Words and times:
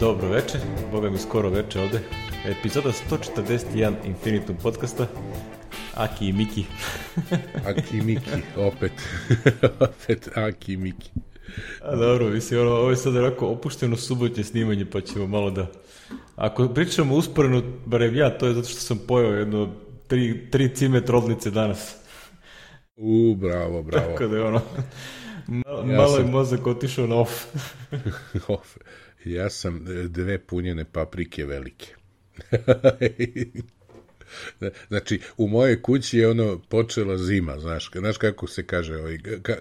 Dobro 0.00 0.28
večer, 0.28 0.60
boga 0.92 1.10
mi 1.10 1.18
skoro 1.18 1.50
večer 1.50 1.82
ovde. 1.82 2.00
Epizoda 2.46 2.88
141 3.10 3.92
Infinitum 4.04 4.56
podcasta. 4.62 5.06
Aki 5.94 6.28
i 6.28 6.32
Miki. 6.32 6.64
Aki 7.68 7.98
i 7.98 8.00
Miki, 8.00 8.30
opet. 8.56 8.92
opet 9.90 10.28
Aki 10.34 10.72
i 10.72 10.76
Miki. 10.76 11.10
A 11.82 11.96
dobro, 11.96 12.30
mislim, 12.30 12.60
ono, 12.60 12.70
ovo 12.70 12.90
je 12.90 12.96
sad 12.96 13.16
onako 13.16 13.46
opušteno 13.46 13.96
subotnje 13.96 14.44
snimanje, 14.44 14.86
pa 14.86 15.00
ćemo 15.00 15.26
malo 15.26 15.50
da... 15.50 15.66
Ako 16.36 16.68
pričamo 16.68 17.14
usporeno, 17.14 17.62
barem 17.86 18.16
ja, 18.16 18.38
to 18.38 18.46
je 18.46 18.54
zato 18.54 18.68
što 18.68 18.80
sam 18.80 18.98
pojao 18.98 19.32
jedno 19.32 19.74
tri, 20.06 20.50
tri 20.50 20.74
cime 20.74 21.04
trolnice 21.04 21.50
danas. 21.50 21.96
U, 22.96 23.36
bravo, 23.36 23.82
bravo. 23.82 24.10
Tako 24.10 24.26
da 24.26 24.36
je 24.36 24.42
ono, 24.42 24.60
malo, 25.46 25.80
ja 25.90 25.96
malo 25.96 26.16
sam... 26.16 26.26
je 26.26 26.30
mozak 26.30 26.66
otišao 26.66 27.06
na 27.06 27.16
off. 27.16 27.44
off. 28.48 28.76
Ja 29.32 29.50
sam 29.50 29.84
dve 30.08 30.38
punjene 30.38 30.84
paprike 30.84 31.44
velike. 31.44 31.86
znači, 34.88 35.20
u 35.36 35.48
mojoj 35.48 35.82
kući 35.82 36.18
je 36.18 36.28
ono 36.28 36.58
počela 36.68 37.18
zima, 37.18 37.58
znaš, 37.58 37.90
znaš 37.94 38.18
kako 38.18 38.46
se 38.46 38.66
kaže, 38.66 38.96
ovaj, 38.96 39.18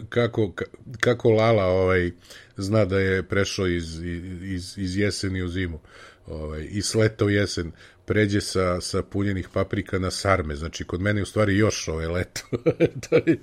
kako, 0.09 0.53
kako 0.99 1.29
Lala 1.29 1.65
ovaj, 1.65 2.11
zna 2.57 2.85
da 2.85 2.99
je 2.99 3.23
prešao 3.23 3.67
iz, 3.67 3.99
iz, 4.43 4.77
iz 4.77 4.97
jeseni 4.97 5.41
u 5.41 5.47
zimu, 5.47 5.79
ovaj, 6.27 6.67
i 6.71 6.81
sleta 6.81 7.25
u 7.25 7.29
jesen, 7.29 7.71
pređe 8.05 8.41
sa, 8.41 8.81
sa 8.81 9.03
punjenih 9.03 9.49
paprika 9.53 9.99
na 9.99 10.11
sarme, 10.11 10.55
znači 10.55 10.83
kod 10.83 11.01
mene 11.01 11.21
u 11.21 11.25
stvari 11.25 11.57
još 11.57 11.87
ovaj 11.87 12.07
leto. 12.07 12.41
to, 13.09 13.15
je, 13.15 13.37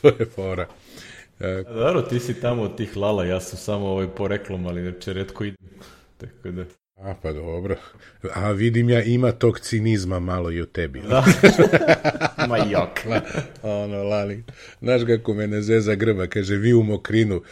to 0.00 0.08
je 0.08 0.26
fora. 0.34 0.68
E, 1.40 1.62
Dobro, 1.74 2.02
ti 2.02 2.20
si 2.20 2.40
tamo 2.40 2.62
od 2.62 2.76
tih 2.76 2.96
lala, 2.96 3.24
ja 3.24 3.40
sam 3.40 3.58
samo 3.58 3.86
ovaj 3.86 4.08
poreklom, 4.08 4.66
ali 4.66 4.82
znači 4.82 5.12
redko 5.12 5.44
idem. 5.44 5.68
Tako 6.20 6.50
da... 6.50 6.64
A, 6.96 7.14
pa 7.22 7.32
dobro. 7.32 7.76
A 8.34 8.50
vidim 8.50 8.90
ja, 8.90 9.02
ima 9.02 9.32
tog 9.32 9.60
cinizma 9.60 10.18
malo 10.18 10.50
i 10.50 10.60
u 10.60 10.66
tebi. 10.66 11.00
Da. 11.00 11.24
Ma 12.48 12.56
jok. 12.56 13.22
ono, 13.62 14.02
lali. 14.02 14.44
Znaš 14.80 15.02
kako 15.06 15.34
mene 15.34 15.62
zeza 15.62 15.94
grba, 15.94 16.26
kaže, 16.26 16.56
vi 16.56 16.74
u 16.74 16.82
mokrinu, 16.82 17.42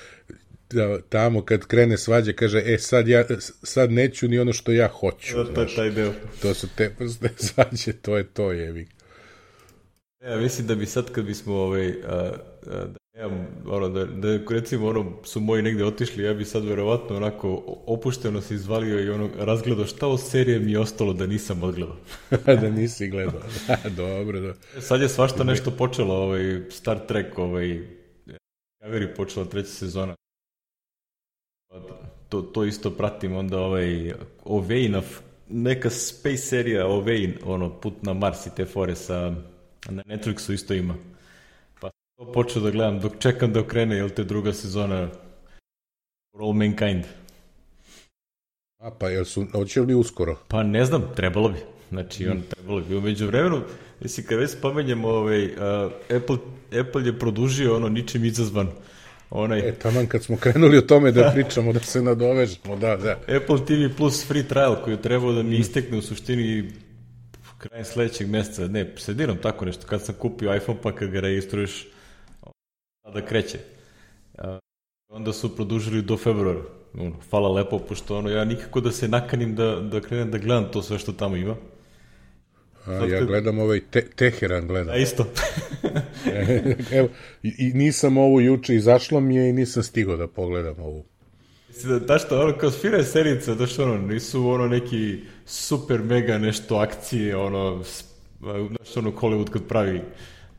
da, 0.70 1.00
tamo 1.00 1.44
kad 1.44 1.66
krene 1.66 1.98
svađa, 1.98 2.32
kaže, 2.32 2.62
e, 2.66 2.78
sad, 2.78 3.08
ja, 3.08 3.24
sad 3.62 3.92
neću 3.92 4.28
ni 4.28 4.38
ono 4.38 4.52
što 4.52 4.72
ja 4.72 4.88
hoću. 4.88 5.36
Da, 5.36 5.54
to 5.54 5.60
je 5.60 5.74
taj 5.76 5.90
deo. 5.90 6.12
To 6.42 6.54
su 6.54 6.68
te 6.76 6.90
prste 6.98 7.28
svađe, 7.46 7.92
to 7.92 8.16
je 8.16 8.24
to, 8.24 8.52
jevi. 8.52 8.86
Ja 10.24 10.36
mislim 10.36 10.66
da 10.66 10.74
bi 10.74 10.86
sad 10.86 11.12
kad 11.12 11.24
bismo 11.24 11.54
ovaj, 11.54 11.94
a, 12.06 12.32
a, 12.66 12.86
Ja, 13.18 13.28
ono, 13.66 13.88
da, 13.88 14.04
da 14.04 14.38
recimo 14.48 14.88
ono, 14.88 15.12
su 15.24 15.40
moji 15.40 15.62
negde 15.62 15.84
otišli, 15.84 16.24
ja 16.24 16.34
bi 16.34 16.44
sad 16.44 16.64
verovatno 16.64 17.16
onako 17.16 17.62
opušteno 17.86 18.40
se 18.40 18.54
izvalio 18.54 19.00
i 19.00 19.10
ono 19.10 19.30
razgledao 19.38 19.86
šta 19.86 20.06
od 20.06 20.20
serije 20.20 20.58
mi 20.58 20.72
je 20.72 20.78
ostalo 20.78 21.12
da 21.12 21.26
nisam 21.26 21.62
odgledao. 21.62 21.96
da 22.62 22.70
nisi 22.70 23.08
gledao, 23.08 23.40
da, 23.66 23.90
dobro, 23.96 24.40
da. 24.40 24.54
Sad 24.80 25.00
je 25.00 25.08
svašta 25.08 25.44
nešto 25.44 25.70
počelo, 25.70 26.14
ovaj, 26.14 26.62
Star 26.70 27.06
Trek, 27.06 27.38
ovaj, 27.38 27.86
Discovery 28.26 29.16
počela 29.16 29.46
treća 29.46 29.68
sezona. 29.68 30.14
To, 32.28 32.42
to 32.42 32.64
isto 32.64 32.90
pratim, 32.90 33.36
onda 33.36 33.60
ovaj, 33.60 34.12
Ovein, 34.44 35.00
neka 35.48 35.90
space 35.90 36.36
serija 36.36 36.86
Ovein, 36.86 37.34
ono, 37.44 37.80
put 37.80 38.02
na 38.02 38.12
Mars 38.12 38.46
i 38.46 38.50
te 38.56 38.64
fore 38.64 38.94
sa, 38.94 39.34
na 39.88 40.02
Netflixu 40.02 40.52
isto 40.52 40.74
ima. 40.74 41.13
To 42.16 42.32
počeo 42.32 42.62
da 42.62 42.70
gledam 42.70 43.00
dok 43.00 43.12
čekam 43.18 43.52
da 43.52 43.60
okrene, 43.60 43.96
jel 43.96 44.08
te 44.10 44.24
druga 44.24 44.52
sezona 44.52 45.08
For 46.30 46.42
All 46.42 46.52
Mankind. 46.52 47.04
A 48.78 48.90
pa 48.90 49.08
jel 49.08 49.24
su, 49.24 49.46
hoće 49.52 49.80
li 49.80 49.94
uskoro? 49.94 50.38
Pa 50.48 50.62
ne 50.62 50.84
znam, 50.84 51.02
trebalo 51.16 51.48
bi. 51.48 51.58
Znači, 51.88 52.28
on 52.28 52.42
trebalo 52.50 52.80
bi. 52.80 52.96
Umeđu 52.96 53.26
vremenu, 53.26 53.62
jesi 54.00 54.26
kad 54.26 54.38
već 54.38 54.50
spomenjem, 54.50 55.04
ovaj, 55.04 55.44
uh, 55.44 55.52
Apple, 56.16 56.36
Apple 56.80 57.06
je 57.06 57.18
produžio 57.18 57.76
ono 57.76 57.88
ničim 57.88 58.24
izazvan. 58.24 58.68
Onaj... 59.30 59.68
E, 59.68 59.74
taman 59.74 60.06
kad 60.06 60.22
smo 60.22 60.36
krenuli 60.36 60.78
o 60.78 60.82
tome 60.82 61.12
da 61.12 61.30
pričamo, 61.34 61.72
da 61.72 61.80
se 61.80 62.02
nadovežemo, 62.02 62.76
da, 62.76 62.96
da. 62.96 63.10
Apple 63.12 63.66
TV 63.66 63.96
Plus 63.96 64.26
free 64.26 64.42
trial 64.42 64.76
koji 64.84 64.94
je 64.94 65.02
trebao 65.02 65.32
da 65.32 65.42
mi 65.42 65.56
istekne 65.56 65.98
u 65.98 66.02
suštini 66.02 66.70
krajem 67.58 67.84
sledećeg 67.84 68.28
meseca, 68.30 68.68
ne, 68.68 68.92
sredinom 68.96 69.36
tako 69.36 69.64
nešto, 69.64 69.86
kad 69.86 70.02
sam 70.02 70.14
kupio 70.14 70.56
iPhone 70.56 70.78
pa 70.82 70.94
kad 70.94 71.10
ga 71.10 71.20
registruješ 71.20 71.86
da 73.12 73.26
kreće. 73.26 73.58
Onda 75.08 75.32
su 75.32 75.56
produžili 75.56 76.02
do 76.02 76.16
februara. 76.16 76.60
Hvala 77.30 77.48
lepo, 77.48 77.78
pošto 77.78 78.18
ono, 78.18 78.30
ja 78.30 78.44
nikako 78.44 78.80
da 78.80 78.92
se 78.92 79.08
nakanim 79.08 79.54
da, 79.54 79.80
da 79.80 80.00
krenem 80.00 80.30
da 80.30 80.38
gledam 80.38 80.70
to 80.72 80.82
sve 80.82 80.98
što 80.98 81.12
tamo 81.12 81.36
ima. 81.36 81.56
A, 82.84 83.00
Sad, 83.00 83.10
ja 83.10 83.24
gledam 83.24 83.58
ovaj 83.58 83.80
te, 83.90 84.06
Teheran 84.10 84.66
gledam. 84.66 84.94
A 84.94 84.96
isto. 84.96 85.26
Evo, 86.98 87.08
i, 87.42 87.72
nisam 87.74 88.16
ovu 88.16 88.40
juče, 88.40 88.74
izašlo 88.74 89.20
mi 89.20 89.36
je 89.36 89.48
i 89.48 89.52
nisam 89.52 89.82
stigao 89.82 90.16
da 90.16 90.26
pogledam 90.26 90.78
ovu. 90.78 91.04
Mislim 91.68 91.92
da, 91.92 91.98
da 91.98 92.18
što, 92.18 92.40
ono, 92.40 92.58
kao 92.58 92.70
sfira 92.70 93.02
serica, 93.02 93.54
da 93.54 93.66
što, 93.66 93.82
ono, 93.82 93.98
nisu 93.98 94.48
ono 94.48 94.66
neki 94.66 95.18
super 95.46 96.02
mega 96.02 96.38
nešto 96.38 96.76
akcije, 96.76 97.36
ono, 97.36 97.82
znaš, 98.40 98.96
ono, 98.96 99.10
Hollywood 99.10 99.50
kad 99.50 99.62
pravi 99.68 100.00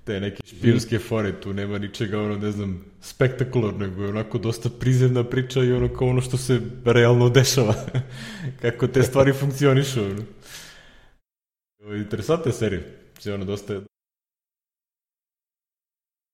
te 0.06 0.20
neke 0.20 0.44
špijunske 0.48 1.00
fore, 1.00 1.42
tu 1.42 1.54
nema 1.54 1.78
ničega, 1.78 2.20
ono, 2.22 2.38
ne 2.38 2.52
znam, 2.52 2.86
spektakularno, 3.02 3.88
nego 3.88 4.04
je 4.04 4.10
onako 4.10 4.38
dosta 4.38 4.70
prizemna 4.70 5.24
priča 5.24 5.64
i 5.64 5.72
ono 5.72 5.94
kao 5.94 6.08
ono 6.08 6.22
što 6.22 6.38
se 6.38 6.62
realno 6.86 7.30
dešava, 7.30 7.76
kako 8.62 8.88
te 8.88 9.04
stvari 9.04 9.34
funkcionišu. 9.34 10.04
Ono. 10.04 10.24
Interesantna 11.96 12.52
serija, 12.52 12.82
se 13.20 13.34
ono 13.34 13.46
dosta 13.46 13.74
je... 13.74 13.82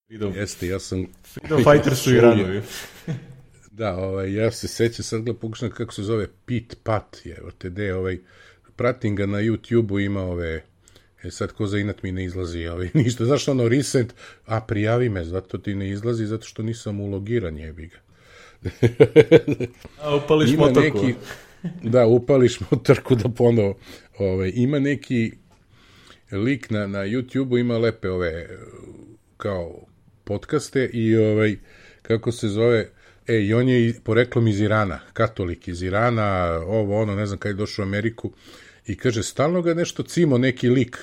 Freedom, 0.07 0.33
Jeste, 0.35 0.67
ja 0.67 0.79
sam... 0.79 1.05
Freedom 1.23 1.63
Fighters 1.63 1.99
su 1.99 2.13
i 2.13 2.21
ranovi. 2.21 2.61
da, 3.71 3.95
ovaj, 3.95 4.33
ja 4.33 4.51
se 4.51 4.67
sećam 4.67 5.03
sad 5.03 5.21
ga 5.21 5.33
pokušam 5.33 5.69
kako 5.69 5.93
se 5.93 6.03
zove 6.03 6.27
Pit 6.45 6.77
Pat, 6.83 7.21
je, 7.23 7.37
te 7.57 7.69
de, 7.69 7.93
ovaj, 7.93 8.19
pratim 8.75 9.15
ga 9.15 9.25
na 9.25 9.37
YouTube-u, 9.37 9.99
ima 9.99 10.21
ove 10.21 10.63
E 11.23 11.31
sad, 11.31 11.51
ko 11.51 11.67
za 11.67 11.77
inat 11.77 12.03
mi 12.03 12.11
ne 12.11 12.25
izlazi 12.25 12.67
ovaj, 12.67 12.89
ništa. 13.03 13.25
Zašto 13.25 13.51
ono 13.51 13.67
recent? 13.67 14.13
A, 14.45 14.61
prijavi 14.61 15.09
me, 15.09 15.23
zato 15.25 15.57
ti 15.57 15.75
ne 15.75 15.89
izlazi, 15.89 16.25
zato 16.25 16.45
što 16.45 16.63
nisam 16.63 16.99
ulogiran, 16.99 17.57
jebi 17.57 17.87
ga. 17.87 17.97
A, 20.01 20.15
upališ 20.15 20.49
ima 20.49 20.65
motorku. 20.65 20.97
Neki, 20.97 21.15
da, 21.93 22.05
upališ 22.05 22.59
motorku 22.71 23.15
da 23.15 23.29
ponovo. 23.29 23.77
Ovaj, 24.17 24.51
ima 24.55 24.79
neki 24.79 25.31
lik 26.31 26.69
na, 26.69 26.87
na 26.87 26.99
YouTube-u, 26.99 27.57
ima 27.57 27.77
lepe 27.77 28.09
ove 28.09 28.49
kao 29.37 29.85
podcaste 30.23 30.89
i 30.93 31.15
ovaj, 31.15 31.55
kako 32.01 32.31
se 32.31 32.47
zove, 32.47 32.89
E, 33.27 33.41
i 33.41 33.53
on 33.53 33.69
je 33.69 33.93
poreklom 34.03 34.47
iz 34.47 34.59
Irana, 34.59 34.99
katolik 35.13 35.67
iz 35.67 35.81
Irana, 35.81 36.61
ovo, 36.65 37.01
ono, 37.01 37.15
ne 37.15 37.25
znam 37.25 37.39
kada 37.39 37.49
je 37.49 37.53
došao 37.53 37.83
u 37.83 37.87
Ameriku, 37.87 38.31
i 38.85 38.95
kaže, 38.97 39.23
stalno 39.23 39.61
ga 39.61 39.73
nešto 39.73 40.03
cimo 40.03 40.37
neki 40.37 40.69
lik, 40.69 40.97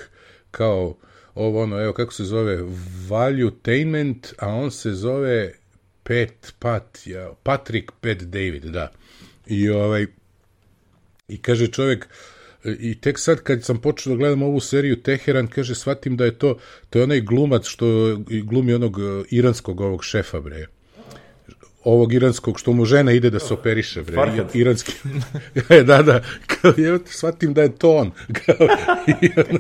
kao 0.51 0.97
ovo 1.35 1.63
ono, 1.63 1.83
evo 1.83 1.93
kako 1.93 2.13
se 2.13 2.25
zove, 2.25 2.59
Valuetainment, 3.09 4.35
a 4.39 4.49
on 4.49 4.71
se 4.71 4.93
zove 4.93 5.53
Pet 6.03 6.55
Pat, 6.59 6.99
ja, 7.07 7.33
Patrick 7.43 7.93
Pet 8.01 8.23
David, 8.23 8.65
da. 8.65 8.93
I 9.47 9.69
ovaj, 9.69 10.07
i 11.29 11.39
kaže 11.39 11.67
čovjek, 11.67 12.09
i 12.65 13.01
tek 13.01 13.19
sad 13.19 13.43
kad 13.43 13.65
sam 13.65 13.81
počeo 13.81 14.13
da 14.13 14.17
gledam 14.17 14.43
ovu 14.43 14.61
seriju 14.61 15.03
Teheran, 15.03 15.47
kaže, 15.47 15.75
shvatim 15.75 16.17
da 16.17 16.25
je 16.25 16.39
to, 16.39 16.59
to 16.91 16.99
je 16.99 17.03
onaj 17.03 17.21
glumac 17.21 17.67
što 17.67 17.87
glumi 18.45 18.75
onog 18.75 18.99
e, 18.99 19.25
iranskog 19.31 19.81
ovog 19.81 20.05
šefa, 20.05 20.41
bre 20.41 20.67
ovog 21.85 22.13
iranskog, 22.13 22.61
što 22.61 22.73
mu 22.73 22.85
žena 22.85 23.13
ide 23.13 23.31
da 23.31 23.39
se 23.39 23.55
operiše, 23.55 24.03
bre, 24.03 24.15
Farhat. 24.15 24.55
iranski. 24.55 24.93
E, 25.71 25.83
da, 25.83 26.03
da, 26.03 26.21
kao, 26.47 26.73
ja 26.77 26.99
shvatim 27.05 27.55
da 27.55 27.63
je 27.63 27.77
to 27.77 27.97
on. 27.97 28.11
Kao, 28.33 28.67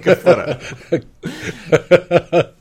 Kafara. 0.04 0.58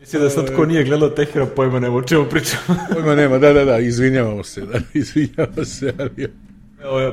Mislim 0.00 0.22
da 0.22 0.30
sad 0.30 0.56
ko 0.56 0.66
nije 0.66 0.84
gledao 0.84 1.08
Tehera, 1.08 1.46
pojma 1.46 1.80
nema 1.80 1.96
o 1.96 2.02
čemu 2.02 2.24
pričamo. 2.30 2.78
pojma 2.94 3.14
nema, 3.14 3.38
da, 3.38 3.52
da, 3.52 3.64
da, 3.64 3.78
izvinjavamo 3.78 4.44
se, 4.44 4.60
da, 4.60 4.80
izvinjavamo 4.94 5.64
se, 5.64 5.94
ali... 5.98 6.28
Evo, 6.82 7.00
ja, 7.00 7.12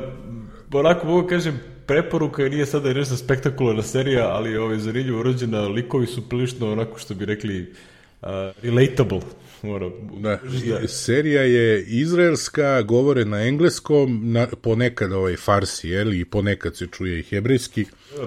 onako 0.73 1.07
mogu 1.07 1.27
kažem, 1.27 1.59
preporuka 1.85 2.43
je 2.43 2.49
nije 2.49 2.65
sada 2.65 2.93
nešto 2.93 3.17
spektakularna 3.17 3.81
serija, 3.81 4.27
ali 4.27 4.57
ovaj, 4.57 4.77
zanimljivo 4.77 5.19
urođena, 5.19 5.67
likovi 5.67 6.07
su 6.07 6.29
prilično 6.29 6.71
onako 6.71 6.99
što 6.99 7.13
bi 7.13 7.25
rekli 7.25 7.73
uh, 8.21 8.27
relatable, 8.61 9.19
mora... 9.63 9.89
Da, 10.21 10.39
da. 10.69 10.87
Serija 10.87 11.41
je 11.41 11.83
izraelska, 11.83 12.81
govore 12.81 13.25
na 13.25 13.47
engleskom, 13.47 14.31
na, 14.31 14.47
ponekad 14.61 15.11
ovaj 15.11 15.35
farsi, 15.35 15.89
jel, 15.89 16.13
i 16.13 16.25
ponekad 16.25 16.77
se 16.77 16.87
čuje 16.87 17.19
i 17.19 17.23
hebrejski, 17.23 17.85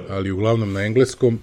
ali 0.09 0.31
uglavnom 0.31 0.73
na 0.73 0.83
engleskom. 0.83 1.39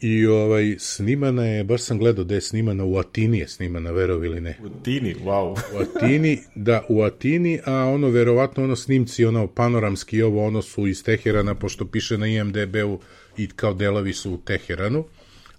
I 0.00 0.26
ovaj, 0.26 0.76
snimana 0.78 1.44
je, 1.44 1.64
baš 1.64 1.82
sam 1.82 1.98
gledao 1.98 2.24
da 2.24 2.34
je 2.34 2.40
snimana 2.40 2.84
u 2.84 2.96
Atini, 2.96 3.38
je 3.38 3.48
snimana, 3.48 3.90
verovi 3.90 4.26
ili 4.26 4.40
ne. 4.40 4.58
U 4.62 4.66
Atini, 4.66 5.14
wow. 5.24 5.58
U 5.74 5.78
Atini, 5.78 6.38
da, 6.54 6.84
u 6.88 7.02
Atini, 7.02 7.60
a 7.64 7.74
ono, 7.74 8.08
verovatno, 8.08 8.64
ono 8.64 8.76
snimci, 8.76 9.24
ono, 9.24 9.46
panoramski, 9.46 10.22
ovo, 10.22 10.46
ono 10.46 10.62
su 10.62 10.86
iz 10.86 11.04
Teherana, 11.04 11.54
pošto 11.54 11.86
piše 11.86 12.18
na 12.18 12.26
IMDB-u 12.26 13.00
i 13.36 13.48
kao 13.48 13.74
delovi 13.74 14.12
su 14.12 14.32
u 14.32 14.38
Teheranu 14.38 15.04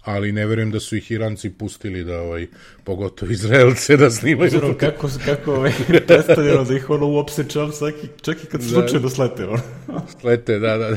ali 0.02 0.32
ne 0.32 0.46
verujem 0.46 0.70
da 0.70 0.80
su 0.80 0.96
ih 0.96 1.10
Iranci 1.10 1.50
pustili 1.50 2.04
da 2.04 2.20
ovaj 2.20 2.46
pogotovo 2.84 3.32
Izraelce 3.32 3.96
da 3.96 4.10
snimaju. 4.10 4.46
Obzirom 4.46 4.78
kako 4.78 5.08
kako 5.24 5.54
ovaj 5.54 5.72
predstavljeno 6.06 6.64
da 6.64 6.76
ih 6.76 6.90
ono 6.90 7.06
uopšte 7.06 7.44
čam 7.48 7.72
svaki 7.72 8.08
čak 8.22 8.44
i 8.44 8.46
kad 8.46 8.60
da. 8.60 8.66
slučajno 8.68 9.10
slete 9.10 9.46
ono. 9.46 9.62
slete, 10.20 10.58
da, 10.58 10.76
da. 10.76 10.96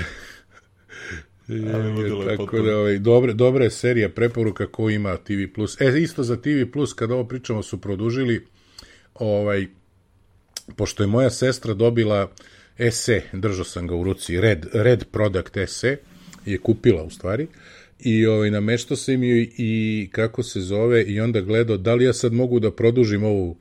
Je, 1.48 2.38
tako 2.38 2.62
da, 2.62 2.78
ovaj, 2.78 3.00
dobra, 3.00 3.34
dobra 3.34 3.64
je 3.64 3.72
serija 3.72 4.10
preporuka 4.10 4.68
ko 4.68 4.90
ima 4.90 5.18
TV+. 5.18 5.42
E, 5.80 6.00
isto 6.02 6.24
za 6.24 6.42
TV+, 6.42 6.66
kada 6.96 7.14
ovo 7.14 7.28
pričamo 7.28 7.64
su 7.64 7.82
produžili, 7.82 8.46
ovaj, 9.14 9.68
pošto 10.76 11.04
je 11.04 11.08
moja 11.08 11.30
sestra 11.30 11.74
dobila 11.74 12.32
ese, 12.78 13.22
držao 13.34 13.66
sam 13.66 13.88
ga 13.88 13.96
u 13.96 14.04
ruci, 14.04 14.42
Red, 14.42 14.66
Red 14.74 15.04
Product 15.12 15.58
ese, 15.58 15.98
je 16.46 16.58
kupila 16.58 17.04
u 17.04 17.10
stvari, 17.10 17.48
i 18.04 18.26
ovaj, 18.26 18.52
namešto 18.52 18.96
sam 18.96 19.24
ju 19.24 19.48
i 19.58 20.10
kako 20.12 20.44
se 20.44 20.62
zove 20.62 21.04
i 21.04 21.20
onda 21.20 21.42
gledao 21.42 21.78
da 21.78 21.96
li 21.96 22.06
ja 22.06 22.14
sad 22.14 22.34
mogu 22.34 22.60
da 22.60 22.72
produžim 22.72 23.24
ovu, 23.24 23.58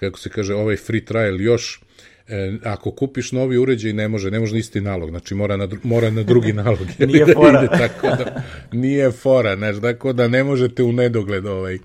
kako 0.00 0.18
se 0.18 0.28
kaže, 0.28 0.54
ovaj 0.54 0.76
free 0.76 1.04
trial 1.04 1.40
još, 1.40 1.80
e, 2.28 2.52
ako 2.64 2.90
kupiš 2.90 3.32
novi 3.32 3.58
uređaj 3.58 3.92
ne 3.92 4.08
može, 4.08 4.30
ne 4.30 4.40
može 4.40 4.52
na 4.52 4.58
isti 4.58 4.80
nalog, 4.80 5.10
znači 5.10 5.34
mora 5.34 5.56
na, 5.56 5.68
mora 5.82 6.10
na 6.10 6.22
drugi 6.22 6.52
nalog. 6.62 6.86
nije 6.98 7.24
da 7.24 7.32
fora. 7.32 7.64
Ide, 7.64 7.78
tako 7.78 8.06
da, 8.06 8.42
nije 8.72 9.10
fora, 9.10 9.56
znači, 9.56 9.80
tako 9.80 10.12
da 10.12 10.28
ne 10.28 10.44
možete 10.44 10.82
u 10.82 10.92
nedogled 10.92 11.46
ovaj, 11.46 11.78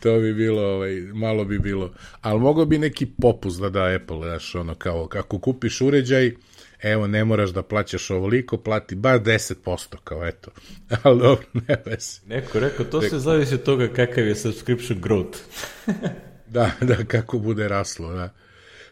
to 0.00 0.18
bi 0.18 0.34
bilo, 0.34 0.62
ovaj, 0.62 0.92
malo 1.00 1.44
bi 1.44 1.58
bilo. 1.58 1.92
Ali 2.20 2.40
mogo 2.40 2.64
bi 2.64 2.78
neki 2.78 3.06
popust 3.06 3.60
da 3.60 3.70
da 3.70 3.94
Apple, 3.96 4.16
znaš, 4.16 4.54
ono, 4.54 4.74
kao, 4.74 5.08
ako 5.12 5.38
kupiš 5.38 5.80
uređaj, 5.80 6.32
evo, 6.82 7.06
ne 7.06 7.24
moraš 7.24 7.50
da 7.50 7.62
plaćaš 7.62 8.10
ovoliko, 8.10 8.56
plati 8.56 8.94
bar 8.94 9.20
10%, 9.20 9.96
kao 10.04 10.26
eto. 10.26 10.50
Ali 11.02 11.18
dobro, 11.18 11.46
ne 11.54 11.82
vesi. 11.86 12.20
Neko 12.26 12.60
rekao, 12.60 12.86
to 12.86 13.02
se 13.02 13.18
zavisi 13.18 13.54
od 13.54 13.62
toga 13.62 13.88
kakav 13.88 14.26
je 14.26 14.34
subscription 14.34 15.00
growth. 15.00 15.38
da, 16.46 16.70
da, 16.80 16.96
kako 17.04 17.38
bude 17.38 17.68
raslo, 17.68 18.12
da. 18.12 18.34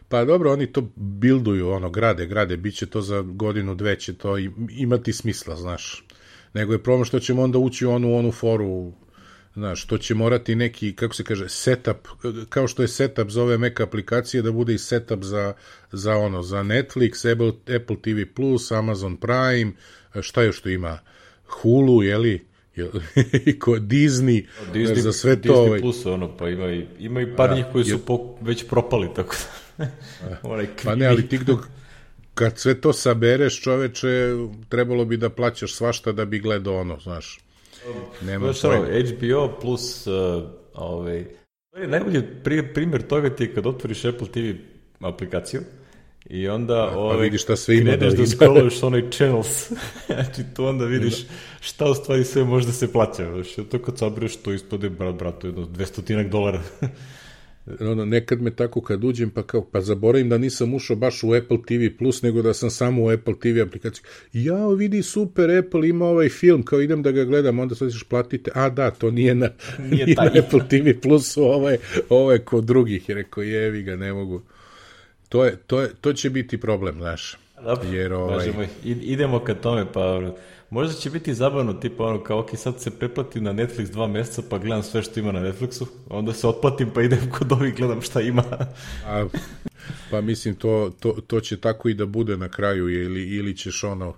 Pa 0.09 0.25
dobro, 0.25 0.51
oni 0.51 0.71
to 0.71 0.81
bilduju, 0.95 1.69
ono, 1.69 1.89
grade, 1.89 2.25
grade, 2.25 2.57
bit 2.57 2.75
će 2.75 2.85
to 2.85 3.01
za 3.01 3.21
godinu, 3.21 3.75
dve 3.75 3.99
će 3.99 4.13
to 4.13 4.37
imati 4.69 5.13
smisla, 5.13 5.55
znaš. 5.55 6.05
Nego 6.53 6.73
je 6.73 6.83
problem 6.83 7.05
što 7.05 7.19
ćemo 7.19 7.41
onda 7.41 7.57
ući 7.57 7.85
u 7.85 7.91
onu, 7.91 8.15
onu 8.15 8.31
foru 8.31 8.93
Znaš, 9.57 9.85
to 9.85 9.97
će 9.97 10.15
morati 10.15 10.55
neki, 10.55 10.95
kako 10.95 11.15
se 11.15 11.23
kaže, 11.23 11.49
setup, 11.49 12.07
kao 12.49 12.67
što 12.67 12.81
je 12.81 12.87
setup 12.87 13.29
za 13.29 13.43
ove 13.43 13.57
Mac 13.57 13.79
aplikacije, 13.79 14.41
da 14.41 14.51
bude 14.51 14.73
i 14.73 14.77
setup 14.77 15.23
za, 15.23 15.53
za 15.91 16.15
ono, 16.15 16.43
za 16.43 16.57
Netflix, 16.57 17.31
Apple, 17.31 17.75
Apple 17.75 17.95
TV+, 18.01 18.21
Amazon 18.77 19.17
Prime, 19.17 19.71
šta 20.21 20.43
još 20.43 20.61
tu 20.61 20.69
ima, 20.69 20.99
Hulu, 21.47 22.03
jeli, 22.03 22.45
i 23.45 23.59
ko 23.59 23.71
Disney, 23.71 24.45
Disney 24.73 24.99
za 24.99 25.13
sve 25.13 25.35
Disney 25.35 25.47
to. 25.47 25.65
Disney 25.65 25.81
Plus, 25.81 26.05
ono, 26.05 26.37
pa 26.37 26.49
ima 26.49 26.71
i, 26.71 26.85
ima 26.99 27.21
i 27.21 27.35
par 27.35 27.55
njih 27.55 27.65
koji 27.71 27.85
su 27.85 28.05
po, 28.05 28.35
već 28.41 28.67
propali, 28.67 29.09
tako 29.15 29.35
da. 29.77 29.87
Onaj 30.53 30.67
pa 30.83 30.95
ne, 30.95 31.05
ali 31.05 31.27
ti 31.27 31.37
dok, 31.37 31.59
kad 32.33 32.59
sve 32.59 32.81
to 32.81 32.93
sabereš, 32.93 33.61
čoveče, 33.61 34.35
trebalo 34.69 35.05
bi 35.05 35.17
da 35.17 35.29
plaćaš 35.29 35.73
svašta 35.73 36.11
da 36.11 36.25
bi 36.25 36.39
gledao 36.39 36.79
ono, 36.79 36.99
znaš. 36.99 37.46
Nema 38.21 38.45
ono, 38.63 38.85
HBO 38.85 39.59
plus 39.61 40.07
uh, 40.07 40.43
ovaj, 40.73 41.25
najbolji 41.87 42.23
primjer 42.73 43.01
toga 43.01 43.35
ti 43.35 43.43
je 43.43 43.53
kad 43.53 43.67
otvoriš 43.67 44.05
Apple 44.05 44.27
TV 44.27 44.59
aplikaciju 44.99 45.61
i 46.29 46.47
onda 46.47 46.75
da, 46.75 46.91
pa 46.93 46.99
ovaj, 46.99 47.21
vidiš 47.21 47.43
šta 47.43 47.55
sve 47.55 47.77
ima 47.77 47.95
da, 47.95 48.09
da 48.09 48.27
scrolluješ 48.27 48.83
onaj 48.83 49.09
channels, 49.11 49.71
znači 50.07 50.43
tu 50.55 50.65
onda 50.65 50.85
vidiš 50.85 51.23
da. 51.23 51.33
šta 51.59 51.89
u 51.89 51.95
stvari 51.95 52.23
sve 52.23 52.43
može 52.43 52.65
da 52.65 52.71
se 52.71 52.91
plaća. 52.91 53.31
Znači, 53.33 53.63
to 53.63 53.81
kad 53.81 53.97
sabereš 53.97 54.35
to 54.35 54.53
ispode, 54.53 54.89
brat, 54.89 55.15
bratu, 55.15 55.47
jedno 55.47 55.65
200 55.65 56.29
dolara. 56.29 56.61
Ono, 57.79 58.05
nekad 58.05 58.41
me 58.41 58.51
tako 58.51 58.81
kad 58.81 59.03
uđem 59.03 59.29
pa 59.29 59.43
kao, 59.43 59.65
pa 59.71 59.81
zaboravim 59.81 60.29
da 60.29 60.37
nisam 60.37 60.73
ušao 60.73 60.95
baš 60.95 61.23
u 61.23 61.33
Apple 61.33 61.57
TV 61.67 61.97
Plus, 61.97 62.21
nego 62.21 62.41
da 62.41 62.53
sam 62.53 62.69
samo 62.69 63.03
u 63.03 63.09
Apple 63.09 63.33
TV 63.39 63.61
aplikaciji. 63.61 64.03
Ja, 64.33 64.67
vidi, 64.67 65.03
super, 65.03 65.57
Apple 65.57 65.89
ima 65.89 66.05
ovaj 66.05 66.29
film, 66.29 66.63
kao 66.63 66.81
idem 66.81 67.03
da 67.03 67.11
ga 67.11 67.23
gledam, 67.23 67.59
onda 67.59 67.75
sad 67.75 67.91
ćeš 67.91 68.03
platite, 68.03 68.51
a 68.53 68.69
da, 68.69 68.91
to 68.91 69.11
nije 69.11 69.35
na, 69.35 69.49
nije 69.91 69.97
nije 70.05 70.15
na 70.15 70.31
Apple 70.39 70.67
TV 70.69 70.99
Plus, 71.01 71.37
ovo 71.37 71.69
je, 71.69 71.79
ovo 72.09 72.31
je 72.31 72.39
kod 72.39 72.63
drugih, 72.63 73.09
rekao, 73.09 73.43
jevi 73.43 73.83
ga, 73.83 73.95
ne 73.95 74.13
mogu. 74.13 74.41
To, 75.29 75.45
je, 75.45 75.57
to, 75.67 75.81
je, 75.81 75.89
to 76.01 76.13
će 76.13 76.29
biti 76.29 76.57
problem, 76.57 76.95
znaš. 76.95 77.37
Dobro, 77.63 77.89
jer, 77.89 78.13
ovaj... 78.13 78.47
idemo 78.83 79.39
ka 79.39 79.53
tome, 79.53 79.85
pa 79.93 80.33
Možda 80.69 80.93
će 80.93 81.09
biti 81.09 81.33
zabavno, 81.33 81.73
tipa 81.73 82.03
ono 82.03 82.23
kao, 82.23 82.39
ok, 82.39 82.49
sad 82.57 82.81
se 82.81 82.99
preplatim 82.99 83.43
na 83.43 83.53
Netflix 83.53 83.91
dva 83.91 84.07
meseca 84.07 84.41
pa 84.49 84.57
gledam 84.57 84.83
sve 84.83 85.03
što 85.03 85.19
ima 85.19 85.31
na 85.31 85.39
Netflixu, 85.39 85.85
onda 86.09 86.33
se 86.33 86.47
otplatim 86.47 86.89
pa 86.93 87.01
idem 87.01 87.31
kod 87.31 87.51
ovih 87.51 87.75
gledam 87.75 88.01
šta 88.01 88.21
ima. 88.21 88.43
A, 89.05 89.27
pa 90.11 90.21
mislim, 90.21 90.55
to, 90.55 90.91
to, 90.99 91.15
to 91.27 91.39
će 91.39 91.57
tako 91.57 91.89
i 91.89 91.93
da 91.93 92.05
bude 92.05 92.37
na 92.37 92.49
kraju, 92.49 92.89
ili, 92.89 93.35
ili 93.35 93.57
ćeš 93.57 93.83
ono, 93.83 94.13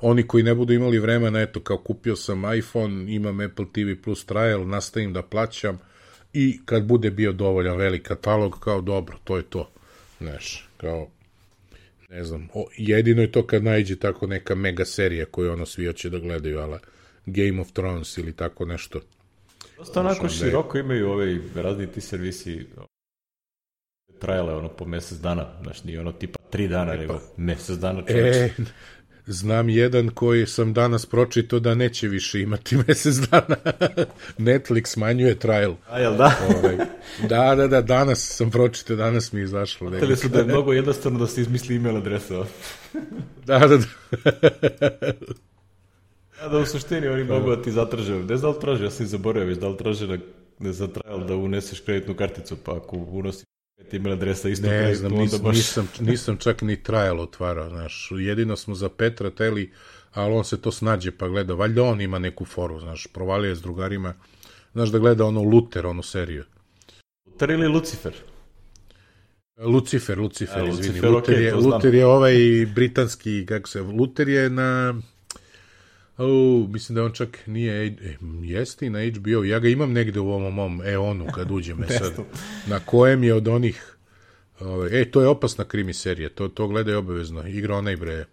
oni 0.00 0.26
koji 0.26 0.44
ne 0.44 0.54
budu 0.54 0.72
imali 0.72 0.98
vremena, 0.98 1.40
eto, 1.40 1.60
kao 1.60 1.78
kupio 1.78 2.16
sam 2.16 2.54
iPhone, 2.54 3.14
imam 3.14 3.40
Apple 3.40 3.66
TV 3.72 4.02
Plus 4.04 4.24
trial, 4.24 4.66
nastavim 4.68 5.12
da 5.12 5.22
plaćam 5.22 5.78
i 6.32 6.60
kad 6.64 6.84
bude 6.84 7.10
bio 7.10 7.32
dovoljan 7.32 7.76
velik 7.76 8.02
katalog, 8.02 8.58
kao 8.60 8.80
dobro, 8.80 9.16
to 9.24 9.36
je 9.36 9.42
to. 9.42 9.70
Znaš, 10.20 10.68
kao, 10.76 11.08
ne 12.14 12.24
znam, 12.24 12.48
o, 12.54 12.66
jedino 12.76 13.22
je 13.22 13.32
to 13.32 13.46
kad 13.46 13.64
najđe 13.64 13.96
tako 13.96 14.26
neka 14.26 14.54
mega 14.54 14.84
serija 14.84 15.26
koju 15.26 15.52
ono 15.52 15.66
svi 15.66 15.86
hoće 15.86 16.10
da 16.10 16.18
gledaju, 16.18 16.58
ala 16.58 16.78
Game 17.26 17.60
of 17.60 17.72
Thrones 17.72 18.18
ili 18.18 18.32
tako 18.32 18.64
nešto. 18.64 19.00
Dosta 19.76 20.00
onako 20.00 20.28
široko 20.28 20.78
imaju 20.78 21.10
ovaj 21.10 21.38
razni 21.54 21.86
ti 21.86 22.00
servisi 22.00 22.66
trajale 24.20 24.54
ono 24.54 24.68
po 24.68 24.84
mesec 24.84 25.18
dana, 25.18 25.46
znaš, 25.62 25.84
nije 25.84 26.00
ono 26.00 26.12
tipa 26.12 26.38
tri 26.50 26.68
dana, 26.68 26.92
e, 26.92 26.96
pa, 26.96 27.00
nego 27.00 27.20
mesec 27.36 27.76
dana 27.78 28.02
čovječ. 28.06 28.36
E, 28.36 28.50
Znam 29.26 29.68
jedan 29.68 30.08
koji 30.08 30.46
sam 30.46 30.72
danas 30.72 31.06
pročito 31.06 31.60
da 31.60 31.74
neće 31.74 32.08
više 32.08 32.40
imati 32.40 32.76
mesec 32.88 33.14
dana. 33.14 33.56
Netflix 34.38 34.86
smanjuje 34.86 35.38
trial. 35.38 35.74
A, 35.90 35.98
jel 35.98 36.16
da? 36.16 36.32
Ovaj, 36.56 36.76
da, 37.28 37.54
da, 37.54 37.68
da, 37.68 37.80
danas 37.80 38.36
sam 38.36 38.50
pročito, 38.50 38.96
danas 38.96 39.32
mi 39.32 39.40
je 39.40 39.44
izašlo. 39.44 39.90
Hteli 39.90 40.16
su 40.16 40.28
da 40.28 40.38
je 40.38 40.44
mnogo 40.44 40.72
jednostavno 40.72 41.18
da 41.18 41.26
se 41.26 41.40
izmisli 41.40 41.76
email 41.76 41.96
adresa. 41.96 42.44
da, 43.46 43.58
da, 43.58 43.66
da. 43.66 43.84
Ja, 46.42 46.48
da 46.52 46.58
u 46.58 46.66
suštini 46.66 47.08
oni 47.08 47.24
mogu 47.24 47.50
da 47.50 47.62
ti 47.62 47.72
zatraže, 47.72 48.14
ne 48.14 48.36
znam 48.36 48.52
da 48.52 48.56
li 48.56 48.60
traže, 48.60 48.84
ja 48.84 48.90
sam 48.90 49.06
i 49.06 49.08
zaboravio, 49.08 49.54
da 49.54 49.68
li 49.68 49.76
traže 49.76 50.06
da, 50.06 50.18
da 50.58 50.72
za 50.72 50.88
trial 50.88 51.26
da 51.26 51.36
uneseš 51.36 51.80
kreditnu 51.80 52.14
karticu, 52.14 52.56
pa 52.56 52.76
ako 52.76 52.96
unosi 52.96 53.44
email 53.92 54.12
adresa 54.12 54.48
isto 54.48 54.66
ne 54.66 54.94
znam, 54.94 55.12
nis, 55.12 55.40
baš... 55.40 55.56
nisam, 55.56 55.88
nisam 56.00 56.36
čak 56.36 56.62
ni 56.62 56.82
trial 56.82 57.20
otvarao, 57.20 57.68
znaš, 57.68 58.08
jedino 58.18 58.56
smo 58.56 58.74
za 58.74 58.88
Petra 58.88 59.30
teli, 59.30 59.72
ali 60.12 60.34
on 60.34 60.44
se 60.44 60.60
to 60.60 60.72
snađe 60.72 61.10
pa 61.10 61.28
gleda, 61.28 61.54
valjda 61.54 61.82
on 61.82 62.00
ima 62.00 62.18
neku 62.18 62.44
foru, 62.44 62.80
znaš, 62.80 63.06
provalio 63.06 63.48
je 63.48 63.56
s 63.56 63.62
drugarima, 63.62 64.14
znaš 64.72 64.88
da 64.88 64.98
gleda 64.98 65.24
ono 65.24 65.42
Luther, 65.42 65.86
onu 65.86 66.02
seriju. 66.02 66.44
Luther 67.26 67.50
ili 67.50 67.68
Lucifer? 67.68 68.12
Lucifer, 69.56 70.18
Lucifer, 70.18 70.62
A, 70.62 70.68
izvini. 70.68 70.88
Lucifer, 70.88 71.10
Luther, 71.10 71.34
okay, 71.34 71.40
je, 71.40 71.54
Luther 71.54 71.94
je 71.94 72.06
ovaj 72.06 72.34
britanski, 72.74 73.46
kako 73.46 73.68
se, 73.68 73.80
Luther 73.80 74.28
je 74.28 74.50
na 74.50 74.94
Oh, 76.18 76.68
mislim 76.68 76.96
da 76.96 77.04
on 77.04 77.12
čak 77.12 77.38
nije, 77.46 77.86
e, 77.86 78.16
jeste 78.42 78.86
i 78.86 78.90
na 78.90 78.98
HBO, 78.98 79.44
ja 79.44 79.58
ga 79.58 79.68
imam 79.68 79.92
negde 79.92 80.20
u 80.20 80.30
ovom 80.30 80.54
mom 80.54 80.82
Eonu 80.84 81.26
kad 81.34 81.50
uđem 81.50 81.82
e 81.82 81.86
sad, 81.98 82.12
na 82.66 82.80
kojem 82.80 83.24
je 83.24 83.34
od 83.34 83.48
onih, 83.48 83.96
ove, 84.60 85.00
e, 85.00 85.10
to 85.10 85.20
je 85.20 85.28
opasna 85.28 85.64
krimi 85.64 85.92
serija, 85.92 86.28
to, 86.28 86.48
to 86.48 86.68
gledaj 86.68 86.94
obavezno, 86.94 87.46
igra 87.46 87.76
onaj 87.76 87.96
bre, 87.96 88.24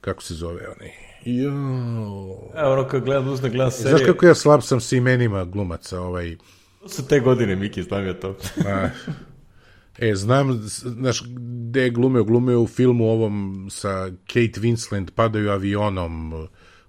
kako 0.00 0.22
se 0.22 0.34
zove 0.34 0.68
onaj, 0.68 0.90
jo. 1.24 1.52
Evo, 2.56 2.72
ono 2.72 2.88
kad 2.88 3.04
gledam, 3.04 3.28
uzda 3.28 3.48
gledam 3.48 3.70
serije. 3.70 3.96
Znaš 3.96 4.06
kako 4.06 4.26
ja 4.26 4.34
slab 4.34 4.60
sam 4.62 4.80
s 4.80 4.92
imenima 4.92 5.44
glumaca, 5.44 6.00
ovaj... 6.00 6.36
To 6.82 6.88
su 6.88 7.06
te 7.06 7.20
godine, 7.20 7.56
Miki, 7.56 7.82
znam 7.82 8.06
ja 8.06 8.14
to. 8.14 8.36
Ma, 8.56 8.90
E, 9.98 10.14
znam, 10.14 10.58
znaš, 10.62 11.22
gde 11.68 11.82
je 11.82 11.90
glumeo, 11.90 12.24
glumeo 12.24 12.60
u 12.60 12.66
filmu 12.66 13.10
ovom 13.10 13.66
sa 13.70 14.10
Kate 14.26 14.60
Winslet, 14.60 15.10
padaju 15.10 15.50
avionom, 15.50 16.48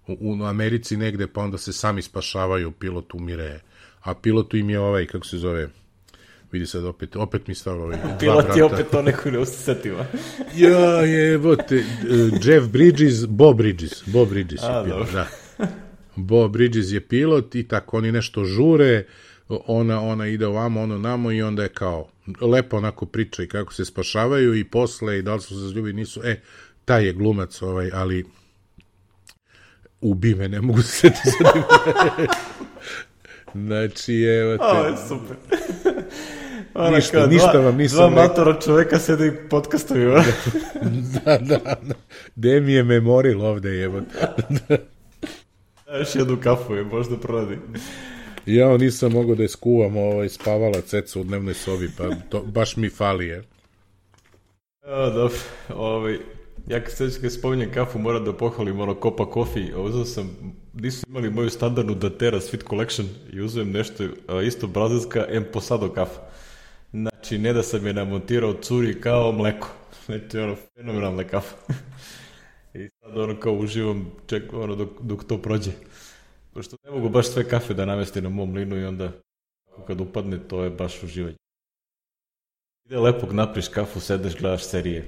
u, 0.09 0.17
u 0.21 0.43
Americi 0.43 0.97
negde, 0.97 1.27
pa 1.27 1.41
onda 1.41 1.57
se 1.57 1.73
sami 1.73 2.01
spašavaju, 2.01 2.71
pilot 2.71 3.13
umire, 3.13 3.59
a 4.01 4.13
pilotu 4.13 4.57
im 4.57 4.69
je 4.69 4.79
ovaj, 4.79 5.05
kako 5.05 5.25
se 5.25 5.37
zove, 5.37 5.69
vidi 6.51 6.65
sad 6.65 6.85
opet, 6.85 7.15
opet 7.15 7.47
mi 7.47 7.55
stava 7.55 7.83
ovaj, 7.83 7.97
Pilot 8.19 8.57
je 8.57 8.63
opet 8.63 8.85
to 8.91 9.01
neko 9.01 9.31
ne 9.31 9.39
usetiva. 9.39 10.05
ja, 10.57 11.01
je, 11.01 11.33
evo 11.33 11.55
te, 11.55 11.75
uh, 11.75 11.83
Jeff 12.43 12.67
Bridges, 12.67 13.25
Bob 13.27 13.57
Bridges, 13.57 14.03
Bob 14.05 14.29
Bridges 14.29 14.63
a, 14.63 14.71
je 14.71 14.83
pilot, 14.85 15.11
da. 15.11 15.27
Bo 16.15 16.47
Bridges 16.47 16.91
je 16.91 17.01
pilot 17.01 17.55
i 17.55 17.67
tako 17.67 17.97
oni 17.97 18.11
nešto 18.11 18.45
žure, 18.45 19.05
ona, 19.49 20.01
ona 20.01 20.27
ide 20.27 20.47
ovamo, 20.47 20.81
ono 20.81 20.97
namo 20.97 21.31
i 21.31 21.41
onda 21.41 21.63
je 21.63 21.69
kao 21.69 22.09
lepo 22.41 22.77
onako 22.77 23.05
priča 23.05 23.43
i 23.43 23.47
kako 23.47 23.73
se 23.73 23.85
spašavaju 23.85 24.55
i 24.55 24.63
posle 24.63 25.19
i 25.19 25.21
da 25.21 25.35
li 25.35 25.41
su 25.41 25.47
se 25.47 25.67
zaljubi 25.67 25.93
nisu, 25.93 26.21
e, 26.23 26.41
taj 26.85 27.05
je 27.05 27.13
glumac 27.13 27.61
ovaj, 27.61 27.89
ali 27.93 28.25
ubi 30.01 30.35
me, 30.35 30.47
ne 30.47 30.61
mogu 30.61 30.81
se 30.81 30.89
setiti 30.91 31.29
Znači, 33.53 34.13
evo 34.23 34.57
te. 34.57 34.63
Ovo 34.63 34.85
je 34.85 34.95
super. 35.07 35.35
Ona 36.73 36.89
Ništa, 36.95 37.11
kao 37.11 37.27
ništa 37.27 37.51
dva, 37.51 37.61
vam 37.61 37.75
nisam 37.77 37.97
Dva 37.97 38.07
rekao. 38.09 38.23
matora 38.27 38.59
čoveka 38.61 38.99
sede 38.99 39.27
i 39.27 39.49
podcastuju. 39.49 40.11
da, 41.25 41.37
da, 41.37 41.57
da. 41.81 41.95
Gde 42.35 42.59
mi 42.61 42.73
je 42.73 42.83
memoril 42.83 43.41
ovde, 43.41 43.69
jebo. 43.69 43.99
Još 45.99 46.15
jednu 46.15 46.37
kafu 46.43 46.75
je, 46.75 46.83
možda 46.83 47.17
proradi. 47.17 47.57
Ja 48.45 48.77
nisam 48.77 49.11
mogao 49.11 49.35
da 49.35 49.43
je 49.43 49.49
skuvam 49.49 49.97
ovaj, 49.97 50.29
spavala 50.29 50.81
ceca 50.81 51.19
u 51.19 51.23
dnevnoj 51.23 51.53
sobi, 51.53 51.89
pa 51.97 52.03
to 52.29 52.41
baš 52.43 52.75
mi 52.77 52.89
fali, 52.89 53.27
je. 53.27 53.43
A, 54.83 55.09
dobro, 55.09 55.37
ovaj, 55.69 56.17
ja 56.69 56.83
kad 56.83 56.91
se 56.91 57.21
kad 57.21 57.33
spominjem 57.33 57.71
kafu, 57.71 57.99
moram 57.99 58.25
da 58.25 58.33
pohvalim 58.33 58.79
ono 58.79 58.93
Copa 59.01 59.25
Coffee, 59.33 59.75
uzeo 59.77 60.05
sam, 60.05 60.53
nisu 60.73 61.05
imali 61.07 61.29
moju 61.29 61.49
standardnu 61.49 61.95
Datera 61.95 62.39
Sweet 62.39 62.69
Collection 62.69 63.07
i 63.33 63.41
uzem 63.41 63.71
nešto 63.71 64.03
isto 64.45 64.67
brazilska 64.67 65.25
Emposado 65.29 65.89
kafa. 65.89 66.21
Znači, 66.91 67.37
ne 67.37 67.53
da 67.53 67.63
sam 67.63 67.87
je 67.87 67.93
namontirao 67.93 68.53
curi 68.61 69.01
kao 69.01 69.31
mleko. 69.31 69.67
Znači, 70.05 70.37
ono, 70.37 70.55
fenomenalna 70.75 71.23
kafa. 71.23 71.55
I 72.73 72.89
sad 72.99 73.17
ono 73.17 73.39
kao 73.39 73.53
uživam, 73.53 74.11
ček, 74.27 74.53
ono, 74.53 74.75
dok, 74.75 74.89
dok 75.01 75.23
to 75.23 75.37
prođe. 75.37 75.71
Pošto 76.53 76.77
ne 76.83 76.91
mogu 76.91 77.09
baš 77.09 77.27
sve 77.27 77.49
kafe 77.49 77.73
da 77.73 77.85
namestim 77.85 78.23
na 78.23 78.29
mom 78.29 78.53
linu 78.53 78.77
i 78.77 78.85
onda 78.85 79.11
kad 79.87 80.01
upadne, 80.01 80.47
to 80.47 80.63
je 80.63 80.69
baš 80.69 81.03
uživanje. 81.03 81.37
Ide 82.85 82.97
lepog 82.97 83.33
napriš 83.33 83.67
kafu, 83.67 83.99
sedeš, 83.99 84.37
gledaš 84.37 84.63
serije. 84.63 85.05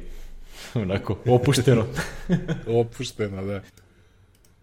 Onako, 0.82 1.18
opušteno. 1.25 1.86
Opuštena, 2.82 3.41
da. 3.41 3.62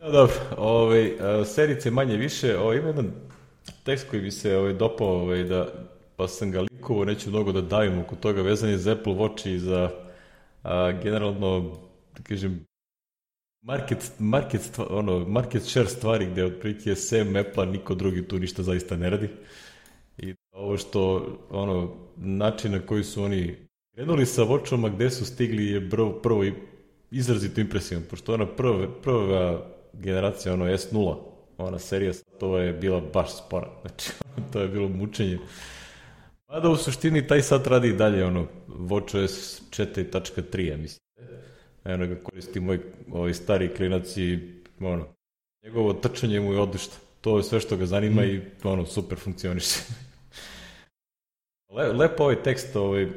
No, 0.01 0.11
dobro, 0.11 0.35
ovaj, 0.57 1.13
a, 1.21 1.45
serice 1.45 1.91
manje 1.91 2.17
više, 2.17 2.59
ovaj, 2.59 2.77
ima 2.77 2.87
jedan 2.87 3.13
tekst 3.85 4.07
koji 4.11 4.23
bi 4.23 4.31
se 4.31 4.57
ovaj, 4.57 4.73
dopao, 4.73 5.09
ovaj, 5.09 5.45
da, 5.45 5.69
pa 6.17 6.29
sam 6.29 6.51
ga 6.51 6.61
linkovao, 6.61 7.05
neću 7.05 7.31
mnogo 7.31 7.53
da 7.53 7.61
davim 7.61 7.99
oko 7.99 8.17
toga, 8.17 8.43
vezan 8.43 8.71
je 8.71 8.79
za 8.79 8.93
Apple 8.93 9.13
Watch 9.13 9.49
i 9.49 9.59
za 9.59 9.91
a, 10.63 10.93
generalno, 11.03 11.79
da 12.17 12.23
kažem, 12.23 12.67
market, 13.63 14.13
market, 14.19 14.79
ono, 14.91 15.19
market 15.19 15.63
share 15.63 15.89
stvari 15.89 16.27
gde 16.27 16.45
otprilike 16.45 16.95
sem 16.95 17.37
Apple-a 17.37 17.67
niko 17.67 17.95
drugi 17.95 18.29
tu 18.29 18.39
ništa 18.39 18.63
zaista 18.63 18.97
ne 18.97 19.11
radi. 19.11 19.29
I 20.19 20.35
ovo 20.53 20.77
što, 20.77 21.27
ono, 21.51 21.95
način 22.17 22.73
na 22.73 22.81
koji 22.81 23.05
su 23.05 23.23
oni 23.25 23.68
krenuli 23.99 24.27
sa 24.27 24.43
vočama, 24.43 24.89
gde 24.89 25.11
su 25.11 25.25
stigli 25.25 25.67
je 25.67 25.91
prvo, 25.91 26.13
prvo 26.13 26.45
i 26.45 26.53
izrazito 27.11 27.61
impresivno, 27.61 28.05
pošto 28.11 28.35
ona 28.35 28.47
prva, 28.47 28.87
prva 29.03 29.67
generacija, 29.93 30.55
ono 30.55 30.65
S0, 30.65 31.17
ona 31.59 31.79
serija, 31.79 32.13
to 32.41 32.59
je 32.59 32.73
bila 32.73 33.01
baš 33.01 33.37
spora, 33.39 33.71
znači, 33.83 34.11
to 34.53 34.61
je 34.61 34.69
bilo 34.69 34.89
mučenje. 34.89 35.39
Mada 36.49 36.69
u 36.69 36.77
suštini 36.77 37.27
taj 37.27 37.43
sat 37.43 37.67
radi 37.67 37.89
i 37.89 37.97
dalje, 37.97 38.25
ono, 38.25 38.47
WatchOS 38.69 39.63
4.3, 39.71 40.71
ja 40.71 40.77
mislim. 40.77 41.01
Eno 41.85 42.07
ga 42.07 42.17
koristi 42.23 42.61
moj 42.61 42.81
ovaj 43.13 43.35
stari 43.35 43.75
klinac 43.75 44.17
i, 44.17 44.39
ono, 44.81 45.07
njegovo 45.65 45.93
trčanje 45.93 46.41
mu 46.41 46.53
je 46.53 46.61
odlično. 46.61 46.95
To 47.21 47.37
je 47.37 47.43
sve 47.43 47.61
što 47.61 47.77
ga 47.77 47.87
zanima 47.87 48.23
mm. 48.23 48.25
i, 48.25 48.41
ono, 48.63 48.87
super 48.87 49.19
funkcioniše. 49.19 49.81
Le, 51.77 51.93
lepo 51.93 52.23
ovaj 52.23 52.43
tekst, 52.43 52.77
ovaj, 52.77 53.09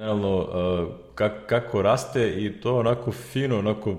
generalno, 0.00 0.38
uh, 0.38 0.88
kak, 1.14 1.32
kako 1.46 1.82
raste 1.82 2.44
i 2.44 2.60
to 2.60 2.76
onako 2.76 3.12
fino, 3.12 3.58
onako 3.58 3.96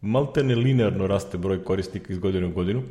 maltene 0.00 0.54
linearno 0.54 1.06
raste 1.06 1.38
broj 1.38 1.64
korisnika 1.64 2.12
iz 2.12 2.18
godine 2.18 2.46
u 2.46 2.52
godinu. 2.52 2.82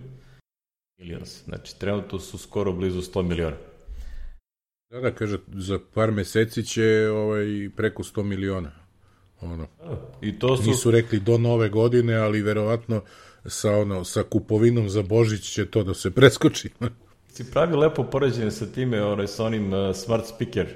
Millions. 1.00 1.44
Znači, 1.46 1.80
trenutno 1.80 2.20
su 2.20 2.38
skoro 2.38 2.72
blizu 2.72 3.02
100 3.02 3.22
miliona. 3.22 3.56
Da, 4.90 5.00
da, 5.00 5.12
kaže, 5.12 5.38
za 5.54 5.80
par 5.94 6.12
meseci 6.12 6.64
će 6.64 7.10
ovaj, 7.14 7.70
preko 7.76 8.04
100 8.04 8.24
miliona. 8.24 8.72
Ono. 9.42 9.68
I 10.22 10.40
to 10.40 10.58
su... 10.58 10.70
Nisu 10.70 10.92
rekli 10.92 11.20
do 11.20 11.38
nove 11.38 11.70
godine, 11.70 12.16
ali 12.16 12.42
verovatno 12.42 13.02
sa, 13.46 13.72
ono, 13.72 14.04
sa 14.04 14.24
kupovinom 14.24 14.90
za 14.90 15.02
Božić 15.02 15.54
će 15.54 15.66
to 15.66 15.84
da 15.84 15.94
se 15.94 16.12
preskoči. 16.12 16.70
si 17.34 17.52
pravi 17.52 17.76
lepo 17.76 18.04
poređenje 18.04 18.52
sa 18.52 18.66
time, 18.66 19.04
onaj, 19.04 19.28
sa 19.28 19.46
onim 19.46 19.74
uh, 19.74 19.96
smart 19.96 20.26
speaker 20.26 20.68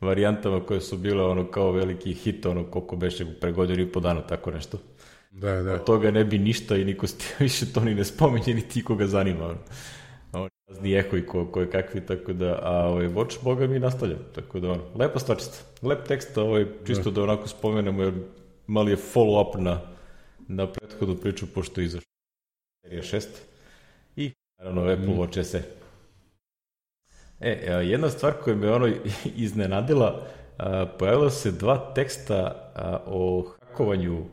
varijantama 0.00 0.66
koje 0.66 0.80
su 0.80 0.96
bile 0.96 1.24
ono 1.24 1.50
kao 1.50 1.72
veliki 1.72 2.14
hit, 2.14 2.46
ono 2.46 2.64
koliko 2.64 2.96
beše 2.96 3.26
pre 3.40 3.52
godinu 3.52 3.82
i 3.82 3.92
po 3.92 4.00
dana, 4.00 4.20
tako 4.20 4.50
nešto. 4.50 4.78
Da, 5.30 5.62
da. 5.62 5.72
Od 5.74 5.84
toga 5.84 6.10
ne 6.10 6.24
bi 6.24 6.38
ništa 6.38 6.76
i 6.76 6.84
niko 6.84 7.06
više 7.40 7.72
to 7.72 7.80
ni 7.80 7.94
ne 7.94 8.04
spomenje, 8.04 8.54
ni 8.54 8.68
ti 8.68 8.84
koga 8.84 9.06
zanima. 9.06 9.44
Ono. 9.44 9.58
Ono, 10.32 10.48
razni 10.68 10.94
eho 10.94 11.16
i 11.16 11.26
ko, 11.26 11.46
ko 11.46 11.60
je 11.60 11.70
kakvi, 11.70 12.06
tako 12.06 12.32
da, 12.32 12.58
a 12.62 12.88
ovaj 12.88 13.08
Watch, 13.08 13.44
boga 13.44 13.66
mi 13.66 13.78
nastavlja, 13.78 14.16
tako 14.34 14.60
da, 14.60 14.70
ono, 14.70 14.82
lepa 14.94 15.18
stvarčica. 15.18 15.62
Lep 15.82 16.08
tekst, 16.08 16.38
ovaj, 16.38 16.66
čisto 16.86 17.10
da, 17.10 17.14
da 17.14 17.22
onako 17.22 17.48
spomenemo, 17.48 18.02
jer 18.02 18.14
mali 18.66 18.90
je 18.90 18.96
follow-up 18.96 19.60
na, 19.60 19.80
na 20.48 20.66
prethodnu 20.72 21.14
priču, 21.16 21.46
pošto 21.54 21.80
je 21.80 21.84
izašla 21.84 22.08
serija 22.82 23.02
6 23.02 23.26
i, 24.16 24.32
naravno, 24.58 24.82
Apple 24.82 25.06
mm. 25.06 25.18
Watch 25.18 25.42
SE. 25.42 25.77
E, 27.40 27.50
jedna 27.82 28.10
stvar 28.10 28.32
koja 28.32 28.56
me 28.56 28.70
ono 28.70 28.88
iznenadila, 29.36 30.26
pojavila 30.98 31.30
se 31.30 31.50
dva 31.50 31.92
teksta 31.94 32.70
o 33.06 33.52
hakovanju 33.60 34.24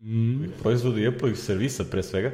mm. 0.00 0.44
proizvodu 0.62 0.98
i 0.98 1.08
Apple-ih 1.08 1.38
servisa 1.38 1.84
pre 1.90 2.02
svega. 2.02 2.30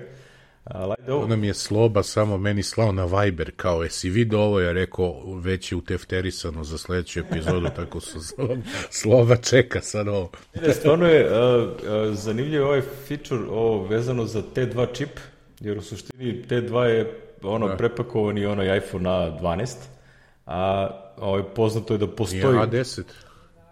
Lajde 0.71 1.13
ovo. 1.13 1.25
Ona 1.25 1.37
mi 1.37 1.47
je 1.47 1.55
sloba 1.55 2.03
samo 2.03 2.39
meni 2.39 2.63
slao 2.63 2.93
na 2.93 3.05
Viber, 3.05 3.51
kao 3.57 3.83
jesi 3.83 4.11
vidio 4.11 4.41
ovo, 4.41 4.61
ja 4.61 4.73
rekao 4.73 5.35
već 5.35 5.73
je 5.73 5.77
utefterisano 5.77 6.65
za 6.65 6.79
sledeću 6.79 7.21
epizodu, 7.21 7.69
tako 7.77 8.01
su 8.01 8.21
sloba, 8.35 8.57
sloba 8.91 9.37
čeka 9.37 9.81
sad 9.81 10.09
ovo. 10.09 10.31
ne, 10.55 10.73
stvarno 10.73 11.07
je 11.07 11.27
uh, 11.27 11.71
zanimljiv 12.15 12.65
ovaj 12.65 12.83
feature 13.09 13.43
ovo 13.51 13.87
vezano 13.87 14.25
za 14.25 14.43
T2 14.55 14.87
čip, 14.93 15.21
jer 15.61 15.79
u 15.79 15.83
suštini 15.83 16.45
T2 16.49 16.83
je 16.83 17.21
ono 17.45 17.69
da. 17.69 17.77
prepakovani 17.77 18.47
onaj 18.47 18.77
iPhone 18.77 19.11
A12, 19.11 19.77
a 20.47 20.89
ovaj, 21.17 21.43
poznato 21.55 21.95
je 21.95 21.99
da 21.99 22.07
postoji... 22.07 22.43
Nije 22.43 22.67
A10. 22.67 23.03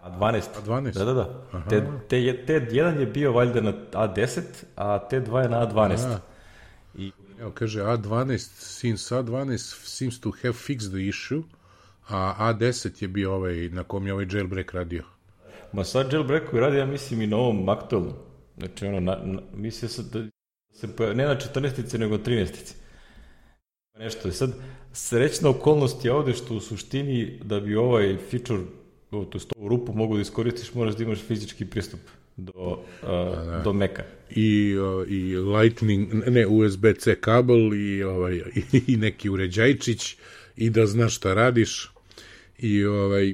A12. 0.03 0.41
A12. 0.65 0.93
Da, 0.93 1.05
da, 1.05 1.13
da. 1.13 1.43
Aha. 1.51 1.69
T, 1.69 1.83
T, 2.07 2.17
T1 2.47 2.99
je 2.99 3.05
bio 3.05 3.31
valjda 3.31 3.61
na 3.61 3.73
A10, 3.91 4.41
a 4.75 5.07
T2 5.11 5.37
je 5.37 5.49
na 5.49 5.67
A12. 5.67 6.05
Aha. 6.05 6.19
I... 6.97 7.11
Evo 7.39 7.51
kaže 7.51 7.81
A12, 7.81 8.37
since 8.57 9.15
A12 9.15 9.57
seems 9.85 10.19
to 10.19 10.31
have 10.41 10.53
fixed 10.53 10.89
the 10.91 11.07
issue, 11.07 11.43
a 12.07 12.35
A10 12.39 13.01
je 13.01 13.07
bio 13.07 13.33
ovaj 13.33 13.69
na 13.69 13.83
kom 13.83 14.07
je 14.07 14.13
ovaj 14.13 14.27
jailbreak 14.31 14.73
radio. 14.73 15.03
Ma 15.73 15.83
sad 15.83 16.13
jailbreak 16.13 16.49
koji 16.49 16.61
radi, 16.61 16.77
ja 16.77 16.85
mislim 16.85 17.21
i 17.21 17.27
na 17.27 17.37
ovom 17.37 17.69
aktualnom. 17.69 18.13
Znači, 18.57 18.85
ono, 18.85 18.99
na, 18.99 19.17
na, 19.23 19.41
mislim 19.53 19.89
se 19.89 20.03
da 20.03 20.19
se 20.71 20.95
pojav, 20.95 21.15
ne 21.15 21.25
na 21.25 21.35
14. 21.35 21.97
nego 21.97 22.17
13. 22.17 22.73
Nešto 23.99 24.27
je 24.27 24.31
sad, 24.31 24.53
srećna 24.93 25.49
okolnost 25.49 26.05
je 26.05 26.11
ovde 26.11 26.33
što 26.33 26.55
u 26.55 26.59
suštini 26.59 27.39
da 27.43 27.59
bi 27.59 27.75
ovaj 27.75 28.17
feature, 28.31 28.63
to 29.09 29.17
je 29.17 29.39
ovu 29.57 29.67
rupu 29.67 29.93
mogu 29.93 30.15
da 30.15 30.21
iskoristiš, 30.21 30.73
moraš 30.73 30.95
da 30.95 31.03
imaš 31.03 31.19
fizički 31.19 31.65
pristup 31.65 31.99
do, 32.37 32.51
uh, 33.03 33.07
da. 33.45 33.61
do 33.63 33.73
meka. 33.73 34.03
I, 34.29 34.77
uh, 34.77 35.11
I 35.11 35.37
lightning, 35.37 36.13
ne, 36.27 36.47
USB-C 36.47 37.15
kabel 37.15 37.73
i, 37.73 38.03
ovaj, 38.03 38.41
i, 38.87 38.97
neki 38.97 39.29
uređajčić 39.29 40.17
i 40.55 40.69
da 40.69 40.85
znaš 40.85 41.15
šta 41.15 41.33
radiš 41.33 41.91
i 42.57 42.85
ovaj 42.85 43.33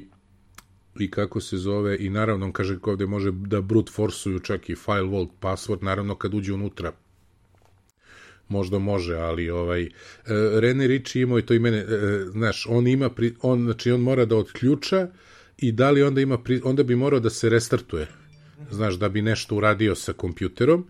i 0.98 1.10
kako 1.10 1.40
se 1.40 1.56
zove 1.56 1.96
i 2.00 2.10
naravno 2.10 2.46
on 2.46 2.52
kaže 2.52 2.78
ovde 2.82 3.06
može 3.06 3.30
da 3.32 3.60
brute 3.60 3.92
forsuju 3.92 4.38
čak 4.38 4.70
i 4.70 4.74
file 4.74 5.02
vault 5.02 5.30
password 5.40 5.82
naravno 5.82 6.14
kad 6.14 6.34
uđe 6.34 6.52
unutra 6.52 6.92
možda 8.50 8.78
može, 8.78 9.16
ali 9.16 9.50
ovaj 9.50 9.84
uh, 9.84 9.90
Rene 10.60 10.86
Ricci 10.86 11.20
imao 11.20 11.38
i 11.38 11.46
to 11.46 11.54
i 11.54 11.58
mene, 11.58 11.86
znaš, 12.30 12.66
on 12.68 12.86
ima 12.86 13.10
pri, 13.10 13.34
on 13.42 13.64
znači 13.64 13.90
on 13.90 14.00
mora 14.00 14.24
da 14.24 14.36
otključa 14.36 15.08
i 15.58 15.72
da 15.72 15.90
li 15.90 16.02
onda 16.02 16.20
ima 16.20 16.38
pri, 16.38 16.60
onda 16.64 16.82
bi 16.82 16.96
morao 16.96 17.20
da 17.20 17.30
se 17.30 17.48
restartuje. 17.48 18.06
Znaš, 18.70 18.94
da 18.94 19.08
bi 19.08 19.22
nešto 19.22 19.56
uradio 19.56 19.94
sa 19.94 20.12
kompjuterom, 20.12 20.86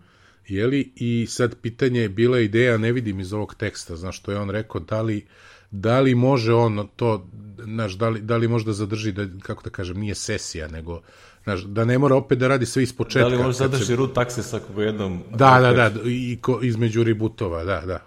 jeli? 0.47 0.91
I 0.95 1.25
sad 1.29 1.55
pitanje 1.61 2.01
je 2.01 2.09
bila 2.09 2.39
ideja, 2.39 2.77
ne 2.77 2.91
vidim 2.91 3.19
iz 3.19 3.33
ovog 3.33 3.55
teksta, 3.55 3.95
znaš, 3.95 4.19
što 4.19 4.31
je 4.31 4.39
on 4.39 4.49
rekao, 4.49 4.81
da 4.81 5.01
li 5.01 5.25
da 5.71 5.99
li 5.99 6.15
može 6.15 6.53
on 6.53 6.87
to, 6.95 7.29
znaš, 7.63 7.93
da 7.93 8.09
li, 8.09 8.21
da 8.21 8.37
li 8.37 8.47
može 8.47 8.65
da 8.65 8.73
zadrži, 8.73 9.11
da, 9.11 9.27
kako 9.41 9.63
da 9.63 9.69
kažem, 9.69 9.99
nije 9.99 10.15
sesija, 10.15 10.67
nego 10.67 11.01
Znaš, 11.43 11.61
da 11.61 11.85
ne 11.85 11.97
mora 11.97 12.15
opet 12.15 12.39
da 12.39 12.47
radi 12.47 12.65
sve 12.65 12.83
iz 12.83 12.93
početka. 12.93 13.29
Da 13.29 13.35
li 13.35 13.43
može 13.43 13.57
kad 13.57 13.71
zadrži 13.71 13.85
se... 13.85 13.95
root 13.95 14.17
access 14.17 14.53
ako 14.53 14.73
ga 14.73 14.83
jednom... 14.83 15.23
Da, 15.29 15.59
da, 15.61 15.73
da, 15.73 15.91
i 16.05 16.37
ko, 16.41 16.59
između 16.63 17.03
rebootova, 17.03 17.63
da, 17.63 17.81
da. 17.85 17.99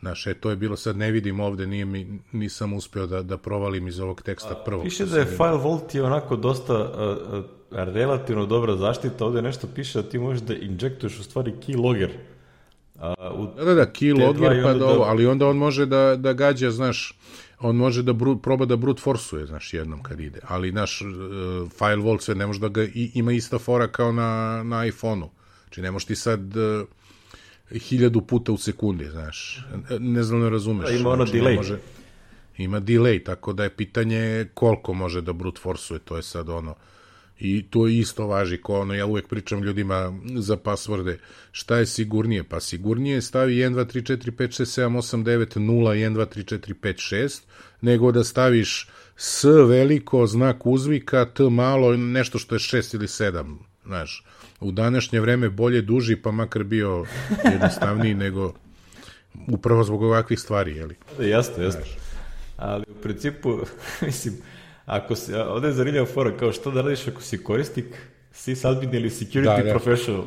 Znaš, 0.00 0.26
e, 0.26 0.34
to 0.34 0.50
je 0.50 0.56
bilo 0.56 0.76
sad, 0.76 0.96
ne 0.96 1.10
vidim 1.10 1.40
ovde, 1.40 1.66
nije 1.66 1.84
mi, 1.84 2.18
nisam 2.32 2.72
uspeo 2.72 3.06
da, 3.06 3.22
da 3.22 3.36
provalim 3.38 3.88
iz 3.88 4.00
ovog 4.00 4.22
teksta 4.22 4.62
prvo. 4.64 4.82
Piše 4.82 5.06
da 5.06 5.18
je 5.18 5.24
file 5.24 5.56
vault 5.56 5.94
je 5.94 6.02
onako 6.02 6.36
dosta 6.36 6.74
uh, 6.74 7.38
uh, 7.38 7.44
relativno 7.70 8.46
dobra 8.46 8.76
zaštita, 8.76 9.24
ovde 9.26 9.42
nešto 9.42 9.66
piše 9.74 10.02
da 10.02 10.08
ti 10.08 10.18
možeš 10.18 10.42
da 10.42 10.54
injektuješ 10.54 11.18
u 11.18 11.22
stvari 11.22 11.54
keylogger. 11.66 12.08
Uh, 12.94 13.02
u 13.34 13.46
da, 13.56 13.64
da, 13.64 13.74
da, 13.74 13.86
keylogger 13.86 14.62
pa 14.62 14.74
da, 14.74 14.86
ovo, 14.86 15.04
ali 15.04 15.26
onda 15.26 15.46
on 15.46 15.56
može 15.56 15.86
da, 15.86 16.16
da 16.16 16.32
gađa, 16.32 16.70
znaš, 16.70 17.18
on 17.64 17.76
može 17.76 18.02
da 18.02 18.12
bru, 18.12 18.36
proba 18.38 18.64
da 18.64 18.76
brute 18.76 19.02
forsuje, 19.02 19.46
znaš, 19.46 19.74
jednom 19.74 20.02
kad 20.02 20.20
ide. 20.20 20.40
Ali 20.48 20.72
naš 20.72 21.00
uh, 21.00 21.08
file 21.78 21.96
vault 21.96 22.22
sve 22.22 22.34
ne 22.34 22.46
može 22.46 22.60
da 22.60 22.68
ga 22.68 22.84
i, 22.84 23.10
ima 23.14 23.32
ista 23.32 23.58
fora 23.58 23.88
kao 23.88 24.12
na, 24.12 24.62
na 24.64 24.86
iPhone-u. 24.86 25.30
Znači 25.62 25.82
ne 25.82 25.90
možeš 25.90 26.06
ti 26.06 26.16
sad 26.16 26.56
uh, 26.56 26.86
hiljadu 27.78 28.20
puta 28.20 28.52
u 28.52 28.58
sekundi, 28.58 29.04
znaš. 29.04 29.64
Ne 29.98 30.22
znam 30.22 30.40
ne 30.40 30.50
razumeš. 30.50 30.88
Da, 30.90 30.96
ima 30.96 31.10
ono 31.10 31.26
znači, 31.26 31.40
delay. 31.40 31.56
Može, 31.56 31.78
ima 32.58 32.80
delay, 32.80 33.24
tako 33.24 33.52
da 33.52 33.64
je 33.64 33.70
pitanje 33.70 34.48
koliko 34.54 34.94
može 34.94 35.20
da 35.20 35.32
brute 35.32 35.60
forsuje, 35.60 36.00
to 36.00 36.16
je 36.16 36.22
sad 36.22 36.48
ono 36.48 36.74
I 37.38 37.64
to 37.70 37.86
isto 37.88 38.26
važi 38.26 38.56
ko 38.56 38.80
ono, 38.80 38.94
ja 38.94 39.06
uvek 39.06 39.28
pričam 39.28 39.62
ljudima 39.62 40.18
za 40.36 40.56
pasvorde, 40.56 41.18
šta 41.52 41.76
je 41.76 41.86
sigurnije? 41.86 42.44
Pa 42.44 42.60
sigurnije 42.60 43.22
stavi 43.22 43.54
1, 43.54 43.74
2, 43.74 43.84
3, 43.84 44.16
4, 44.16 44.30
5, 44.30 44.62
6, 44.62 44.82
7, 44.82 44.96
8, 44.96 45.24
9, 45.24 45.58
0, 45.58 45.94
1, 45.94 46.14
2, 46.14 46.26
3, 46.26 46.58
4, 46.58 46.74
5, 46.74 47.14
6, 47.14 47.42
nego 47.80 48.12
da 48.12 48.24
staviš 48.24 48.88
S 49.16 49.44
veliko, 49.44 50.26
znak 50.26 50.66
uzvika, 50.66 51.24
T 51.24 51.42
malo, 51.50 51.96
nešto 51.96 52.38
što 52.38 52.54
je 52.54 52.58
6 52.58 52.94
ili 52.94 53.06
7, 53.06 53.56
znaš. 53.84 54.24
U 54.60 54.72
današnje 54.72 55.20
vreme 55.20 55.48
bolje 55.48 55.82
duži, 55.82 56.16
pa 56.16 56.30
makar 56.30 56.64
bio 56.64 57.04
jednostavniji 57.52 58.14
nego 58.14 58.54
upravo 59.48 59.84
zbog 59.84 60.02
ovakvih 60.02 60.40
stvari, 60.40 60.76
jeli? 60.76 60.94
Da, 61.18 61.24
jasno, 61.24 61.62
jasno. 61.62 61.80
Ali 62.56 62.84
u 62.88 63.02
principu, 63.02 63.58
mislim, 64.06 64.34
Ako 64.86 65.16
se, 65.16 65.42
ovde 65.42 65.68
je 65.68 65.74
zanimljiva 65.74 66.06
fora, 66.06 66.36
kao 66.36 66.52
što 66.52 66.70
da 66.70 66.82
radiš 66.82 67.08
ako 67.08 67.22
si 67.22 67.38
korisnik, 67.38 67.86
sysadmin 68.34 68.94
ili 68.94 69.10
security 69.10 69.56
da, 69.56 69.62
da. 69.62 69.70
professional. 69.70 70.24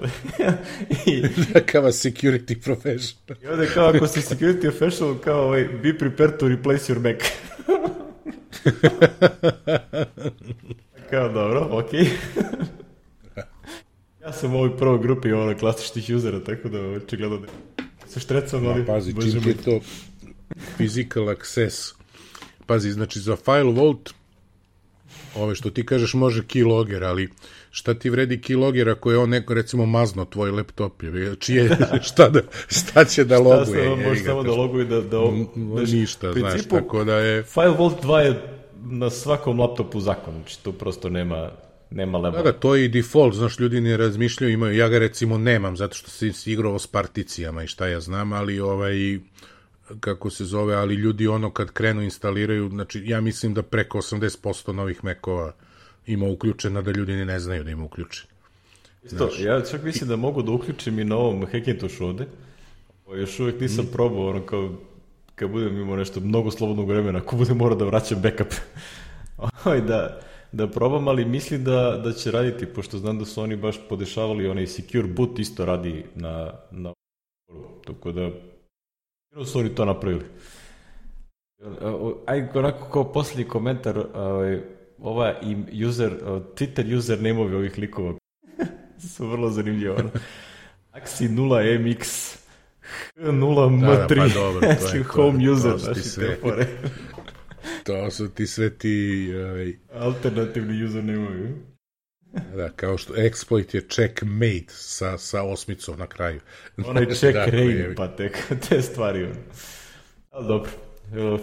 I, 1.05 1.21
da, 1.53 1.59
kao 1.61 1.83
security 1.83 2.61
professional. 2.63 3.37
I 3.43 3.47
ovde 3.47 3.67
kao 3.73 3.87
ako 3.87 4.07
si 4.07 4.21
security 4.21 4.61
professional, 4.61 5.15
kao 5.17 5.43
ovaj, 5.43 5.63
be 5.83 5.97
prepared 5.97 6.37
to 6.37 6.47
replace 6.47 6.93
your 6.93 6.99
Mac. 6.99 7.21
kao 11.09 11.29
dobro, 11.29 11.67
okej. 11.71 11.99
Okay. 11.99 12.09
ja 14.25 14.33
sam 14.33 14.53
u 14.53 14.57
ovoj 14.57 14.77
prvoj 14.77 14.99
grupi 14.99 15.31
ono, 15.31 15.57
klasičnih 15.57 16.15
usera, 16.15 16.43
tako 16.43 16.69
da 16.69 16.79
očigledno 16.79 17.37
da 17.37 17.47
se 18.07 18.19
štrecam, 18.19 18.67
ali... 18.67 18.79
Ma, 18.79 18.85
pazi, 18.85 19.13
čim 19.31 19.49
je 19.49 19.57
to 19.57 19.79
physical 20.77 21.31
access. 21.31 21.93
Pazi, 22.65 22.91
znači 22.91 23.19
za 23.19 23.35
file 23.35 23.73
vault 23.73 24.13
ove 25.37 25.55
što 25.55 25.69
ti 25.69 25.85
kažeš 25.85 26.13
može 26.13 26.41
keylogger, 26.41 27.03
ali 27.05 27.29
šta 27.71 27.93
ti 27.93 28.09
vredi 28.09 28.37
keylogger 28.37 28.91
ako 28.91 29.11
je 29.11 29.17
on 29.17 29.29
neko 29.29 29.53
recimo 29.53 29.85
mazno 29.85 30.25
tvoj 30.25 30.51
laptop, 30.51 31.03
je, 31.03 31.35
čije, 31.39 31.77
šta, 32.09 32.29
da, 32.29 32.41
šta 32.67 33.05
će 33.05 33.23
da 33.23 33.39
loguje? 33.39 33.85
Šta 33.85 34.09
može 34.09 34.23
samo 34.23 34.43
da 34.43 34.51
loguje 34.51 34.85
da, 34.85 35.01
da, 35.01 35.17
da 35.55 35.81
ništa, 35.81 36.33
znaš, 36.33 36.65
tako 36.69 37.03
da 37.03 37.15
je... 37.17 37.43
FileVault 37.43 38.03
2 38.03 38.17
je 38.17 38.41
na 38.83 39.09
svakom 39.09 39.59
laptopu 39.59 39.99
zakon, 39.99 40.33
znači 40.33 40.63
tu 40.63 40.73
prosto 40.73 41.09
nema, 41.09 41.51
nema 41.89 42.17
leba. 42.17 42.37
Da, 42.37 42.43
da, 42.43 42.51
to 42.51 42.75
je 42.75 42.85
i 42.85 42.87
default, 42.87 43.35
znaš, 43.35 43.59
ljudi 43.59 43.81
ne 43.81 43.97
razmišljaju, 43.97 44.53
imaju, 44.53 44.77
ja 44.77 44.89
ga 44.89 44.99
recimo 44.99 45.37
nemam, 45.37 45.77
zato 45.77 45.95
što 45.95 46.09
sam 46.09 46.29
igrao 46.45 46.79
s 46.79 46.87
particijama 46.87 47.63
i 47.63 47.67
šta 47.67 47.87
ja 47.87 47.99
znam, 47.99 48.33
ali 48.33 48.59
ovaj, 48.59 49.19
kako 49.99 50.29
se 50.29 50.45
zove, 50.45 50.75
ali 50.75 50.95
ljudi 50.95 51.27
ono 51.27 51.51
kad 51.51 51.71
krenu 51.71 52.01
instaliraju, 52.01 52.69
znači 52.69 53.03
ja 53.05 53.21
mislim 53.21 53.53
da 53.53 53.61
preko 53.61 53.97
80% 53.97 54.71
novih 54.71 55.03
mekova 55.03 55.53
ima 56.05 56.25
uključena 56.25 56.81
da 56.81 56.91
ljudi 56.91 57.13
ne 57.13 57.39
znaju 57.39 57.63
da 57.63 57.71
ima 57.71 57.83
uključen. 57.83 58.27
Isto, 59.03 59.29
ja 59.39 59.61
čak 59.61 59.83
mislim 59.83 60.09
da 60.09 60.15
mogu 60.15 60.41
da 60.41 60.51
uključim 60.51 60.99
i 60.99 61.03
na 61.03 61.17
ovom 61.17 61.45
Hackintosh 61.45 62.01
ovde. 62.01 62.27
Još 63.15 63.39
uvek 63.39 63.59
nisam 63.59 63.85
mm. 63.85 63.91
probao, 63.93 64.29
ono 64.29 64.45
kao 64.45 64.77
kad 65.35 65.49
budem 65.49 65.77
imao 65.77 65.95
nešto 65.95 66.19
mnogo 66.19 66.51
slobodnog 66.51 66.89
vremena, 66.89 67.19
ako 67.19 67.35
budem 67.35 67.57
morao 67.57 67.77
da 67.77 67.85
vraćam 67.85 68.21
backup, 68.21 68.53
ovaj, 69.65 69.81
da, 69.81 70.21
da 70.51 70.67
probam, 70.67 71.07
ali 71.07 71.25
mislim 71.25 71.63
da, 71.63 72.01
da 72.03 72.13
će 72.13 72.31
raditi, 72.31 72.65
pošto 72.65 72.97
znam 72.97 73.19
da 73.19 73.25
su 73.25 73.41
oni 73.41 73.55
baš 73.55 73.79
podešavali, 73.89 74.47
onaj 74.47 74.67
Secure 74.67 75.07
Boot 75.07 75.39
isto 75.39 75.65
radi 75.65 76.05
na, 76.15 76.53
na 76.71 76.93
tako 77.85 78.11
da 78.11 78.31
su 79.45 79.59
oni 79.59 79.75
to 79.75 79.85
napravili. 79.85 80.25
Aj, 82.25 82.47
onako 82.53 82.89
kao 82.89 83.11
posljednji 83.11 83.43
komentar, 83.43 84.05
ovaj, 84.13 84.61
ova 84.99 85.35
user, 85.87 86.11
Twitter 86.55 86.97
user 86.97 87.21
name 87.21 87.39
ovih 87.39 87.77
likova 87.77 88.13
su 89.15 89.27
vrlo 89.27 89.49
zanimljivo. 89.49 89.97
Axi 90.91 91.29
0MX 91.29 92.37
H0M3 93.17 93.81
da, 93.81 93.87
da, 93.87 94.07
pa 94.07 94.27
dobro, 94.39 94.61
to 94.61 94.95
je 94.95 95.03
home 95.03 95.45
to, 95.45 95.51
user, 95.51 95.71
to 95.71 95.77
znaš 95.77 95.97
sve, 95.97 96.37
to 97.85 98.11
su 98.11 98.29
ti 98.29 98.47
sve 98.47 98.77
ti 98.77 99.27
ovaj, 99.35 99.73
alternativni 99.93 100.83
username-ovi. 100.83 101.76
Da, 102.33 102.69
kao 102.69 102.97
što 102.97 103.13
exploit 103.13 103.75
je 103.75 103.81
checkmate 103.81 104.67
sa, 104.67 105.17
sa 105.17 105.43
osmicom 105.43 105.99
na 105.99 106.07
kraju. 106.07 106.39
Onaj 106.85 107.05
check 107.19 107.33
da, 107.33 107.45
rain, 107.45 107.93
pa 107.95 108.15
te, 108.15 108.31
te 108.69 108.81
stvari. 108.81 109.27
Ali 110.31 110.47
dobro, 110.47 110.71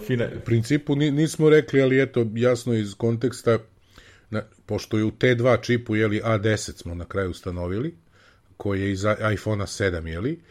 fina. 0.07 0.29
U 0.37 0.45
principu 0.45 0.95
nismo 0.95 1.49
rekli, 1.49 1.81
ali 1.81 2.01
eto, 2.01 2.25
jasno 2.33 2.73
iz 2.73 2.95
konteksta, 2.95 3.59
na, 4.29 4.43
pošto 4.65 4.97
je 4.97 5.03
u 5.03 5.11
T2 5.11 5.61
čipu, 5.61 5.95
jeli, 5.95 6.21
A10 6.21 6.81
smo 6.81 6.95
na 6.95 7.05
kraju 7.05 7.29
ustanovili, 7.29 7.95
koji 8.57 8.81
je 8.81 8.91
iz 8.91 9.03
iPhone-a 9.33 9.65
7, 9.65 10.07
jeli, 10.07 10.41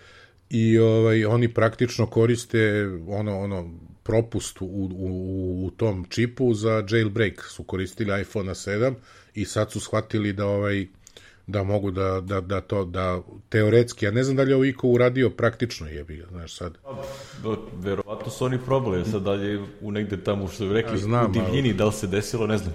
i 0.51 0.79
ovaj, 0.79 1.25
oni 1.25 1.55
praktično 1.55 2.07
koriste 2.07 2.89
ono, 3.09 3.39
ono 3.39 3.79
propust 4.03 4.61
u, 4.61 4.65
u, 4.65 5.67
u 5.67 5.71
tom 5.71 6.07
čipu 6.09 6.55
za 6.55 6.85
jailbreak. 6.91 7.43
Su 7.43 7.65
koristili 7.65 8.21
iPhone 8.21 8.51
7 8.51 8.95
i 9.35 9.45
sad 9.45 9.73
su 9.73 9.81
shvatili 9.81 10.33
da 10.33 10.47
ovaj 10.47 10.87
da 11.47 11.63
mogu 11.63 11.91
da, 11.91 12.21
da, 12.21 12.41
da 12.41 12.61
to, 12.61 12.85
da 12.85 13.21
teoretski, 13.49 14.05
ja 14.05 14.11
ne 14.11 14.25
znam 14.25 14.37
da 14.37 14.43
li 14.43 14.51
je 14.51 14.55
ovo 14.55 14.65
iko 14.65 14.89
uradio 14.89 15.31
praktično 15.31 15.89
jebi 15.89 16.25
znaš 16.31 16.57
sad. 16.57 16.79
Da, 17.43 17.57
verovatno 17.79 18.31
su 18.31 18.45
oni 18.45 18.59
probali, 18.59 19.05
sad 19.05 19.23
dalje 19.23 19.65
u 19.81 19.93
negde 19.93 20.25
tamo 20.25 20.49
što 20.49 20.67
bi 20.67 20.75
rekli, 20.75 20.93
ja, 20.93 20.99
znam, 20.99 21.31
u 21.31 21.33
divljini, 21.33 21.69
ali... 21.69 21.75
da 21.75 21.85
li 21.85 21.93
se 21.93 22.07
desilo, 22.07 22.47
ne 22.47 22.59
znam. 22.59 22.75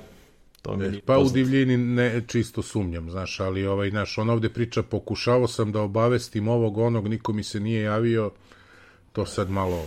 To 0.62 0.78
mi 0.78 0.90
nije 0.90 1.02
pa 1.06 1.14
poznat. 1.14 1.32
u 1.32 1.34
divljini 1.34 1.78
ne 1.78 2.24
čisto 2.28 2.62
sumnjam, 2.62 3.12
znaš, 3.12 3.40
ali 3.40 3.66
ovaj, 3.66 3.90
znaš, 3.90 4.18
on 4.18 4.30
ovde 4.30 4.50
priča, 4.50 4.84
pokušavao 4.84 5.48
sam 5.48 5.72
da 5.72 5.82
obavestim 5.82 6.48
ovog, 6.48 6.78
onog, 6.78 7.08
niko 7.08 7.34
mi 7.34 7.44
se 7.44 7.60
nije 7.60 7.82
javio, 7.82 8.32
to 9.14 9.26
sad 9.26 9.50
malo 9.50 9.86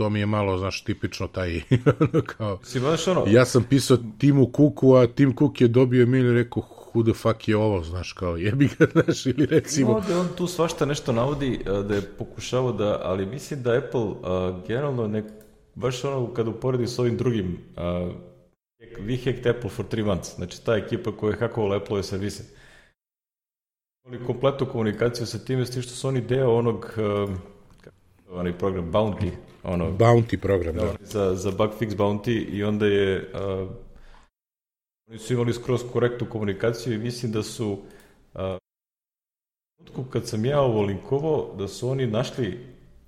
to 0.00 0.10
mi 0.10 0.20
je 0.20 0.26
malo, 0.26 0.58
znaš, 0.58 0.84
tipično 0.84 1.26
taj, 1.26 1.60
kao, 2.36 2.58
si 2.62 2.80
baš 2.80 3.08
ono... 3.08 3.24
ja 3.26 3.44
sam 3.44 3.64
pisao 3.68 3.98
Timu 4.18 4.46
Kuku, 4.46 4.94
a 4.94 5.06
Tim 5.06 5.36
Cook 5.36 5.60
je 5.60 5.68
dobio 5.68 6.06
mail 6.06 6.26
i 6.26 6.34
rekao, 6.34 6.62
who 6.94 7.12
the 7.12 7.14
fuck 7.14 7.48
je 7.48 7.56
ovo, 7.56 7.82
znaš, 7.82 8.12
kao, 8.12 8.36
jebi 8.36 8.68
ga, 8.78 8.86
znaš, 9.02 9.26
ili 9.26 9.46
recimo... 9.46 10.00
Da 10.08 10.20
on 10.20 10.28
tu 10.36 10.46
svašta 10.46 10.86
nešto 10.86 11.12
navodi, 11.12 11.60
da 11.88 11.94
je 11.94 12.02
pokušavao 12.18 12.72
da, 12.72 13.00
ali 13.02 13.26
mislim 13.26 13.62
da 13.62 13.78
Apple, 13.78 14.00
uh, 14.00 14.16
generalno, 14.66 15.08
ne, 15.08 15.24
baš 15.74 16.04
ono, 16.04 16.34
kada 16.34 16.50
uporedi 16.50 16.86
s 16.86 16.98
ovim 16.98 17.16
drugim, 17.16 17.58
uh, 17.76 18.14
we 18.98 19.24
hacked 19.24 19.46
Apple 19.46 19.70
for 19.70 19.86
three 19.86 20.04
months, 20.04 20.34
znači 20.36 20.64
ta 20.64 20.76
ekipa 20.76 21.16
koja 21.16 21.30
je 21.30 21.38
hakovala 21.38 21.76
Apple-ove 21.76 22.02
servise, 22.02 22.44
imali 24.04 24.24
kompletnu 24.26 24.66
komunikaciju 24.66 25.26
sa 25.26 25.38
time, 25.38 25.66
s 25.66 25.70
tim 25.70 25.82
što 25.82 25.92
su 25.92 26.08
oni 26.08 26.20
deo 26.20 26.54
onog, 26.54 26.94
uh, 26.96 27.30
onaj 28.30 28.58
program 28.58 28.92
Bounty, 28.92 29.30
ono, 29.62 29.90
Bounty 29.90 30.36
program, 30.36 30.74
da. 30.74 30.94
Za, 31.00 31.34
za 31.34 31.50
bug 31.50 31.70
fix 31.80 31.96
Bounty 31.96 32.48
i 32.48 32.64
onda 32.64 32.86
je 32.86 33.32
uh, 33.34 33.68
oni 35.08 35.18
su 35.18 35.32
imali 35.32 35.52
skroz 35.52 35.80
korektnu 35.92 36.26
komunikaciju 36.30 36.94
i 36.94 36.98
mislim 36.98 37.32
da 37.32 37.42
su 37.42 37.78
uh, 38.34 38.40
kad 40.10 40.28
sam 40.28 40.44
ja 40.44 40.60
ovo 40.60 40.82
linkovo, 40.82 41.54
da 41.58 41.68
su 41.68 41.88
oni 41.88 42.06
našli 42.06 42.58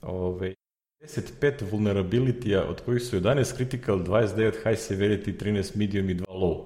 ove, 0.02 0.54
15 1.00 1.70
vulnerabilitija, 1.70 2.64
od 2.68 2.80
kojih 2.80 3.02
su 3.02 3.16
11 3.16 3.56
critical, 3.56 3.98
29 3.98 4.52
high 4.52 4.78
severity, 4.78 5.44
13 5.44 5.76
medium 5.76 6.10
i 6.10 6.14
2 6.14 6.24
low. 6.28 6.64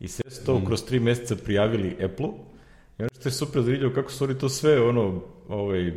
I 0.00 0.08
sve 0.08 0.30
su 0.30 0.44
to 0.46 0.58
mm. 0.58 0.66
kroz 0.66 0.84
3 0.90 1.00
meseca 1.00 1.36
prijavili 1.44 1.96
Apple-u. 2.04 2.34
I 2.98 3.02
ono 3.02 3.10
što 3.20 3.28
je 3.28 3.32
super 3.32 3.62
zanimljivo 3.62 3.94
kako 3.94 4.10
su 4.10 4.24
oni 4.24 4.38
to 4.38 4.48
sve 4.48 4.80
ono, 4.80 5.22
ovaj, 5.48 5.92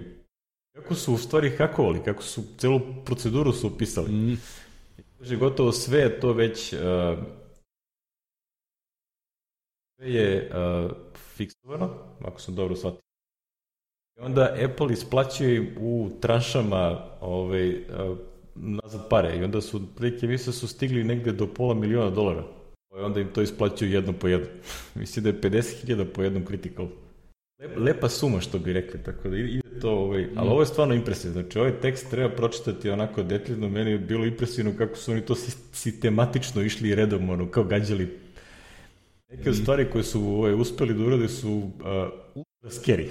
Kako 0.78 0.96
su 0.96 1.14
u 1.14 1.18
stvari 1.18 1.50
hakovali, 1.50 2.04
kako 2.04 2.24
su 2.24 2.44
celu 2.58 2.80
proceduru 3.06 3.54
su 3.54 3.68
upisali. 3.68 4.12
Mm. 4.12 4.38
Kaže, 5.18 5.36
gotovo 5.36 5.72
sve 5.72 6.00
je 6.00 6.20
to 6.20 6.34
već 6.34 6.74
uh, 6.74 6.80
sve 9.96 10.14
je 10.14 10.52
uh, 10.52 10.92
fiksovano, 11.36 11.90
ako 12.26 12.42
sam 12.42 12.56
dobro 12.56 12.76
shvatio. 12.76 13.02
I 14.18 14.20
onda 14.20 14.56
Apple 14.66 14.94
isplaćuje 14.94 15.56
im 15.56 15.76
u 15.80 16.10
tranšama 16.22 17.06
ovaj, 17.22 17.70
uh, 17.70 18.18
nazad 18.56 19.10
pare 19.10 19.38
i 19.38 19.44
onda 19.44 19.62
su, 19.62 19.82
prilike 19.96 20.28
mislim 20.28 20.54
su 20.54 20.68
stigli 20.68 21.04
negde 21.04 21.32
do 21.32 21.48
pola 21.48 21.74
miliona 21.74 22.10
dolara. 22.10 22.44
I 22.98 23.00
onda 23.00 23.20
im 23.20 23.34
to 23.34 23.42
isplaćuju 23.42 23.92
jedno 23.92 24.14
po 24.14 24.28
jedno. 24.28 24.48
mislim 24.96 25.24
da 25.24 25.30
je 25.30 25.42
50.000 25.42 26.06
po 26.14 26.24
jednom 26.24 26.46
critical. 26.46 26.88
Lepa 27.78 28.10
suma 28.10 28.42
što 28.42 28.60
bi 28.60 28.74
rekli, 28.74 29.04
tako 29.04 29.30
da 29.30 29.38
ide 29.38 29.80
to, 29.82 29.92
ovaj, 29.92 30.28
ali 30.36 30.50
ovo 30.50 30.62
je 30.62 30.66
stvarno 30.66 30.94
impresivno, 30.94 31.42
znači 31.42 31.60
ovaj 31.60 31.80
tekst 31.82 32.10
treba 32.10 32.36
pročitati 32.36 32.90
onako 32.90 33.24
detaljno, 33.24 33.70
meni 33.70 33.92
je 33.92 33.98
bilo 33.98 34.26
impresivno 34.26 34.74
kako 34.78 34.96
su 34.98 35.12
oni 35.12 35.22
to 35.22 35.36
sistematično 35.72 36.62
išli 36.62 36.96
redom, 36.96 37.30
ono, 37.30 37.52
kao 37.52 37.64
gađali 37.64 38.20
Neke 39.30 39.50
od 39.50 39.56
stvari 39.56 39.90
koje 39.92 40.04
su 40.04 40.22
ovaj, 40.22 40.54
uspeli 40.54 40.94
da 40.94 41.04
urade 41.04 41.28
su 41.28 41.50
uh, 41.50 41.72
ultra 42.36 42.70
scary. 42.70 43.08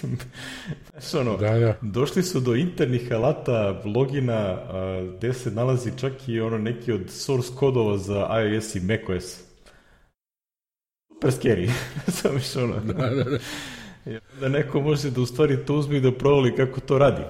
Znaš, 0.90 1.14
ono, 1.14 1.36
da, 1.36 1.58
da. 1.58 1.74
došli 1.82 2.22
su 2.22 2.40
do 2.40 2.54
internih 2.54 3.12
alata, 3.12 3.82
logina, 3.84 4.52
uh, 4.52 5.16
gde 5.16 5.32
se 5.32 5.50
nalazi 5.50 5.90
čak 5.98 6.12
i 6.28 6.40
ono 6.40 6.58
neki 6.58 6.92
od 6.92 7.10
source 7.10 7.48
kodova 7.58 7.98
za 7.98 8.28
iOS 8.42 8.74
i 8.74 8.80
macOS. 8.80 9.45
Scary. 11.22 11.70
Sam 12.16 12.40
što 12.40 12.64
ono. 12.64 12.80
Da, 12.80 12.92
da, 12.92 13.24
da. 13.24 13.38
da 14.40 14.48
neko 14.48 14.80
može 14.80 15.10
da 15.10 15.20
u 15.20 15.26
stvari 15.26 15.64
to 15.66 15.74
uzme 15.74 15.96
i 15.96 16.00
da 16.00 16.12
provali 16.12 16.56
kako 16.56 16.80
to 16.80 16.98
radi. 16.98 17.22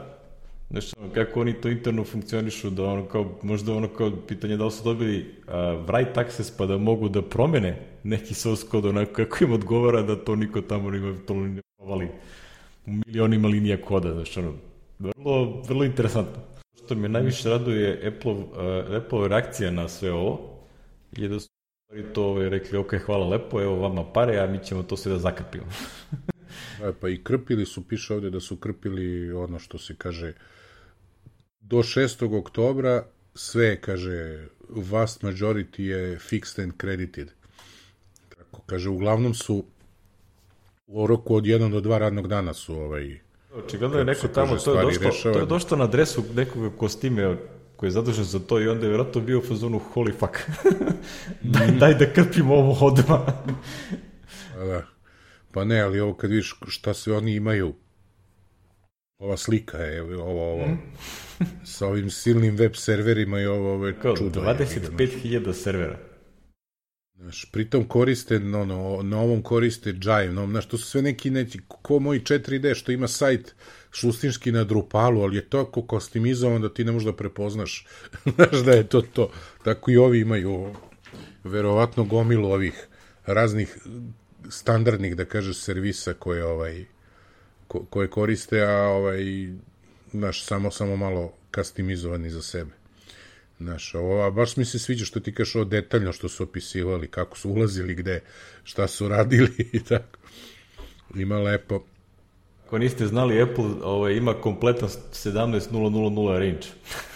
Znaš, 0.71 0.91
ono, 0.99 1.13
kako 1.13 1.41
oni 1.41 1.53
to 1.61 1.69
interno 1.69 2.05
funkcionišu, 2.05 2.71
da 2.71 2.85
ono 2.85 3.05
kao, 3.05 3.39
možda 3.43 3.73
ono 3.73 3.89
kao 3.89 4.13
pitanje 4.29 4.57
da 4.57 4.65
li 4.65 4.71
su 4.71 4.85
dobili 4.85 5.19
uh, 5.19 5.53
write 5.55 6.21
access 6.21 6.51
pa 6.51 6.67
da 6.67 6.79
mogu 6.79 7.09
da 7.09 7.23
promene 7.23 7.79
neki 8.03 8.35
source 8.35 8.67
code 8.71 8.89
onako 8.89 9.13
kako 9.13 9.45
im 9.45 9.53
odgovara 9.53 10.03
da 10.03 10.17
to 10.17 10.37
niko 10.37 10.61
tamo 10.61 10.91
nima 10.91 11.15
to 11.27 11.35
ne 11.35 11.63
provali 11.79 12.09
u 12.87 12.91
milionima 13.07 13.49
linija 13.49 13.81
koda, 13.81 14.13
znaš, 14.13 14.37
ono, 14.37 14.53
vrlo, 14.99 15.63
vrlo 15.69 15.85
interesantno. 15.85 16.43
Što 16.85 16.95
me 16.95 17.09
najviše 17.09 17.49
raduje 17.49 18.13
Apple, 18.17 18.33
uh, 18.33 18.45
Apple 18.97 19.29
reakcija 19.29 19.71
na 19.71 19.89
sve 19.89 20.13
ovo 20.13 20.41
je 21.17 21.29
da 21.29 21.41
su 21.41 21.56
to 22.15 22.25
ovaj, 22.25 22.49
rekli, 22.49 22.79
ok, 22.79 22.95
hvala 23.07 23.29
lepo, 23.29 23.63
evo 23.63 23.77
vama 23.77 24.13
pare, 24.13 24.39
a 24.39 24.47
mi 24.47 24.59
ćemo 24.65 24.83
to 24.83 24.97
sve 24.97 25.13
da 25.13 25.19
zakrpimo. 25.19 25.67
e, 26.85 26.93
pa 27.01 27.09
i 27.09 27.25
krpili 27.25 27.67
su, 27.67 27.89
piše 27.89 28.15
ovde 28.15 28.31
da 28.31 28.41
su 28.41 28.57
krpili 28.57 29.33
ono 29.33 29.59
što 29.59 29.79
se 29.79 29.95
kaže 29.99 30.33
do 31.61 31.77
6. 31.77 32.39
oktobra 32.39 33.07
sve, 33.35 33.81
kaže, 33.81 34.47
vast 34.69 35.23
majority 35.23 35.81
je 35.81 36.19
fixed 36.19 36.63
and 36.63 36.73
credited. 36.81 37.31
Tako, 38.29 38.63
kaže, 38.67 38.89
uglavnom 38.89 39.35
su 39.35 39.65
u 40.87 41.07
roku 41.07 41.35
od 41.35 41.45
1 41.45 41.71
do 41.71 41.81
2 41.81 41.99
radnog 41.99 42.29
dana 42.29 42.55
su 42.55 42.75
ovaj 42.75 43.21
Očigledno 43.55 43.99
je 43.99 44.05
neko 44.05 44.29
tamo, 44.29 44.57
to 44.57 44.81
je, 44.81 44.99
došlo, 44.99 45.33
to 45.33 45.39
je 45.39 45.47
došlo 45.47 45.77
na 45.77 45.85
adresu 45.85 46.25
nekog 46.35 46.73
kostime 46.77 47.37
koji 47.77 47.89
je 47.89 47.93
zadužen 47.93 48.25
za 48.25 48.39
to 48.39 48.61
i 48.61 48.69
onda 48.69 48.87
je 48.87 48.89
vjerojatno 48.89 49.21
bio 49.21 49.39
u 49.39 49.43
fazonu 49.43 49.81
holy 49.95 50.13
fuck. 50.19 50.37
daj, 51.55 51.71
daj 51.71 51.95
da 51.95 52.13
krpimo 52.13 52.55
ovo 52.55 52.87
odma. 52.87 53.27
Pa 54.55 54.65
da. 54.65 54.87
Pa 55.53 55.65
ne, 55.65 55.81
ali 55.81 56.01
ovo 56.01 56.15
kad 56.15 56.31
vidiš 56.31 56.55
šta 56.69 56.95
sve 56.95 57.17
oni 57.17 57.35
imaju, 57.35 57.75
ova 59.19 59.37
slika 59.37 59.79
je, 59.79 60.03
ovo, 60.03 60.53
ovo, 60.53 60.67
mm. 60.67 60.79
sa 61.65 61.87
ovim 61.87 62.11
silnim 62.11 62.57
web 62.57 62.75
serverima 62.75 63.41
i 63.41 63.47
ovo, 63.47 63.73
ovo 63.73 63.87
je 63.87 63.95
Kao, 64.03 64.17
čudo. 64.17 64.41
25.000 64.41 65.53
servera. 65.53 65.99
Znaš, 67.15 67.51
pritom 67.53 67.89
koriste, 67.89 68.41
no, 68.41 68.65
no, 68.65 69.03
na 69.03 69.21
ovom 69.21 69.43
koriste 69.43 69.91
Jive, 69.91 70.33
no, 70.33 70.47
znaš, 70.47 70.67
to 70.67 70.79
su 70.79 70.85
sve 70.87 71.03
neki, 71.03 71.31
neki, 71.31 71.59
ko 71.69 71.99
moj 71.99 72.21
4D, 72.21 72.75
što 72.75 72.93
ima 72.93 73.09
sajt 73.09 73.55
šustinski 73.97 74.53
na 74.53 74.65
Drupalu, 74.65 75.23
ali 75.23 75.37
je 75.37 75.49
to 75.49 75.65
kostimizovan 75.65 76.63
da 76.63 76.69
ti 76.75 76.85
ne 76.85 76.93
možeš 76.93 77.07
da 77.07 77.17
prepoznaš, 77.17 77.87
znaš, 78.37 78.65
da 78.65 78.73
je 78.73 78.89
to 78.89 79.01
to. 79.03 79.31
Tako 79.65 79.91
i 79.91 79.97
ovi 79.97 80.21
imaju, 80.21 80.75
verovatno, 81.45 82.05
gomilu 82.05 82.51
ovih 82.51 82.87
raznih 83.27 83.79
standardnih, 84.49 85.17
da 85.17 85.25
kažeš, 85.25 85.57
servisa 85.57 86.15
koje, 86.15 86.45
ovaj, 86.45 86.85
ko, 87.69 87.85
koje 87.91 88.11
koriste, 88.11 88.61
a 88.63 88.73
ovaj, 88.73 89.25
znaš, 90.11 90.45
samo, 90.45 90.71
samo 90.71 90.97
malo 90.97 91.33
kastimizovani 91.51 92.31
za 92.31 92.43
sebe. 92.43 92.71
Znaš, 93.59 93.95
ovo, 93.95 94.31
baš 94.31 94.57
mi 94.57 94.65
se 94.65 94.79
sviđa 94.79 95.05
što 95.05 95.21
ti 95.21 95.35
kažeš 95.35 95.55
ovo 95.55 95.65
detaljno 95.65 96.13
što 96.13 96.29
su 96.29 96.43
opisivali, 96.43 97.09
kako 97.09 97.39
su 97.39 97.51
ulazili, 97.51 97.95
gde, 97.95 98.21
šta 98.65 98.89
su 98.89 99.09
radili 99.09 99.53
i 99.79 99.85
tako. 99.85 100.19
Ima 101.15 101.39
lepo. 101.39 101.85
Ako 102.67 102.79
niste 102.79 103.07
znali, 103.07 103.43
Apple 103.43 103.65
ovaj, 103.83 104.15
ima 104.15 104.35
kompletan 104.35 104.89
17.000 104.89 106.39
range. 106.39 106.67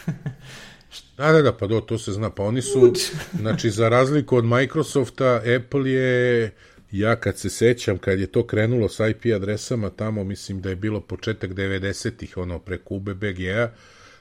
da, 1.17 1.33
da, 1.33 1.43
da, 1.43 1.53
pa 1.53 1.67
do, 1.67 1.81
to 1.81 1.99
se 1.99 2.13
zna. 2.13 2.31
Pa 2.31 2.43
oni 2.43 2.63
su, 2.63 2.93
znači, 3.43 3.71
za 3.71 3.89
razliku 3.89 4.37
od 4.37 4.45
Microsofta, 4.45 5.43
Apple 5.57 5.91
je, 5.91 6.51
ja 6.91 7.17
kad 7.17 7.39
se 7.39 7.51
sećam, 7.51 7.99
kad 7.99 8.21
je 8.21 8.27
to 8.27 8.47
krenulo 8.47 8.89
sa 8.89 9.09
IP 9.09 9.27
adresama, 9.37 9.91
tamo 9.91 10.25
mislim 10.25 10.61
da 10.61 10.71
je 10.71 10.77
bilo 10.77 11.01
početak 11.01 11.51
90-ih, 11.51 12.37
ono, 12.37 12.59
preko 12.59 12.95
UBBG-a, 12.95 13.71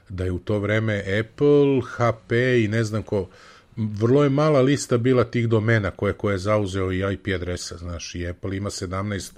da 0.10 0.24
je 0.26 0.32
u 0.32 0.40
to 0.40 0.60
vreme 0.60 1.04
Apple, 1.20 1.82
HP 1.88 2.32
i 2.32 2.68
ne 2.68 2.84
znam 2.84 3.04
ko, 3.04 3.30
vrlo 3.76 4.24
je 4.24 4.30
mala 4.30 4.62
lista 4.62 4.98
bila 4.98 5.24
tih 5.24 5.48
domena 5.50 5.92
koje, 5.92 6.14
koje 6.14 6.34
je 6.34 6.38
zauzeo 6.38 6.92
i 6.92 7.14
IP 7.14 7.28
adresa, 7.36 7.78
znaš, 7.78 8.16
i 8.16 8.28
Apple 8.28 8.58
ima 8.58 8.70
17, 8.70 9.32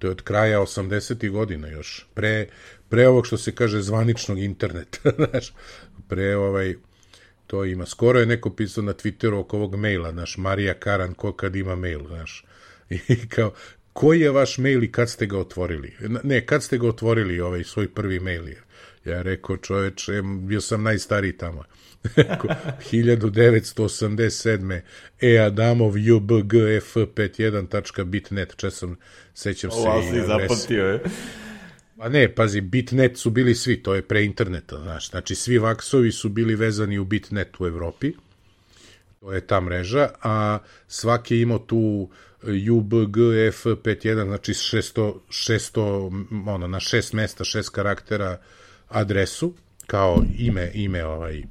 to 0.00 0.06
je 0.06 0.10
od 0.10 0.22
kraja 0.22 0.60
80. 0.60 1.30
godina 1.30 1.68
još, 1.68 2.06
pre, 2.14 2.46
pre 2.88 3.08
ovog 3.08 3.26
što 3.26 3.38
se 3.38 3.54
kaže 3.54 3.82
zvaničnog 3.82 4.38
interneta, 4.38 5.10
znaš, 5.30 5.52
pre 6.08 6.36
ovaj, 6.36 6.74
to 7.46 7.64
ima. 7.64 7.86
Skoro 7.86 8.20
je 8.20 8.26
neko 8.26 8.50
pisao 8.50 8.84
na 8.84 8.92
Twitteru 8.92 9.40
oko 9.40 9.56
ovog 9.56 9.76
maila, 9.76 10.12
znaš, 10.12 10.36
Marija 10.36 10.74
Karan, 10.74 11.14
ko 11.14 11.32
kad 11.32 11.56
ima 11.56 11.76
mail, 11.76 12.06
znaš, 12.06 12.44
i 13.08 13.28
kao, 13.28 13.52
koji 13.92 14.20
je 14.20 14.30
vaš 14.30 14.58
mail 14.58 14.82
i 14.84 14.92
kad 14.92 15.10
ste 15.10 15.26
ga 15.26 15.38
otvorili? 15.38 15.96
Ne, 16.22 16.46
kad 16.46 16.62
ste 16.62 16.78
ga 16.78 16.88
otvorili, 16.88 17.40
ovaj 17.40 17.64
svoj 17.64 17.94
prvi 17.94 18.20
mail 18.20 18.48
je. 18.48 18.62
Ja 19.04 19.22
rekao, 19.22 19.56
čoveče, 19.56 20.22
bio 20.22 20.60
sam 20.60 20.82
najstariji 20.82 21.36
tamo. 21.36 21.64
1987. 22.04 24.80
E 25.20 25.38
Adamov 25.38 25.92
ubgf51.bitnet, 25.92 28.56
če 28.56 28.70
sam, 28.70 28.96
sećam 29.34 29.70
se. 29.70 29.76
Ovo 29.76 30.02
si 30.02 30.20
zapamtio, 30.26 30.86
je. 30.86 31.00
Pa 32.00 32.08
ne, 32.08 32.34
pazi, 32.34 32.60
Bitnet 32.60 33.18
su 33.18 33.30
bili 33.30 33.54
svi, 33.54 33.82
to 33.82 33.94
je 33.94 34.02
pre 34.02 34.24
interneta, 34.24 34.78
znaš. 34.78 35.10
Znači, 35.10 35.34
svi 35.34 35.58
vaksovi 35.58 36.12
su 36.12 36.28
bili 36.28 36.54
vezani 36.54 36.98
u 36.98 37.04
Bitnet 37.04 37.60
u 37.60 37.66
Evropi, 37.66 38.12
to 39.20 39.32
je 39.32 39.40
ta 39.40 39.60
mreža, 39.60 40.08
a 40.22 40.58
svaki 40.88 41.34
je 41.34 41.42
imao 41.42 41.58
tu 41.58 42.10
UBGF51, 42.42 44.24
znači 44.24 44.52
600, 44.52 45.14
600 45.28 46.48
ono, 46.48 46.66
na 46.66 46.80
šest 46.80 47.12
mesta, 47.12 47.44
šest 47.44 47.68
karaktera 47.68 48.40
adresu, 48.88 49.54
kao 49.86 50.24
ime, 50.38 50.70
ime 50.74 51.04
ovaj, 51.04 51.42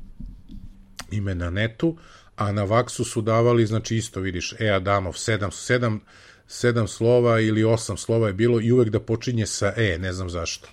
ime 1.12 1.36
na 1.36 1.50
netu, 1.50 1.98
a 2.36 2.52
na 2.52 2.64
vaksu 2.64 3.04
su 3.04 3.22
davali, 3.22 3.66
znači 3.66 3.96
isto 3.96 4.20
vidiš, 4.20 4.54
E 4.60 4.70
Adamov 4.70 5.14
7, 5.14 5.40
7, 5.40 6.00
7 6.48 6.88
slova 6.88 7.40
ili 7.40 7.64
8 7.64 7.98
slova 7.98 8.28
je 8.28 8.34
bilo 8.34 8.62
i 8.62 8.72
uvek 8.72 8.90
da 8.90 9.00
počinje 9.00 9.46
sa 9.46 9.74
E, 9.78 9.98
ne 10.00 10.14
znam 10.14 10.30
zašto. 10.30 10.70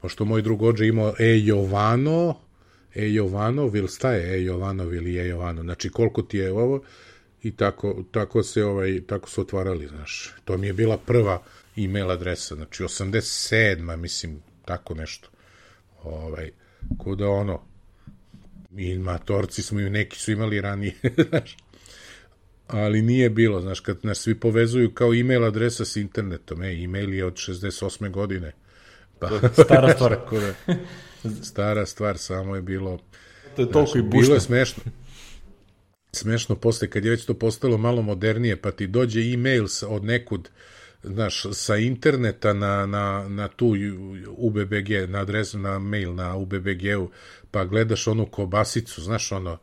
Pošto 0.00 0.24
moj 0.24 0.42
drug 0.42 0.62
ođe 0.62 0.86
imao 0.86 1.14
E 1.18 1.38
Jovano, 1.38 2.34
E 2.94 3.12
Jovanov, 3.12 3.76
ili 3.76 3.88
šta 3.88 4.12
je 4.12 4.34
E 4.34 4.44
Jovanov 4.44 4.94
ili 4.94 5.18
E 5.18 5.28
Jovano, 5.28 5.62
znači 5.62 5.88
koliko 5.88 6.22
ti 6.22 6.38
je 6.38 6.52
ovo, 6.52 6.82
i 7.42 7.56
tako, 7.56 8.04
tako 8.10 8.42
se 8.42 8.64
ovaj 8.64 9.00
tako 9.06 9.30
su 9.30 9.40
otvarali, 9.40 9.86
znaš. 9.86 10.32
To 10.44 10.56
mi 10.56 10.66
je 10.66 10.72
bila 10.72 10.98
prva 10.98 11.42
e-mail 11.76 12.10
adresa, 12.10 12.54
znači 12.54 12.82
87, 12.82 13.96
mislim, 13.96 14.42
tako 14.64 14.94
nešto. 14.94 15.28
Ovaj, 16.02 16.50
kuda 16.98 17.28
ono, 17.28 17.62
mi 18.74 18.98
matorci 18.98 19.62
smo 19.62 19.80
i 19.80 19.90
neki 19.90 20.18
su 20.18 20.32
imali 20.32 20.60
ranije, 20.60 20.94
znaš. 21.30 21.56
Ali 22.66 23.02
nije 23.02 23.30
bilo, 23.30 23.60
znaš, 23.60 23.80
kad 23.80 23.98
nas 24.02 24.18
svi 24.18 24.40
povezuju 24.40 24.94
kao 24.94 25.14
e-mail 25.14 25.44
adresa 25.44 25.84
s 25.84 25.96
internetom, 25.96 26.62
e, 26.62 26.84
e-mail 26.84 27.14
je 27.14 27.24
od 27.24 27.34
68. 27.34 28.10
godine. 28.10 28.52
Pa, 29.18 29.30
stara 29.64 29.94
stvar. 29.94 30.16
da, 31.22 31.44
stara 31.44 31.86
stvar, 31.86 32.18
samo 32.18 32.56
je 32.56 32.62
bilo... 32.62 32.98
To 33.56 33.62
je 33.62 33.70
toliko 33.70 33.90
znaš, 33.90 33.94
i 33.94 34.02
bušno. 34.02 34.20
Bilo 34.20 34.34
je 34.34 34.40
smešno 34.40 34.82
smešno 36.14 36.56
posle 36.56 36.90
kad 36.90 37.04
je 37.04 37.10
već 37.10 37.24
to 37.24 37.34
postalo 37.34 37.78
malo 37.78 38.02
modernije, 38.02 38.56
pa 38.56 38.70
ti 38.70 38.86
dođe 38.86 39.20
e-mail 39.20 39.66
od 39.88 40.04
nekud, 40.04 40.48
znaš, 41.04 41.46
sa 41.52 41.76
interneta 41.76 42.52
na, 42.52 42.86
na, 42.86 43.28
na 43.28 43.48
tu 43.48 43.74
UBBG, 44.36 45.08
na 45.08 45.20
adresu, 45.20 45.58
na 45.58 45.78
mail 45.78 46.14
na 46.14 46.36
UBBG-u, 46.36 47.10
pa 47.50 47.64
gledaš 47.64 48.06
onu 48.06 48.26
kobasicu, 48.26 49.02
znaš, 49.02 49.32
ono, 49.32 49.58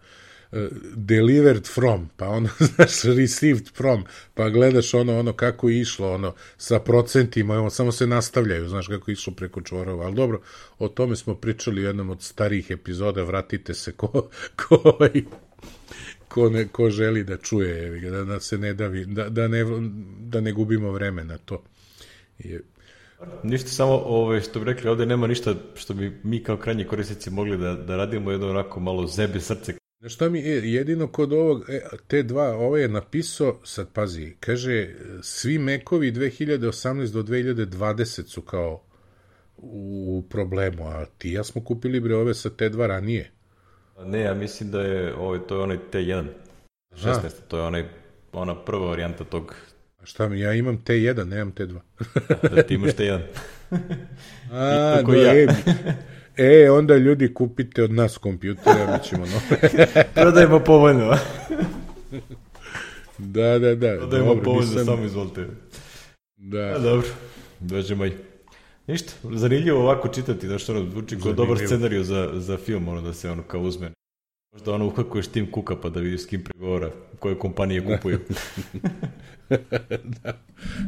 delivered 0.96 1.68
from, 1.68 2.10
pa 2.18 2.28
ono, 2.28 2.50
znaš, 2.76 3.04
received 3.04 3.70
from, 3.74 4.04
pa 4.34 4.50
gledaš 4.50 4.94
ono, 4.94 5.20
ono 5.20 5.34
kako 5.34 5.70
je 5.70 5.82
išlo, 5.82 6.14
ono, 6.14 6.34
sa 6.58 6.80
procentima, 6.80 7.60
ono, 7.60 7.70
samo 7.70 7.92
se 7.92 8.08
nastavljaju, 8.08 8.70
znaš, 8.70 8.88
kako 8.88 9.12
je 9.12 9.14
išlo 9.14 9.34
preko 9.34 9.62
čvorova, 9.62 10.06
ali 10.06 10.16
dobro, 10.16 10.42
o 10.80 10.88
tome 10.88 11.16
smo 11.16 11.36
pričali 11.36 11.82
u 11.82 11.86
jednom 11.86 12.10
od 12.10 12.22
starijih 12.22 12.72
epizoda, 12.72 13.24
vratite 13.24 13.74
se 13.74 13.92
ko, 13.92 14.08
ko, 14.68 14.82
ovaj, 14.84 15.24
ko, 16.34 16.50
ne, 16.50 16.68
ko 16.68 16.90
želi 16.90 17.24
da 17.24 17.38
čuje, 17.38 18.00
da, 18.10 18.24
da 18.24 18.40
se 18.40 18.58
ne 18.58 18.74
davi, 18.74 19.06
da, 19.06 19.30
da, 19.30 19.48
ne, 19.48 19.66
da 20.20 20.42
ne 20.42 20.52
gubimo 20.52 20.92
vreme 20.92 21.24
na 21.24 21.38
to. 21.38 21.64
Je, 22.40 22.62
Ništa, 23.44 23.70
samo 23.70 23.94
ove, 24.06 24.42
što 24.42 24.60
bi 24.60 24.66
rekli, 24.66 24.90
ovde 24.90 25.06
nema 25.06 25.28
ništa 25.28 25.56
što 25.76 25.94
bi 25.94 26.20
mi 26.24 26.44
kao 26.44 26.58
krajnji 26.58 26.88
korisnici 26.88 27.30
mogli 27.30 27.58
da, 27.58 27.74
da 27.74 27.98
radimo 27.98 28.32
jedno 28.32 28.50
onako 28.50 28.80
malo 28.80 29.08
zebe 29.08 29.40
srce. 29.40 29.74
Znaš 30.00 30.14
šta 30.14 30.30
mi 30.30 30.40
je, 30.40 30.74
jedino 30.74 31.08
kod 31.08 31.34
ovog, 31.34 31.70
e, 31.70 31.82
te 32.08 32.24
dva, 32.24 32.56
ovo 32.56 32.78
je 32.78 32.88
napisao, 32.88 33.60
sad 33.64 33.94
pazi, 33.94 34.36
kaže, 34.40 34.96
svi 35.22 35.58
mekovi 35.58 36.12
2018 36.12 37.12
do 37.12 37.24
2020 37.24 38.28
su 38.28 38.42
kao 38.42 38.84
u 39.58 40.24
problemu, 40.30 40.88
a 40.88 41.06
ti 41.18 41.32
ja 41.32 41.44
smo 41.44 41.64
kupili 41.64 42.00
bre 42.00 42.16
ove 42.16 42.34
sa 42.34 42.50
te 42.50 42.70
dva 42.70 42.88
ranije. 42.88 43.32
Ne, 44.06 44.20
ja 44.20 44.34
mislim 44.34 44.72
da 44.72 44.82
je, 44.82 45.16
ovaj, 45.16 45.40
to 45.48 45.56
je 45.56 45.62
onaj 45.62 45.78
T1, 45.92 46.26
16, 46.96 47.10
a. 47.10 47.30
to 47.48 47.58
je 47.58 47.64
onaj, 47.64 47.86
ona 48.34 48.56
prva 48.56 48.88
varijanta 48.88 49.24
tog 49.24 49.56
A 50.02 50.06
šta 50.06 50.30
mi, 50.30 50.40
ja 50.40 50.54
imam 50.54 50.84
T1, 50.86 51.28
nemam 51.28 51.54
T2. 51.54 51.80
da 52.56 52.64
ti 52.64 52.74
imaš 52.74 52.92
T1. 52.92 53.20
A, 54.52 55.02
da, 55.02 55.16
ja. 55.16 55.34
e, 55.34 55.48
e, 56.38 56.72
onda 56.72 56.96
ljudi 56.98 57.34
kupite 57.34 57.84
od 57.84 57.92
nas 57.92 58.18
kompjutere, 58.18 58.88
mi 58.88 59.04
ćemo 59.04 59.26
nove. 59.26 59.86
Prodajemo 60.16 60.60
povoljno. 60.60 61.18
da, 63.18 63.60
da, 63.60 63.76
da. 63.76 63.96
Prodajemo 63.98 64.42
povoljno, 64.44 64.70
nisam... 64.72 64.86
samo 64.86 65.06
izvolite. 65.06 65.48
Da. 66.36 66.74
A, 66.76 66.80
dobro, 66.80 67.08
dođemo 67.60 68.06
i. 68.06 68.12
Ništa, 68.92 69.14
zanimljivo 69.24 69.80
ovako 69.82 70.08
čitati, 70.08 70.48
da 70.48 70.58
što 70.58 70.86
zvuči 70.92 71.18
kao 71.24 71.34
dobar 71.34 71.58
scenariju 71.58 72.04
za, 72.04 72.30
za 72.34 72.58
film, 72.58 72.88
ono 72.88 73.02
da 73.02 73.14
se 73.14 73.30
ono 73.30 73.44
kao 73.44 73.62
uzme. 73.62 73.92
Možda 74.54 74.74
ono 74.74 74.88
uhakuješ 74.88 75.28
tim 75.28 75.52
kuka 75.52 75.76
pa 75.76 75.90
da 75.90 76.00
vidiš 76.00 76.22
s 76.22 76.26
kim 76.26 76.44
pregovara, 76.44 76.92
koje 77.20 77.40
kompanije 77.40 77.86
kupuju. 77.86 78.20
da. 80.24 80.34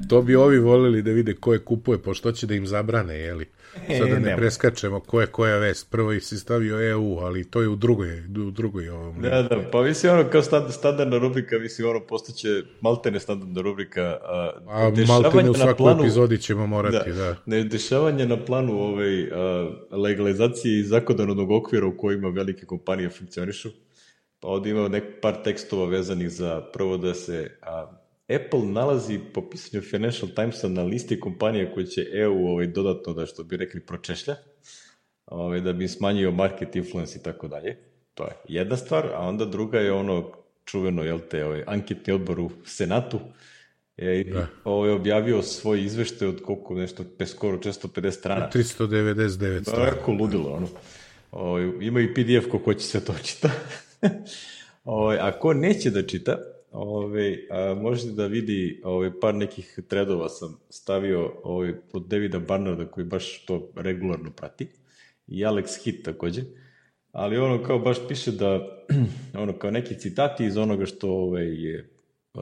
To 0.10 0.22
bi 0.22 0.36
ovi 0.36 0.60
voleli 0.60 1.02
da 1.02 1.12
vide 1.12 1.36
ko 1.36 1.54
je 1.54 1.60
kupuje, 1.60 1.98
pošto 1.98 2.32
će 2.32 2.48
da 2.48 2.56
im 2.56 2.68
zabrane, 2.68 3.16
jeli? 3.16 3.46
Sada 3.74 4.06
da 4.06 4.20
ne, 4.20 4.38
preskačemo 4.38 5.00
ko 5.00 5.22
je 5.22 5.28
koja 5.28 5.58
vest. 5.58 5.92
Prvo 5.92 6.20
si 6.20 6.38
stavio 6.38 6.90
EU, 6.90 7.18
ali 7.20 7.50
to 7.50 7.62
je 7.62 7.68
u 7.68 7.76
drugoj, 7.76 8.20
u 8.48 8.52
drugoj 8.52 8.90
ovom. 8.90 9.22
Da, 9.22 9.42
da, 9.42 9.70
pa 9.72 9.82
mislim 9.82 10.14
ono 10.14 10.30
kao 10.30 10.42
standardna 10.72 11.18
rubrika, 11.18 11.60
mislim 11.60 11.90
ono 11.90 12.00
postaće 12.00 12.48
maltene 12.82 13.20
standardna 13.20 13.62
rubrika. 13.62 14.18
A, 14.24 14.52
a 14.68 14.92
maltene 15.08 15.50
u 15.50 15.54
svakoj 15.54 15.78
planu, 15.78 16.02
epizodi 16.04 16.38
ćemo 16.38 16.68
morati, 16.68 17.12
da. 17.12 17.16
da. 17.16 17.36
Ne, 17.46 17.64
dešavanje 17.64 18.26
na 18.26 18.46
planu 18.46 18.80
ovaj, 18.80 19.24
a, 19.32 19.70
legalizacije 19.92 20.80
i 20.80 20.84
zakonodavnog 20.84 21.52
okvira 21.52 21.88
u 21.88 21.98
kojima 21.98 22.30
velike 22.30 22.66
kompanije 22.66 23.10
funkcionišu. 23.10 23.70
Pa 24.40 24.48
ovdje 24.48 24.72
ima 24.72 24.88
nek 24.88 25.04
par 25.22 25.44
tekstova 25.44 25.86
vezanih 25.86 26.30
za 26.30 26.62
prvo 26.74 26.98
da 26.98 27.14
se 27.14 27.58
a, 27.62 28.03
Apple 28.28 28.66
nalazi 28.66 29.20
po 29.34 29.50
pisanju 29.50 29.82
Financial 29.82 30.32
Timesa 30.36 30.68
na 30.68 30.84
listi 30.84 31.20
kompanija 31.20 31.74
koje 31.74 31.86
će 31.86 32.06
EU 32.14 32.48
ovaj, 32.48 32.68
dodatno, 32.68 33.14
da 33.14 33.26
što 33.26 33.44
bi 33.44 33.58
rekli, 33.58 33.86
pročešlja, 33.86 34.36
ovaj, 35.26 35.62
da 35.62 35.74
bi 35.74 35.88
smanjio 35.88 36.32
market 36.32 36.76
influence 36.76 37.20
i 37.20 37.24
tako 37.24 37.48
dalje. 37.48 37.78
To 38.14 38.24
je 38.24 38.34
jedna 38.48 38.78
stvar, 38.78 39.06
a 39.14 39.20
onda 39.20 39.46
druga 39.46 39.80
je 39.80 39.92
ono 39.92 40.32
čuveno, 40.66 41.04
jel 41.04 41.20
te, 41.30 41.46
ovaj, 41.46 41.64
anketni 41.68 42.14
odbor 42.14 42.40
u 42.40 42.52
Senatu, 42.66 43.20
je 43.98 44.24
da. 44.24 44.48
ovaj, 44.64 44.92
objavio 44.92 45.42
svoj 45.42 45.84
izveštaj 45.84 46.28
od 46.28 46.42
koliko 46.42 46.76
nešto, 46.76 47.04
pe 47.18 47.26
skoro 47.26 47.58
650 47.58 48.12
strana. 48.12 48.50
399 48.54 49.62
strana. 49.62 49.86
Tako 49.86 50.12
ludilo, 50.12 50.54
ono. 50.54 50.68
Ovaj, 51.32 51.72
ima 51.82 52.02
i 52.02 52.14
PDF 52.14 52.52
ko 52.52 52.60
ko 52.60 52.74
će 52.74 52.86
se 52.86 53.06
to 53.06 53.14
čita. 53.24 53.50
ovaj, 54.84 55.18
a 55.20 55.40
ko 55.40 55.54
neće 55.54 55.90
da 55.90 56.08
čita, 56.08 56.38
Ove, 56.74 57.48
a, 57.50 57.76
možete 57.82 58.12
da 58.12 58.28
vidi 58.28 58.82
ove, 58.84 59.20
par 59.20 59.36
nekih 59.36 59.80
tredova 59.88 60.30
sam 60.30 60.60
stavio 60.70 61.34
ove, 61.44 61.82
od 61.94 62.08
Davida 62.08 62.40
Barnarda 62.40 62.86
koji 62.86 63.06
baš 63.06 63.46
to 63.46 63.72
regularno 63.76 64.32
prati 64.32 64.68
i 65.28 65.46
Alex 65.46 65.84
Hit 65.84 66.06
takođe. 66.06 66.42
Ali 67.12 67.38
ono 67.38 67.64
kao 67.64 67.80
baš 67.80 67.98
piše 68.08 68.32
da 68.32 68.60
ono 69.44 69.58
kao 69.60 69.72
neki 69.72 69.96
citati 70.00 70.46
iz 70.46 70.58
onoga 70.58 70.86
što 70.86 71.12
ove, 71.12 71.44
je, 71.44 71.90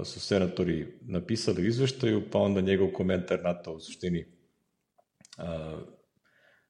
su 0.04 0.20
senatori 0.20 0.88
napisali 1.02 1.62
u 1.62 1.67
izveštaju, 1.67 2.24
pa 2.32 2.39
onda 2.39 2.62
njegov 2.62 2.88
komentar 2.91 3.39
na 3.44 3.54
to 3.54 3.74
u 3.74 3.80
suštini 3.80 4.26
a, 5.38 5.78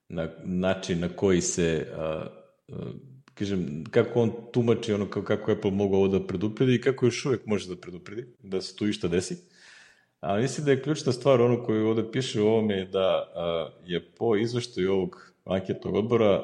na 0.10 0.30
način 0.43 1.00
na 1.00 1.10
koji 1.10 1.41
se 1.41 1.88
a, 1.95 2.02
a, 2.02 2.91
kažem, 3.33 3.83
kako 3.91 4.21
on 4.21 4.31
tumači 4.53 4.93
ono 4.93 5.09
kako 5.09 5.51
Apple 5.51 5.71
mogu 5.71 5.95
ovo 5.95 6.07
da 6.07 6.27
predupredi 6.27 6.75
i 6.75 6.81
kako 6.81 7.05
još 7.05 7.25
uvek 7.25 7.45
može 7.45 7.69
da 7.69 7.81
predupredi, 7.81 8.25
da 8.43 8.61
se 8.61 8.75
tu 8.75 8.87
išta 8.87 9.07
desi. 9.07 9.37
A 10.21 10.37
mislim 10.37 10.65
da 10.65 10.71
je 10.71 10.81
ključna 10.81 11.11
stvar 11.11 11.41
ono 11.41 11.63
koju 11.63 11.87
ovde 11.87 12.11
piše 12.11 12.41
u 12.41 12.47
ovome 12.47 12.73
je 12.73 12.85
da 12.85 13.31
a, 13.35 13.69
je 13.85 14.11
po 14.11 14.35
izveštaju 14.35 14.91
ovog 14.91 15.33
anketnog 15.45 15.95
odbora 15.95 16.43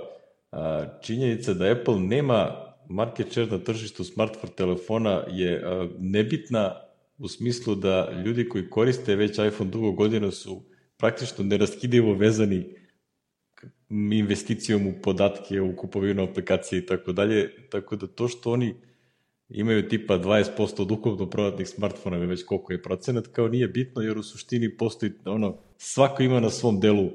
a, 0.51 0.85
činjenica 1.01 1.53
da 1.53 1.71
Apple 1.71 1.99
nema 1.99 2.67
market 2.89 3.31
share 3.31 3.47
na 3.47 3.59
tržištu 3.59 4.03
smartphone 4.03 4.53
telefona 4.55 5.23
je 5.31 5.61
a, 5.65 5.87
nebitna 5.99 6.75
u 7.17 7.27
smislu 7.27 7.75
da 7.75 8.21
ljudi 8.25 8.49
koji 8.49 8.69
koriste 8.69 9.15
već 9.15 9.39
iPhone 9.39 9.69
dugo 9.69 9.91
godina 9.91 10.31
su 10.31 10.63
praktično 10.97 11.45
neraskidivo 11.45 12.13
vezani 12.13 12.65
investicijom 13.89 14.87
u 14.87 14.93
podatke, 15.03 15.61
u 15.61 15.75
kupovinu 15.75 16.23
aplikacije 16.23 16.79
i 16.79 16.85
tako 16.85 17.11
dalje, 17.11 17.69
tako 17.69 17.95
da 17.95 18.07
to 18.07 18.27
što 18.27 18.51
oni 18.51 18.75
imaju 19.49 19.87
tipa 19.89 20.19
20% 20.19 20.81
od 20.81 20.91
ukupno 20.91 21.29
prodatnih 21.29 21.67
smartfona, 21.67 22.17
već 22.17 22.43
koliko 22.43 22.73
je 22.73 22.81
procenat, 22.81 23.27
kao 23.27 23.47
nije 23.47 23.67
bitno, 23.67 24.01
jer 24.01 24.17
u 24.17 24.23
suštini 24.23 24.77
postoji, 24.77 25.11
ono, 25.25 25.57
svako 25.77 26.23
ima 26.23 26.39
na 26.39 26.49
svom 26.49 26.79
delu 26.79 27.09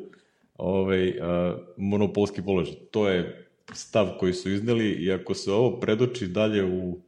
ovaj, 0.54 1.18
a, 1.20 1.58
monopolski 1.76 2.42
položaj. 2.42 2.74
To 2.90 3.08
je 3.08 3.48
stav 3.72 4.08
koji 4.20 4.32
su 4.32 4.50
izneli 4.50 4.90
i 4.90 5.12
ako 5.12 5.34
se 5.34 5.52
ovo 5.52 5.80
predoči 5.80 6.26
dalje 6.26 6.64
u 6.64 7.00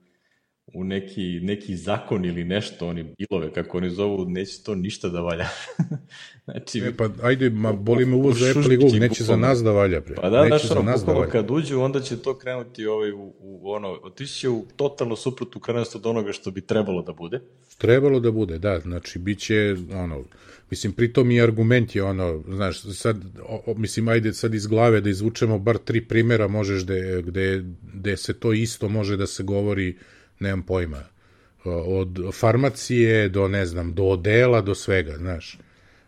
u 0.66 0.84
neki, 0.84 1.40
neki 1.42 1.76
zakon 1.76 2.24
ili 2.24 2.44
nešto, 2.44 2.88
oni 2.88 3.14
bilove, 3.18 3.52
kako 3.52 3.78
oni 3.78 3.90
zovu, 3.90 4.24
neće 4.24 4.62
to 4.62 4.74
ništa 4.74 5.08
da 5.08 5.20
valja. 5.20 5.46
znači, 6.44 6.78
e, 6.78 6.96
pa 6.96 7.08
ajde, 7.22 7.50
ma 7.50 7.72
boli 7.72 8.06
me 8.06 8.16
uvoz 8.16 8.38
za 8.38 8.50
Apple 8.50 8.74
i 8.74 8.76
Google, 8.76 8.98
neće 8.98 9.24
za 9.24 9.36
nas 9.36 9.62
da 9.62 9.70
valja. 9.70 10.00
Pre. 10.00 10.14
Pa 10.14 10.30
da, 10.30 10.44
neće 10.44 10.66
za 10.66 10.82
nas 10.82 11.04
da 11.04 11.12
valja. 11.12 11.30
kad 11.30 11.50
uđu, 11.50 11.80
onda 11.80 12.00
će 12.00 12.16
to 12.16 12.38
krenuti 12.38 12.86
ovaj, 12.86 13.12
u, 13.12 13.34
u 13.38 13.70
ono, 13.70 13.98
otići 14.02 14.34
će 14.34 14.48
u 14.48 14.64
totalno 14.76 15.16
suprotnu 15.16 15.60
krenost 15.60 15.96
od 15.96 16.06
onoga 16.06 16.32
što 16.32 16.50
bi 16.50 16.60
trebalo 16.60 17.02
da 17.02 17.12
bude. 17.12 17.40
Trebalo 17.78 18.20
da 18.20 18.30
bude, 18.30 18.58
da, 18.58 18.80
znači, 18.80 19.18
bit 19.18 19.38
će, 19.38 19.76
ono, 19.94 20.24
mislim, 20.70 20.92
pritom 20.92 21.30
i 21.30 21.42
argument 21.42 21.96
je 21.96 22.02
ono, 22.02 22.42
znaš, 22.48 22.82
sad, 22.82 23.16
o, 23.42 23.62
o, 23.66 23.74
mislim, 23.74 24.08
ajde 24.08 24.32
sad 24.32 24.54
iz 24.54 24.66
glave 24.66 25.00
da 25.00 25.10
izvučemo 25.10 25.58
bar 25.58 25.78
tri 25.78 26.04
primera, 26.04 26.48
možeš 26.48 26.84
gde, 26.84 27.22
gde, 27.26 27.64
gde 27.94 28.16
se 28.16 28.32
to 28.32 28.52
isto 28.52 28.88
može 28.88 29.16
da 29.16 29.26
se 29.26 29.42
govori 29.42 29.96
nemam 30.40 30.62
pojma, 30.62 31.02
od 31.64 32.18
farmacije 32.34 33.28
do, 33.28 33.48
ne 33.48 33.66
znam, 33.66 33.94
do 33.94 34.02
odela, 34.02 34.60
do 34.60 34.74
svega, 34.74 35.16
znaš. 35.16 35.58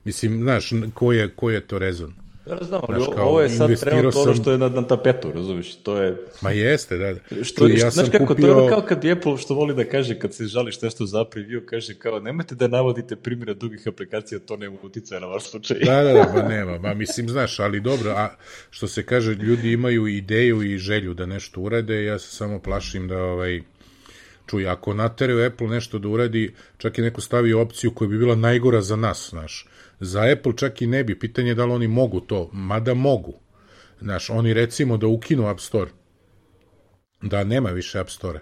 Mislim, 0.05 0.43
znaš, 0.43 0.71
ko 0.95 1.13
je, 1.13 1.29
ko 1.29 1.51
je 1.51 1.61
to 1.61 1.79
rezon? 1.79 2.15
Ja 2.51 2.59
znam, 2.63 2.81
ali 2.89 3.05
znaš, 3.05 3.17
ovo 3.19 3.41
je 3.41 3.49
sad 3.49 3.81
trenutno 3.81 4.13
sam... 4.13 4.23
ono 4.23 4.35
što 4.35 4.53
je 4.53 4.59
na, 4.59 4.69
na 4.69 4.83
tapetu, 4.83 5.33
razumiješ, 5.33 5.77
to 5.77 6.03
je... 6.03 6.17
Ma 6.41 6.51
jeste, 6.51 6.97
da. 6.97 7.15
da. 7.15 7.45
Što, 7.45 7.67
ja 7.67 7.91
znaš 7.91 8.09
kako, 8.13 8.27
kupio... 8.27 8.43
to 8.43 8.49
je 8.49 8.55
ono 8.55 8.69
kao 8.69 8.83
kad 8.83 9.05
Apple 9.05 9.39
što 9.39 9.55
voli 9.55 9.75
da 9.75 9.85
kaže, 9.85 10.19
kad 10.19 10.35
se 10.35 10.45
žališ 10.45 10.83
nešto 10.83 11.07
za 11.07 11.19
preview, 11.19 11.65
kaže 11.65 11.95
kao, 11.95 12.21
nemojte 12.21 12.55
da 12.55 12.69
navodite 12.69 13.17
primjera 13.17 13.55
drugih 13.55 13.83
aplikacija, 13.87 14.39
to 14.39 14.57
nema 14.57 14.77
uticaja 14.83 15.21
na 15.21 15.27
vaš 15.27 15.51
slučaj. 15.51 15.79
Da, 15.79 16.03
da, 16.03 16.13
da, 16.13 16.33
ba 16.35 16.49
nema, 16.55 16.79
ma 16.79 16.95
mislim, 16.95 17.29
znaš, 17.29 17.61
ali 17.61 17.81
dobro, 17.81 18.11
a 18.11 18.29
što 18.71 18.89
se 18.89 19.07
kaže, 19.07 19.35
ljudi 19.35 19.73
imaju 19.73 20.07
ideju 20.07 20.63
i 20.63 20.79
želju 20.79 21.15
da 21.15 21.27
nešto 21.27 21.61
urade, 21.61 22.05
ja 22.05 22.19
se 22.19 22.37
samo 22.37 22.59
plašim 22.59 23.09
da, 23.09 23.19
ovaj, 23.19 23.63
čuj, 24.47 24.69
ako 24.69 24.95
nateraju 24.95 25.47
Apple 25.47 25.69
nešto 25.69 25.99
da 25.99 26.09
uradi, 26.09 26.55
čak 26.79 26.99
i 26.99 27.03
neko 27.03 27.21
stavi 27.21 27.53
opciju 27.53 27.95
koja 27.95 28.09
bi 28.09 28.19
bila 28.19 28.35
najgora 28.35 28.81
za 28.81 28.97
nas, 28.97 29.29
znaš. 29.31 29.67
Za 30.01 30.23
Apple 30.33 30.53
čak 30.57 30.83
i 30.83 30.87
ne 30.87 31.05
bi, 31.05 31.19
pitanje 31.19 31.49
je 31.49 31.55
da 31.55 31.65
li 31.65 31.73
oni 31.73 31.89
mogu 31.89 32.21
to, 32.21 32.51
mada 32.53 32.95
mogu. 32.95 33.35
Znaš, 34.01 34.31
oni 34.31 34.55
recimo 34.55 34.97
da 34.97 35.07
ukinu 35.07 35.49
App 35.49 35.61
Store, 35.61 35.91
da 37.23 37.45
nema 37.45 37.71
više 37.71 37.99
App 37.99 38.11
Store, 38.11 38.41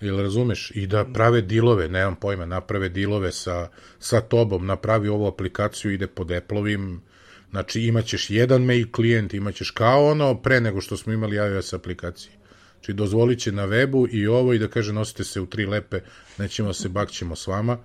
Jel 0.00 0.18
razumeš? 0.18 0.72
I 0.74 0.86
da 0.86 1.04
prave 1.04 1.42
dilove, 1.42 1.88
nemam 1.88 2.16
pojma, 2.16 2.46
naprave 2.46 2.88
dilove 2.88 3.32
sa, 3.32 3.68
sa 3.98 4.20
tobom, 4.20 4.66
napravi 4.66 5.08
ovu 5.08 5.26
aplikaciju, 5.26 5.92
ide 5.92 6.06
pod 6.06 6.30
Apple-ovim, 6.30 7.00
znači 7.50 7.80
imaćeš 7.80 8.30
jedan 8.30 8.62
mail 8.62 8.86
klijent, 8.92 9.34
imaćeš 9.34 9.70
kao 9.70 10.06
ono 10.06 10.42
pre 10.42 10.60
nego 10.60 10.80
što 10.80 10.96
smo 10.96 11.12
imali 11.12 11.36
iOS 11.36 11.72
aplikacije 11.72 12.43
Znači, 12.84 12.92
dozvolit 12.92 13.38
će 13.38 13.52
na 13.52 13.66
webu 13.66 14.08
i 14.12 14.26
ovo 14.26 14.52
i 14.52 14.58
da 14.58 14.68
kaže 14.68 14.92
nosite 14.92 15.24
se 15.24 15.40
u 15.40 15.46
tri 15.46 15.66
lepe, 15.66 16.00
nećemo 16.38 16.72
se, 16.72 16.88
bakćemo 16.88 17.36
s 17.36 17.46
vama. 17.46 17.78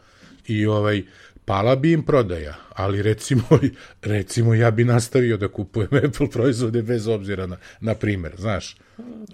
I 0.48 0.66
ovaj, 0.66 1.04
pala 1.46 1.76
bi 1.76 1.92
im 1.92 2.04
prodaja, 2.04 2.56
ali 2.74 3.02
recimo, 3.02 3.44
recimo 4.02 4.54
ja 4.54 4.72
bi 4.72 4.84
nastavio 4.84 5.38
da 5.38 5.48
kupujem 5.48 5.90
Apple 6.08 6.30
proizvode 6.30 6.82
bez 6.82 7.08
obzira 7.08 7.48
na, 7.48 7.58
na 7.80 7.96
primer, 7.96 8.36
znaš. 8.38 8.78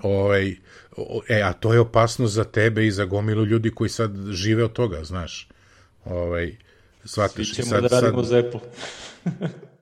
Ovaj, 0.01 0.55
e, 1.29 1.41
a 1.41 1.53
to 1.53 1.73
je 1.73 1.79
opasno 1.79 2.27
za 2.27 2.43
tebe 2.43 2.87
i 2.87 2.91
za 2.91 3.05
gomilu 3.05 3.45
ljudi 3.45 3.71
koji 3.71 3.89
sad 3.89 4.11
žive 4.31 4.63
od 4.63 4.73
toga, 4.73 5.03
znaš. 5.03 5.49
Ovaj, 6.03 6.55
shvatiš. 7.05 7.47
Svi 7.47 7.55
ćemo 7.55 7.69
sad, 7.69 7.81
da 7.81 7.87
radimo 7.87 8.23
sad... 8.23 8.29
za 8.29 8.37
Apple. 8.37 8.59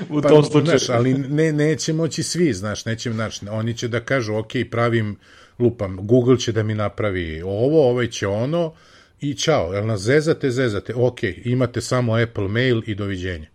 u 0.10 0.22
pa, 0.22 0.28
tom 0.28 0.44
slučaju. 0.44 0.78
Znaš, 0.78 0.88
ali 0.88 1.14
ne, 1.14 1.52
neće 1.52 1.92
moći 1.92 2.22
svi, 2.22 2.52
znaš, 2.52 2.84
neće, 2.84 3.12
znaš, 3.12 3.40
oni 3.50 3.76
će 3.76 3.88
da 3.88 4.00
kažu, 4.00 4.34
ok, 4.34 4.52
pravim, 4.70 5.16
lupam, 5.58 6.06
Google 6.06 6.38
će 6.38 6.52
da 6.52 6.62
mi 6.62 6.74
napravi 6.74 7.42
ovo, 7.42 7.90
ovaj 7.90 8.06
će 8.06 8.26
ono, 8.26 8.74
i 9.20 9.34
čao, 9.34 9.72
jel 9.72 9.86
nas 9.86 10.00
zezate, 10.00 10.50
zezate, 10.50 10.94
ok, 10.94 11.18
imate 11.44 11.80
samo 11.80 12.14
Apple 12.14 12.48
Mail 12.48 12.82
i 12.86 12.94
doviđenja. 12.94 13.48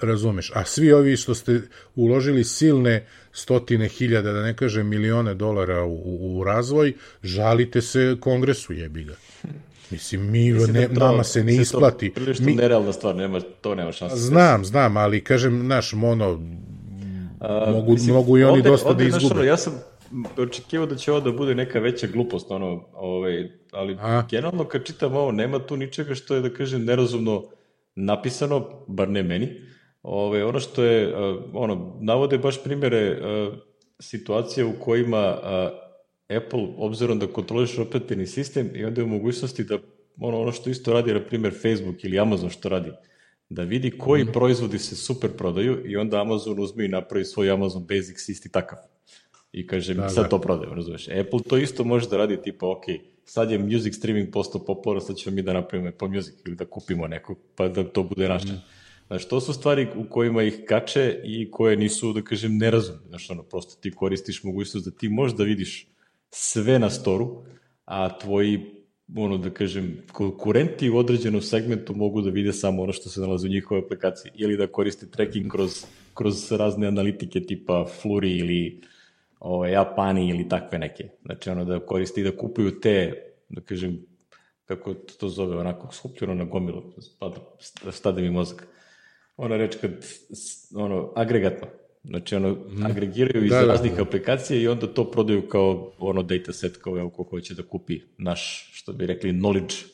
Razumeš? 0.00 0.50
A 0.54 0.64
svi 0.64 0.92
ovi 0.92 1.16
što 1.16 1.34
ste 1.34 1.60
uložili 1.94 2.44
silne 2.44 3.06
stotine 3.32 3.88
hiljada, 3.88 4.32
da 4.32 4.42
ne 4.42 4.56
kažem 4.56 4.88
milione 4.88 5.34
dolara 5.34 5.84
u, 5.84 6.38
u 6.38 6.44
razvoj, 6.44 6.92
žalite 7.22 7.82
se 7.82 8.16
kongresu 8.20 8.72
jebi 8.72 9.04
ga. 9.04 9.14
Mislim, 9.94 10.30
mi, 10.30 10.52
Mislim 10.52 10.72
ne, 10.72 10.88
da 10.88 10.94
to, 10.94 11.00
nama 11.00 11.24
se 11.24 11.44
ne 11.44 11.54
isplati. 11.54 12.10
To 12.10 12.14
prilično 12.14 12.46
mi... 12.46 12.54
nerealna 12.54 12.92
stvar, 12.92 13.16
nema, 13.16 13.40
to 13.40 13.74
nema 13.74 13.92
šanse. 13.92 14.16
Znam, 14.16 14.64
znam, 14.64 14.96
ali 14.96 15.24
kažem, 15.24 15.66
naš, 15.66 15.92
mono, 15.92 16.40
A, 17.40 17.70
mogu, 17.72 17.92
mislim, 17.92 18.14
mogu 18.14 18.38
i 18.38 18.44
oni 18.44 18.58
ovde, 18.58 18.70
dosta 18.70 18.88
da 18.88 18.90
ovde, 18.90 19.04
da 19.04 19.16
izgube. 19.16 19.46
Ja 19.46 19.56
sam 19.56 19.72
očekivao 20.38 20.86
da 20.86 20.96
će 20.96 21.12
ovo 21.12 21.20
da 21.20 21.32
bude 21.32 21.54
neka 21.54 21.78
veća 21.78 22.06
glupost, 22.06 22.50
ono, 22.50 22.84
ovaj, 22.92 23.50
ali 23.72 23.96
A? 24.00 24.22
generalno 24.30 24.64
kad 24.64 24.84
čitam 24.84 25.16
ovo, 25.16 25.32
nema 25.32 25.58
tu 25.58 25.76
ničega 25.76 26.14
što 26.14 26.34
je, 26.34 26.40
da 26.40 26.54
kažem, 26.54 26.84
nerazumno 26.84 27.44
napisano, 27.94 28.68
bar 28.86 29.08
ne 29.08 29.22
meni. 29.22 29.48
Ove, 30.02 30.24
ovaj, 30.24 30.42
ono 30.42 30.60
što 30.60 30.84
je, 30.84 31.14
ono, 31.52 31.96
navode 32.00 32.38
baš 32.38 32.64
primere 32.64 33.18
situacije 34.00 34.64
u 34.64 34.72
kojima 34.80 35.36
Apple, 36.36 36.68
obzirom 36.76 37.18
da 37.18 37.26
kontroliš 37.26 37.78
operativni 37.78 38.26
sistem 38.26 38.70
i 38.74 38.84
onda 38.84 39.00
je 39.00 39.04
u 39.04 39.08
mogućnosti 39.08 39.64
da 39.64 39.78
ono, 40.20 40.40
ono 40.40 40.52
što 40.52 40.70
isto 40.70 40.92
radi, 40.92 41.14
na 41.14 41.20
primjer, 41.20 41.54
Facebook 41.62 42.04
ili 42.04 42.18
Amazon 42.18 42.50
što 42.50 42.68
radi, 42.68 42.90
da 43.48 43.62
vidi 43.62 43.90
koji 43.98 44.24
mm. 44.24 44.32
proizvodi 44.32 44.78
se 44.78 44.96
super 44.96 45.30
prodaju 45.30 45.90
i 45.90 45.96
onda 45.96 46.20
Amazon 46.20 46.60
uzme 46.60 46.84
i 46.84 46.88
napravi 46.88 47.24
svoj 47.24 47.50
Amazon 47.50 47.86
Basics 47.86 48.28
isti 48.28 48.48
takav. 48.48 48.78
I 49.52 49.66
kaže, 49.66 49.94
da, 49.94 50.08
sad 50.08 50.24
da. 50.24 50.28
to 50.28 50.38
prodaju, 50.38 50.74
razumeš. 50.74 51.08
Apple 51.08 51.40
to 51.48 51.56
isto 51.56 51.84
može 51.84 52.08
da 52.08 52.16
radi, 52.16 52.42
tipa, 52.42 52.66
ok, 52.66 52.84
sad 53.24 53.50
je 53.50 53.58
music 53.58 53.96
streaming 53.96 54.32
postao 54.32 54.64
popularan, 54.64 55.06
sad 55.06 55.16
ćemo 55.16 55.36
mi 55.36 55.42
da 55.42 55.52
napravimo 55.52 55.88
Apple 55.88 56.08
Music 56.08 56.34
ili 56.46 56.56
da 56.56 56.64
kupimo 56.64 57.06
nekog, 57.06 57.38
pa 57.56 57.68
da 57.68 57.84
to 57.84 58.02
bude 58.02 58.28
naše. 58.28 58.52
Mm. 58.52 58.62
Znaš, 59.06 59.28
to 59.28 59.40
su 59.40 59.52
stvari 59.52 59.88
u 59.96 60.04
kojima 60.10 60.42
ih 60.42 60.60
kače 60.68 61.20
i 61.24 61.50
koje 61.50 61.76
nisu, 61.76 62.12
da 62.12 62.22
kažem, 62.22 62.56
nerazumne. 62.58 63.08
Znaš, 63.08 63.30
ono, 63.30 63.42
prosto 63.42 63.80
ti 63.80 63.90
koristiš 63.90 64.42
mogućnost 64.42 64.86
da 64.86 64.92
ti 64.92 65.08
možeš 65.08 65.36
da 65.36 65.44
vidiš 65.44 65.86
sve 66.34 66.78
na 66.78 66.90
storu, 66.90 67.44
a 67.84 68.18
tvoji 68.18 68.74
ono 69.16 69.38
da 69.38 69.50
kažem, 69.50 70.02
konkurenti 70.12 70.90
u 70.90 70.96
određenom 70.96 71.42
segmentu 71.42 71.94
mogu 71.94 72.20
da 72.20 72.30
vide 72.30 72.52
samo 72.52 72.82
ono 72.82 72.92
što 72.92 73.08
se 73.08 73.20
nalazi 73.20 73.46
u 73.46 73.50
njihovoj 73.50 73.84
aplikaciji 73.84 74.32
ili 74.34 74.56
da 74.56 74.66
koriste 74.66 75.06
tracking 75.10 75.50
kroz, 75.50 75.84
kroz 76.14 76.52
razne 76.52 76.86
analitike 76.86 77.40
tipa 77.40 77.86
Fluri 78.00 78.36
ili 78.36 78.80
o, 79.40 79.54
ovaj, 79.54 79.72
Japani 79.72 80.28
ili 80.28 80.48
takve 80.48 80.78
neke. 80.78 81.08
Znači 81.24 81.50
ono 81.50 81.64
da 81.64 81.80
koriste 81.86 82.20
i 82.20 82.24
da 82.24 82.36
kupuju 82.36 82.80
te, 82.80 83.22
da 83.48 83.60
kažem, 83.60 84.06
kako 84.64 84.94
to 84.94 85.28
zove, 85.28 85.56
onako 85.56 85.92
skupljeno 85.92 86.34
na 86.34 86.44
gomilu, 86.44 86.82
pa 87.18 87.32
da 87.84 87.92
stade 87.92 88.22
mi 88.22 88.30
mozak. 88.30 88.66
Ona 89.36 89.56
reč 89.56 89.76
kad, 89.80 89.90
ono, 90.74 91.12
agregatno, 91.16 91.68
Znači, 92.04 92.34
ono, 92.34 92.52
mm. 92.52 92.86
agregiraju 92.86 93.44
iz 93.44 93.50
da, 93.50 93.60
da, 93.60 93.66
raznih 93.66 93.96
da. 93.96 94.02
aplikacija 94.02 94.60
i 94.60 94.68
onda 94.68 94.86
to 94.86 95.10
prodaju 95.10 95.48
kao 95.48 95.92
ono 95.98 96.22
dataset, 96.22 96.76
kao 96.76 96.98
evo 96.98 97.10
ko 97.10 97.22
hoće 97.22 97.54
da 97.54 97.62
kupi 97.62 98.00
naš, 98.18 98.70
što 98.72 98.92
bi 98.92 99.06
rekli, 99.06 99.32
knowledge 99.32 99.84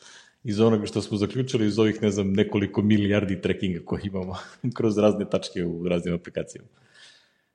iz 0.44 0.60
onoga 0.60 0.86
što 0.86 1.02
smo 1.02 1.16
zaključili 1.16 1.66
iz 1.66 1.78
ovih, 1.78 2.02
ne 2.02 2.10
znam, 2.10 2.32
nekoliko 2.32 2.82
milijardi 2.82 3.40
trackinga 3.40 3.80
koje 3.84 4.02
imamo 4.04 4.36
kroz 4.76 4.98
razne 4.98 5.30
tačke 5.30 5.64
u 5.64 5.88
raznim 5.88 6.14
aplikacijama. 6.14 6.68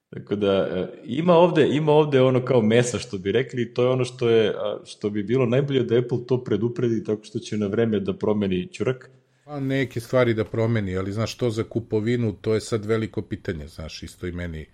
Tako 0.10 0.36
da, 0.36 0.52
e, 0.52 0.88
ima 1.06 1.34
ovde, 1.34 1.68
ima 1.72 1.92
ovde 1.92 2.22
ono 2.22 2.46
kao 2.46 2.62
mesa, 2.62 3.00
što 3.00 3.18
bi 3.18 3.32
rekli, 3.32 3.74
to 3.74 3.84
je 3.84 3.90
ono 3.90 4.06
što, 4.06 4.30
je, 4.30 4.54
što 4.86 5.10
bi 5.10 5.24
bilo 5.24 5.46
najbolje 5.46 5.84
da 5.84 5.98
Apple 5.98 6.26
to 6.28 6.44
predupredi 6.44 7.04
tako 7.04 7.24
što 7.24 7.40
će 7.40 7.58
na 7.58 7.68
vreme 7.68 8.00
da 8.00 8.14
promeni 8.14 8.68
čurak, 8.72 9.10
Pa 9.46 9.60
neke 9.60 10.00
stvari 10.00 10.34
da 10.34 10.44
promeni, 10.46 10.98
ali 10.98 11.12
znaš, 11.14 11.36
to 11.38 11.50
za 11.50 11.64
kupovinu, 11.64 12.32
to 12.42 12.54
je 12.54 12.62
sad 12.62 12.86
veliko 12.86 13.22
pitanje, 13.22 13.68
znaš, 13.68 14.04
isto 14.04 14.28
i 14.28 14.32
meni, 14.32 14.66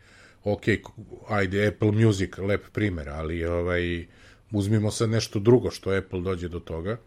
ok, 0.44 0.62
ajde, 1.30 1.68
Apple 1.68 1.92
Music, 1.92 2.38
lep 2.38 2.70
primer, 2.72 3.10
ali 3.10 3.46
ovaj, 3.46 4.06
uzmimo 4.52 4.92
sad 4.92 5.10
nešto 5.10 5.40
drugo 5.40 5.72
što 5.72 5.92
Apple 5.92 6.22
dođe 6.22 6.48
do 6.48 6.60
toga, 6.60 6.98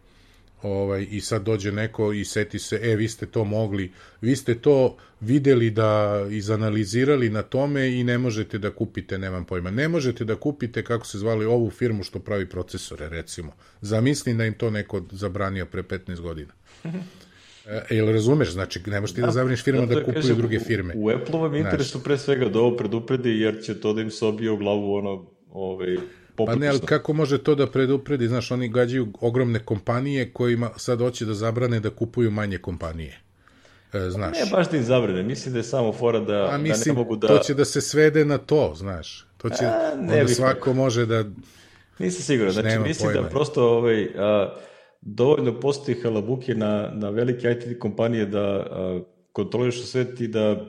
ovaj, 0.62 1.06
i 1.10 1.20
sad 1.20 1.42
dođe 1.42 1.72
neko 1.72 2.12
i 2.12 2.24
seti 2.24 2.58
se, 2.58 2.80
e, 2.82 2.96
vi 2.96 3.08
ste 3.08 3.26
to 3.26 3.44
mogli, 3.44 3.92
vi 4.20 4.36
ste 4.36 4.54
to 4.54 4.96
videli 5.20 5.70
da 5.70 6.20
izanalizirali 6.30 7.30
na 7.30 7.42
tome 7.42 8.00
i 8.00 8.04
ne 8.04 8.18
možete 8.18 8.58
da 8.58 8.70
kupite, 8.70 9.18
nemam 9.18 9.44
pojma, 9.44 9.70
ne 9.70 9.88
možete 9.88 10.24
da 10.24 10.36
kupite, 10.36 10.84
kako 10.84 11.06
se 11.06 11.18
zvali, 11.18 11.44
ovu 11.44 11.70
firmu 11.70 12.02
što 12.02 12.18
pravi 12.18 12.48
procesore, 12.48 13.08
recimo. 13.08 13.52
Zamislim 13.80 14.38
da 14.38 14.44
im 14.44 14.54
to 14.54 14.70
neko 14.70 15.02
zabranio 15.10 15.66
pre 15.66 15.82
15 15.82 16.20
godina. 16.20 16.52
E, 17.66 17.94
jel 17.94 18.12
razumeš, 18.12 18.52
znači 18.52 18.80
nemaš 18.86 19.12
ti 19.12 19.20
da, 19.20 19.26
da 19.26 19.32
zabraniš 19.32 19.62
firma 19.62 19.86
da, 19.86 19.94
da 19.94 20.00
kupuju 20.00 20.22
kažem, 20.22 20.36
druge 20.36 20.60
firme. 20.60 20.94
U, 20.96 21.06
u 21.06 21.10
Apple-ovom 21.10 21.54
interesu 21.54 22.02
pre 22.02 22.18
svega 22.18 22.48
da 22.48 22.58
ovo 22.58 22.76
predupredi 22.76 23.40
jer 23.40 23.62
će 23.62 23.80
to 23.80 23.92
da 23.92 24.00
im 24.00 24.10
se 24.10 24.26
obije 24.26 24.50
u 24.50 24.56
glavu 24.56 24.94
ono, 24.94 25.26
ovaj, 25.52 25.96
Pa 26.36 26.54
ne, 26.54 26.68
ali 26.68 26.80
kako 26.80 27.12
može 27.12 27.38
to 27.38 27.54
da 27.54 27.66
predupredi? 27.66 28.28
Znaš, 28.28 28.50
oni 28.50 28.68
gađaju 28.68 29.08
ogromne 29.20 29.58
kompanije 29.58 30.32
kojima 30.32 30.70
sad 30.76 30.98
hoće 30.98 31.24
da 31.24 31.34
zabrane 31.34 31.80
da 31.80 31.90
kupuju 31.90 32.30
manje 32.30 32.58
kompanije. 32.58 33.20
E, 33.92 34.10
znaš. 34.10 34.38
Ne 34.38 34.46
baš 34.50 34.70
da 34.70 34.76
im 34.76 34.82
zabrane, 34.82 35.22
mislim 35.22 35.52
da 35.52 35.58
je 35.58 35.62
samo 35.62 35.92
fora 35.92 36.20
da, 36.20 36.48
A, 36.52 36.58
mislim, 36.58 36.94
da 36.94 37.00
ne 37.00 37.04
mogu 37.04 37.16
da... 37.16 37.28
To 37.28 37.38
će 37.38 37.54
da 37.54 37.64
se 37.64 37.80
svede 37.80 38.24
na 38.24 38.38
to, 38.38 38.72
znaš. 38.76 39.26
To 39.36 39.50
će, 39.50 39.64
A, 39.64 39.94
ne 40.00 40.20
onda 40.20 40.34
svako 40.34 40.72
može 40.72 41.06
da... 41.06 41.24
Nisam 41.98 42.22
siguran, 42.22 42.52
znači 42.52 42.78
mislim 42.78 43.08
da 43.08 43.14
pojma. 43.14 43.28
da 43.28 43.30
prosto 43.30 43.68
ovaj, 43.68 44.08
a, 44.16 44.54
dovoljno 45.04 45.60
postoji 45.60 45.96
halabuke 46.02 46.54
na, 46.54 46.90
na 46.94 47.10
velike 47.10 47.50
IT 47.50 47.78
kompanije 47.78 48.26
da 48.26 48.40
a, 48.40 49.00
kontrolišu 49.32 49.86
svet 49.86 50.20
i 50.20 50.28
da 50.28 50.66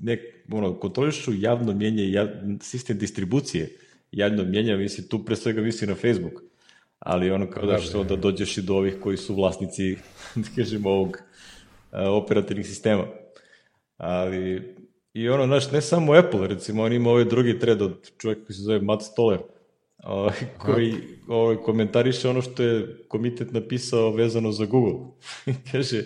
ne, 0.00 0.18
ono, 0.52 0.74
kontrolišu 0.74 1.32
javno 1.34 1.72
mjenje, 1.72 2.10
jav, 2.10 2.28
sistem 2.60 2.98
distribucije 2.98 3.68
javno 4.12 4.44
mjenja, 4.44 4.76
misli, 4.76 5.08
tu 5.08 5.24
pre 5.24 5.36
svega 5.36 5.60
misli 5.62 5.86
na 5.86 5.94
Facebook, 5.94 6.42
ali 6.98 7.30
ono 7.30 7.50
kao 7.50 7.66
da, 7.66 7.72
da 7.72 7.78
što 7.78 8.00
onda 8.00 8.16
dođeš 8.16 8.58
i 8.58 8.62
do 8.62 8.74
ovih 8.74 8.96
koji 9.00 9.16
su 9.16 9.34
vlasnici, 9.34 9.96
da 10.42 10.48
kažem, 10.56 10.86
ovog 10.86 11.18
a, 11.90 12.10
operativnih 12.10 12.66
sistema. 12.66 13.04
Ali, 13.96 14.74
i 15.14 15.28
ono, 15.28 15.46
znaš, 15.46 15.70
ne 15.70 15.80
samo 15.80 16.12
Apple, 16.12 16.46
recimo, 16.46 16.82
on 16.82 16.92
ima 16.92 17.10
ovaj 17.10 17.24
drugi 17.24 17.58
thread 17.58 17.82
od 17.82 18.10
čovjeka 18.18 18.44
koji 18.44 18.56
se 18.56 18.62
zove 18.62 18.80
Matt 18.80 19.02
Stoller, 19.02 19.38
ovaj, 20.04 20.36
koji 20.58 20.94
ovaj, 21.28 21.56
komentariše 21.56 22.28
ono 22.28 22.42
što 22.42 22.62
je 22.62 23.04
komitet 23.08 23.52
napisao 23.52 24.10
vezano 24.10 24.52
za 24.52 24.64
Google. 24.64 25.06
kaže, 25.72 26.02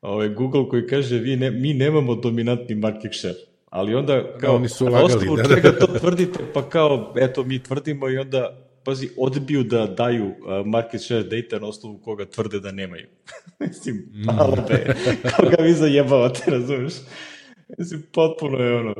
ovaj, 0.00 0.28
Google 0.28 0.68
koji 0.68 0.86
kaže, 0.86 1.18
vi 1.18 1.36
ne, 1.36 1.50
mi 1.50 1.74
nemamo 1.74 2.14
dominantni 2.14 2.74
market 2.74 3.14
share. 3.14 3.34
Ali 3.70 3.94
onda, 3.94 4.14
da, 4.14 4.38
kao, 4.38 4.56
oni 4.56 4.68
su 4.68 4.86
lagali, 4.86 5.26
da, 5.36 5.42
da, 5.42 5.54
čega 5.54 5.78
to 5.78 5.86
tvrdite, 5.86 6.38
pa 6.54 6.68
kao, 6.68 7.14
eto, 7.16 7.44
mi 7.44 7.62
tvrdimo 7.62 8.08
i 8.08 8.18
onda, 8.18 8.66
pazi, 8.84 9.08
odbiju 9.18 9.64
da 9.64 9.86
daju 9.86 10.30
market 10.64 11.00
share 11.00 11.22
data 11.22 11.58
na 11.58 11.66
osnovu 11.66 11.98
koga 11.98 12.24
tvrde 12.24 12.60
da 12.60 12.72
nemaju. 12.72 13.06
Mislim, 13.60 14.08
malo 14.12 14.56
be, 14.68 14.94
kao 15.22 15.50
ga 15.50 15.62
vi 15.62 15.72
zajebavate, 15.72 16.50
razumeš? 16.50 16.94
Mislim, 17.78 18.02
potpuno 18.12 18.58
je 18.58 18.76
ono, 18.76 18.94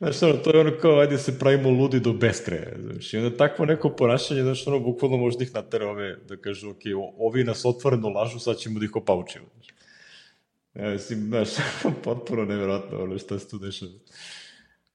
Znaš, 0.00 0.22
ono, 0.22 0.36
to 0.36 0.50
je 0.50 0.60
ono 0.60 0.72
kao, 0.80 0.98
ajde 0.98 1.18
se 1.18 1.38
pravimo 1.38 1.70
ludi 1.70 2.00
do 2.00 2.12
beskraja. 2.12 2.72
Znaš, 2.78 3.14
i 3.14 3.16
onda 3.16 3.36
takvo 3.36 3.64
neko 3.64 3.90
ponašanje, 3.90 4.42
znaš, 4.42 4.66
ono, 4.66 4.78
bukvalno 4.78 5.16
može 5.16 5.38
da 5.38 5.44
ih 5.44 5.54
natera 5.54 5.88
ove, 5.88 6.16
da 6.28 6.36
kažu, 6.36 6.70
ok, 6.70 6.80
ovi 7.18 7.44
nas 7.44 7.64
otvoreno 7.64 8.08
lažu, 8.08 8.38
sad 8.38 8.56
ćemo 8.56 8.78
da 8.78 8.84
ih 8.84 8.96
opaučimo. 8.96 9.44
Znaš. 9.54 9.66
Ja, 10.74 10.90
mislim, 10.90 11.20
znaš, 11.20 11.48
potpuno 12.04 12.44
nevjerojatno 12.44 13.02
ono 13.02 13.18
što 13.18 13.38
se 13.38 13.48
tu 13.48 13.58
dešava. 13.58 13.92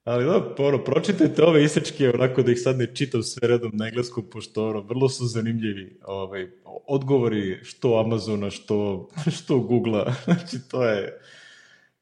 Ali 0.04 0.24
da, 0.24 0.54
ono, 0.58 0.84
pročitajte 0.84 1.44
ove 1.44 1.64
isečke, 1.64 2.10
onako 2.10 2.42
da 2.42 2.52
ih 2.52 2.60
sad 2.60 2.78
ne 2.78 2.94
čitam 2.94 3.22
sve 3.22 3.48
redom 3.48 3.70
na 3.74 3.86
engleskom, 3.86 4.24
pošto 4.30 4.68
ono, 4.68 4.80
vrlo 4.80 5.08
su 5.08 5.26
zanimljivi 5.26 5.98
ovaj, 6.04 6.48
odgovori 6.86 7.58
što 7.62 8.02
Amazona, 8.04 8.50
što, 8.50 9.08
što 9.36 9.58
Google-a. 9.58 10.14
Znači, 10.24 10.68
to 10.70 10.84
je, 10.84 11.20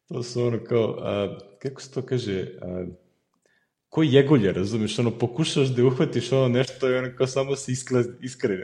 to 0.09 0.23
su 0.23 0.43
ono 0.43 0.65
kao, 0.65 0.99
a, 1.01 1.39
kako 1.69 1.83
se 1.83 1.91
to 1.91 2.03
kaže, 2.03 2.59
a, 2.63 2.85
ko 3.89 4.03
jegulje, 4.03 4.53
razumiješ, 4.53 4.99
ono, 4.99 5.19
pokušaš 5.19 5.69
da 5.69 5.85
uhvatiš 5.85 6.33
ono 6.33 6.49
nešto 6.49 6.91
i 6.91 6.95
ono 6.95 7.17
kao 7.17 7.27
samo 7.27 7.57
se 7.57 7.73
iskren. 8.21 8.63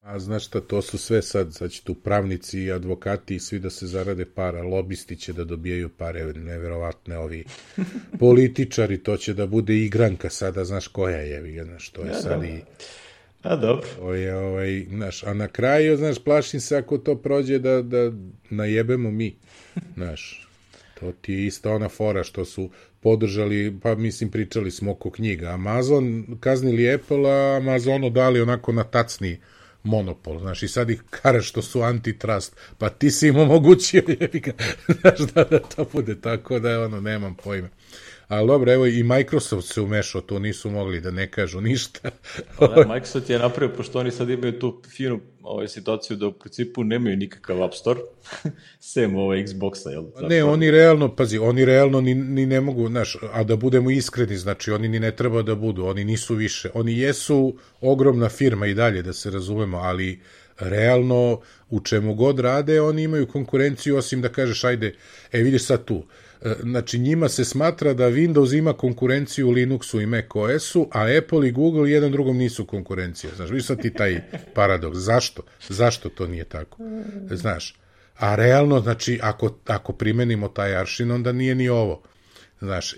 A 0.00 0.18
znaš 0.18 0.46
šta, 0.46 0.60
to 0.60 0.82
su 0.82 0.98
sve 0.98 1.22
sad, 1.22 1.54
sad 1.54 1.70
će 1.70 1.82
tu 1.82 1.94
pravnici 1.94 2.60
i 2.60 2.72
advokati 2.72 3.34
i 3.34 3.40
svi 3.40 3.58
da 3.58 3.70
se 3.70 3.86
zarade 3.86 4.24
para, 4.24 4.62
lobisti 4.62 5.16
će 5.16 5.32
da 5.32 5.44
dobijaju 5.44 5.88
pare, 5.88 6.24
neverovatne 6.24 7.18
ovi 7.18 7.44
političari, 8.20 8.98
to 8.98 9.16
će 9.16 9.34
da 9.34 9.46
bude 9.46 9.76
igranka 9.76 10.30
sada, 10.30 10.64
znaš 10.64 10.88
koja 10.88 11.18
je, 11.18 11.64
znaš, 11.64 11.90
to 11.90 12.02
je 12.02 12.08
ja, 12.08 12.14
sad 12.14 12.40
da. 12.40 12.46
i... 12.46 12.60
A, 13.42 13.56
dobro. 13.56 13.86
To 13.98 14.14
je, 14.14 14.36
ovaj, 14.36 14.86
znaš, 14.88 15.24
a 15.24 15.34
na 15.34 15.48
kraju, 15.48 15.96
znaš, 15.96 16.18
plašim 16.24 16.60
se 16.60 16.76
ako 16.76 16.98
to 16.98 17.16
prođe 17.16 17.58
da, 17.58 17.82
da 17.82 18.12
najebemo 18.50 19.10
mi, 19.10 19.36
znaš, 19.96 20.45
to 21.00 21.12
ti 21.12 21.32
je 21.32 21.46
ista 21.46 21.72
ona 21.72 21.88
fora 21.88 22.24
što 22.24 22.44
su 22.44 22.70
podržali, 23.00 23.78
pa 23.82 23.94
mislim 23.94 24.30
pričali 24.30 24.70
smo 24.70 24.92
oko 24.92 25.10
knjiga. 25.10 25.48
Amazon 25.48 26.26
kaznili 26.40 26.94
Apple, 26.94 27.30
a 27.30 27.56
Amazonu 27.56 28.10
dali 28.10 28.40
onako 28.40 28.72
na 28.72 28.84
tacni 28.84 29.40
monopol, 29.82 30.38
znaš, 30.38 30.62
i 30.62 30.68
sad 30.68 30.90
ih 30.90 31.02
kare 31.10 31.42
što 31.42 31.62
su 31.62 31.82
antitrust, 31.82 32.56
pa 32.78 32.88
ti 32.88 33.10
si 33.10 33.28
im 33.28 33.36
omogućio, 33.36 34.02
znaš, 35.00 35.18
da, 35.18 35.44
da 35.44 35.58
to 35.58 35.86
bude 35.92 36.20
tako 36.20 36.58
da, 36.58 36.84
ono, 36.84 37.00
nemam 37.00 37.34
pojma. 37.44 37.68
Ali 38.28 38.46
dobro, 38.46 38.72
evo 38.72 38.86
i 38.86 39.02
Microsoft 39.02 39.68
se 39.68 39.80
umešao, 39.80 40.20
to 40.20 40.38
nisu 40.38 40.70
mogli 40.70 41.00
da 41.00 41.10
ne 41.10 41.30
kažu 41.30 41.60
ništa. 41.60 42.10
Da, 42.60 42.84
Microsoft 42.88 43.30
je 43.30 43.38
napravio, 43.38 43.76
pošto 43.76 43.98
oni 43.98 44.10
sad 44.10 44.30
imaju 44.30 44.58
tu 44.58 44.82
finu 44.96 45.20
ovaj, 45.42 45.68
situaciju 45.68 46.16
da 46.16 46.26
u 46.26 46.32
principu 46.32 46.84
nemaju 46.84 47.16
nikakav 47.16 47.62
App 47.62 47.74
Store, 47.74 48.00
sem 48.92 49.16
ovaj 49.16 49.44
Xboxa, 49.44 49.90
jel? 49.90 50.04
Zapravo. 50.04 50.28
Ne, 50.28 50.44
oni 50.44 50.70
realno, 50.70 51.16
pazi, 51.16 51.38
oni 51.38 51.64
realno 51.64 52.00
ni, 52.00 52.14
ni 52.14 52.46
ne 52.46 52.60
mogu, 52.60 52.88
znaš, 52.88 53.16
a 53.32 53.44
da 53.44 53.56
budemo 53.56 53.90
iskreni, 53.90 54.36
znači 54.36 54.70
oni 54.70 54.88
ni 54.88 55.00
ne 55.00 55.16
treba 55.16 55.42
da 55.42 55.54
budu, 55.54 55.84
oni 55.84 56.04
nisu 56.04 56.34
više, 56.34 56.70
oni 56.74 56.98
jesu 56.98 57.56
ogromna 57.80 58.28
firma 58.28 58.66
i 58.66 58.74
dalje, 58.74 59.02
da 59.02 59.12
se 59.12 59.30
razumemo, 59.30 59.76
ali 59.76 60.20
realno 60.58 61.40
u 61.70 61.80
čemu 61.80 62.14
god 62.14 62.40
rade, 62.40 62.80
oni 62.80 63.02
imaju 63.02 63.26
konkurenciju, 63.26 63.96
osim 63.96 64.22
da 64.22 64.28
kažeš, 64.28 64.64
ajde, 64.64 64.94
e, 65.32 65.42
vidiš 65.42 65.64
sad 65.64 65.84
tu, 65.84 66.02
E, 66.02 66.25
znači 66.62 66.98
njima 66.98 67.28
se 67.28 67.44
smatra 67.44 67.94
da 67.94 68.10
Windows 68.10 68.58
ima 68.58 68.72
konkurenciju 68.72 69.48
Linuxu 69.48 70.02
i 70.02 70.06
Mac 70.06 70.24
OS-u, 70.34 70.88
a 70.92 71.06
Apple 71.18 71.48
i 71.48 71.52
Google 71.52 71.90
jedan 71.90 72.12
drugom 72.12 72.36
nisu 72.36 72.64
konkurencija. 72.64 73.34
Znaš, 73.36 73.50
viš 73.50 73.66
sad 73.66 73.82
ti 73.82 73.94
taj 73.94 74.20
paradoks. 74.54 74.98
Zašto? 74.98 75.42
Zašto 75.68 76.08
to 76.08 76.26
nije 76.26 76.44
tako? 76.44 76.78
Znaš, 77.30 77.74
a 78.16 78.34
realno, 78.34 78.80
znači, 78.80 79.18
ako, 79.22 79.54
ako 79.66 79.92
primenimo 79.92 80.48
taj 80.48 80.76
aršin, 80.76 81.10
onda 81.10 81.32
nije 81.32 81.54
ni 81.54 81.68
ovo. 81.68 82.02
Znaš, 82.60 82.92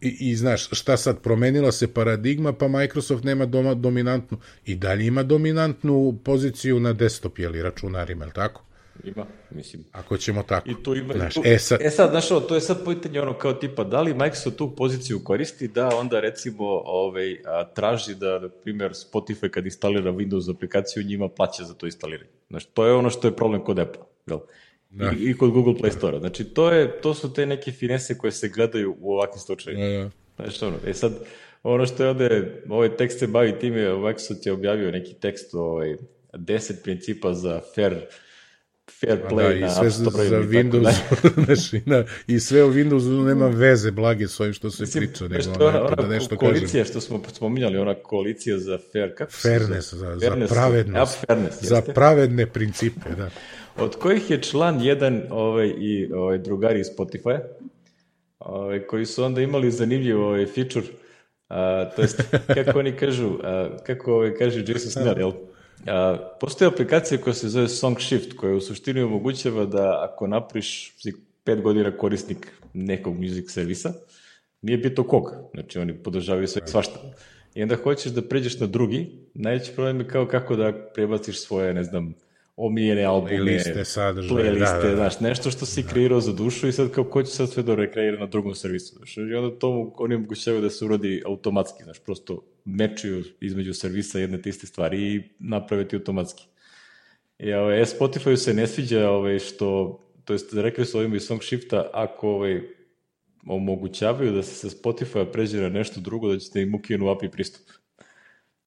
i, 0.00 0.30
i 0.30 0.36
znaš, 0.36 0.68
šta 0.72 0.96
sad, 0.96 1.22
promenila 1.22 1.72
se 1.72 1.94
paradigma, 1.94 2.52
pa 2.52 2.68
Microsoft 2.68 3.24
nema 3.24 3.46
doma, 3.46 3.74
dominantnu, 3.74 4.38
i 4.64 4.74
dalje 4.74 5.06
ima 5.06 5.22
dominantnu 5.22 6.18
poziciju 6.24 6.80
na 6.80 6.92
desktop, 6.92 7.38
jeli, 7.38 7.62
računarima, 7.62 8.24
je 8.24 8.32
tako? 8.32 8.64
Ima, 9.04 9.26
mislim. 9.50 9.84
Ako 9.92 10.16
ćemo 10.16 10.42
tako. 10.42 10.70
I 10.70 10.82
tu 10.82 10.94
ima, 10.94 11.14
znaš, 11.14 11.34
tu, 11.34 11.42
e 11.44 11.58
sad, 11.58 11.80
e 11.82 11.90
sad, 11.90 12.10
znaš, 12.10 12.28
to 12.28 12.54
je 12.54 12.60
sad 12.60 12.84
pitanje 12.84 13.20
ono 13.20 13.34
kao 13.38 13.52
tipa, 13.52 13.84
da 13.84 14.02
li 14.02 14.14
Microsoft 14.14 14.56
tu 14.56 14.76
poziciju 14.76 15.20
koristi 15.24 15.68
da 15.68 15.88
onda 15.96 16.20
recimo 16.20 16.64
ovaj, 16.84 17.36
a, 17.46 17.64
traži 17.64 18.14
da, 18.14 18.38
na 18.38 18.48
primjer, 18.48 18.90
Spotify 18.90 19.48
kad 19.48 19.64
instalira 19.64 20.12
Windows 20.12 20.54
aplikaciju 20.54 21.02
njima 21.02 21.28
plaća 21.28 21.64
za 21.64 21.74
to 21.74 21.86
instaliranje. 21.86 22.30
Znaš, 22.50 22.64
to 22.64 22.86
je 22.86 22.92
ono 22.92 23.10
što 23.10 23.28
je 23.28 23.36
problem 23.36 23.64
kod 23.64 23.78
Apple, 23.78 24.02
jel? 24.26 24.38
Da. 24.90 25.12
I, 25.18 25.30
I 25.30 25.36
kod 25.36 25.50
Google 25.50 25.74
Play 25.74 25.96
Store. 25.96 26.18
Znači, 26.18 26.44
to, 26.44 26.72
je, 26.72 27.00
to 27.00 27.14
su 27.14 27.32
te 27.32 27.46
neke 27.46 27.72
finese 27.72 28.18
koje 28.18 28.32
se 28.32 28.48
gledaju 28.48 28.96
u 29.00 29.12
ovakvim 29.12 29.40
slučajima. 29.40 29.86
Da, 29.86 30.02
da. 30.02 30.10
Znaš, 30.36 30.62
ono, 30.62 30.76
e 30.86 30.94
sad, 30.94 31.12
ono 31.62 31.86
što 31.86 32.02
je 32.02 32.10
ovde, 32.10 32.62
ovaj 32.68 32.96
tekst 32.96 33.18
se 33.18 33.26
bavi 33.26 33.58
time, 33.58 33.94
Microsoft 33.94 34.46
je 34.46 34.52
objavio 34.52 34.90
neki 34.90 35.14
tekst, 35.14 35.54
ovaj, 35.54 35.96
10 36.32 36.82
principa 36.82 37.34
za 37.34 37.60
fair 37.74 38.00
fair 39.00 39.18
play 39.30 39.60
da, 39.60 39.66
na 39.66 39.70
sve 39.70 39.90
za, 39.90 40.10
za 40.10 40.40
Windows, 40.40 40.94
znači, 41.44 41.82
na, 41.86 42.04
i 42.26 42.40
sve 42.40 42.64
u 42.64 42.72
Windowsu 42.72 43.26
nema 43.26 43.46
veze 43.46 43.90
blage 43.90 44.28
s 44.28 44.40
ovim 44.40 44.52
što 44.52 44.70
se 44.70 44.82
Mislim, 44.82 45.04
priča, 45.04 45.28
nego 45.28 45.42
što 45.42 45.66
ona, 45.66 45.82
ona, 45.82 45.94
da 45.94 46.08
nešto 46.08 46.36
koalicija 46.36 46.84
kažem. 46.84 46.84
što 46.84 47.00
smo 47.00 47.22
spominjali, 47.32 47.78
ona 47.78 47.94
koalicija 47.94 48.58
za 48.58 48.78
fair, 48.92 49.14
kako 49.14 49.32
fairness, 49.32 49.94
za, 49.94 50.18
fairness, 50.20 50.50
za 50.50 50.54
pravednost, 50.54 51.18
ja, 51.18 51.26
fairness, 51.26 51.62
za 51.62 51.82
pravedne 51.82 52.46
principe, 52.46 53.10
da. 53.16 53.30
Od 53.76 53.96
kojih 53.96 54.30
je 54.30 54.42
član 54.42 54.80
jedan 54.80 55.22
ovaj, 55.30 55.74
i 55.78 56.12
ovaj, 56.12 56.38
drugari 56.38 56.80
iz 56.80 56.86
Spotify, 56.98 57.38
ovaj, 58.38 58.86
koji 58.86 59.06
su 59.06 59.24
onda 59.24 59.40
imali 59.40 59.70
zanimljiv 59.70 60.20
ovaj, 60.20 60.46
feature, 60.46 60.86
a, 61.48 61.90
to 61.96 62.02
jest, 62.02 62.22
kako 62.56 62.78
oni 62.78 62.92
kažu, 62.92 63.38
a, 63.42 63.68
kako 63.86 64.14
ovaj, 64.14 64.34
kaže 64.34 64.64
Jason 64.66 64.90
Snell, 64.90 65.18
jel? 65.18 65.32
А, 65.86 66.14
постои 66.38 66.68
апликација 66.70 67.18
која 67.22 67.34
се 67.34 67.50
зове 67.50 67.70
Songshift, 67.72 68.36
која 68.38 68.60
усуштини 68.60 69.02
овогуќава 69.02 69.66
да 69.70 69.86
ако 70.04 70.28
направиш 70.30 70.92
пет 71.44 71.62
година 71.62 71.90
корисник 71.96 72.46
некој 72.74 73.16
мюзик 73.18 73.50
сервиса, 73.50 73.96
не 74.62 74.74
е 74.74 74.78
бито 74.78 75.04
кога, 75.04 75.42
значи 75.54 75.78
они 75.82 75.96
подржаваја 75.98 76.46
се 76.46 76.62
свашта. 76.66 77.00
И 77.54 77.66
да 77.66 77.76
хочеш 77.76 78.12
да 78.14 78.22
преѓеш 78.22 78.60
на 78.60 78.68
други, 78.68 79.26
најќе 79.36 79.74
проблем 79.74 80.00
е 80.00 80.06
како 80.06 80.30
како 80.30 80.56
да 80.56 80.70
пребациш 80.94 81.42
своја 81.42 81.74
не 81.74 81.84
знам, 81.84 82.14
omiljene 82.56 83.04
albume, 83.04 83.32
playliste, 83.32 83.84
sadržaje, 83.84 84.30
playliste, 84.30 84.82
da, 84.82 84.88
da. 84.88 84.96
znaš, 84.96 85.20
nešto 85.20 85.50
što 85.50 85.66
si 85.66 85.82
da. 85.82 85.88
kreirao 85.88 86.20
za 86.20 86.32
dušu 86.32 86.68
i 86.68 86.72
sad 86.72 86.90
kao 86.90 87.04
ko 87.04 87.22
će 87.22 87.30
sad 87.30 87.50
sve 87.50 87.62
da 87.62 87.74
rekreira 87.74 88.18
na 88.18 88.26
drugom 88.26 88.54
servisu, 88.54 88.96
znaš, 88.96 89.16
i 89.16 89.34
onda 89.34 89.58
to 89.58 89.94
oni 89.96 90.14
omogućavaju 90.14 90.62
da 90.62 90.70
se 90.70 90.84
uradi 90.84 91.22
automatski, 91.26 91.84
znaš, 91.84 91.98
prosto 91.98 92.44
mečuju 92.64 93.24
između 93.40 93.74
servisa 93.74 94.18
jedne 94.18 94.42
te 94.42 94.48
iste 94.48 94.66
stvari 94.66 95.14
i 95.14 95.22
naprave 95.38 95.88
ti 95.88 95.96
automatski. 95.96 96.44
I 97.38 97.52
ovaj, 97.52 97.82
e, 97.82 97.84
Spotify 97.84 98.36
se 98.36 98.54
ne 98.54 98.66
sviđa 98.66 99.10
ovaj, 99.10 99.38
što, 99.38 100.00
to 100.24 100.32
jest 100.32 100.54
rekli 100.54 100.86
su 100.86 100.98
ovim 100.98 101.14
iz 101.14 101.22
Song 101.22 101.42
Shifta, 101.42 101.90
ako 101.92 102.28
ovaj, 102.28 102.60
omogućavaju 103.46 104.32
da 104.32 104.42
se 104.42 104.54
sa 104.54 104.76
Spotify 104.76 105.32
pređe 105.32 105.60
na 105.60 105.68
nešto 105.68 106.00
drugo, 106.00 106.32
da 106.32 106.38
ćete 106.38 106.62
im 106.62 106.74
ukinu 106.74 107.08
API 107.08 107.28
pristup 107.28 107.81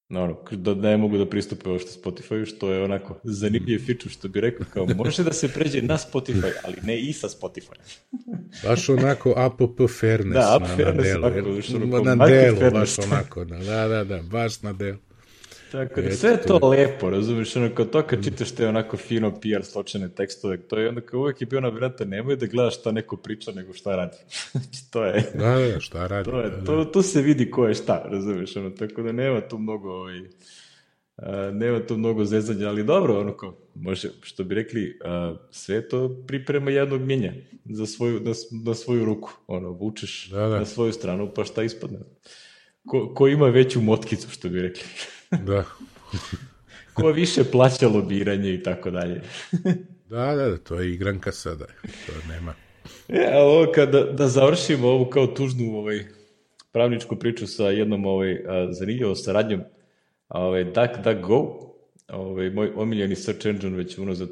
ono, 0.09 0.37
da 0.51 0.73
ne 0.75 0.97
mogu 0.97 1.17
da 1.17 1.25
pristupe 1.29 1.69
ovo 1.69 1.79
što 1.79 2.01
Spotify, 2.01 2.45
što 2.45 2.71
je 2.71 2.83
onako 2.83 3.19
zanimljiv 3.23 3.85
feature, 3.85 4.09
što 4.09 4.27
bi 4.27 4.41
rekao, 4.41 4.65
kao 4.73 4.87
može 4.95 5.23
da 5.23 5.33
se 5.33 5.47
pređe 5.47 5.81
na 5.81 5.97
Spotify, 5.97 6.51
ali 6.63 6.75
ne 6.83 6.99
i 6.99 7.13
sa 7.13 7.27
Spotify. 7.29 7.75
baš 8.63 8.89
onako 8.89 9.33
app 9.37 9.61
fairness 9.99 10.33
da, 10.33 10.55
app 10.55 10.61
na, 10.69 10.75
fairness, 10.75 11.07
na 11.21 11.29
delu. 11.29 11.49
Onako, 11.75 12.15
na 12.15 12.27
delu, 12.27 12.71
baš 12.71 12.99
onako, 12.99 13.45
da, 13.45 13.87
da, 13.87 14.03
da, 14.03 14.21
baš 14.21 14.61
na 14.61 14.73
delu. 14.73 14.97
Tako 15.75 16.01
da, 16.01 16.11
sve 16.11 16.29
je 16.29 16.41
to 16.41 16.67
lepo, 16.69 17.09
razumiješ, 17.09 17.55
ono, 17.55 17.75
kao 17.75 17.85
to 17.85 18.01
kad 18.01 18.23
čitaš 18.23 18.51
te 18.51 18.67
onako 18.67 18.97
fino 18.97 19.31
PR 19.31 19.63
sločene 19.63 20.09
tekstove, 20.09 20.57
to 20.57 20.79
je 20.79 20.89
onda 20.89 21.01
kao 21.01 21.19
uvek 21.19 21.41
je 21.41 21.47
bio 21.47 21.61
na 21.61 21.69
vrata, 21.69 22.05
nemoj 22.05 22.35
da 22.35 22.45
gledaš 22.45 22.79
šta 22.79 22.91
neko 22.91 23.17
priča, 23.17 23.51
nego 23.51 23.73
šta 23.73 23.95
radi. 23.95 24.17
znači, 24.51 24.91
to 24.91 25.05
je... 25.05 25.31
Da, 25.33 25.71
da, 25.73 25.79
šta 25.79 26.07
radi. 26.07 26.29
To, 26.29 26.41
je, 26.41 26.49
da, 26.49 26.65
to, 26.65 26.85
to 26.85 27.01
se 27.01 27.21
vidi 27.21 27.51
ko 27.51 27.67
je 27.67 27.73
šta, 27.73 28.05
razumiješ, 28.11 28.55
ono, 28.55 28.69
tako 28.69 29.01
da 29.01 29.11
nema 29.11 29.41
tu 29.41 29.57
mnogo, 29.57 29.89
ovaj, 29.89 30.21
a, 31.17 31.51
nema 31.53 31.85
tu 31.85 31.97
mnogo 31.97 32.25
zezanja, 32.25 32.67
ali 32.67 32.83
dobro, 32.83 33.19
ono 33.19 33.37
kao, 33.37 33.57
može, 33.75 34.09
što 34.21 34.43
bi 34.43 34.55
rekli, 34.55 34.99
a, 35.05 35.35
sve 35.51 35.89
to 35.89 36.23
priprema 36.27 36.71
jednog 36.71 37.01
mjenja 37.01 37.33
za 37.65 37.85
svoju, 37.85 38.19
na, 38.19 38.31
na 38.65 38.73
svoju 38.73 39.05
ruku, 39.05 39.31
ono, 39.47 39.69
vučeš 39.69 40.29
da, 40.29 40.47
da. 40.47 40.59
na 40.59 40.65
svoju 40.65 40.93
stranu, 40.93 41.31
pa 41.35 41.43
šta 41.43 41.63
ispadne. 41.63 41.99
Ko, 42.87 43.13
ko 43.13 43.27
ima 43.27 43.47
veću 43.47 43.81
motkicu, 43.81 44.29
što 44.29 44.49
bi 44.49 44.61
rekli. 44.61 44.83
Da. 45.43 45.63
Ko 46.93 47.07
više 47.07 47.43
plaća 47.43 47.87
lobiranje 47.87 48.53
i 48.53 48.63
tako 48.63 48.91
dalje. 48.91 49.21
da, 50.09 50.35
da, 50.35 50.57
to 50.57 50.79
je 50.79 50.93
igranka 50.93 51.31
sada. 51.31 51.65
To 51.81 52.13
nema. 52.29 52.53
E, 53.07 53.29
a 53.33 53.43
ovo 53.43 53.71
kada 53.71 54.03
da 54.03 54.27
završimo 54.27 54.87
ovu 54.87 55.05
kao 55.05 55.27
tužnu 55.27 55.77
ovaj, 55.77 56.05
pravničku 56.71 57.15
priču 57.15 57.47
sa 57.47 57.63
jednom 57.63 58.05
ovaj, 58.05 58.43
zanimljivom 58.71 59.15
saradnjom 59.15 59.61
ovaj, 60.29 60.63
DuckDuckGo, 60.63 61.71
ovaj, 62.07 62.49
moj 62.49 62.71
omiljeni 62.75 63.15
search 63.15 63.45
engine 63.45 63.77
već 63.77 63.97
unazad, 63.97 64.29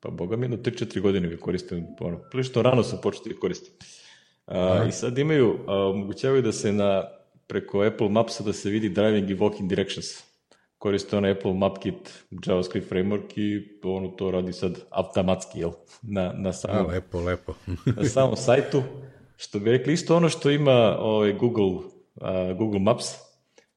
pa 0.00 0.10
boga 0.10 0.36
mi, 0.36 0.44
jedno 0.44 0.56
3-4 0.56 1.00
godine 1.00 1.28
ga 1.28 1.36
koristim, 1.36 1.86
ono, 2.00 2.18
prilično 2.30 2.62
rano 2.62 2.82
sam 2.82 2.98
početi 3.02 3.28
da 3.28 3.40
koristim. 3.40 3.72
A, 4.46 4.84
I 4.88 4.92
sad 4.92 5.18
imaju, 5.18 5.58
a, 5.66 5.76
omogućavaju 5.76 6.42
da 6.42 6.52
se 6.52 6.72
na, 6.72 7.04
preko 7.46 7.82
Apple 7.82 8.08
Mapsa 8.08 8.44
da 8.44 8.52
se 8.52 8.70
vidi 8.70 8.88
driving 8.88 9.30
i 9.30 9.36
walking 9.36 9.68
directions 9.68 10.33
koriste 10.84 11.16
on 11.16 11.24
Apple 11.24 11.54
MapKit 11.54 12.24
JavaScript 12.46 12.90
framework 12.90 13.38
i 13.38 13.78
ono 13.82 14.08
to 14.08 14.30
radi 14.30 14.52
sad 14.52 14.80
automatski, 14.90 15.60
jel? 15.60 15.70
Na, 16.02 16.32
na 16.36 16.52
samom, 16.52 16.86
A, 16.86 16.92
lepo, 16.92 17.20
lepo. 17.20 17.54
na 17.96 18.04
samom 18.04 18.36
sajtu. 18.36 18.82
Što 19.36 19.58
bi 19.58 19.70
rekli, 19.70 19.92
isto 19.92 20.16
ono 20.16 20.28
što 20.28 20.50
ima 20.50 20.96
ovaj, 20.98 21.32
Google, 21.32 21.64
uh, 21.64 22.56
Google 22.58 22.80
Maps, 22.80 23.04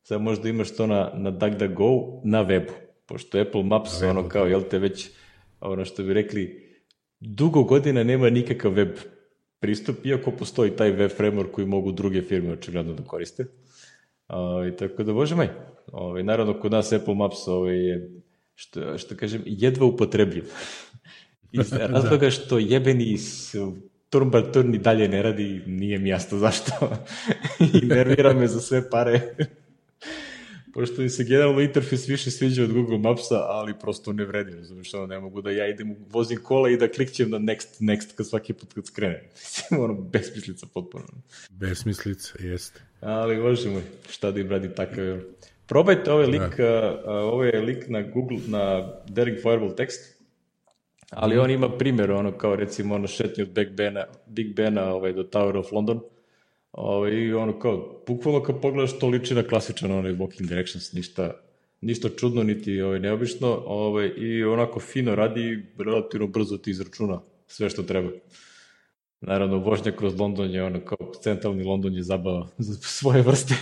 sad 0.04 0.22
možda 0.22 0.50
imaš 0.50 0.76
to 0.76 0.88
na, 0.88 1.12
na 1.14 1.32
DuckDuckGo 1.32 2.22
na 2.24 2.46
webu, 2.46 2.72
pošto 3.06 3.40
Apple 3.40 3.64
Maps, 3.64 4.02
na 4.02 4.10
ono 4.10 4.30
kao, 4.30 4.44
da. 4.44 4.50
jel 4.50 4.64
te 4.70 4.80
već, 4.80 5.10
ono 5.62 5.86
što 5.86 6.04
bi 6.04 6.14
rekli, 6.14 6.68
dugo 7.20 7.64
godina 7.64 8.04
nema 8.04 8.30
nikakav 8.30 8.72
web 8.72 8.98
pristup, 9.60 10.06
iako 10.06 10.32
postoji 10.32 10.76
taj 10.76 10.92
web 10.92 11.12
framework 11.18 11.52
koji 11.52 11.68
mogu 11.68 11.92
druge 11.92 12.22
firme 12.22 12.54
očigledno 12.54 12.94
da 12.94 13.04
koriste. 13.04 13.46
Ovaj, 14.28 14.76
tako 14.76 15.04
da, 15.04 15.14
bože 15.14 15.36
moj, 15.36 15.50
ovaj, 15.92 16.24
naravno 16.24 16.60
kod 16.60 16.72
nas 16.72 16.92
Apple 16.94 17.16
Maps 17.16 17.48
ovaj, 17.48 17.78
je, 17.78 18.12
što, 18.56 18.98
što 18.98 19.16
kažem, 19.16 19.42
jedva 19.46 19.86
upotrebljiv. 19.86 20.44
Iz 21.52 21.74
razloga 21.74 22.30
što 22.30 22.60
jebeni 22.60 23.18
turn 24.10 24.32
by 24.32 24.52
turn 24.54 24.76
i 24.76 24.78
dalje 24.78 25.08
ne 25.08 25.22
radi, 25.22 25.64
nije 25.66 26.00
mi 26.00 26.10
jasno 26.10 26.38
zašto. 26.38 26.72
I 27.74 27.86
nervira 27.86 28.34
me 28.34 28.48
za 28.48 28.60
sve 28.62 28.90
pare. 28.90 29.22
Pošto 30.74 31.02
mi 31.02 31.10
se 31.10 31.24
generalno 31.24 31.62
interfejs 31.62 32.08
više 32.08 32.32
sviđa 32.32 32.64
od 32.64 32.74
Google 32.74 32.98
Mapsa, 32.98 33.36
ali 33.36 33.80
prosto 33.80 34.14
ne 34.14 34.26
vredi, 34.26 34.56
razumiješ, 34.56 34.94
ono, 34.94 35.06
ne 35.06 35.20
mogu 35.20 35.42
da 35.42 35.52
ja 35.52 35.68
idem, 35.68 35.96
vozim 36.10 36.40
kola 36.44 36.70
i 36.70 36.78
da 36.78 36.88
klikćem 36.88 37.30
na 37.30 37.38
next, 37.38 37.80
next, 37.80 38.16
kad 38.16 38.28
svaki 38.28 38.54
put 38.54 38.74
kad 38.74 38.86
skrene. 38.86 39.30
Mislim, 39.34 39.80
ono, 39.80 39.94
besmislica 39.94 40.68
potpuno. 40.74 41.06
Besmislica, 41.50 42.34
jeste. 42.40 42.87
Ali, 43.00 43.42
bože 43.42 43.70
moj, 43.70 43.82
šta 44.10 44.32
da 44.32 44.40
im 44.40 44.50
radi 44.50 44.70
takav. 44.76 45.20
Probajte 45.68 46.12
ovaj 46.12 46.26
lik, 46.26 46.58
da. 46.58 47.02
uh, 47.04 47.34
ovaj 47.34 47.52
lik 47.52 47.88
na 47.88 48.02
Google, 48.02 48.38
na 48.48 48.94
Daring 49.08 49.38
Fireball 49.38 49.76
tekst, 49.76 50.24
ali 51.10 51.36
mm. 51.36 51.40
on 51.40 51.52
ima 51.52 51.78
primjer, 51.78 52.12
ono, 52.12 52.32
kao 52.32 52.56
recimo, 52.56 52.96
ono, 52.96 53.08
šetnje 53.08 53.44
od 53.44 53.50
Big 53.50 53.70
Bena, 53.70 54.06
Big 54.28 54.56
Bena 54.56 54.94
ovaj, 54.94 55.14
do 55.14 55.24
Tower 55.24 55.58
of 55.58 55.72
London, 55.72 56.00
ovaj, 56.72 57.12
i 57.12 57.34
ono, 57.34 57.60
kao, 57.60 58.04
bukvalno 58.08 58.44
kad 58.44 58.62
pogledaš, 58.62 59.00
to 59.00 59.08
liči 59.08 59.36
na 59.36 59.44
klasičan 59.44 59.92
onaj 59.92 60.12
Walking 60.12 60.48
Directions, 60.48 60.94
ništa, 60.94 61.34
ništa 61.82 62.10
čudno, 62.10 62.44
niti 62.44 62.82
ovaj, 62.82 63.00
neobično, 63.00 63.64
ovaj, 63.66 64.12
i 64.18 64.44
onako 64.44 64.80
fino 64.80 65.16
radi, 65.16 65.66
relativno 65.78 66.28
brzo 66.28 66.58
ti 66.58 66.72
izračuna 66.72 67.22
sve 67.48 67.70
što 67.70 67.84
treba. 67.84 68.10
Naravno, 69.22 69.58
vožnja 69.58 69.92
kroz 69.92 70.20
London 70.20 70.52
je 70.52 70.64
ono 70.64 70.80
kao 70.80 70.98
centralni 71.24 71.64
London 71.64 71.94
je 71.94 72.04
zabava 72.04 72.48
za 72.58 72.74
svoje 72.82 73.22
vrste. 73.22 73.56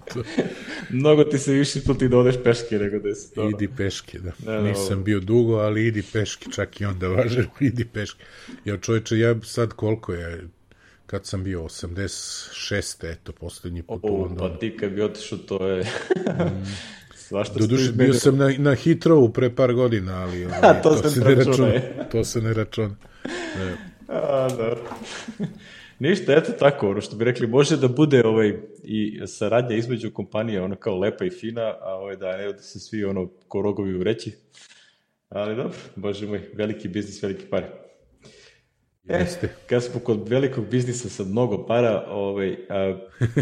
Mnogo 0.90 1.24
ti 1.24 1.38
se 1.38 1.52
više 1.52 1.80
plati 1.80 2.08
da 2.08 2.18
odeš 2.18 2.34
peške 2.44 2.78
nego 2.78 2.98
da 2.98 3.14
se 3.14 3.34
to... 3.34 3.50
Idi 3.50 3.68
peške, 3.76 4.18
da. 4.18 4.32
da, 4.38 4.52
da 4.52 4.60
Nisam 4.60 4.96
ovo. 4.96 5.02
bio 5.02 5.20
dugo, 5.20 5.54
ali 5.54 5.86
idi 5.86 6.02
peške, 6.12 6.50
čak 6.50 6.80
i 6.80 6.84
onda 6.84 7.08
važe, 7.08 7.46
idi 7.60 7.84
peške. 7.84 8.24
Ja 8.64 8.78
čovječe, 8.78 9.18
ja 9.18 9.34
sad 9.42 9.72
koliko 9.72 10.12
je, 10.12 10.48
kad 11.06 11.26
sam 11.26 11.44
bio 11.44 11.60
86. 11.62 13.12
eto, 13.12 13.32
poslednji 13.32 13.82
put 13.82 14.04
o, 14.04 14.08
u 14.12 14.20
Londonu. 14.20 14.50
Pa 14.50 14.58
ti 14.58 14.76
kad 14.76 14.92
bi 14.92 15.02
otišao, 15.02 15.38
to 15.38 15.66
je... 15.66 15.84
Svašta 17.14 17.58
Doduše, 17.58 17.92
bio 17.92 18.14
sam 18.14 18.36
na, 18.36 18.54
na 18.58 18.74
Hitrovu 18.74 19.32
pre 19.32 19.54
par 19.54 19.72
godina, 19.72 20.22
ali, 20.22 20.46
ali 20.62 20.82
to, 20.82 20.90
to, 20.90 21.10
se 21.10 21.20
ne 21.20 21.34
računa. 21.34 21.72
To 22.12 22.24
se 22.24 22.40
ne 22.40 22.54
računa. 22.54 22.96
Ne. 23.58 23.91
A, 24.12 24.48
da. 24.56 24.76
Ništa, 25.98 26.32
eto 26.32 26.52
tako, 26.52 26.90
ono 26.90 27.00
što 27.00 27.16
bi 27.16 27.24
rekli, 27.24 27.46
može 27.46 27.76
da 27.76 27.88
bude 27.88 28.22
ovaj, 28.24 28.54
i 28.82 29.20
saradnja 29.26 29.76
između 29.76 30.10
kompanije, 30.10 30.62
ono 30.62 30.76
kao 30.76 30.98
lepa 30.98 31.24
i 31.24 31.30
fina, 31.30 31.74
a 31.80 31.94
ovaj, 31.94 32.16
da 32.16 32.36
ne 32.36 32.52
da 32.52 32.58
se 32.58 32.80
svi 32.80 33.04
ono 33.04 33.28
ko 33.48 33.62
rogovi 33.62 33.94
u 33.94 34.02
reći. 34.02 34.32
Ali 35.28 35.56
dobro, 35.56 35.78
bože 35.96 36.26
moj, 36.26 36.40
veliki 36.54 36.88
biznis, 36.88 37.22
veliki 37.22 37.46
pare. 37.46 37.66
E, 39.08 39.18
Jeste. 39.18 39.48
kad 39.66 39.84
smo 39.84 40.00
kod 40.00 40.28
velikog 40.28 40.68
biznisa 40.68 41.08
sa 41.08 41.24
mnogo 41.24 41.66
para, 41.66 42.04
ovaj, 42.08 42.56
a, 42.68 42.98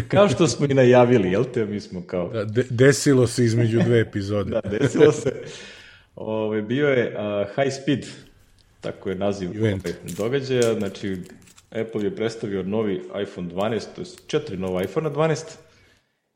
kao 0.07 0.29
što 0.29 0.47
smo 0.47 0.65
i 0.65 0.73
najavili, 0.73 1.31
jel 1.31 1.43
te, 1.53 1.65
mi 1.65 1.79
smo 1.79 2.03
kao... 2.07 2.29
Da, 2.29 2.45
de, 2.45 2.65
desilo 2.69 3.27
se 3.27 3.43
između 3.43 3.79
dve 3.79 3.99
epizode. 3.99 4.51
da, 4.51 4.61
desilo 4.69 5.11
se. 5.11 5.33
Ovaj, 6.15 6.61
bio 6.61 6.87
je 6.87 7.15
a, 7.17 7.45
High 7.55 7.73
Speed, 7.81 8.05
tako 8.81 9.09
je 9.09 9.15
naziv 9.15 9.49
Event. 9.57 9.87
događaja, 10.17 10.73
znači 10.73 11.17
Apple 11.71 12.03
je 12.03 12.15
predstavio 12.15 12.63
novi 12.63 13.01
iPhone 13.21 13.49
12, 13.49 13.85
to 13.95 14.01
je 14.01 14.07
četiri 14.27 14.57
nova 14.57 14.83
iPhone 14.83 15.09
12, 15.09 15.57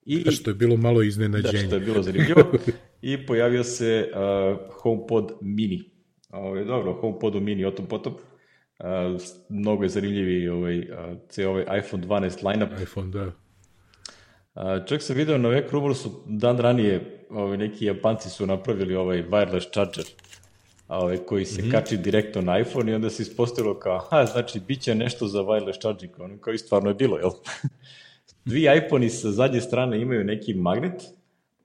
I, 0.05 0.23
da, 0.23 0.31
što 0.31 0.49
je 0.49 0.53
bilo 0.53 0.77
malo 0.77 1.03
iznenađenje. 1.03 1.61
Da, 1.61 1.65
što 1.67 1.75
je 1.75 1.79
bilo 1.79 2.03
zanimljivo. 2.03 2.43
I 3.01 3.25
pojavio 3.25 3.63
se 3.63 4.11
uh, 4.11 4.59
HomePod 4.71 5.31
mini. 5.41 5.83
Ovo, 6.29 6.63
dobro, 6.63 6.93
HomePod 6.93 7.35
mini, 7.35 7.65
o 7.65 7.71
tom 7.71 7.85
potom. 7.85 8.13
Uh, 8.13 9.21
mnogo 9.49 9.83
je 9.83 9.89
zanimljivi 9.89 10.49
ovaj, 10.49 10.79
uh, 10.79 10.85
cijel 11.29 11.49
ovaj 11.49 11.63
iPhone 11.79 12.07
12 12.07 12.51
lineup. 12.51 12.69
iPhone, 12.81 13.11
da. 13.11 13.25
Uh, 13.25 14.85
čak 14.87 15.01
sam 15.01 15.15
video 15.15 15.37
na 15.37 15.49
Vek 15.49 15.69
su 15.95 16.23
dan 16.27 16.57
ranije 16.57 17.25
ovaj, 17.29 17.57
neki 17.57 17.85
Japanci 17.85 18.29
su 18.29 18.45
napravili 18.45 18.95
ovaj 18.95 19.23
wireless 19.23 19.71
charger 19.71 20.05
ovaj, 20.88 21.17
koji 21.17 21.45
se 21.45 21.61
mm 21.61 21.65
-hmm. 21.65 21.71
kači 21.71 21.97
direktno 21.97 22.41
na 22.41 22.59
iPhone 22.59 22.91
i 22.91 22.95
onda 22.95 23.09
se 23.09 23.23
ispostavilo 23.23 23.79
kao, 23.79 23.95
aha, 23.95 24.25
znači, 24.25 24.59
bit 24.59 24.81
će 24.81 24.95
nešto 24.95 25.27
za 25.27 25.39
wireless 25.39 25.81
charging, 25.81 26.19
ono 26.19 26.38
kao 26.38 26.53
i 26.53 26.57
stvarno 26.57 26.89
je 26.89 26.93
bilo, 26.93 27.17
jel? 27.17 27.31
Dvi 28.45 28.67
iPhone-i 28.77 29.09
sa 29.09 29.31
zadnje 29.31 29.61
strane 29.61 30.01
imaju 30.01 30.23
neki 30.23 30.53
magnet 30.53 31.03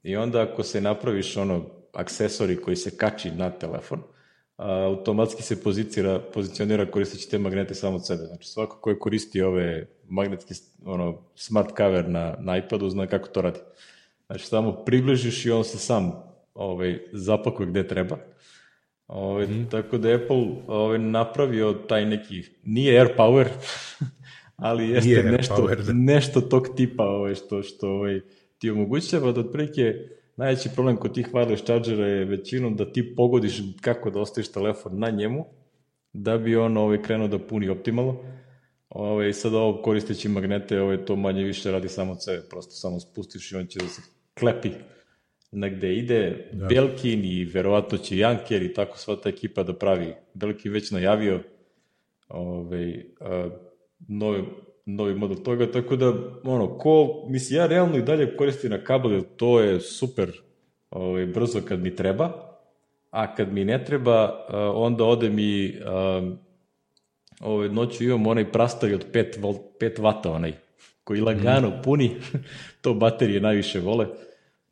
i 0.03 0.17
onda 0.17 0.43
ako 0.43 0.63
se 0.63 0.81
napraviš 0.81 1.37
ono 1.37 1.65
aksesori 1.93 2.57
koji 2.57 2.77
se 2.77 2.97
kači 2.97 3.31
na 3.31 3.51
telefon, 3.51 4.03
automatski 4.57 5.43
se 5.43 5.63
pozicira, 5.63 6.21
pozicionira 6.35 6.91
koristeći 6.91 7.31
te 7.31 7.39
magnete 7.39 7.75
samo 7.75 7.97
od 7.97 8.07
sebe. 8.07 8.23
Znači 8.23 8.49
svako 8.49 8.77
ko 8.81 8.91
je 8.91 8.99
koristi 8.99 9.43
ove 9.43 9.87
magnetske 10.09 10.55
ono, 10.85 11.19
smart 11.35 11.77
cover 11.77 12.09
na, 12.09 12.37
na 12.39 12.57
iPadu 12.57 12.89
zna 12.89 13.07
kako 13.07 13.29
to 13.29 13.43
radi. 13.43 13.59
Znači 14.27 14.47
samo 14.47 14.73
približiš 14.73 15.47
i 15.47 15.51
on 15.51 15.65
se 15.65 15.79
sam 15.79 16.13
ovaj, 16.55 16.99
zapakuje 17.13 17.67
gde 17.67 17.89
treba. 17.89 18.19
Ove, 19.13 19.47
mm. 19.47 19.67
Tako 19.71 19.99
da 19.99 20.15
Apple 20.15 20.47
ove, 20.67 20.99
napravio 20.99 21.73
taj 21.73 22.07
neki, 22.07 22.43
nije 22.65 23.01
Air 23.01 23.09
Power, 23.17 23.47
ali 24.57 24.89
jeste 24.89 25.09
nije 25.09 25.23
nešto, 25.23 25.55
power, 25.55 25.87
da. 25.87 25.93
nešto 25.93 26.41
tog 26.41 26.69
tipa 26.77 27.05
ove, 27.05 27.35
što, 27.35 27.63
što 27.63 27.89
ove, 27.89 28.21
ti 28.59 28.71
omogućava 28.71 29.33
da 29.33 29.41
otprilike 29.41 29.95
najveći 30.37 30.69
problem 30.75 30.97
kod 30.97 31.15
tih 31.15 31.29
wireless 31.33 31.65
chargera 31.65 32.07
je 32.07 32.25
većinom 32.25 32.77
da 32.77 32.93
ti 32.93 33.15
pogodiš 33.17 33.63
kako 33.81 34.11
da 34.11 34.21
ostaviš 34.21 34.53
telefon 34.53 34.99
na 34.99 35.11
njemu, 35.11 35.45
da 36.13 36.39
bi 36.39 36.57
on 36.57 36.77
ove, 36.77 37.03
krenuo 37.03 37.29
da 37.29 37.39
puni 37.39 37.69
optimalno. 37.69 38.17
Ove, 38.89 39.33
sad 39.33 39.55
ovo 39.55 39.83
koristeći 39.83 40.29
magnete, 40.29 40.81
ove, 40.81 41.05
to 41.05 41.17
manje 41.17 41.45
više 41.45 41.71
radi 41.71 41.89
samo 41.89 42.13
od 42.13 42.25
sebe, 42.25 42.43
prosto 42.51 42.73
samo 42.73 43.01
spustiš 43.01 43.53
i 43.53 43.57
on 43.57 43.67
će 43.67 43.79
da 43.79 43.89
se 43.89 44.03
klepi 44.39 44.71
na 45.53 45.69
gde 45.69 45.95
ide 45.95 46.49
da. 46.53 46.67
Belkin 46.67 47.25
i 47.25 47.45
verovatno 47.45 47.99
će 47.99 48.19
Janker 48.19 48.63
i 48.63 48.75
tako 48.75 48.99
sva 48.99 49.17
ta 49.17 49.29
ekipa 49.29 49.63
da 49.63 49.73
pravi. 49.73 50.15
Belkin 50.35 50.73
već 50.73 50.91
najavio 50.91 51.41
ovaj, 52.29 53.05
a, 53.21 53.51
novi, 54.09 54.45
novi 54.87 55.15
model 55.15 55.37
toga, 55.37 55.73
tako 55.73 55.97
da, 55.97 56.13
ono, 56.45 56.79
ko, 56.79 57.25
mislim, 57.29 57.59
ja 57.59 57.67
realno 57.67 57.97
i 57.97 58.03
dalje 58.03 58.37
koristim 58.37 58.71
na 58.71 58.85
kabel, 58.85 59.23
to 59.37 59.61
je 59.61 59.81
super 59.81 60.31
ovaj, 60.91 61.27
brzo 61.27 61.61
kad 61.69 61.81
mi 61.81 61.97
treba, 61.97 62.57
a 63.11 63.35
kad 63.35 63.53
mi 63.53 63.65
ne 63.65 63.85
treba, 63.85 64.45
a, 64.49 64.73
onda 64.75 65.05
ode 65.05 65.31
mi 65.31 65.79
a, 65.85 66.31
ovaj, 67.41 67.69
noću 67.69 68.05
imam 68.05 68.27
onaj 68.27 68.53
prastavi 68.53 68.95
od 68.95 69.07
5, 69.13 69.41
volt, 69.41 69.61
5 69.81 70.01
vata, 70.01 70.33
onaj, 70.33 70.53
koji 71.05 71.21
lagano 71.21 71.69
mm. 71.69 71.83
puni, 71.85 72.11
to 72.83 72.95
baterije 72.95 73.41
najviše 73.41 73.81
vole, 73.81 74.07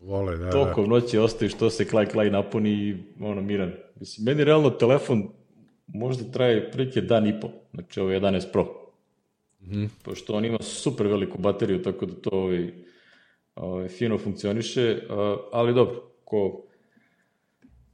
Vole, 0.08 0.36
da, 0.36 0.50
Toliko 0.50 0.82
da. 0.82 0.88
noći 0.88 1.18
ostaviš, 1.18 1.54
to 1.54 1.70
se 1.70 1.88
klaj 1.88 2.06
klaj 2.06 2.30
napuni 2.30 2.70
i 2.70 2.96
ono, 3.20 3.42
miran. 3.42 3.72
Mislim, 4.00 4.24
meni 4.24 4.44
realno 4.44 4.70
telefon 4.70 5.28
možda 5.86 6.32
traje 6.32 6.70
prilike 6.70 7.00
dan 7.00 7.26
i 7.26 7.40
po, 7.40 7.48
znači 7.74 8.00
ovo 8.00 8.10
je 8.10 8.20
11 8.20 8.52
Pro. 8.52 8.64
Mm 9.60 9.70
-hmm. 9.70 9.88
Pošto 10.02 10.34
on 10.34 10.44
ima 10.44 10.58
super 10.60 11.06
veliku 11.06 11.38
bateriju, 11.38 11.82
tako 11.82 12.06
da 12.06 12.14
to 12.14 12.30
ovaj, 12.32 12.72
ovaj, 13.54 13.88
fino 13.88 14.18
funkcioniše, 14.18 15.00
ali 15.52 15.74
dobro, 15.74 16.02
ko 16.24 16.64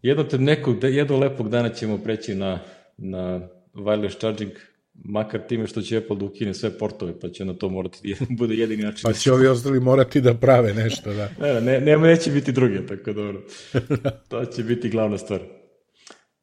jednog, 0.03 0.27
nekog, 0.39 0.85
jednog 0.85 1.21
lepog 1.21 1.49
dana 1.49 1.69
ćemo 1.69 1.99
preći 1.99 2.35
na, 2.35 2.59
na 2.97 3.49
wireless 3.75 4.19
charging, 4.19 4.53
makar 4.95 5.41
time 5.49 5.67
što 5.67 5.83
će 5.83 5.97
Apple 5.97 6.17
da 6.17 6.25
ukine 6.25 6.55
sve 6.55 6.79
portove, 6.79 7.21
pa 7.21 7.29
će 7.29 7.45
na 7.45 7.55
to 7.55 7.69
morati 7.69 8.15
da 8.21 8.27
bude 8.39 8.55
jedini 8.55 8.83
način. 8.83 9.03
Pa 9.03 9.09
da 9.09 9.19
će 9.19 9.33
ovi 9.33 9.47
ostali 9.47 9.81
morati 9.81 10.21
da 10.21 10.35
prave 10.35 10.75
nešto, 10.75 11.13
da. 11.15 11.29
ne, 11.41 11.61
ne, 11.61 11.81
ne, 11.81 11.97
neće 11.97 12.31
biti 12.31 12.53
druge, 12.53 12.87
tako 12.87 13.13
dobro. 13.13 13.43
to 14.29 14.45
će 14.45 14.63
biti 14.63 14.89
glavna 14.89 15.19
stvar. 15.19 15.41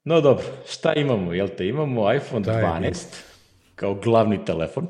No 0.04 0.22
dobro, 0.22 0.46
šta 0.70 0.94
imamo? 0.94 1.34
Jel 1.34 1.48
te 1.58 1.68
imamo 1.68 2.14
iPhone 2.14 2.46
da, 2.46 2.54
12 2.54 2.86
je. 2.86 2.94
kao 3.76 3.96
glavni 3.96 4.46
telefon. 4.46 4.88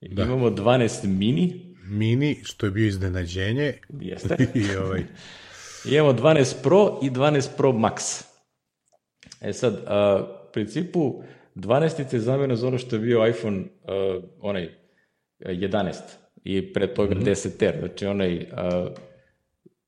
Da. 0.00 0.22
Imamo 0.22 0.50
12 0.50 1.06
mini. 1.06 1.74
Mini, 1.84 2.40
što 2.44 2.66
je 2.66 2.70
bio 2.70 2.86
iznenađenje. 2.86 3.74
Jeste. 4.00 4.36
I 4.54 4.76
ovaj... 4.76 5.04
Imamo 5.84 6.12
12 6.12 6.62
Pro 6.62 6.98
i 7.02 7.10
12 7.10 7.48
Pro 7.56 7.72
Max. 7.72 8.24
E 9.40 9.52
sad, 9.52 9.84
a, 9.86 10.26
u 10.48 10.52
principu, 10.52 11.22
12 11.56 12.14
je 12.14 12.20
zamena 12.20 12.56
za 12.56 12.66
ono 12.66 12.78
što 12.78 12.96
je 12.96 13.00
bio 13.00 13.26
iPhone 13.26 13.58
uh, 13.58 14.24
onaj 14.40 14.68
11 15.40 15.94
i 16.44 16.72
pre 16.72 16.94
toga 16.94 17.14
mm 17.14 17.18
-hmm. 17.18 17.30
10R, 17.30 17.78
znači 17.78 18.06
onaj 18.06 18.36
uh, 18.36 18.92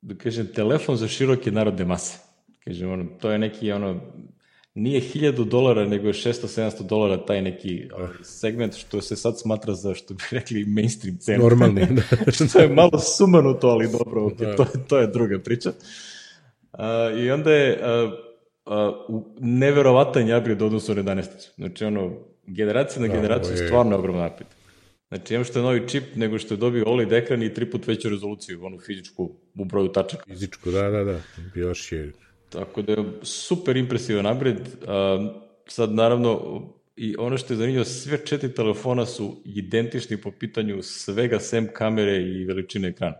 da 0.00 0.14
kažem 0.14 0.46
telefon 0.46 0.96
za 0.96 1.08
široke 1.08 1.50
narodne 1.50 1.84
mase. 1.84 2.18
Kažem 2.64 2.92
ono, 2.92 3.06
to 3.20 3.30
je 3.30 3.38
neki 3.38 3.72
ono 3.72 4.00
nije 4.74 5.00
1000 5.00 5.44
dolara, 5.44 5.86
nego 5.86 6.06
je 6.06 6.12
600-700 6.12 6.86
dolara 6.86 7.24
taj 7.24 7.42
neki 7.42 7.88
ovaj, 7.94 8.08
segment, 8.22 8.74
što 8.74 9.00
se 9.00 9.16
sad 9.16 9.40
smatra 9.40 9.74
za, 9.74 9.94
što 9.94 10.14
bi 10.14 10.22
rekli, 10.30 10.64
mainstream 10.64 11.16
cena. 11.18 11.38
Normalni, 11.38 11.86
da. 12.26 12.32
što 12.32 12.58
je 12.58 12.68
malo 12.68 12.98
sumanuto, 12.98 13.68
ali 13.68 13.88
dobro, 13.92 14.20
okay, 14.20 14.46
da. 14.46 14.56
to, 14.56 14.64
to 14.88 14.98
je 14.98 15.06
druga 15.06 15.38
priča. 15.38 15.72
Uh, 16.72 17.18
I 17.18 17.30
onda 17.30 17.52
je 17.52 17.72
uh, 17.72 18.12
uh, 18.68 19.22
neverovatan 19.40 20.36
upgrade 20.36 20.64
odnosno 20.64 20.94
na 20.94 21.02
11. 21.02 21.24
Znači, 21.56 21.84
ono, 21.84 22.12
generacija 22.46 23.02
na 23.02 23.08
da, 23.08 23.14
generaciju 23.14 23.52
je 23.52 23.66
stvarno 23.66 23.98
ogroman 23.98 24.26
upgrade. 24.26 24.54
Znači, 25.08 25.34
imam 25.34 25.44
što 25.44 25.58
je 25.58 25.62
novi 25.62 25.88
čip, 25.88 26.04
nego 26.16 26.38
što 26.38 26.54
je 26.54 26.58
dobio 26.58 26.84
OLED 26.86 27.12
ekran 27.12 27.42
i 27.42 27.54
tri 27.54 27.70
put 27.70 27.86
veću 27.86 28.08
rezoluciju, 28.08 28.64
onu 28.64 28.78
fizičku 28.78 29.30
u 29.58 29.64
broju 29.64 29.88
tačaka. 29.88 30.24
Fizičku, 30.26 30.70
da, 30.70 30.90
da, 30.90 31.04
da. 31.04 31.20
Još 31.54 31.92
je... 31.92 32.12
Tako 32.48 32.82
da 32.82 32.92
je 32.92 33.04
super 33.22 33.76
impresivan 33.76 34.26
upgrade. 34.26 34.60
Uh, 34.60 35.30
sad, 35.66 35.92
naravno, 35.92 36.62
i 36.96 37.14
ono 37.18 37.38
što 37.38 37.52
je 37.52 37.56
zanimljivo, 37.56 37.84
sve 37.84 38.26
četiri 38.26 38.54
telefona 38.54 39.06
su 39.06 39.42
identični 39.44 40.16
po 40.16 40.30
pitanju 40.30 40.82
svega 40.82 41.40
sem 41.40 41.68
kamere 41.72 42.16
i 42.16 42.44
veličine 42.44 42.88
ekrana. 42.88 43.16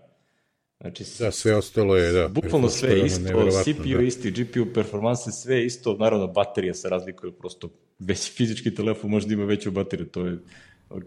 Znači, 0.81 1.05
da, 1.18 1.31
sve 1.31 1.57
ostalo 1.57 1.97
je, 1.97 2.12
da. 2.12 2.29
Bukvalno 2.29 2.68
sve 2.68 3.07
isto, 3.07 3.51
CPU 3.64 3.97
da. 3.97 4.03
isti, 4.03 4.31
GPU 4.31 4.72
performanse, 4.74 5.33
sve 5.33 5.64
isto, 5.64 5.97
naravno 5.97 6.26
baterija 6.26 6.74
se 6.74 6.89
razlikuje, 6.89 7.33
prosto 7.33 7.68
već 7.99 8.33
fizički 8.37 8.74
telefon 8.74 9.11
može 9.11 9.26
da 9.26 9.35
ima 9.35 9.45
veću 9.45 9.70
bateriju, 9.70 10.07
to 10.07 10.26
je 10.26 10.39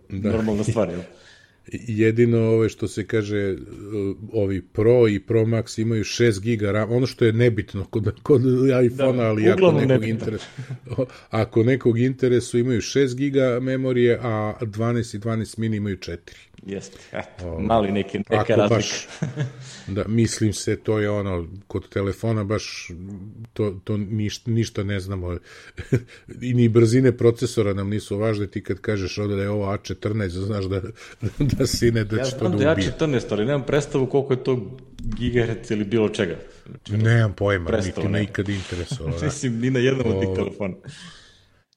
da. 0.10 0.32
normalna 0.32 0.64
stvar, 0.64 0.90
jel? 0.90 1.02
Jedino 2.04 2.40
ove 2.40 2.70
što 2.70 2.88
se 2.88 3.08
kaže 3.08 3.56
ovi 4.34 4.62
Pro 4.62 5.08
i 5.08 5.20
Pro 5.20 5.42
Max 5.42 5.82
imaju 5.82 6.04
6 6.04 6.42
giga 6.42 6.72
RAM, 6.72 6.92
ono 6.92 7.06
što 7.06 7.26
je 7.26 7.34
nebitno 7.34 7.86
kod, 7.86 8.22
kod 8.24 8.42
iPhone, 8.86 9.18
da, 9.18 9.24
ali 9.24 9.50
ako 9.50 9.72
nekog 9.72 10.08
interes, 10.08 10.42
ako 11.30 11.64
nekog 11.64 12.00
interesu 12.00 12.58
imaju 12.58 12.82
6 12.82 13.16
giga 13.16 13.60
memorije, 13.62 14.20
a 14.22 14.54
12 14.62 15.16
i 15.16 15.20
12 15.20 15.60
mini 15.60 15.78
imaju 15.78 15.98
4. 15.98 16.18
Jeste, 16.66 16.98
eto, 17.12 17.60
mali 17.60 17.92
neki, 17.92 18.18
neka 18.18 18.56
razlika. 18.56 18.76
Baš, 18.76 19.08
da, 19.96 20.04
mislim 20.08 20.54
se, 20.54 20.76
to 20.76 21.00
je 21.00 21.10
ono, 21.10 21.48
kod 21.68 21.90
telefona 21.90 22.44
baš 22.44 22.92
to, 23.54 23.80
to 23.84 23.98
ništa, 23.98 24.52
ništa 24.52 24.84
ne 24.84 25.00
znamo. 25.00 25.38
I 26.42 26.54
ni 26.54 26.70
brzine 26.70 27.18
procesora 27.18 27.74
nam 27.74 27.90
nisu 27.90 28.18
važne, 28.18 28.48
ti 28.48 28.64
kad 28.64 28.80
kažeš 28.80 29.18
ovde 29.18 29.36
da 29.36 29.42
je 29.42 29.50
ovo 29.50 29.66
A14, 29.66 30.28
znaš 30.28 30.66
da, 30.66 30.82
da 31.58 31.68
si 31.68 31.92
ne 31.92 32.04
da 32.04 32.16
će 32.16 32.36
ja 32.36 32.40
to 32.40 32.50
da 32.50 32.56
ubije. 32.56 32.68
Ja 32.68 32.74
znam 32.74 33.12
da 33.12 33.16
je 33.16 33.22
A14, 33.22 33.26
ali 33.32 33.46
nemam 33.46 33.66
predstavu 33.66 34.06
koliko 34.06 34.34
je 34.34 34.44
to 34.44 34.78
gigahertz 34.98 35.72
ili 35.72 35.84
bilo 35.84 36.10
čega. 36.10 36.36
Znači, 36.66 37.04
nemam 37.04 37.34
pojma, 37.34 37.72
niti 37.86 38.08
me 38.08 38.24
ikad 38.24 38.50
interesovalo. 38.50 39.18
Da. 39.20 39.26
Mislim, 39.26 39.60
ni 39.60 39.70
na 39.70 39.80
jednom 39.80 40.08
od 40.08 40.20
tih 40.20 40.30
telefona. 40.36 40.76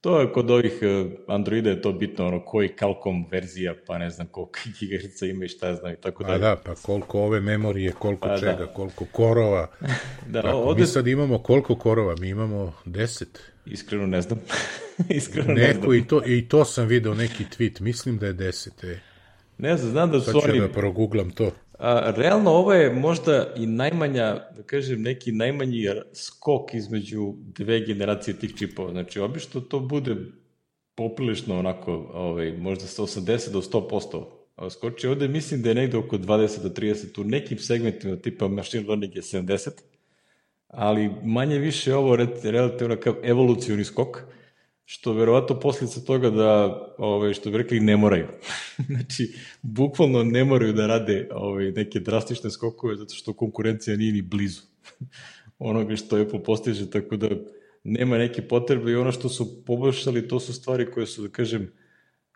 To 0.05 0.21
je 0.21 0.33
kod 0.33 0.51
ovih 0.51 0.79
e, 0.83 1.05
Androida 1.29 1.71
je 1.71 1.83
to 1.83 1.93
bitno, 1.93 2.27
ono, 2.27 2.45
koji 2.45 2.69
Qualcomm 2.81 3.25
verzija, 3.31 3.75
pa 3.87 3.99
ne 3.99 4.11
znam 4.11 4.27
koliko 4.27 4.59
gigaherca 4.81 5.27
ima 5.27 5.45
i 5.45 5.49
šta 5.49 5.75
znam 5.75 5.93
i 5.93 5.97
tako 5.97 6.25
dalje. 6.25 6.41
Pa 6.41 6.49
da, 6.49 6.57
pa 6.57 6.75
koliko 6.75 7.21
ove 7.21 7.41
memorije, 7.41 7.93
koliko 7.93 8.29
pa, 8.29 8.39
čega, 8.39 8.53
da. 8.53 8.67
koliko 8.67 9.05
korova. 9.05 9.67
da, 10.33 10.39
Ako 10.39 10.57
ovde... 10.57 10.81
mi 10.81 10.87
sad 10.87 11.07
imamo 11.07 11.39
koliko 11.39 11.77
korova, 11.77 12.15
mi 12.21 12.29
imamo 12.29 12.73
10. 12.87 13.25
Iskreno 13.67 14.07
ne 14.07 14.23
znam. 14.23 14.41
Iskreno 15.09 15.55
Neko, 15.55 15.67
ne 15.67 15.73
znam. 15.73 15.95
I 15.95 16.07
to, 16.07 16.23
I 16.27 16.49
to 16.49 16.65
sam 16.65 16.87
video 16.87 17.15
neki 17.15 17.45
tweet, 17.59 17.81
mislim 17.81 18.19
da 18.19 18.27
je 18.27 18.35
10. 18.35 18.93
E. 18.93 18.99
Ne 19.59 19.77
znam, 19.77 19.91
znam 19.91 20.11
da 20.11 20.21
su 20.21 20.31
oni... 20.31 20.41
Sad 20.41 20.55
ću 20.55 20.61
da 20.61 20.69
proguglam 20.69 21.31
to. 21.31 21.51
A, 21.79 22.13
realno 22.17 22.51
ovo 22.51 22.73
je 22.73 22.93
možda 22.93 23.55
i 23.57 23.67
najmanja, 23.67 24.41
da 24.57 24.63
kažem, 24.63 25.03
neki 25.03 25.33
najmanji 25.33 25.87
skok 26.13 26.75
između 26.75 27.35
dve 27.37 27.81
generacije 27.81 28.39
tih 28.39 28.55
čipova. 28.59 28.91
Znači, 28.91 29.21
obično 29.21 29.61
to 29.61 29.81
bude 29.81 30.17
poprilično 30.95 31.59
onako, 31.59 31.93
ovaj, 32.15 32.53
možda 32.53 32.85
180 32.85 33.53
do 33.53 33.61
100% 33.61 34.71
skoči. 34.71 35.09
Ovde 35.09 35.29
mislim 35.29 35.63
da 35.63 35.69
je 35.69 35.75
negde 35.75 35.97
oko 35.97 36.19
20 36.19 36.63
do 36.63 36.69
30 36.69 37.21
u 37.21 37.25
nekim 37.25 37.59
segmentima 37.59 38.17
tipa 38.17 38.49
machine 38.49 38.89
learning 38.89 39.17
je 39.17 39.23
70, 39.23 39.71
ali 40.69 41.11
manje 41.23 41.59
više 41.59 41.95
ovo 41.95 42.17
relativno 42.43 42.97
kao 42.97 43.15
evolucioni 43.23 43.85
skok. 43.85 44.17
Uh, 44.17 44.44
što 44.85 45.13
verovatno 45.13 45.61
posljedica 45.61 46.01
toga 46.01 46.31
da, 46.31 46.81
ovaj, 46.99 47.35
što 47.35 47.51
bi 47.51 47.59
rekli, 47.59 47.81
ne 47.81 47.97
moraju. 47.97 48.27
znači, 48.91 49.35
bukvalno 49.63 50.25
ne 50.25 50.45
moraju 50.45 50.73
da 50.73 50.87
rade 50.87 51.29
ovaj, 51.33 51.73
neke 51.73 52.01
drastične 52.01 52.51
skokove, 52.51 52.97
zato 52.97 53.15
što 53.15 53.33
konkurencija 53.33 53.97
nije 53.97 54.13
ni 54.13 54.23
blizu 54.23 54.63
onoga 55.59 55.97
što 55.97 56.21
Apple 56.21 56.43
postiže, 56.43 56.91
tako 56.91 57.17
da 57.17 57.29
nema 57.85 58.19
neke 58.19 58.43
potrebe 58.43 58.93
i 58.93 58.97
ono 58.97 59.13
što 59.13 59.29
su 59.29 59.65
poboljšali, 59.65 60.29
to 60.29 60.41
su 60.41 60.53
stvari 60.53 60.91
koje 60.91 61.07
su, 61.07 61.23
da 61.23 61.29
kažem, 61.29 61.73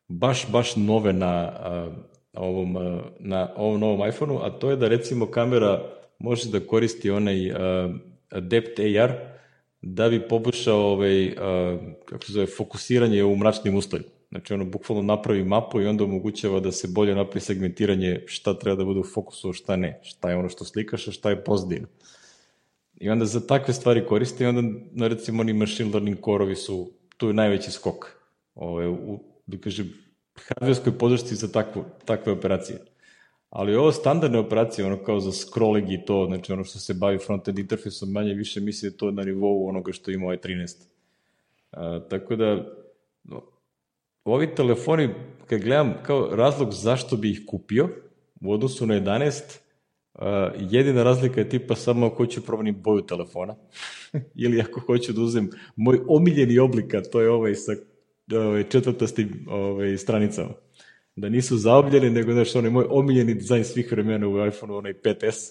baš, 0.08 0.52
baš 0.52 0.76
nove 0.76 1.12
na, 1.12 1.34
a, 1.34 1.96
ovom, 2.32 2.76
a, 2.76 3.02
na 3.20 3.52
ovom 3.56 3.80
novom 3.80 4.08
iPhoneu, 4.08 4.38
a 4.38 4.50
to 4.50 4.70
je 4.70 4.76
da 4.76 4.88
recimo 4.88 5.26
kamera 5.26 5.82
može 6.18 6.50
da 6.50 6.60
koristi 6.60 7.10
onaj 7.10 7.52
a, 7.52 7.92
Depth 8.40 8.80
AR, 8.80 9.37
da 9.82 10.08
bi 10.08 10.28
poboljšao 10.28 10.80
ovaj, 10.80 11.34
kako 12.04 12.24
se 12.24 12.32
zove, 12.32 12.46
fokusiranje 12.46 13.24
u 13.24 13.36
mračnim 13.36 13.76
uslovima. 13.76 14.08
Znači 14.30 14.54
ono 14.54 14.64
bukvalno 14.64 15.02
napravi 15.02 15.44
mapu 15.44 15.80
i 15.80 15.86
onda 15.86 16.04
omogućava 16.04 16.60
da 16.60 16.72
se 16.72 16.88
bolje 16.88 17.14
napravi 17.14 17.40
segmentiranje 17.40 18.22
šta 18.26 18.54
treba 18.58 18.76
da 18.76 18.84
bude 18.84 19.00
u 19.00 19.04
fokusu, 19.14 19.52
šta 19.52 19.76
ne, 19.76 20.00
šta 20.02 20.30
je 20.30 20.36
ono 20.36 20.48
što 20.48 20.64
slikaš, 20.64 21.08
a 21.08 21.12
šta 21.12 21.30
je 21.30 21.44
pozadina. 21.44 21.86
I 23.00 23.10
onda 23.10 23.24
za 23.24 23.46
takve 23.46 23.74
stvari 23.74 24.06
koriste 24.06 24.44
i 24.44 24.46
onda, 24.46 24.62
na 24.92 25.08
recimo, 25.08 25.40
oni 25.40 25.52
machine 25.52 25.90
learning 25.90 26.20
korovi 26.20 26.56
su, 26.56 26.90
tu 27.16 27.26
je 27.26 27.34
najveći 27.34 27.70
skok. 27.70 28.06
Ove, 28.54 28.88
u, 28.88 29.20
da 29.46 29.58
kažem, 29.58 29.92
hardverskoj 30.34 30.98
podršci 30.98 31.34
za 31.34 31.48
takvu, 31.52 31.84
takve 32.04 32.32
operacije. 32.32 32.78
Ali 33.50 33.76
ovo 33.76 33.92
standardne 33.92 34.38
operacije, 34.38 34.86
ono 34.86 35.02
kao 35.02 35.20
za 35.20 35.32
scrolling 35.32 35.92
i 35.92 36.04
to, 36.06 36.26
znači 36.26 36.52
ono 36.52 36.64
što 36.64 36.78
se 36.78 36.94
bavi 36.94 37.18
frontend 37.18 37.58
interfejsom, 37.58 38.12
manje 38.12 38.34
više 38.34 38.60
misli 38.60 38.90
da 38.90 38.96
to 38.96 39.10
na 39.10 39.22
nivou 39.22 39.68
onoga 39.68 39.92
što 39.92 40.10
ima 40.10 40.24
ovaj 40.24 40.38
13. 40.38 40.76
A, 41.70 42.00
tako 42.10 42.36
da, 42.36 42.66
no, 43.24 43.42
ovi 44.24 44.54
telefoni, 44.54 45.08
kad 45.46 45.60
gledam 45.60 45.94
kao 46.02 46.28
razlog 46.32 46.72
zašto 46.72 47.16
bi 47.16 47.30
ih 47.30 47.40
kupio, 47.46 47.88
u 48.40 48.52
odnosu 48.52 48.86
na 48.86 48.94
11, 48.94 49.58
Uh, 50.14 50.24
jedina 50.70 51.02
razlika 51.02 51.40
je 51.40 51.48
tipa 51.48 51.74
samo 51.74 52.06
ako 52.06 52.16
hoću 52.16 52.44
promenim 52.44 52.82
boju 52.82 53.02
telefona 53.02 53.54
ili 54.44 54.60
ako 54.60 54.80
hoću 54.80 55.12
da 55.12 55.20
uzem 55.20 55.50
moj 55.76 56.00
omiljeni 56.08 56.58
oblika, 56.58 57.02
to 57.02 57.20
je 57.20 57.30
ovaj 57.30 57.54
sa 57.54 57.72
ovaj, 58.32 58.68
četvrtastim 58.68 59.46
ovaj, 59.48 59.96
stranicama 59.96 60.48
da 61.20 61.28
nisu 61.28 61.56
zaobljeni, 61.56 62.10
nego 62.10 62.32
znaš, 62.32 62.54
onaj 62.54 62.70
moj 62.70 62.86
omiljeni 62.90 63.34
dizajn 63.34 63.64
svih 63.64 63.92
vremena 63.92 64.28
u 64.28 64.46
iPhone-u, 64.46 64.76
onaj 64.76 64.94
5S, 64.94 65.50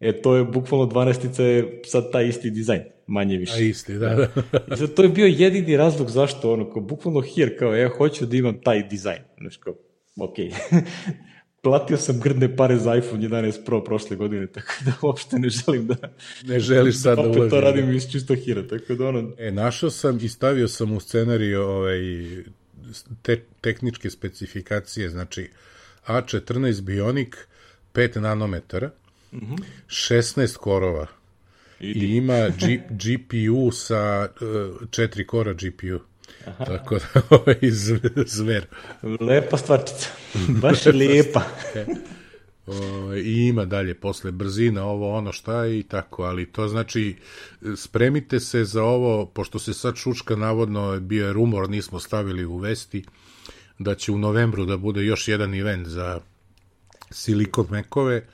e, 0.00 0.22
to 0.22 0.36
je 0.36 0.44
bukvalno 0.44 0.86
12 0.86 1.40
je 1.40 1.80
sad 1.84 2.12
taj 2.12 2.28
isti 2.28 2.50
dizajn, 2.50 2.82
manje 3.06 3.36
više. 3.36 3.54
A 3.54 3.60
isti, 3.60 3.94
da, 3.94 4.14
da. 4.14 4.28
I 4.74 4.76
sad 4.76 4.94
to 4.94 5.02
je 5.02 5.08
bio 5.08 5.26
jedini 5.26 5.76
razlog 5.76 6.10
zašto, 6.10 6.52
ono, 6.52 6.70
kao, 6.72 6.82
bukvalno 6.82 7.20
hier, 7.20 7.58
kao, 7.58 7.74
ja 7.74 7.88
hoću 7.88 8.26
da 8.26 8.36
imam 8.36 8.60
taj 8.60 8.88
dizajn, 8.88 9.22
znaš, 9.40 9.56
kao, 9.56 9.74
okej. 10.16 10.50
Okay. 10.50 10.82
platio 11.62 11.96
sam 11.96 12.20
grdne 12.20 12.56
pare 12.56 12.76
za 12.76 12.96
iPhone 12.96 13.28
11 13.28 13.64
Pro 13.64 13.84
prošle 13.84 14.16
godine, 14.16 14.46
tako 14.56 14.72
da 14.84 14.92
uopšte 15.02 15.38
ne 15.38 15.48
želim 15.48 15.86
da... 15.86 15.96
Ne 16.44 16.60
želiš 16.60 17.02
sad 17.02 17.16
da 17.16 17.22
ulažim. 17.22 17.50
to 17.50 17.60
radim 17.60 17.92
iz 17.92 18.10
čisto 18.10 18.34
hira, 18.34 18.66
tako 18.68 18.94
da 18.94 19.08
ono... 19.08 19.32
E, 19.38 19.50
našao 19.50 19.90
sam 19.90 20.18
i 20.22 20.28
stavio 20.28 20.68
sam 20.68 20.92
u 20.92 21.00
scenariju 21.00 21.62
ovaj, 21.62 21.98
te, 23.22 23.42
tehničke 23.60 24.10
specifikacije, 24.10 25.08
znači 25.10 25.50
A14 26.06 26.80
Bionic 26.80 27.34
5 27.94 28.20
nanometara, 28.20 28.90
mm 29.32 29.38
-hmm. 29.38 29.58
16 29.86 30.56
korova 30.56 31.06
Idi. 31.80 32.06
i 32.06 32.16
ima 32.16 32.48
G, 32.48 32.80
GPU 32.90 33.70
sa 33.70 34.28
uh, 34.40 34.46
4 34.88 35.26
kora 35.26 35.52
GPU. 35.52 36.00
Aha. 36.46 36.64
Tako 36.64 36.98
da, 36.98 37.22
ovaj 37.36 37.56
zver. 38.26 38.66
Lepa 39.20 39.56
stvarčica. 39.56 40.08
Baš 40.48 40.86
lijepa. 40.86 41.42
O, 42.68 43.14
I 43.14 43.46
ima 43.48 43.64
dalje 43.64 43.94
posle 43.94 44.32
brzina, 44.32 44.84
ovo 44.84 45.14
ono 45.16 45.32
šta 45.32 45.64
je 45.64 45.78
i 45.78 45.82
tako, 45.82 46.22
ali 46.22 46.52
to 46.52 46.68
znači 46.68 47.16
spremite 47.76 48.40
se 48.40 48.64
za 48.64 48.82
ovo, 48.82 49.26
pošto 49.26 49.58
se 49.58 49.74
sad 49.74 49.96
šučka 49.96 50.36
navodno 50.36 51.00
bio 51.00 51.26
je 51.26 51.32
rumor, 51.32 51.70
nismo 51.70 52.00
stavili 52.00 52.44
u 52.44 52.56
vesti, 52.56 53.04
da 53.78 53.94
će 53.94 54.12
u 54.12 54.18
novembru 54.18 54.64
da 54.64 54.76
bude 54.76 55.04
još 55.04 55.28
jedan 55.28 55.54
event 55.54 55.86
za 55.86 56.20
Silicon 57.10 57.66
Mekove, 57.70 58.26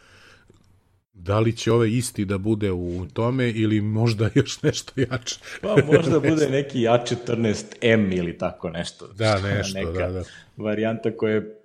da 1.15 1.41
li 1.41 1.57
će 1.57 1.73
ove 1.73 1.93
isti 1.93 2.25
da 2.25 2.39
bude 2.39 2.73
u 2.73 3.07
tome 3.13 3.51
ili 3.51 3.81
možda 3.81 4.31
još 4.35 4.63
nešto 4.63 4.93
jače? 4.97 5.37
Pa 5.63 5.77
možda 5.93 6.21
bude 6.21 6.49
neki 6.51 6.79
A14M 6.79 8.19
ili 8.19 8.39
tako 8.39 8.71
nešto. 8.71 9.07
Da, 9.07 9.41
nešto, 9.41 9.79
Neka 9.79 9.93
da, 9.93 10.11
da. 10.11 10.23
varijanta 10.57 11.17
koja 11.17 11.35
je 11.35 11.64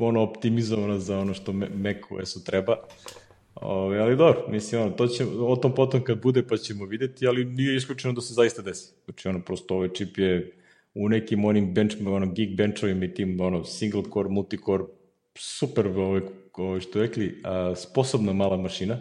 ono 0.00 0.22
optimizovano 0.22 0.98
za 0.98 1.18
ono 1.18 1.34
što 1.34 1.52
Mac 1.52 1.96
OS-u 2.10 2.44
treba. 2.44 2.76
Ove, 3.54 3.98
ali 3.98 4.16
dobro, 4.16 4.46
mislim, 4.48 4.82
ono, 4.82 4.90
to 4.90 5.06
će, 5.06 5.24
o 5.40 5.56
tom 5.56 5.74
potom 5.74 6.04
kad 6.04 6.22
bude 6.22 6.46
pa 6.46 6.56
ćemo 6.56 6.86
videti, 6.86 7.26
ali 7.26 7.44
nije 7.44 7.76
isključeno 7.76 8.14
da 8.14 8.20
se 8.20 8.34
zaista 8.34 8.62
desi. 8.62 8.94
Znači, 9.04 9.28
ono, 9.28 9.40
prosto 9.44 9.74
ovaj 9.74 9.88
čip 9.88 10.18
je 10.18 10.52
u 10.94 11.08
nekim 11.08 11.44
onim 11.44 11.74
bench, 11.74 11.96
ono, 12.06 12.32
geek 12.32 12.56
benchovima 12.56 13.04
i 13.04 13.14
tim, 13.14 13.40
ono, 13.40 13.64
single 13.64 14.02
core, 14.12 14.28
multicore, 14.28 14.84
super, 15.38 15.86
ovaj, 15.86 16.20
ovaj, 16.52 16.80
što 16.80 17.00
rekli, 17.00 17.40
a, 17.44 17.74
sposobna 17.76 18.32
mala 18.32 18.56
mašina. 18.56 18.98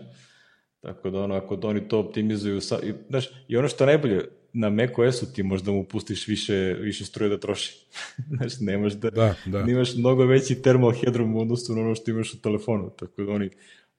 Tako 0.82 1.10
da, 1.10 1.24
ono, 1.24 1.36
ako 1.36 1.56
da 1.56 1.68
oni 1.68 1.88
to 1.88 2.00
optimizuju, 2.00 2.62
sa, 2.62 2.80
i, 2.84 2.94
znaš, 3.10 3.30
i 3.48 3.58
ono 3.58 3.68
što 3.68 3.84
je 3.84 3.88
najbolje, 3.88 4.26
na 4.54 4.70
macOS-u 4.70 5.34
ti 5.34 5.44
možda 5.44 5.72
mu 5.72 5.84
pustiš 5.84 6.28
više, 6.28 6.76
više 6.80 7.06
struje 7.06 7.30
da 7.30 7.38
troši. 7.40 7.86
znaš, 8.38 8.60
nemaš 8.60 8.94
da, 8.94 9.10
Da, 9.10 9.36
da. 9.46 9.60
imaš 9.60 9.96
mnogo 9.96 10.26
veći 10.26 10.62
thermal 10.62 10.92
headroom 10.92 11.36
u 11.36 11.42
odnosu 11.42 11.76
na 11.76 11.82
ono 11.82 11.96
što 11.96 12.12
imaš 12.12 12.34
u 12.34 12.42
telefonu. 12.42 12.90
Tako 12.90 13.24
da 13.24 13.32
oni 13.32 13.50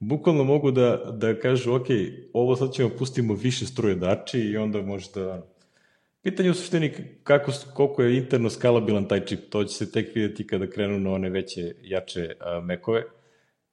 bukvalno 0.00 0.44
mogu 0.44 0.70
da, 0.70 0.96
da 1.12 1.38
kažu, 1.38 1.74
ok, 1.74 1.86
ovo 2.32 2.56
sad 2.56 2.72
ćemo 2.72 2.90
pustimo 2.98 3.34
više 3.34 3.66
struje 3.66 3.94
dači 3.94 4.40
i 4.40 4.56
onda 4.56 4.82
možda... 4.82 5.46
Pitanje 6.22 6.50
u 6.50 6.54
suštini 6.54 6.92
kako, 7.22 7.52
koliko 7.74 8.02
je 8.02 8.16
interno 8.16 8.50
skalabilan 8.50 9.08
taj 9.08 9.24
čip, 9.24 9.40
to 9.50 9.64
će 9.64 9.74
se 9.74 9.92
tek 9.92 10.14
videti 10.14 10.46
kada 10.46 10.70
krenu 10.70 11.00
na 11.00 11.10
one 11.10 11.30
veće, 11.30 11.74
jače 11.82 12.34
uh, 12.40 12.64
mekove, 12.64 13.04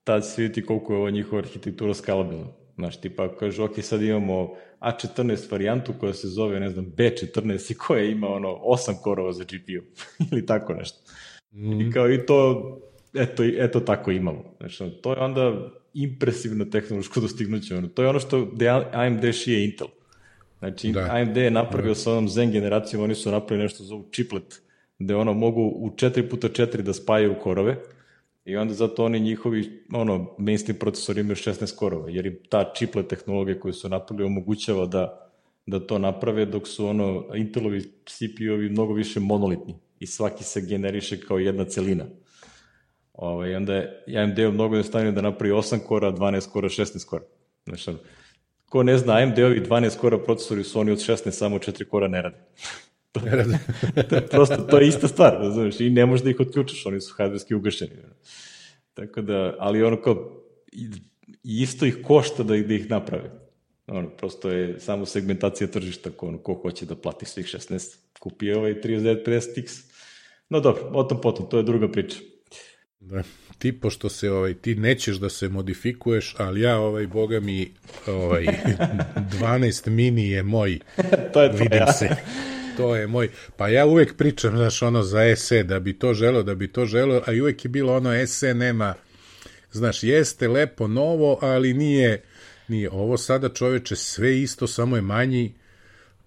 tad 0.03 0.23
će 0.23 0.29
se 0.29 0.41
vidjeti 0.41 0.65
koliko 0.65 0.93
je 0.93 0.99
ova 0.99 1.09
njihova 1.09 1.41
arhitektura 1.41 1.93
skalabilna. 1.93 2.47
Znaš, 2.75 3.01
tipa 3.01 3.35
kažu, 3.35 3.63
ok, 3.63 3.81
sad 3.81 4.01
imamo 4.01 4.55
A14 4.79 5.51
varijantu 5.51 5.93
koja 5.99 6.13
se 6.13 6.27
zove, 6.27 6.59
ne 6.59 6.69
znam, 6.69 6.85
B14 6.85 7.71
i 7.71 7.75
koja 7.75 8.03
ima 8.03 8.27
ono 8.27 8.47
8 8.47 9.01
korova 9.01 9.33
za 9.33 9.43
GPU 9.43 9.85
ili 10.31 10.45
tako 10.45 10.73
nešto. 10.73 10.97
Mm. 11.51 11.81
I 11.81 11.91
kao 11.91 12.11
i 12.11 12.25
to, 12.25 12.63
eto, 13.13 13.43
eto 13.43 13.79
tako 13.79 14.11
imamo. 14.11 14.43
Znači, 14.59 14.83
to 15.01 15.13
je 15.13 15.19
onda 15.19 15.71
impresivno 15.93 16.65
tehnološko 16.65 17.19
dostignuće. 17.25 17.75
Ono. 17.75 17.87
To 17.87 18.01
je 18.01 18.09
ono 18.09 18.19
što 18.19 18.45
gde 18.45 18.69
AMD 18.91 19.33
šije 19.33 19.65
Intel. 19.65 19.87
Znači, 20.59 20.91
da. 20.91 21.07
AMD 21.11 21.37
je 21.37 21.51
napravio 21.51 21.91
da. 21.91 21.95
sa 21.95 22.11
onom 22.11 22.29
Zen 22.29 22.51
generacijom, 22.51 23.03
oni 23.03 23.15
su 23.15 23.31
napravili 23.31 23.63
nešto 23.63 23.83
zovu 23.83 24.09
chiplet, 24.11 24.61
gde 24.99 25.15
ono 25.15 25.33
mogu 25.33 25.61
u 25.61 25.89
4x4 25.89 26.81
da 26.81 26.93
spajaju 26.93 27.35
korove, 27.43 27.77
I 28.47 28.55
onda 28.55 28.73
zato 28.73 29.05
oni 29.05 29.19
njihovi 29.19 29.83
ono, 29.93 30.35
mainstream 30.37 30.79
procesori 30.79 31.21
imaju 31.21 31.35
16 31.35 31.75
korova, 31.75 32.09
jer 32.09 32.25
im 32.25 32.37
ta 32.49 32.73
chiplet 32.75 33.07
tehnologija 33.07 33.59
koju 33.59 33.73
su 33.73 33.89
napravili 33.89 34.25
omogućava 34.25 34.85
da, 34.85 35.31
da 35.65 35.79
to 35.79 35.97
naprave, 35.97 36.45
dok 36.45 36.67
su 36.67 36.87
ono, 36.87 37.25
Intelovi 37.35 37.81
CPU-ovi 38.05 38.69
mnogo 38.69 38.93
više 38.93 39.19
monolitni 39.19 39.75
i 39.99 40.07
svaki 40.07 40.43
se 40.43 40.61
generiše 40.61 41.19
kao 41.21 41.39
jedna 41.39 41.65
celina. 41.65 42.05
Ovaj, 43.13 43.55
onda 43.55 43.75
je 43.75 44.03
AMD-u 44.17 44.51
mnogo 44.51 44.75
jednostavnije 44.75 45.11
da 45.11 45.21
napravi 45.21 45.53
8 45.53 45.79
kora, 45.79 46.11
12 46.11 46.49
kora, 46.49 46.69
16 46.69 47.05
kora. 47.05 47.23
Znači, 47.65 47.91
ko 48.65 48.83
ne 48.83 48.97
zna, 48.97 49.13
AMD-ovi 49.13 49.61
12 49.61 49.97
kora 49.97 50.17
procesori 50.17 50.63
su 50.63 50.79
oni 50.79 50.91
od 50.91 50.97
16, 50.97 51.31
samo 51.31 51.57
4 51.57 51.85
kora 51.85 52.07
ne 52.07 52.21
rade. 52.21 52.37
To, 53.19 54.21
prosto, 54.31 54.57
to 54.57 54.79
je 54.79 54.87
ista 54.87 55.07
stvar, 55.07 55.37
razumiješ, 55.39 55.79
i 55.79 55.89
ne 55.89 56.05
možeš 56.05 56.23
da 56.23 56.29
ih 56.29 56.39
otključaš, 56.39 56.85
oni 56.85 57.01
su 57.01 57.13
hardverski 57.17 57.55
ugašeni. 57.55 57.91
Tako 58.93 59.21
da, 59.21 59.55
ali 59.59 59.83
ono 59.83 60.01
kao, 60.01 60.43
isto 61.43 61.85
ih 61.85 61.97
košta 62.03 62.43
da 62.43 62.55
ih, 62.55 62.67
da 62.67 62.73
ih 62.73 62.89
naprave. 62.89 63.31
Ono, 63.87 64.09
prosto 64.09 64.49
je 64.51 64.79
samo 64.79 65.05
segmentacija 65.05 65.67
tržišta, 65.67 66.09
ko, 66.11 66.27
ono, 66.27 66.37
ko 66.37 66.53
hoće 66.53 66.85
da 66.85 66.95
plati 66.95 67.25
svih 67.25 67.45
16, 67.45 67.95
kupi 68.19 68.51
ovaj 68.51 68.73
3950X. 68.81 69.81
No 70.49 70.59
dobro, 70.59 70.89
o 70.93 71.03
tom 71.03 71.21
potom, 71.21 71.49
to 71.49 71.57
je 71.57 71.63
druga 71.63 71.91
priča. 71.91 72.17
Da. 72.99 73.23
Ti, 73.57 73.79
pošto 73.79 74.09
se, 74.09 74.31
ovaj, 74.31 74.53
ti 74.53 74.75
nećeš 74.75 75.17
da 75.17 75.29
se 75.29 75.49
modifikuješ, 75.49 76.35
ali 76.37 76.61
ja, 76.61 76.79
ovaj, 76.79 77.07
boga 77.07 77.39
mi, 77.39 77.71
ovaj, 78.07 78.45
12 79.41 79.89
mini 79.89 80.29
je 80.29 80.43
moj. 80.43 80.79
to 81.33 81.41
je 81.41 81.51
to, 81.51 81.57
Vidim 81.57 81.77
ja. 81.77 81.93
se. 81.93 82.09
To 82.77 82.95
je 82.95 83.07
moj, 83.07 83.29
pa 83.57 83.67
ja 83.67 83.85
uvek 83.85 84.17
pričam, 84.17 84.57
znaš, 84.57 84.81
ono 84.81 85.03
za 85.03 85.35
SE, 85.35 85.63
da 85.63 85.79
bi 85.79 85.99
to 85.99 86.13
želo, 86.13 86.43
da 86.43 86.55
bi 86.55 86.67
to 86.67 86.85
želo, 86.85 87.21
a 87.25 87.33
i 87.33 87.41
uvek 87.41 87.65
je 87.65 87.69
bilo 87.69 87.95
ono 87.95 88.27
SE 88.27 88.53
nema, 88.53 88.93
znaš, 89.71 90.03
jeste 90.03 90.47
lepo 90.47 90.87
novo, 90.87 91.39
ali 91.41 91.73
nije, 91.73 92.23
nije 92.67 92.89
ovo 92.91 93.17
sada 93.17 93.49
čoveče 93.49 93.95
sve 93.95 94.41
isto, 94.41 94.67
samo 94.67 94.95
je 94.95 95.01
manji, 95.01 95.53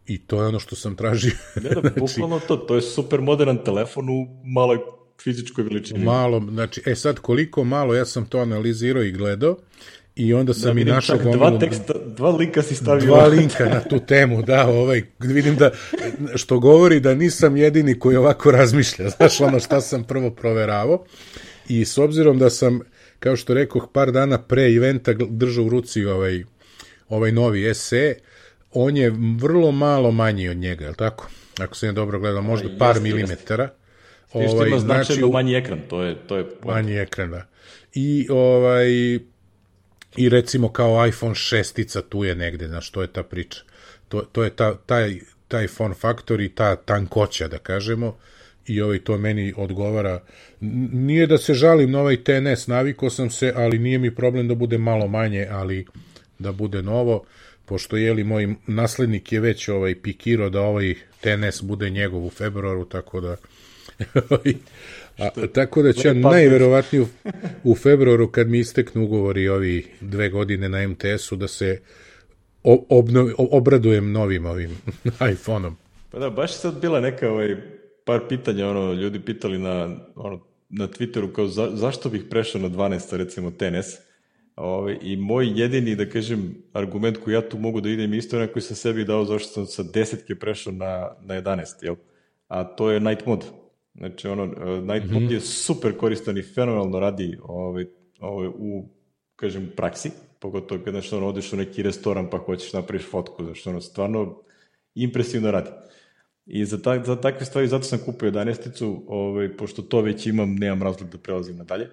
i 0.06 0.18
to 0.18 0.42
je 0.42 0.48
ono 0.48 0.58
što 0.58 0.76
sam 0.76 0.96
tražio. 0.96 1.32
Ne 1.62 1.70
da, 1.70 1.80
znači, 1.80 2.00
bukvalno 2.00 2.40
to, 2.48 2.56
to 2.56 2.74
je 2.74 2.82
super 2.82 3.20
modern 3.20 3.64
telefon 3.64 4.08
u 4.08 4.26
maloj 4.44 4.78
fizičkoj 5.22 5.64
veličini. 5.64 6.04
Malo, 6.04 6.40
znači, 6.50 6.82
e 6.86 6.94
sad 6.94 7.18
koliko 7.18 7.64
malo, 7.64 7.94
ja 7.94 8.04
sam 8.04 8.26
to 8.26 8.38
analizirao 8.38 9.02
i 9.02 9.12
gledao, 9.12 9.56
i 10.16 10.34
onda 10.34 10.54
sam 10.54 10.74
da, 10.74 10.80
i 10.80 10.84
našao 10.84 11.18
gomilu... 11.18 11.36
Dva, 11.36 11.58
teksta, 11.58 11.92
dva 12.06 12.30
linka 12.30 12.62
si 12.62 12.74
stavio. 12.74 13.06
Dva 13.06 13.26
linka 13.26 13.64
na 13.64 13.80
tu 13.80 13.98
temu, 13.98 14.42
da, 14.42 14.68
ovaj, 14.68 15.02
vidim 15.18 15.56
da, 15.56 15.70
što 16.34 16.58
govori 16.58 17.00
da 17.00 17.14
nisam 17.14 17.56
jedini 17.56 17.98
koji 17.98 18.16
ovako 18.16 18.50
razmišlja, 18.50 19.08
znaš, 19.16 19.40
ono 19.40 19.60
šta 19.60 19.80
sam 19.80 20.04
prvo 20.04 20.30
proveravao, 20.30 21.04
i 21.68 21.84
s 21.84 21.98
obzirom 21.98 22.38
da 22.38 22.50
sam, 22.50 22.80
kao 23.18 23.36
što 23.36 23.54
rekoh, 23.54 23.88
par 23.92 24.12
dana 24.12 24.38
pre 24.38 24.74
eventa 24.74 25.12
držao 25.12 25.64
u 25.64 25.68
ruci 25.68 26.04
ovaj, 26.04 26.44
ovaj 27.08 27.32
novi 27.32 27.74
SE, 27.74 28.14
on 28.72 28.96
je 28.96 29.12
vrlo 29.40 29.72
malo 29.72 30.10
manji 30.10 30.48
od 30.48 30.56
njega, 30.56 30.84
je 30.84 30.90
li 30.90 30.96
tako? 30.96 31.28
Ako 31.58 31.76
se 31.76 31.86
ne 31.86 31.92
dobro 31.92 32.20
gledao, 32.20 32.42
možda 32.42 32.68
par 32.78 32.96
jeste, 32.96 33.02
milimetara. 33.02 33.68
Ovaj, 34.32 34.78
znači, 34.78 35.22
manji 35.32 35.54
ekran, 35.54 35.80
to 35.88 36.02
je... 36.02 36.16
To 36.26 36.36
je 36.36 36.46
manji 36.64 36.94
ekran, 36.94 37.30
da. 37.30 37.46
I 37.94 38.26
ovaj, 38.30 39.18
i 40.16 40.28
recimo 40.28 40.72
kao 40.72 41.06
iPhone 41.06 41.34
6 41.34 42.02
tu 42.08 42.24
je 42.24 42.34
negde, 42.34 42.68
znaš, 42.68 42.90
to 42.90 43.02
je 43.02 43.12
ta 43.12 43.22
priča. 43.22 43.60
To, 44.08 44.20
to 44.32 44.44
je 44.44 44.50
ta, 44.50 44.74
taj, 44.74 45.20
taj 45.48 45.68
form 45.68 45.94
factor 45.94 46.40
i 46.40 46.48
ta 46.48 46.76
tankoća, 46.76 47.48
da 47.48 47.58
kažemo, 47.58 48.16
i 48.66 48.80
ovaj 48.80 48.98
to 48.98 49.18
meni 49.18 49.54
odgovara. 49.56 50.22
Nije 50.92 51.26
da 51.26 51.38
se 51.38 51.54
žalim 51.54 51.90
na 51.90 52.00
ovaj 52.00 52.24
TNS, 52.24 52.66
naviko 52.66 53.10
sam 53.10 53.30
se, 53.30 53.52
ali 53.56 53.78
nije 53.78 53.98
mi 53.98 54.14
problem 54.14 54.48
da 54.48 54.54
bude 54.54 54.78
malo 54.78 55.08
manje, 55.08 55.46
ali 55.50 55.86
da 56.38 56.52
bude 56.52 56.82
novo, 56.82 57.24
pošto 57.64 57.96
je 57.96 58.12
li 58.12 58.24
moj 58.24 58.54
naslednik 58.66 59.32
je 59.32 59.40
već 59.40 59.68
ovaj 59.68 59.94
pikiro 59.94 60.50
da 60.50 60.60
ovaj 60.60 60.94
TNS 61.20 61.62
bude 61.62 61.90
njegov 61.90 62.26
u 62.26 62.30
februaru, 62.30 62.84
tako 62.84 63.20
da 63.20 63.36
A, 65.20 65.46
tako 65.54 65.82
da 65.82 65.92
će 65.92 66.08
ja 66.08 66.14
najverovatnije 66.14 67.02
u, 67.02 67.06
u 67.64 67.74
februaru 67.74 68.30
kad 68.30 68.48
mi 68.48 68.58
isteknu 68.58 69.04
ugovori 69.04 69.48
ovi 69.48 69.86
dve 70.00 70.28
godine 70.28 70.68
na 70.68 70.88
MTS-u 70.88 71.36
da 71.36 71.48
se 71.48 71.80
obnovi, 72.88 73.34
obradujem 73.38 74.12
novim 74.12 74.46
ovim 74.46 74.70
iPhone-om. 75.32 75.76
Pa 76.10 76.18
da, 76.18 76.30
baš 76.30 76.50
je 76.50 76.56
sad 76.56 76.80
bila 76.80 77.00
neka 77.00 77.30
ovaj, 77.30 77.56
par 78.04 78.20
pitanja, 78.28 78.68
ono, 78.68 78.92
ljudi 78.92 79.20
pitali 79.20 79.58
na, 79.58 79.96
ono, 80.14 80.40
na 80.68 80.88
Twitteru 80.88 81.32
kao 81.32 81.46
za, 81.46 81.70
zašto 81.74 82.08
bih 82.08 82.22
prešao 82.30 82.60
na 82.60 82.68
12, 82.68 83.16
recimo 83.16 83.50
TNS, 83.50 84.10
Ovaj, 84.60 84.98
I 85.02 85.16
moj 85.16 85.52
jedini, 85.60 85.96
da 85.96 86.08
kažem, 86.08 86.54
argument 86.72 87.16
koji 87.24 87.34
ja 87.34 87.48
tu 87.48 87.58
mogu 87.58 87.80
da 87.80 87.88
idem 87.88 88.14
isto 88.14 88.38
je 88.38 88.52
koji 88.52 88.62
sam 88.62 88.76
sebi 88.76 89.04
dao 89.04 89.24
zašto 89.24 89.48
sam 89.48 89.66
sa 89.66 89.82
desetke 89.82 90.34
prešao 90.34 90.72
na, 90.72 91.16
na 91.20 91.34
11, 91.34 91.64
jel? 91.82 91.94
A 92.48 92.64
to 92.64 92.90
je 92.90 93.00
night 93.00 93.26
mode. 93.26 93.46
Znači, 93.94 94.28
ono, 94.28 94.46
Night 94.80 95.10
Mode 95.10 95.24
mm 95.24 95.28
-hmm. 95.28 95.32
je 95.32 95.40
super 95.40 95.96
koristan 95.96 96.38
i 96.38 96.42
fenomenalno 96.42 97.00
radi 97.00 97.38
ovaj, 97.42 97.86
ovaj, 98.20 98.48
u, 98.48 98.88
kažem, 99.36 99.70
praksi, 99.76 100.10
pogotovo 100.38 100.84
kada 100.84 101.00
što 101.00 101.16
ono, 101.16 101.28
odeš 101.28 101.52
u 101.52 101.56
neki 101.56 101.82
restoran 101.82 102.30
pa 102.30 102.38
hoćeš 102.38 102.72
napraviš 102.72 103.06
fotku, 103.10 103.44
znači 103.44 103.68
ono, 103.68 103.80
stvarno 103.80 104.42
impresivno 104.94 105.50
radi. 105.50 105.70
I 106.46 106.64
za, 106.64 106.82
ta, 106.82 107.04
za 107.04 107.16
takve 107.16 107.46
stvari, 107.46 107.68
zato 107.68 107.84
sam 107.84 107.98
kupio 108.04 108.30
11-icu, 108.30 109.04
ovaj, 109.06 109.56
pošto 109.56 109.82
to 109.82 110.00
već 110.00 110.26
imam, 110.26 110.54
nemam 110.54 110.82
razlog 110.82 111.10
da 111.10 111.18
prelazim 111.18 111.56
nadalje. 111.56 111.88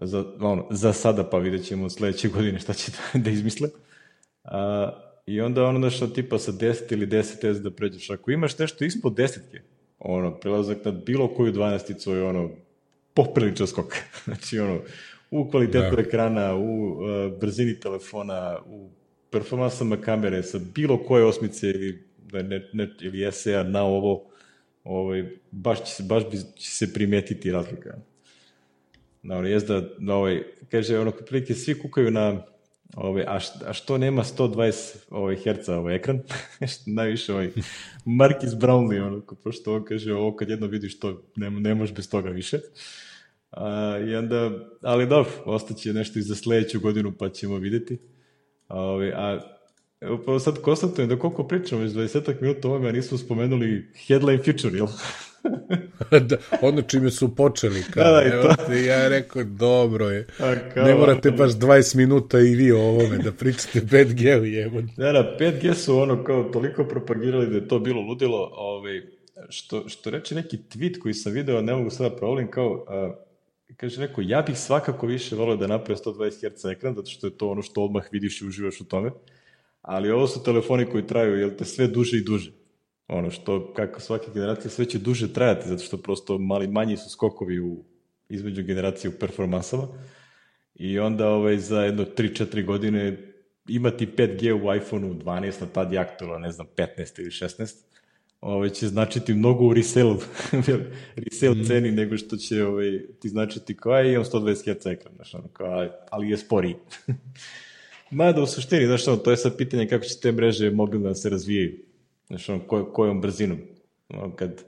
Za, 0.00 0.24
ono, 0.40 0.66
za 0.70 0.92
sada, 0.92 1.24
pa 1.24 1.38
vidjet 1.38 1.64
ćemo 1.64 1.90
sledeće 1.90 2.28
godine 2.36 2.58
šta 2.58 2.72
će 2.72 2.92
da, 2.92 3.18
da 3.20 3.30
izmisle. 3.30 3.68
A, 4.44 4.90
I 5.26 5.40
onda 5.40 5.64
ono 5.64 5.90
što 5.90 6.06
tipa 6.06 6.38
sa 6.38 6.52
10 6.52 6.92
ili 6.92 7.06
10S 7.06 7.62
da 7.62 7.70
pređeš. 7.70 8.10
Ako 8.10 8.30
imaš 8.30 8.58
nešto 8.58 8.84
ispod 8.84 9.14
desetke, 9.14 9.60
ono, 10.04 10.34
prelazak 10.40 10.84
na 10.84 10.90
bilo 10.90 11.28
koju 11.28 11.52
dvanesticu 11.52 12.12
je 12.12 12.24
ono, 12.24 12.50
popriličan 13.14 13.66
skok. 13.66 13.96
znači, 14.24 14.58
ono, 14.58 14.80
u 15.30 15.50
kvalitetu 15.50 15.96
da. 15.96 16.02
ekrana, 16.02 16.54
u 16.54 16.90
uh, 16.90 17.40
brzini 17.40 17.80
telefona, 17.80 18.58
u 18.66 18.88
performansama 19.30 19.96
kamere, 19.96 20.42
sa 20.42 20.58
bilo 20.74 20.98
koje 21.04 21.24
osmice 21.24 21.70
ili, 21.70 22.04
ne, 22.32 22.68
ne, 22.72 22.88
ili 23.00 23.32
SE-a 23.32 23.62
na 23.62 23.82
ovo, 23.82 24.30
ovaj, 24.84 25.24
baš, 25.50 25.84
će 25.84 25.92
se, 25.92 26.02
baš 26.02 26.30
bi, 26.30 26.36
će 26.56 26.70
se 26.70 26.92
primetiti 26.92 27.52
razlika. 27.52 27.96
Na, 29.22 29.38
ono, 29.38 29.48
jezda, 29.48 29.82
na 29.98 30.14
ovaj, 30.14 30.42
kaže, 30.70 30.98
ono, 30.98 31.10
prilike 31.10 31.54
svi 31.54 31.78
kukaju 31.78 32.10
na 32.10 32.42
Ove, 32.96 33.24
a, 33.28 33.40
što, 33.40 33.58
a 33.66 33.72
što 33.72 33.98
nema 33.98 34.24
120 34.24 34.96
ovaj, 35.10 35.36
herca 35.36 35.78
ovaj 35.78 35.96
ekran? 35.96 36.20
Najviše 36.86 37.32
ovaj 37.32 37.50
Marcus 38.04 38.50
Brownlee, 38.50 39.06
ono, 39.06 39.22
pošto 39.44 39.74
on 39.74 39.84
kaže, 39.84 40.14
ovo 40.14 40.36
kad 40.36 40.48
jedno 40.48 40.66
vidiš 40.66 40.98
to, 40.98 41.22
ne, 41.36 41.50
ne 41.50 41.74
možeš 41.74 41.94
bez 41.94 42.10
toga 42.10 42.30
više. 42.30 42.58
A, 43.50 43.98
I 44.08 44.14
onda, 44.14 44.50
ali 44.82 45.06
dobro, 45.06 45.30
ostaće 45.44 45.92
nešto 45.92 46.18
i 46.18 46.22
za 46.22 46.34
sledeću 46.34 46.80
godinu 46.80 47.12
pa 47.18 47.28
ćemo 47.28 47.58
videti. 47.58 47.98
A, 48.68 48.80
ovaj, 48.80 49.12
a 49.12 49.40
evo 50.00 50.22
pa 50.26 50.38
sad 50.38 50.60
konstatujem 50.60 51.08
da 51.08 51.18
koliko 51.18 51.48
pričamo, 51.48 51.82
već 51.82 51.92
20 51.92 52.42
minuta 52.42 52.68
ovome, 52.68 52.88
a 52.88 52.92
nismo 52.92 53.18
spomenuli 53.18 53.90
headline 54.06 54.42
feature, 54.42 54.76
jel? 54.76 54.86
da, 56.28 56.36
ono 56.62 56.82
čime 56.82 57.10
su 57.10 57.34
počeli. 57.34 57.82
Kao, 57.90 58.04
Da, 58.04 58.10
da, 58.10 58.22
evo 58.22 58.42
to. 58.42 58.64
te, 58.66 58.84
ja 58.84 59.08
rekao, 59.08 59.44
dobro 59.44 60.10
je. 60.10 60.26
A, 60.38 60.54
kao, 60.74 60.84
Ne 60.84 60.94
morate 60.94 61.30
baš 61.30 61.52
20 61.52 61.96
minuta 61.96 62.40
i 62.40 62.54
vi 62.54 62.72
o 62.72 62.80
ovome 62.80 63.18
da 63.18 63.32
pričate 63.32 63.80
5G-u 63.92 64.44
jebon. 64.44 64.88
Da, 64.96 65.12
da, 65.12 65.36
5G 65.40 65.74
su 65.74 65.98
ono 65.98 66.24
kao 66.24 66.44
toliko 66.44 66.84
propagirali 66.84 67.46
da 67.46 67.54
je 67.54 67.68
to 67.68 67.78
bilo 67.78 68.00
ludilo, 68.00 68.50
ovaj, 68.52 69.02
što, 69.48 69.88
što 69.88 70.10
reče 70.10 70.34
neki 70.34 70.56
tweet 70.56 70.98
koji 70.98 71.14
sam 71.14 71.32
video, 71.32 71.62
ne 71.62 71.74
mogu 71.74 71.90
sada 71.90 72.16
problem, 72.16 72.50
kao, 72.50 72.84
a, 72.88 73.14
kaže 73.76 74.00
neko, 74.00 74.20
ja 74.24 74.42
bih 74.42 74.58
svakako 74.58 75.06
više 75.06 75.36
volio 75.36 75.56
da 75.56 75.66
napravim 75.66 76.02
120 76.04 76.54
Hz 76.54 76.64
ekran, 76.64 76.94
zato 76.94 77.10
što 77.10 77.26
je 77.26 77.36
to 77.36 77.48
ono 77.48 77.62
što 77.62 77.82
odmah 77.82 78.04
vidiš 78.12 78.42
i 78.42 78.46
uživaš 78.46 78.80
u 78.80 78.84
tome, 78.84 79.10
ali 79.82 80.10
ovo 80.10 80.26
su 80.26 80.42
telefoni 80.42 80.86
koji 80.86 81.06
traju, 81.06 81.38
jel 81.38 81.50
te, 81.58 81.64
sve 81.64 81.86
duže 81.86 82.16
i 82.16 82.24
duže. 82.24 82.63
Ono 83.08 83.30
što, 83.30 83.72
kako 83.72 84.00
svake 84.00 84.26
generacije, 84.34 84.70
sve 84.70 84.84
će 84.84 84.98
duže 84.98 85.32
trajati, 85.32 85.68
zato 85.68 85.82
što 85.82 85.96
prosto 85.96 86.38
mali, 86.38 86.68
manji 86.68 86.96
su 86.96 87.10
skokovi 87.10 87.60
u, 87.60 87.84
između 88.28 88.62
generacije 88.62 89.08
u 89.10 89.18
performansama. 89.20 89.88
I 90.74 90.98
onda 90.98 91.28
ovaj, 91.28 91.58
za 91.58 91.80
jedno 91.80 92.04
3-4 92.04 92.64
godine 92.64 93.18
imati 93.68 94.06
5G 94.06 94.52
u 94.52 94.74
iPhoneu 94.76 95.14
12, 95.14 95.60
na 95.60 95.66
tad 95.66 95.92
je 95.92 95.98
aktualno, 95.98 96.38
ne 96.38 96.52
znam, 96.52 96.66
15 96.76 97.20
ili 97.20 97.30
16, 97.30 97.74
ovaj, 98.40 98.70
će 98.70 98.88
značiti 98.88 99.34
mnogo 99.34 99.64
u 99.64 99.74
resale, 99.78 100.16
resale 101.16 101.54
mm. 101.54 101.64
ceni 101.64 101.90
nego 101.92 102.16
što 102.16 102.36
će 102.36 102.64
ovaj, 102.64 103.00
ti 103.20 103.28
značiti 103.28 103.76
kao, 103.76 103.92
aj, 103.92 104.12
imam 104.12 104.24
120 104.24 104.78
Hz 104.78 104.86
ekran, 104.86 105.14
znaš, 105.14 105.34
ono, 105.34 105.48
kao, 105.48 105.88
ali 106.10 106.30
je 106.30 106.36
sporiji. 106.36 106.74
Mada 108.10 108.42
u 108.42 108.46
suštini, 108.46 108.86
znaš, 108.86 109.08
ono, 109.08 109.16
to 109.16 109.30
je 109.30 109.36
sad 109.36 109.56
pitanje 109.56 109.88
kako 109.88 110.04
će 110.04 110.20
te 110.20 110.32
mreže 110.32 110.70
mobilne 110.70 111.08
da 111.08 111.14
se 111.14 111.30
razvijaju, 111.30 111.78
znaš, 112.26 112.48
ono, 112.48 112.66
koj, 112.66 112.92
kojom 112.92 113.20
brzinom. 113.20 113.58
Ono, 114.08 114.36
kad, 114.36 114.64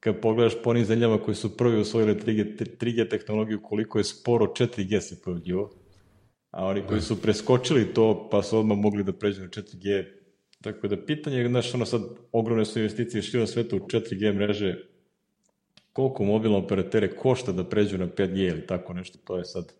kad 0.00 0.20
pogledaš 0.20 0.62
po 0.62 0.70
onim 0.70 0.84
zemljama 0.84 1.22
koji 1.22 1.34
su 1.34 1.56
prvi 1.56 1.80
osvojili 1.80 2.14
3G, 2.14 2.76
3G 2.80 3.10
tehnologiju, 3.10 3.62
koliko 3.62 3.98
je 3.98 4.04
sporo 4.04 4.46
4G 4.46 5.00
se 5.00 5.22
pojavljivo, 5.22 5.70
a 6.50 6.66
oni 6.66 6.82
koji 6.88 7.00
su 7.00 7.22
preskočili 7.22 7.94
to, 7.94 8.28
pa 8.30 8.42
su 8.42 8.58
odmah 8.58 8.78
mogli 8.78 9.04
da 9.04 9.12
pređu 9.12 9.42
na 9.42 9.48
4G, 9.48 10.04
tako 10.62 10.88
da 10.88 11.04
pitanje 11.04 11.36
je, 11.36 11.48
znaš, 11.48 11.74
ono 11.74 11.86
sad, 11.86 12.02
ogromne 12.32 12.64
su 12.64 12.78
investicije 12.78 13.22
širom 13.22 13.46
sveta 13.46 13.76
u 13.76 13.78
4G 13.78 14.34
mreže, 14.34 14.76
koliko 15.92 16.24
mobilne 16.24 16.56
operatere 16.56 17.16
košta 17.16 17.52
da 17.52 17.64
pređu 17.64 17.98
na 17.98 18.06
5G 18.06 18.48
ili 18.48 18.66
tako 18.66 18.92
nešto, 18.94 19.18
to 19.24 19.38
je 19.38 19.44
sad 19.44 19.72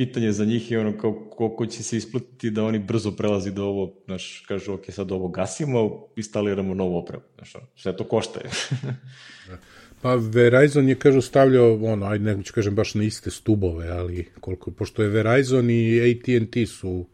pitanje 0.00 0.32
za 0.32 0.44
njih 0.44 0.70
je 0.70 0.80
ono 0.80 0.98
kao 0.98 1.12
koliko 1.30 1.66
će 1.66 1.82
se 1.82 1.96
isplatiti 1.96 2.50
da 2.50 2.64
oni 2.64 2.78
brzo 2.78 3.12
prelazi 3.12 3.52
do 3.52 3.64
ovo, 3.64 3.94
znaš, 4.06 4.44
kažu, 4.48 4.72
ok, 4.72 4.84
sad 4.88 5.12
ovo 5.12 5.28
gasimo, 5.28 6.06
instaliramo 6.16 6.74
novu 6.74 6.96
opremu, 6.96 7.22
znaš, 7.34 7.52
sve 7.76 7.96
to 7.96 8.04
košta. 8.04 8.40
Pa 10.02 10.14
Verizon 10.14 10.88
je, 10.88 10.94
kažu, 10.94 11.20
stavljao, 11.20 11.74
ono, 11.82 12.06
ajde 12.06 12.24
ne 12.24 12.42
ću 12.42 12.52
kažem 12.54 12.74
baš 12.74 12.94
na 12.94 13.04
iste 13.04 13.30
stubove, 13.30 13.88
ali 13.88 14.28
koliko, 14.40 14.70
pošto 14.70 15.02
je 15.02 15.08
Verizon 15.08 15.70
i 15.70 16.00
AT&T 16.00 16.66
su, 16.66 17.06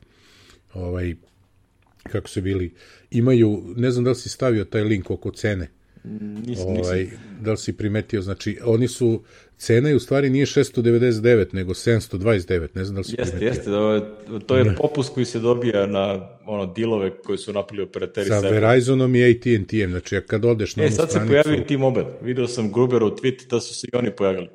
ovaj, 0.75 1.15
kako 2.03 2.29
se 2.29 2.41
bili, 2.41 2.75
imaju, 3.11 3.75
ne 3.77 3.91
znam 3.91 4.05
da 4.05 4.11
li 4.11 4.17
si 4.17 4.29
stavio 4.29 4.65
taj 4.65 4.83
link 4.83 5.11
oko 5.11 5.31
cene, 5.31 5.71
nisam, 6.47 6.67
ovaj, 6.67 7.05
nisam. 7.05 7.19
da 7.41 7.51
li 7.51 7.59
si 7.59 7.73
primetio, 7.73 8.23
znači, 8.23 8.59
oni 8.65 8.89
su, 8.89 9.23
cena 9.59 9.89
je 9.89 9.97
u 9.97 10.01
stvari 10.01 10.31
nije 10.31 10.47
699, 10.47 11.55
nego 11.55 11.75
729, 11.75 12.69
ne 12.75 12.85
znam 12.85 12.95
da 12.95 12.99
li 12.99 13.05
si 13.05 13.15
Jeste, 13.19 13.37
primetio. 13.37 13.49
jeste, 13.49 13.71
da, 13.71 14.41
to 14.41 14.57
je 14.57 14.75
popust 14.77 15.15
koji 15.15 15.27
se 15.27 15.39
dobija 15.39 15.87
na 15.87 16.29
ono 16.47 16.67
dilove 16.67 17.11
koje 17.11 17.39
su 17.39 17.53
napravili 17.53 17.89
operateri 17.89 18.29
Sa 18.29 18.39
Verizonom 18.39 19.15
i 19.17 19.31
AT&T-em, 19.31 19.91
znači, 19.91 20.21
kad 20.27 20.45
odeš 20.45 20.77
na 20.77 20.83
E, 20.83 20.87
onu 20.87 20.97
sad 20.97 21.07
se 21.07 21.11
stranicu... 21.11 21.31
pojavio 21.33 21.65
T-Mobile. 21.65 22.07
Video 22.23 22.49
sam 22.49 22.73
Gruberov 22.73 23.11
tweet 23.11 23.49
da 23.51 23.61
su 23.61 23.75
se 23.75 23.87
i 23.93 23.97
oni 23.97 24.11
pojavili. 24.11 24.49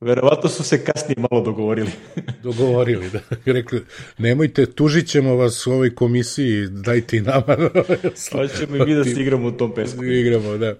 Verovatno 0.00 0.48
su 0.48 0.62
se 0.64 0.84
kasnije 0.84 1.16
malo 1.30 1.44
dogovorili. 1.44 1.90
dogovorili, 2.42 3.10
da. 3.10 3.20
Rekli, 3.52 3.84
nemojte, 4.18 4.66
tužit 4.66 5.06
ćemo 5.06 5.36
vas 5.36 5.66
u 5.66 5.72
ovoj 5.72 5.94
komisiji, 5.94 6.66
dajte 6.70 7.16
i 7.16 7.20
nama. 7.20 7.56
Hoćemo 8.32 8.76
i 8.76 8.86
mi 8.86 8.94
da 8.94 9.04
se 9.04 9.20
igramo 9.20 9.48
u 9.48 9.52
tom 9.52 9.74
pesku. 9.74 10.04
Igramo, 10.04 10.56
da. 10.56 10.74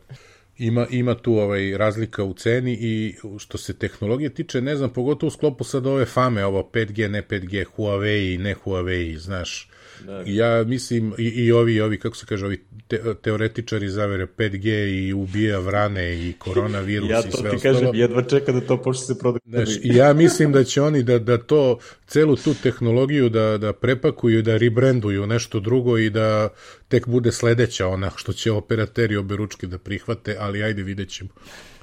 Ima, 0.58 0.86
ima 0.90 1.14
tu 1.14 1.34
ovaj 1.34 1.78
razlika 1.78 2.24
u 2.24 2.34
ceni 2.34 2.78
i 2.80 3.14
što 3.38 3.58
se 3.58 3.78
tehnologije 3.78 4.34
tiče, 4.34 4.60
ne 4.60 4.76
znam, 4.76 4.92
pogotovo 4.92 5.28
u 5.28 5.30
sklopu 5.30 5.64
sad 5.64 5.86
ove 5.86 6.04
fame, 6.04 6.44
ovo 6.44 6.70
5G, 6.72 7.08
ne 7.08 7.22
5G, 7.22 7.64
Huawei, 7.76 8.38
ne 8.38 8.54
Huawei, 8.54 9.16
znaš. 9.16 9.70
Da. 10.06 10.22
Ja 10.26 10.64
mislim, 10.64 11.14
i, 11.18 11.24
i 11.24 11.52
ovi, 11.52 11.80
ovi, 11.80 11.98
kako 11.98 12.16
se 12.16 12.26
kaže, 12.26 12.46
ovi 12.46 12.64
te, 12.88 13.14
teoretičari 13.22 13.88
zavere 13.88 14.26
5G 14.26 14.68
i 15.06 15.12
ubija 15.12 15.58
vrane 15.58 16.28
i 16.28 16.32
koronavirus 16.38 17.10
ja 17.12 17.18
i 17.18 17.22
sve 17.22 17.28
ostalo. 17.28 17.46
Ja 17.46 17.50
to 17.50 17.56
ti 17.56 17.62
kažem, 17.62 17.94
jedva 17.94 18.22
čeka 18.22 18.52
da 18.52 18.60
to 18.60 18.82
počne 18.82 19.06
se 19.06 19.18
prodati. 19.18 19.50
Znaš, 19.50 19.68
ja 19.82 20.12
mislim 20.12 20.52
da 20.52 20.64
će 20.64 20.82
oni 20.82 21.02
da, 21.02 21.18
da 21.18 21.38
to, 21.38 21.78
celu 22.06 22.36
tu 22.36 22.54
tehnologiju 22.62 23.28
da, 23.28 23.58
da 23.58 23.72
prepakuju, 23.72 24.42
da 24.42 24.56
rebranduju 24.56 25.26
nešto 25.26 25.60
drugo 25.60 25.98
i 25.98 26.10
da 26.10 26.48
tek 26.88 27.08
bude 27.08 27.32
sledeća 27.32 27.86
ona 27.86 28.10
što 28.16 28.32
će 28.32 28.52
operateri 28.52 29.16
oberučke 29.16 29.66
da 29.66 29.78
prihvate, 29.78 30.36
ali 30.38 30.62
ajde 30.62 30.82
vidjet 30.82 31.08
ćemo. 31.08 31.30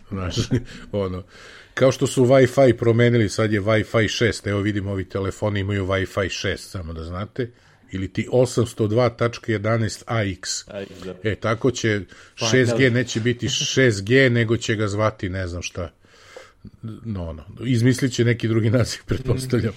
Znaš, 0.09 0.35
ono, 0.91 1.23
kao 1.73 1.91
što 1.91 2.07
su 2.07 2.25
Wi-Fi 2.25 2.73
promenili, 2.73 3.29
sad 3.29 3.53
je 3.53 3.61
Wi-Fi 3.61 4.25
6, 4.25 4.49
evo 4.49 4.59
vidimo 4.59 4.91
ovi 4.91 5.09
telefoni 5.09 5.59
imaju 5.59 5.85
Wi-Fi 5.85 6.47
6, 6.47 6.57
samo 6.57 6.93
da 6.93 7.03
znate, 7.03 7.51
ili 7.91 8.13
ti 8.13 8.27
802.11ax. 8.31 10.69
Da. 11.05 11.15
E, 11.23 11.35
tako 11.35 11.71
će 11.71 12.01
6G 12.35 12.91
neće 12.91 13.19
biti 13.19 13.47
6G, 13.47 14.29
nego 14.29 14.57
će 14.57 14.75
ga 14.75 14.87
zvati 14.87 15.29
ne 15.29 15.47
znam 15.47 15.61
šta. 15.61 15.91
No, 17.03 17.33
no. 17.33 17.43
Izmislit 17.65 18.13
će 18.13 18.25
neki 18.25 18.47
drugi 18.47 18.69
naziv, 18.69 18.99
pretpostavljam. 19.05 19.73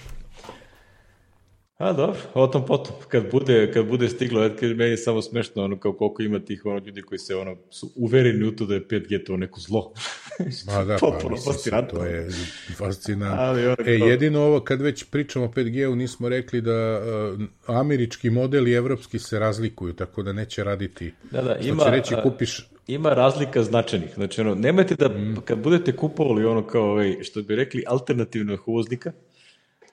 A, 1.79 1.93
dobro, 1.93 2.19
o 2.33 2.47
tom 2.47 2.65
potom, 2.65 2.95
kad 3.07 3.31
bude, 3.31 3.71
kad 3.73 3.87
bude 3.87 4.09
stiglo, 4.09 4.49
kad 4.59 4.69
meni 4.69 4.91
je 4.91 4.97
samo 4.97 5.21
smešno, 5.21 5.63
ono, 5.63 5.79
kao 5.79 5.93
koliko 5.93 6.21
ima 6.21 6.39
tih 6.39 6.65
ono, 6.65 6.79
ljudi 6.85 7.01
koji 7.01 7.19
se, 7.19 7.35
ono, 7.35 7.55
su 7.69 7.91
uvereni 7.95 8.47
u 8.47 8.55
to 8.55 8.65
da 8.65 8.73
je 8.73 8.87
5G 8.87 9.25
to 9.25 9.37
neko 9.37 9.59
zlo. 9.59 9.93
Ma 10.67 10.83
da, 10.83 10.97
pa, 11.01 11.29
mislim, 11.29 11.87
to 11.89 12.05
je 12.05 12.29
fascinantno. 12.77 13.43
Ali, 13.43 13.65
ono, 13.65 13.75
e, 13.85 13.91
jedino 13.91 14.41
ovo, 14.41 14.59
kad 14.59 14.81
već 14.81 15.03
pričamo 15.03 15.45
o 15.45 15.47
5G-u, 15.47 15.95
nismo 15.95 16.29
rekli 16.29 16.61
da 16.61 16.99
uh, 16.99 17.75
američki 17.75 18.29
model 18.29 18.67
i 18.67 18.73
evropski 18.73 19.19
se 19.19 19.39
razlikuju, 19.39 19.93
tako 19.93 20.23
da 20.23 20.33
neće 20.33 20.63
raditi. 20.63 21.13
Da, 21.31 21.41
da, 21.41 21.55
ima, 21.55 21.83
će 21.83 21.89
reći, 21.89 22.15
kupiš... 22.23 22.67
ima 22.87 23.13
razlika 23.13 23.63
značajnih. 23.63 24.09
Znači, 24.15 24.41
ono, 24.41 24.55
nemojte 24.55 24.95
da, 24.95 25.09
mm. 25.09 25.35
kad 25.45 25.59
budete 25.59 25.95
kupovali 25.95 26.45
ono 26.45 26.67
kao, 26.67 26.91
ovaj, 26.91 27.17
što 27.21 27.41
bi 27.41 27.55
rekli, 27.55 27.83
alternativnog 27.87 28.59
uvoznika, 28.65 29.11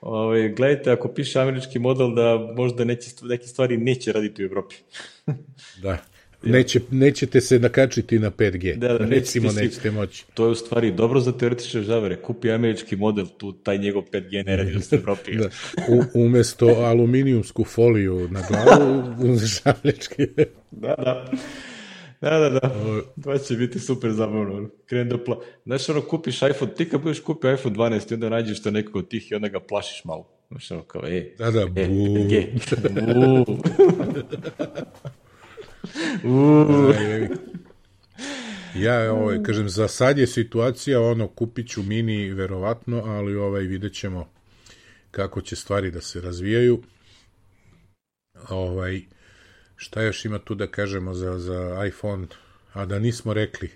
Ove, 0.01 0.19
ovaj, 0.19 0.49
gledajte, 0.49 0.91
ako 0.91 1.07
piše 1.07 1.39
američki 1.39 1.79
model 1.79 2.15
da 2.15 2.53
možda 2.55 2.83
neće, 2.83 3.09
neke 3.21 3.47
stvari 3.47 3.77
neće 3.77 4.11
raditi 4.11 4.43
u 4.43 4.45
Evropi. 4.45 4.75
da. 5.83 5.97
Neće, 6.43 6.79
nećete 6.91 7.41
se 7.41 7.59
nakačiti 7.59 8.19
na 8.19 8.31
5G. 8.31 8.75
Da, 8.77 8.87
da, 8.87 9.05
Recimo, 9.05 9.47
nećete, 9.47 9.65
nećete 9.65 9.91
moći. 9.91 10.25
To 10.33 10.45
je 10.45 10.51
u 10.51 10.55
stvari 10.55 10.91
dobro 10.91 11.19
za 11.19 11.31
teoretične 11.31 11.81
žavere. 11.81 12.15
Kupi 12.15 12.51
američki 12.51 12.95
model, 12.95 13.25
tu 13.37 13.51
taj 13.51 13.77
njegov 13.77 14.03
5G 14.11 14.45
ne 14.45 14.57
radi 14.57 14.77
u 14.77 14.81
Evropi. 14.95 15.35
da. 15.35 15.49
U, 15.87 16.03
umesto 16.13 16.67
aluminijumsku 16.67 17.63
foliju 17.63 18.27
na 18.31 18.43
glavu, 18.49 19.03
američki. 19.81 20.27
da, 20.71 20.95
da. 20.97 21.31
Da, 22.21 22.39
da, 22.39 22.49
da. 22.49 22.59
To 23.23 23.37
će 23.37 23.55
biti 23.55 23.79
super 23.79 24.11
zabavno. 24.11 24.69
Krenu 24.85 25.17
da 25.17 25.23
pla... 25.23 25.37
Znaš, 25.65 25.89
ono, 25.89 26.01
kupiš 26.01 26.41
iPhone, 26.41 26.73
ti 26.73 26.89
kad 26.89 27.01
budeš 27.01 27.19
kupio 27.19 27.53
iPhone 27.53 27.75
12 27.75 28.11
i 28.11 28.13
onda 28.13 28.29
nađeš 28.29 28.61
to 28.61 28.71
nekog 28.71 28.95
od 28.95 29.07
tih 29.07 29.31
i 29.31 29.35
onda 29.35 29.47
ga 29.47 29.59
plašiš 29.59 30.05
malo. 30.05 30.27
Znaš, 30.49 30.71
ono, 30.71 30.83
kao, 30.83 31.01
e, 31.05 31.35
da, 31.37 31.51
da, 31.51 31.61
e, 31.61 31.65
bu. 31.65 31.81
e, 32.33 32.47
bu. 36.23 36.93
Ja, 38.75 39.13
ovaj, 39.13 39.43
kažem, 39.43 39.69
za 39.69 39.87
sad 39.87 40.17
je 40.17 40.27
situacija, 40.27 41.01
ono, 41.01 41.27
kupit 41.27 41.69
ću 41.69 41.83
mini, 41.83 42.29
verovatno, 42.29 43.03
ali 43.05 43.35
ovaj, 43.35 43.61
vidjet 43.61 43.93
ćemo 43.93 44.29
kako 45.11 45.41
će 45.41 45.55
stvari 45.55 45.91
da 45.91 46.01
se 46.01 46.21
razvijaju. 46.21 46.83
Ovaj, 48.49 49.01
šta 49.77 50.01
još 50.01 50.25
ima 50.25 50.39
tu 50.39 50.55
da 50.55 50.67
kažemo 50.67 51.13
za, 51.13 51.39
za 51.39 51.85
iPhone, 51.87 52.27
a 52.73 52.85
da 52.85 52.99
nismo 52.99 53.33
rekli? 53.33 53.69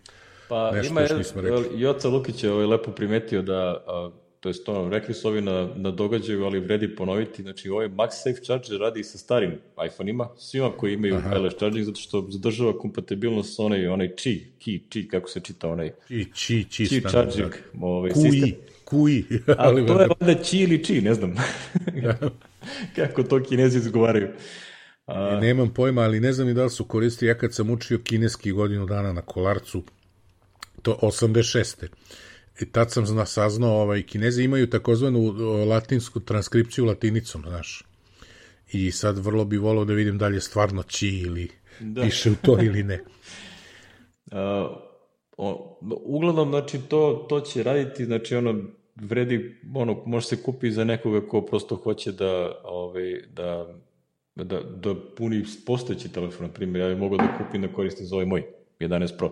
Pa 0.49 0.71
Nešto 0.71 0.91
ima, 0.91 1.01
još 1.01 1.11
nismo 1.11 1.41
rekli. 1.41 1.81
Joca 1.81 2.09
Lukić 2.09 2.43
je 2.43 2.51
ovaj 2.51 2.65
lepo 2.65 2.91
primetio 2.91 3.41
da 3.41 3.83
a, 3.87 4.11
to 4.41 4.49
jest 4.49 4.69
ono, 4.69 4.89
rekli 4.89 5.13
su 5.13 5.27
ovi 5.27 5.41
na, 5.41 5.69
na 5.75 5.91
događaju, 5.91 6.45
ali 6.45 6.59
vredi 6.59 6.95
ponoviti, 6.95 7.41
znači 7.41 7.69
ovaj 7.69 7.87
MagSafe 7.87 8.41
Charger 8.43 8.79
radi 8.79 8.99
i 8.99 9.03
sa 9.03 9.17
starim 9.17 9.51
iPhone-ima, 9.85 10.29
svima 10.37 10.71
koji 10.77 10.93
imaju 10.93 11.15
Aha. 11.15 11.29
wireless 11.29 11.57
charging, 11.57 11.85
zato 11.85 11.99
što 11.99 12.27
zadržava 12.29 12.77
kompatibilnost 12.77 13.55
sa 13.55 13.63
onaj, 13.63 13.87
onaj 13.87 14.07
Qi, 14.07 14.39
Qi, 14.59 14.79
Qi, 14.89 15.07
kako 15.07 15.29
se 15.29 15.39
čita 15.39 15.69
onaj... 15.69 15.91
Qi, 16.09 16.25
Qi, 16.33 16.65
Qi, 16.65 16.83
Qi 16.89 17.09
charging 17.09 17.53
ovaj, 17.81 18.11
Kui, 18.11 18.31
sistem. 18.31 18.51
Kui. 18.85 19.25
Ali 19.57 19.87
to 19.87 20.01
je 20.01 20.07
valjda 20.07 20.41
Qi 20.43 20.63
ili 20.63 20.77
Qi, 20.77 21.03
ne 21.03 21.13
znam. 21.13 21.35
kako 22.95 23.23
to 23.23 23.43
kinezi 23.43 23.77
izgovaraju. 23.77 24.27
A... 25.13 25.39
Nemam 25.41 25.73
pojma, 25.73 26.01
ali 26.01 26.19
ne 26.19 26.33
znam 26.33 26.47
ni 26.47 26.53
da 26.53 26.63
li 26.63 26.69
su 26.69 26.85
koristili. 26.85 27.29
Ja 27.29 27.37
kad 27.37 27.53
sam 27.53 27.69
učio 27.69 27.99
kineski 28.03 28.51
godinu 28.51 28.85
dana 28.85 29.13
na 29.13 29.21
kolarcu, 29.21 29.83
to 30.81 30.99
86. 31.01 31.87
I 32.61 32.71
tad 32.71 32.91
sam 32.91 33.05
zna, 33.05 33.25
saznao, 33.25 33.81
ovaj, 33.81 34.03
kinezi 34.03 34.43
imaju 34.43 34.69
takozvanu 34.69 35.19
latinsku 35.65 36.19
transkripciju 36.19 36.85
latinicom, 36.85 37.43
znaš. 37.47 37.83
I 38.71 38.91
sad 38.91 39.17
vrlo 39.17 39.45
bi 39.45 39.57
volao 39.57 39.85
da 39.85 39.93
vidim 39.93 40.17
da 40.17 40.27
li 40.27 40.37
je 40.37 40.41
stvarno 40.41 40.83
ći 40.83 41.07
ili 41.07 41.49
da. 41.79 42.01
piše 42.01 42.31
u 42.31 42.35
to 42.41 42.57
ili 42.63 42.83
ne. 42.83 43.03
Uh, 44.31 44.37
o, 45.37 45.79
uglavnom, 46.05 46.49
znači, 46.49 46.79
to, 46.89 47.25
to 47.29 47.39
će 47.39 47.63
raditi, 47.63 48.05
znači, 48.05 48.35
ono, 48.35 48.55
vredi, 48.95 49.59
ono, 49.75 50.03
može 50.05 50.27
se 50.27 50.43
kupi 50.43 50.71
za 50.71 50.83
nekoga 50.83 51.27
ko 51.27 51.41
prosto 51.41 51.75
hoće 51.75 52.11
da, 52.11 52.61
ovaj, 52.63 53.21
da, 53.33 53.75
da, 54.35 54.61
da 54.61 54.95
puni 55.17 55.43
postojeći 55.65 56.13
telefon, 56.13 56.47
na 56.47 56.53
primjer, 56.53 56.81
ja 56.81 56.89
bih 56.89 56.97
mogao 56.97 57.17
da 57.17 57.37
kupim 57.37 57.61
da 57.61 57.67
koristim 57.67 58.05
za 58.05 58.15
ovaj 58.15 58.25
moj, 58.25 58.43
11 58.79 59.17
Pro. 59.17 59.31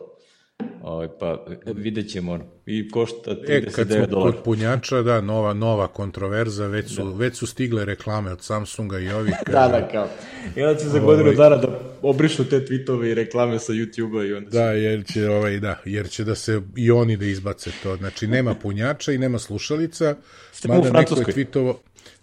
Ovaj, 0.82 1.08
pa 1.20 1.46
vidjet 1.66 2.12
ćemo. 2.12 2.40
I 2.66 2.90
košta 2.90 3.32
39 3.32 3.68
e, 3.68 3.72
kad 3.72 3.88
smo 3.88 4.06
dolara. 4.06 4.32
kod 4.32 4.44
punjača, 4.44 5.02
da, 5.02 5.22
nova, 5.22 5.54
nova 5.54 5.88
kontroverza, 5.88 6.68
već 6.68 6.96
su, 6.96 7.04
da. 7.04 7.18
već 7.18 7.38
su 7.38 7.48
stigle 7.48 7.86
reklame 7.86 8.32
od 8.32 8.42
Samsunga 8.42 9.00
i 9.00 9.10
ovih. 9.10 9.34
da, 9.52 9.68
da, 9.68 9.88
kao. 9.92 10.08
I 10.56 10.62
onda 10.62 10.80
će 10.80 10.86
za 10.86 11.00
godinu 11.00 11.30
ovaj, 11.30 11.36
dana 11.36 11.58
da 11.58 11.80
obrišu 12.02 12.50
te 12.50 12.60
tweetove 12.60 13.12
i 13.12 13.14
reklame 13.14 13.60
sa 13.60 13.74
YouTube-a 13.74 14.26
i 14.26 14.34
onda 14.34 14.52
će... 14.52 14.58
Da, 14.58 14.72
jer 14.72 15.06
će, 15.06 15.30
ovaj, 15.30 15.60
da, 15.60 15.78
jer 15.86 16.10
će 16.10 16.24
da 16.24 16.36
se 16.36 16.62
i 16.76 16.92
oni 16.92 17.18
da 17.18 17.26
izbace 17.26 17.72
to. 17.84 17.96
Znači, 17.96 18.28
nema 18.28 18.56
punjača 18.56 19.12
i 19.12 19.18
nema 19.18 19.40
slušalica, 19.40 20.16
Sem 20.52 20.72
mada 20.72 20.92
neko 20.92 21.16
je 21.20 21.26
tweetovo, 21.26 21.76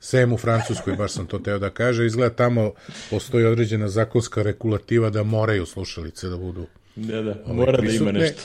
sem 0.06 0.32
u 0.32 0.36
Francuskoj, 0.38 0.94
baš 0.96 1.12
sam 1.12 1.26
to 1.26 1.38
teo 1.38 1.58
da 1.58 1.70
kaže, 1.70 2.06
izgleda 2.06 2.34
tamo 2.34 2.72
postoji 3.10 3.44
određena 3.44 3.88
zakonska 3.88 4.42
regulativa 4.42 5.10
da 5.10 5.22
moraju 5.22 5.66
slušalice 5.66 6.28
da 6.28 6.36
budu 6.36 6.66
Da, 6.96 7.22
da, 7.22 7.34
ovaj, 7.44 7.56
mora 7.56 7.78
prisutne. 7.78 8.12
da 8.12 8.18
ima 8.18 8.24
nešto. 8.24 8.42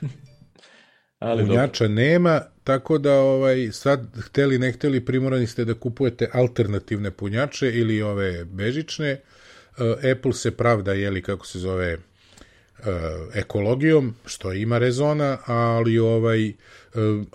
Ali 1.18 1.46
Punjača 1.46 1.84
dobro. 1.84 2.02
nema, 2.02 2.40
tako 2.64 2.98
da 2.98 3.12
ovaj 3.12 3.68
sad 3.72 4.06
hteli 4.20 4.58
ne 4.58 4.72
hteli 4.72 5.04
primorani 5.04 5.46
ste 5.46 5.64
da 5.64 5.74
kupujete 5.74 6.28
alternativne 6.32 7.10
punjače 7.10 7.70
ili 7.70 8.02
ove 8.02 8.44
bežične. 8.44 9.20
Uh, 9.20 10.10
Apple 10.12 10.32
se 10.32 10.50
pravda 10.50 10.92
jeli 10.92 11.22
kako 11.22 11.46
se 11.46 11.58
zove 11.58 11.94
uh, 11.94 12.84
ekologijom, 13.34 14.14
što 14.26 14.52
ima 14.52 14.78
rezona, 14.78 15.38
ali 15.46 15.98
ovaj 15.98 16.52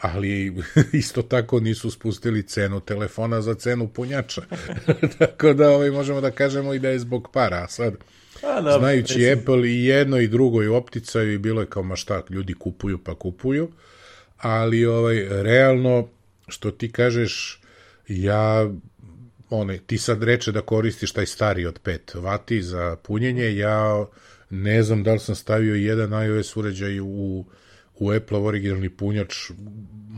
ali 0.01 0.63
isto 0.93 1.21
tako 1.21 1.59
nisu 1.59 1.91
spustili 1.91 2.47
cenu 2.47 2.79
telefona 2.79 3.41
za 3.41 3.53
cenu 3.53 3.87
punjača. 3.87 4.41
tako 5.19 5.53
da 5.53 5.69
ovaj 5.69 5.91
možemo 5.91 6.21
da 6.21 6.31
kažemo 6.31 6.73
i 6.73 6.79
da 6.79 6.89
je 6.89 6.99
zbog 6.99 7.29
para. 7.33 7.67
Sad 7.67 7.95
A, 8.43 8.61
da, 8.61 8.79
Znajući 8.79 9.17
mislim... 9.17 9.39
Apple 9.39 9.69
i 9.69 9.85
jedno 9.85 10.19
i 10.19 10.27
drugo 10.27 10.63
i 10.63 10.67
opticaju 10.67 11.33
i 11.33 11.37
bilo 11.37 11.61
je 11.61 11.67
kao 11.67 11.83
ma 11.83 11.95
šta, 11.95 12.23
ljudi 12.29 12.53
kupuju 12.53 12.97
pa 12.97 13.15
kupuju, 13.15 13.71
ali 14.37 14.85
ovaj, 14.85 15.27
realno, 15.29 16.07
što 16.47 16.71
ti 16.71 16.91
kažeš, 16.91 17.61
ja 18.07 18.71
one, 19.49 19.79
ti 19.87 19.97
sad 19.97 20.23
reče 20.23 20.51
da 20.51 20.61
koristiš 20.61 21.11
taj 21.11 21.25
stari 21.25 21.65
od 21.65 21.79
5 21.83 22.21
vati 22.21 22.61
za 22.61 22.95
punjenje, 23.03 23.55
ja 23.55 24.05
ne 24.49 24.83
znam 24.83 25.03
da 25.03 25.13
li 25.13 25.19
sam 25.19 25.35
stavio 25.35 25.75
jedan 25.75 26.25
iOS 26.25 26.57
uređaj 26.57 26.99
u, 26.99 27.45
u 27.99 28.11
Apple 28.11 28.39
originalni 28.39 28.89
punjač 28.89 29.51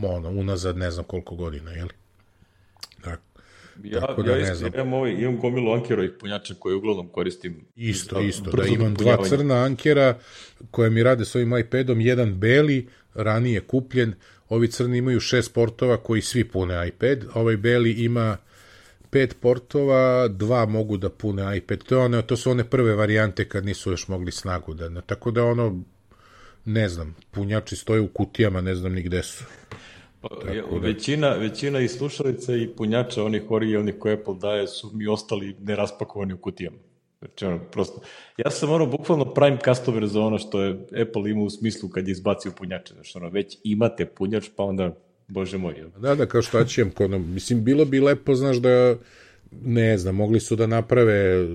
ono, 0.04 0.30
unazad 0.30 0.76
ne 0.76 0.90
znam 0.90 1.04
koliko 1.04 1.34
godina, 1.34 1.70
jeli? 1.70 1.90
Ja, 3.84 4.00
Tako 4.00 4.22
da, 4.22 4.36
ja 4.36 4.52
isto 4.52 4.66
imam, 4.66 4.92
ovaj, 4.92 5.12
imam 5.12 5.38
gomilu 5.38 5.72
ankerovih 5.72 6.10
punjača 6.20 6.54
koje 6.58 6.74
uglavnom 6.74 7.08
koristim. 7.08 7.64
Isto, 7.76 8.14
da, 8.14 8.20
isto, 8.20 8.50
da 8.50 8.66
imam 8.66 8.94
dva 8.94 9.24
crna 9.24 9.54
ankera 9.54 10.18
koje 10.70 10.90
mi 10.90 11.02
rade 11.02 11.24
s 11.24 11.34
ovim 11.34 11.58
iPadom, 11.58 12.00
jedan 12.00 12.34
beli, 12.34 12.88
ranije 13.14 13.60
kupljen, 13.60 14.14
ovi 14.48 14.68
crni 14.68 14.98
imaju 14.98 15.20
šest 15.20 15.54
portova 15.54 15.96
koji 15.96 16.22
svi 16.22 16.44
pune 16.44 16.88
iPad, 16.88 17.24
ovaj 17.34 17.56
beli 17.56 17.92
ima 17.92 18.36
pet 19.10 19.36
portova, 19.40 20.28
dva 20.28 20.66
mogu 20.66 20.96
da 20.96 21.10
pune 21.10 21.56
iPad. 21.56 21.84
To, 21.84 22.00
one, 22.00 22.22
to 22.22 22.36
su 22.36 22.50
one 22.50 22.64
prve 22.64 22.94
varijante 22.94 23.48
kad 23.48 23.66
nisu 23.66 23.90
još 23.90 24.08
mogli 24.08 24.32
snagu 24.32 24.74
da... 24.74 25.00
Tako 25.00 25.30
da 25.30 25.44
ono, 25.44 25.82
ne 26.68 26.88
znam, 26.88 27.16
punjači 27.30 27.76
stoje 27.76 28.00
u 28.00 28.08
kutijama, 28.08 28.60
ne 28.60 28.74
znam 28.74 28.92
ni 28.92 29.02
gde 29.02 29.22
su. 29.22 29.44
Pa, 30.20 30.28
da... 30.44 30.78
većina, 30.78 31.28
većina 31.34 31.80
i 31.80 31.88
slušalica 31.88 32.56
i 32.56 32.68
punjača 32.76 33.24
onih 33.24 33.50
originalnih 33.50 33.94
koje 33.98 34.14
Apple 34.14 34.34
daje 34.40 34.66
su 34.66 34.90
mi 34.94 35.06
ostali 35.06 35.56
neraspakovani 35.60 36.32
u 36.32 36.38
kutijama. 36.38 36.76
Znači, 37.18 37.44
ono, 37.44 37.58
prosto, 37.72 38.00
ja 38.36 38.50
sam 38.50 38.70
ono 38.70 38.86
bukvalno 38.86 39.34
prime 39.34 39.58
customer 39.64 40.06
za 40.06 40.20
ono 40.20 40.38
što 40.38 40.62
je 40.62 40.70
Apple 41.02 41.30
ima 41.30 41.42
u 41.42 41.50
smislu 41.50 41.88
kad 41.88 42.08
je 42.08 42.12
izbacio 42.12 42.52
punjače. 42.58 42.94
Znači, 42.94 43.18
ono, 43.18 43.28
već 43.28 43.58
imate 43.64 44.06
punjač, 44.06 44.48
pa 44.56 44.62
onda, 44.62 44.96
bože 45.28 45.58
moj. 45.58 45.74
Jel? 45.76 45.88
Da, 45.98 46.14
da, 46.14 46.26
kao 46.26 46.42
što 46.42 46.64
će 46.64 46.84
ono, 46.98 47.18
mislim, 47.18 47.64
bilo 47.64 47.84
bi 47.84 48.00
lepo, 48.00 48.34
znaš, 48.34 48.56
da 48.56 48.96
ne 49.50 49.98
znam, 49.98 50.14
mogli 50.14 50.40
su 50.40 50.56
da 50.56 50.66
naprave 50.66 51.46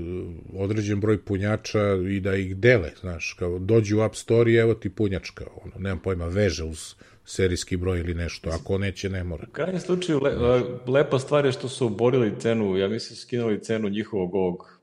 određen 0.54 1.00
broj 1.00 1.26
punjača 1.26 1.80
i 2.10 2.20
da 2.20 2.36
ih 2.36 2.58
dele, 2.58 2.92
znaš, 3.00 3.36
kao 3.40 3.60
dođu 3.60 3.98
u 3.98 4.02
App 4.02 4.16
Store 4.16 4.52
i 4.52 4.56
evo 4.56 4.74
ti 4.74 4.90
punjačka, 4.90 5.46
ono, 5.64 5.74
nemam 5.78 6.00
pojma, 6.00 6.28
veže 6.28 6.64
uz 6.64 6.96
serijski 7.26 7.78
broj 7.78 8.00
ili 8.00 8.14
nešto, 8.14 8.50
ako 8.50 8.78
neće 8.78 9.10
ne 9.10 9.24
mora. 9.24 9.46
U 9.50 9.52
krajnjem 9.52 9.80
slučaju 9.80 10.20
le, 10.20 10.62
lepa 10.88 11.20
stvar 11.20 11.46
je 11.46 11.52
što 11.52 11.70
su 11.70 11.86
oborili 11.86 12.40
cenu, 12.40 12.78
ja 12.78 12.88
mislim 12.88 13.18
skinuli 13.18 13.64
cenu 13.64 13.90
njihovog 13.90 14.36
ovog 14.36 14.80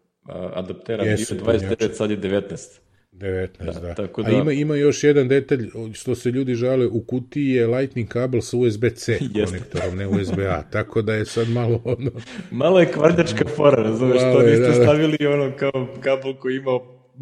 adaptera, 0.55 1.05
Jesu, 1.05 1.35
29, 1.35 1.93
sad 1.93 2.11
je 2.11 2.21
19. 2.21 2.79
19, 3.21 3.49
da. 3.65 3.81
da. 3.81 3.95
Tako 3.95 4.23
da... 4.23 4.29
A 4.29 4.33
ima, 4.33 4.53
ima 4.53 4.77
još 4.77 5.05
jedan 5.05 5.29
detalj, 5.29 5.71
što 5.93 6.15
se 6.15 6.31
ljudi 6.31 6.55
žale, 6.55 6.87
u 6.87 7.01
kutiji 7.01 7.49
je 7.49 7.67
lightning 7.67 8.09
kabel 8.09 8.41
sa 8.41 8.57
USB-C 8.57 9.19
konektorom, 9.19 9.97
ne 9.99 10.07
USB-A, 10.07 10.63
tako 10.73 11.03
da 11.03 11.15
je 11.15 11.25
sad 11.25 11.49
malo 11.49 11.83
ono... 11.85 12.11
Malo 12.51 12.81
je 12.81 12.93
kvarnjačka 12.93 13.45
fora, 13.57 13.83
razumeš, 13.83 14.19
što 14.19 14.43
niste 14.43 14.61
da, 14.61 14.69
da. 14.69 14.75
stavili 14.75 15.27
ono 15.27 15.53
kao 15.57 15.89
kabel 16.01 16.35
koji 16.35 16.57
ima 16.57 16.79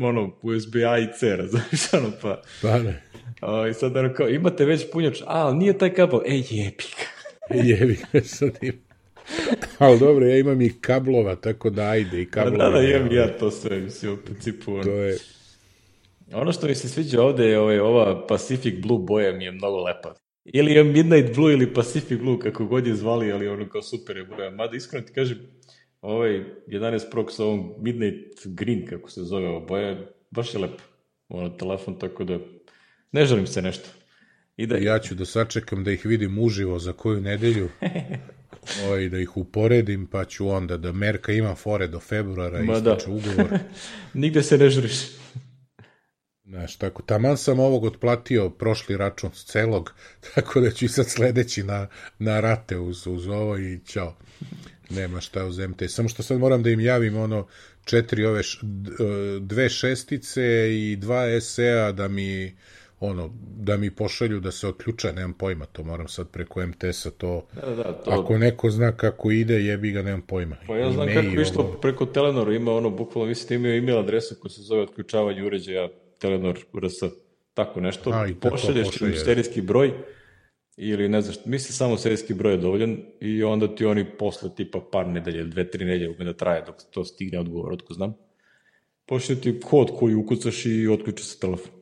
ono, 0.08 0.32
USB-A 0.42 0.98
i 0.98 1.06
C, 1.18 1.36
razumeš, 1.36 1.92
ono 1.98 2.12
pa... 2.22 2.42
Pa 2.62 2.78
ne. 2.78 3.02
O, 3.40 3.66
I 3.66 3.74
sad 3.74 3.96
ono 3.96 4.14
kao, 4.14 4.28
imate 4.28 4.64
već 4.64 4.90
punjač, 4.92 5.22
a, 5.26 5.52
nije 5.52 5.78
taj 5.78 5.94
kabel, 5.94 6.20
ej, 6.26 6.42
jebi 6.50 6.84
ga. 6.98 7.62
jebi 7.62 7.98
ga, 8.12 8.20
sad 8.20 8.50
ima. 8.62 8.78
Ali 9.78 9.98
dobro, 9.98 10.26
ja 10.26 10.36
imam 10.36 10.60
i 10.60 10.72
kablova, 10.80 11.34
tako 11.34 11.70
da 11.70 11.82
ajde 11.82 12.22
i 12.22 12.26
kablova. 12.26 12.70
Da, 12.70 12.70
da, 12.70 12.82
imam 12.82 13.12
ja 13.12 13.38
to 13.38 13.50
sve, 13.50 13.80
mislim, 13.80 14.12
u 14.12 14.16
principu. 14.16 14.74
Ono. 14.74 14.82
To 14.82 14.90
je... 14.90 15.18
Ono 16.32 16.52
što 16.52 16.66
mi 16.66 16.74
se 16.74 16.88
sviđa 16.88 17.22
ovde 17.22 17.44
je 17.44 17.60
ovaj, 17.60 17.78
ova 17.78 18.26
Pacific 18.26 18.82
Blue 18.82 18.98
boja 18.98 19.32
mi 19.32 19.44
je 19.44 19.52
mnogo 19.52 19.82
lepa. 19.82 20.14
Ili 20.44 20.72
je 20.72 20.84
Midnight 20.84 21.34
Blue 21.34 21.52
ili 21.52 21.74
Pacific 21.74 22.18
Blue, 22.18 22.38
kako 22.38 22.66
god 22.66 22.86
je 22.86 22.94
zvali, 22.94 23.32
ali 23.32 23.48
ono 23.48 23.68
kao 23.68 23.82
super 23.82 24.16
je 24.16 24.24
boja. 24.24 24.50
Mada 24.50 24.76
iskreno 24.76 25.06
ti 25.06 25.12
kažem, 25.12 25.38
ovaj 26.00 26.44
11 26.66 27.10
Pro 27.10 27.28
sa 27.28 27.44
ovom 27.44 27.74
Midnight 27.78 28.46
Green, 28.46 28.86
kako 28.86 29.10
se 29.10 29.22
zove 29.22 29.48
ova 29.48 29.60
boja, 29.60 29.96
baš 30.30 30.54
je 30.54 30.60
lepo. 30.60 30.82
Ono, 31.28 31.48
telefon, 31.48 31.98
tako 31.98 32.24
da 32.24 32.38
Ne 33.12 33.26
želim 33.26 33.46
se 33.46 33.62
nešto. 33.62 33.88
da... 34.66 34.76
Ja 34.76 34.98
ću 34.98 35.14
da 35.14 35.24
sačekam 35.24 35.84
da 35.84 35.92
ih 35.92 36.06
vidim 36.06 36.38
uživo 36.38 36.78
za 36.78 36.92
koju 36.92 37.20
nedelju. 37.20 37.68
Oj, 38.90 39.08
da 39.08 39.18
ih 39.18 39.36
uporedim, 39.36 40.06
pa 40.06 40.24
ću 40.24 40.48
onda 40.48 40.76
da 40.76 40.92
Merka 40.92 41.32
ima 41.32 41.54
fore 41.54 41.86
do 41.86 42.00
februara 42.00 42.60
i 42.60 42.66
da. 42.66 42.96
ugovor. 43.06 43.58
Nigde 44.14 44.42
se 44.42 44.58
ne 44.58 44.70
žuriš. 44.70 44.98
Znaš, 46.48 46.76
tako, 46.76 47.02
taman 47.02 47.36
sam 47.36 47.60
ovog 47.60 47.84
otplatio 47.84 48.50
prošli 48.50 48.96
račun 48.96 49.30
s 49.34 49.44
celog, 49.44 49.94
tako 50.34 50.60
da 50.60 50.70
ću 50.70 50.84
i 50.84 50.88
sad 50.88 51.06
sledeći 51.08 51.62
na, 51.62 51.86
na 52.18 52.40
rate 52.40 52.78
uz, 52.78 53.06
uz 53.06 53.28
ovo 53.28 53.58
i 53.58 53.80
čao. 53.86 54.14
Nema 54.90 55.20
šta 55.20 55.44
uz 55.44 55.58
MT. 55.58 55.82
Samo 55.88 56.08
što 56.08 56.22
sad 56.22 56.38
moram 56.38 56.62
da 56.62 56.70
im 56.70 56.80
javim 56.80 57.16
ono 57.16 57.46
četiri 57.84 58.24
ove, 58.24 58.42
š, 58.42 58.60
dve 59.40 59.68
šestice 59.68 60.42
i 60.70 60.96
dva 60.96 61.40
SE-a 61.40 61.92
da 61.92 62.08
mi 62.08 62.56
ono, 63.00 63.30
da 63.56 63.76
mi 63.76 63.90
pošalju 63.90 64.40
da 64.40 64.50
se 64.50 64.68
otključa, 64.68 65.12
nemam 65.12 65.32
pojma, 65.32 65.66
to 65.66 65.84
moram 65.84 66.08
sad 66.08 66.28
preko 66.30 66.66
MTS-a 66.66 67.10
to, 67.10 67.46
da, 67.54 67.74
da, 67.74 67.92
to... 67.92 68.10
ako 68.10 68.38
neko 68.38 68.70
zna 68.70 68.92
kako 68.92 69.30
ide, 69.30 69.54
jebi 69.54 69.90
ga, 69.90 70.02
nemam 70.02 70.22
pojma. 70.22 70.56
Pa 70.66 70.76
ja 70.76 70.92
znam 70.92 71.06
kako 71.06 71.26
je 71.26 71.42
išlo 71.42 71.64
ovo... 71.64 71.80
preko 71.80 72.06
Telenora, 72.06 72.54
ima 72.54 72.72
ono, 72.72 72.90
bukvalno, 72.90 73.28
mislim, 73.28 73.64
imao 73.64 73.76
email 73.76 73.98
adresu 73.98 74.34
koja 74.40 74.50
se 74.50 74.62
zove 74.62 74.82
otključavanje 74.82 75.42
uređaja 75.42 75.88
Telenor 76.18 76.58
RS, 76.74 77.12
tako 77.54 77.80
nešto, 77.80 78.10
A, 78.10 78.28
pošalješ 78.40 78.88
ti 78.88 79.12
serijski 79.24 79.60
broj 79.60 79.92
ili 80.76 81.08
ne 81.08 81.22
znaš, 81.22 81.36
misli 81.44 81.74
samo 81.74 81.96
serijski 81.96 82.34
broj 82.34 82.52
je 82.52 82.56
dovoljan 82.56 82.96
i 83.20 83.42
onda 83.42 83.74
ti 83.74 83.84
oni 83.84 84.04
posle 84.18 84.54
tipa 84.54 84.80
par 84.92 85.06
nedelje, 85.06 85.44
dve, 85.44 85.70
tri 85.70 85.84
nedelje 85.84 86.10
ume 86.10 86.24
da 86.24 86.32
traje 86.32 86.62
dok 86.66 86.74
to 86.90 87.04
stigne 87.04 87.40
odgovor, 87.40 87.72
otko 87.72 87.94
znam. 87.94 88.14
Počne 89.06 89.34
ti 89.34 89.60
kod 89.60 89.90
koji 89.98 90.14
ukucaš 90.14 90.66
i 90.66 90.88
otključa 90.88 91.24
se 91.24 91.38
telefon. 91.38 91.72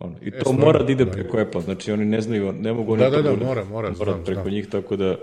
Ono. 0.00 0.16
I 0.22 0.30
to 0.30 0.50
e, 0.50 0.52
mora 0.52 0.82
da 0.82 0.92
ide 0.92 1.04
da, 1.04 1.10
preko 1.10 1.38
Apple, 1.38 1.60
znači 1.60 1.92
oni 1.92 2.04
ne 2.04 2.20
znaju, 2.20 2.52
ne 2.52 2.72
mogu 2.72 2.92
oni 2.92 3.02
da, 3.02 3.10
da, 3.10 3.22
da, 3.22 3.36
mora, 3.44 3.64
mora, 3.64 3.94
znam, 3.94 4.24
preko 4.24 4.42
znam. 4.42 4.54
njih, 4.54 4.68
tako 4.68 4.96
da 4.96 5.16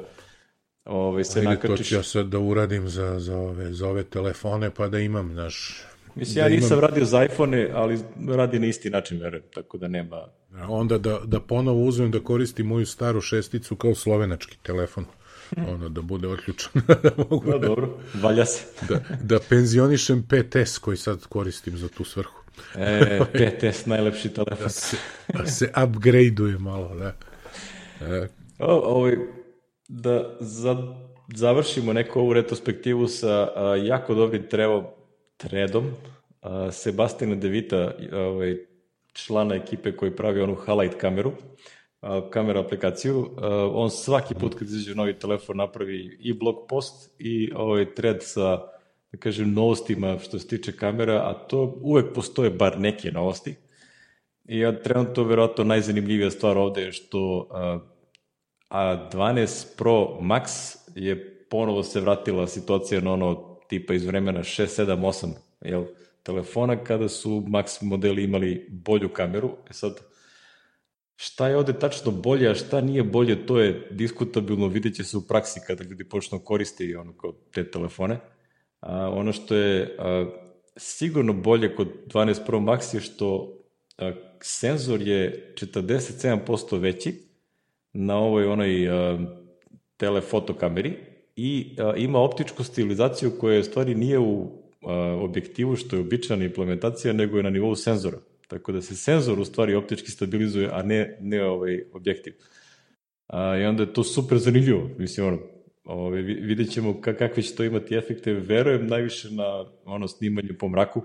ovaj, 0.86 1.24
se 1.24 1.40
Ajde, 1.40 1.50
nakačiš. 1.50 1.78
to 1.78 1.84
ću 1.84 1.96
ja 1.96 2.04
sad 2.04 2.28
da 2.28 2.40
uradim 2.40 2.88
za, 2.88 3.20
za, 3.20 3.38
ove, 3.38 3.74
za 3.74 3.88
ove 3.88 4.04
telefone, 4.04 4.70
pa 4.70 4.88
da 4.88 5.00
imam, 5.00 5.34
naš... 5.34 5.86
Mislim, 6.16 6.36
da 6.36 6.42
ja 6.42 6.50
nisam 6.50 6.78
imam... 6.78 6.90
radio 6.90 7.06
za 7.06 7.24
iPhone, 7.24 7.70
ali 7.74 8.00
radi 8.28 8.60
na 8.60 8.68
isti 8.68 8.90
način, 8.90 9.20
verujem, 9.20 9.44
tako 9.54 9.78
da 9.78 9.88
nema... 9.88 10.28
Onda 10.68 10.98
da, 10.98 11.20
da 11.26 11.40
ponovo 11.40 11.84
uzmem 11.86 12.12
da 12.12 12.20
koristim 12.20 12.68
moju 12.68 12.86
staru 12.86 13.22
šesticu 13.22 13.76
kao 13.76 13.96
slovenački 13.96 14.58
telefon 14.64 15.06
ono 15.58 15.90
da 15.90 16.02
bude 16.02 16.28
otključan 16.28 16.72
da 17.04 17.12
mogu 17.18 17.52
no, 17.52 17.58
da, 17.58 17.68
dobro, 17.68 17.98
valja 18.22 18.46
se. 18.46 18.66
Da, 18.90 19.00
da 19.24 19.40
penzionišem 19.50 20.24
PTS 20.24 20.78
koji 20.78 20.98
sad 20.98 21.28
koristim 21.28 21.78
za 21.78 21.88
tu 21.88 22.04
svrhu. 22.04 22.42
E, 22.76 23.20
PTS 23.34 23.86
najlepši 23.86 24.30
telefon. 24.30 24.58
Da 24.64 24.70
se, 24.70 24.98
da 25.34 25.46
se 25.46 25.72
upgradeuje 25.88 26.58
malo 26.58 26.96
da. 26.96 27.16
E. 28.02 28.28
o, 28.60 28.74
ovaj, 28.96 29.16
da 29.88 30.38
za, 30.40 30.96
završimo 31.36 31.94
neku 31.94 32.20
ovu 32.20 32.34
retrospektivu 32.34 33.08
sa 33.08 33.50
a, 33.56 33.76
jako 33.76 34.14
dobrim 34.16 34.48
trevom 34.50 34.86
tredom 35.42 35.92
a, 36.42 36.72
Sebastiana 36.72 37.36
Devita 37.36 37.94
ovaj, 38.14 38.58
člana 39.14 39.56
ekipe 39.56 39.92
koji 39.92 40.16
pravi 40.16 40.42
onu 40.42 40.56
Halite 40.56 40.98
kameru 40.98 41.32
kamera 42.32 42.60
aplikaciju. 42.60 43.30
On 43.74 43.90
svaki 43.90 44.34
put 44.36 44.56
kad 44.56 44.68
izađe 44.68 44.96
novi 44.96 45.20
telefon 45.20 45.58
napravi 45.58 46.18
i 46.20 46.34
blog 46.34 46.56
post 46.70 47.16
i 47.20 47.52
ovaj 47.56 47.94
thread 47.94 48.18
sa 48.20 48.58
da 49.12 49.18
kažem 49.20 49.54
novostima 49.54 50.20
što 50.20 50.40
se 50.40 50.48
tiče 50.48 50.72
kamera, 50.72 51.16
a 51.16 51.34
to 51.34 51.78
uvek 51.82 52.14
postoje 52.16 52.50
bar 52.50 52.80
neke 52.80 53.12
novosti. 53.12 53.56
I 54.46 54.60
ja 54.60 54.82
trenutno 54.82 55.24
verovatno 55.24 55.64
najzanimljivija 55.64 56.32
stvar 56.32 56.58
ovde 56.58 56.82
je 56.82 56.92
što 56.92 57.48
A12 58.70 59.78
Pro 59.78 60.18
Max 60.22 60.76
je 60.96 61.46
ponovo 61.50 61.84
se 61.84 62.02
vratila 62.02 62.48
situacija 62.48 63.02
na 63.02 63.14
ono 63.14 63.51
tipa 63.72 63.94
iz 63.94 64.06
vremena 64.06 64.44
6, 64.44 64.84
7, 64.84 65.00
8 65.00 65.34
jel, 65.62 65.86
telefona 66.24 66.76
kada 66.84 67.08
su 67.10 67.44
Max 67.48 67.82
modeli 67.82 68.24
imali 68.24 68.68
bolju 68.70 69.10
kameru. 69.10 69.52
E 69.70 69.74
sad, 69.74 70.00
Šta 71.16 71.48
je 71.48 71.58
ovde 71.58 71.74
tačno 71.80 72.12
bolje, 72.12 72.50
a 72.50 72.56
šta 72.56 72.82
nije 72.82 73.04
bolje, 73.04 73.46
to 73.46 73.60
je 73.60 73.88
diskutabilno, 73.92 74.68
vidjet 74.68 74.96
će 74.96 75.04
se 75.04 75.18
u 75.18 75.22
praksi 75.22 75.60
kada 75.68 75.84
ljudi 75.84 76.10
počnu 76.10 76.40
koristiti 76.40 76.96
ono, 76.96 77.14
kao 77.14 77.34
te 77.52 77.72
telefone. 77.72 78.18
A, 78.80 79.10
ono 79.10 79.34
što 79.34 79.56
je 79.56 79.96
a, 80.00 80.26
sigurno 80.78 81.34
bolje 81.34 81.76
kod 81.76 81.88
12 82.08 82.46
Pro 82.46 82.60
Max 82.60 82.96
je 82.96 83.02
što 83.02 83.58
a, 83.98 84.12
senzor 84.42 85.02
je 85.02 85.54
47% 85.58 86.80
veći 86.80 87.14
na 87.94 88.18
ovoj 88.18 88.46
onoj 88.46 88.90
a, 88.90 89.20
telefoto 89.98 90.54
kameri 90.54 91.11
i 91.36 91.76
a, 91.80 91.94
ima 91.98 92.20
optičku 92.20 92.64
stilizaciju 92.64 93.32
koja 93.40 93.56
je 93.56 93.64
stvari 93.64 93.96
nije 93.96 94.20
u 94.20 94.52
a, 94.82 94.94
objektivu 95.22 95.76
što 95.76 95.96
je 95.96 96.02
običana 96.02 96.46
implementacija, 96.46 97.14
nego 97.14 97.38
je 97.38 97.44
na 97.44 97.50
nivou 97.50 97.76
senzora. 97.76 98.18
Tako 98.48 98.72
da 98.72 98.82
se 98.82 98.96
senzor 98.96 99.40
u 99.40 99.46
stvari 99.46 99.76
optički 99.76 100.12
stabilizuje, 100.12 100.70
a 100.74 100.84
ne, 100.84 101.18
ne 101.22 101.44
ovaj 101.44 101.84
objektiv. 101.94 102.34
A, 103.28 103.58
I 103.58 103.66
onda 103.66 103.84
je 103.84 103.94
to 103.94 104.04
super 104.04 104.38
zanimljivo. 104.38 104.90
Mislim, 104.98 105.28
ono, 105.28 105.40
ovaj, 105.84 106.22
vidjet 106.22 106.72
ćemo 106.72 107.02
kakve 107.02 107.44
će 107.44 107.56
to 107.56 107.64
imati 107.64 107.96
efekte. 107.96 108.34
Verujem 108.34 108.88
najviše 108.88 109.32
na 109.32 109.66
ono 109.86 110.08
snimanju 110.08 110.54
po 110.60 110.70
mraku. 110.70 111.02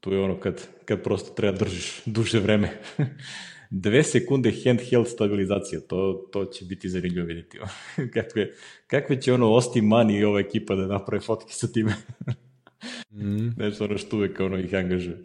Tu 0.00 0.12
je 0.12 0.20
ono 0.20 0.40
kad, 0.40 0.68
kad 0.84 1.02
prosto 1.02 1.34
treba 1.34 1.58
držiš 1.58 2.02
duže 2.06 2.40
vreme. 2.40 2.70
Dve 3.70 4.02
sekunde 4.02 4.52
handheld 4.64 5.08
stabilizacija, 5.08 5.80
to, 5.80 6.28
to 6.32 6.44
će 6.44 6.64
biti 6.64 6.88
zanimljivo 6.88 7.26
vidjeti. 7.26 7.58
kakve, 8.14 8.50
kakve 8.86 9.20
će 9.20 9.32
ono 9.32 9.52
Osti 9.52 9.80
Mani 9.80 10.18
i 10.18 10.24
ova 10.24 10.40
ekipa 10.40 10.74
da 10.74 10.86
naprave 10.86 11.20
fotke 11.20 11.52
sa 11.52 11.66
time. 11.66 11.92
mm. 13.10 13.48
Nešto 13.56 13.84
ono 13.84 13.98
što 13.98 14.16
uvek 14.16 14.40
ono 14.40 14.58
ih 14.58 14.74
angažuje. 14.74 15.22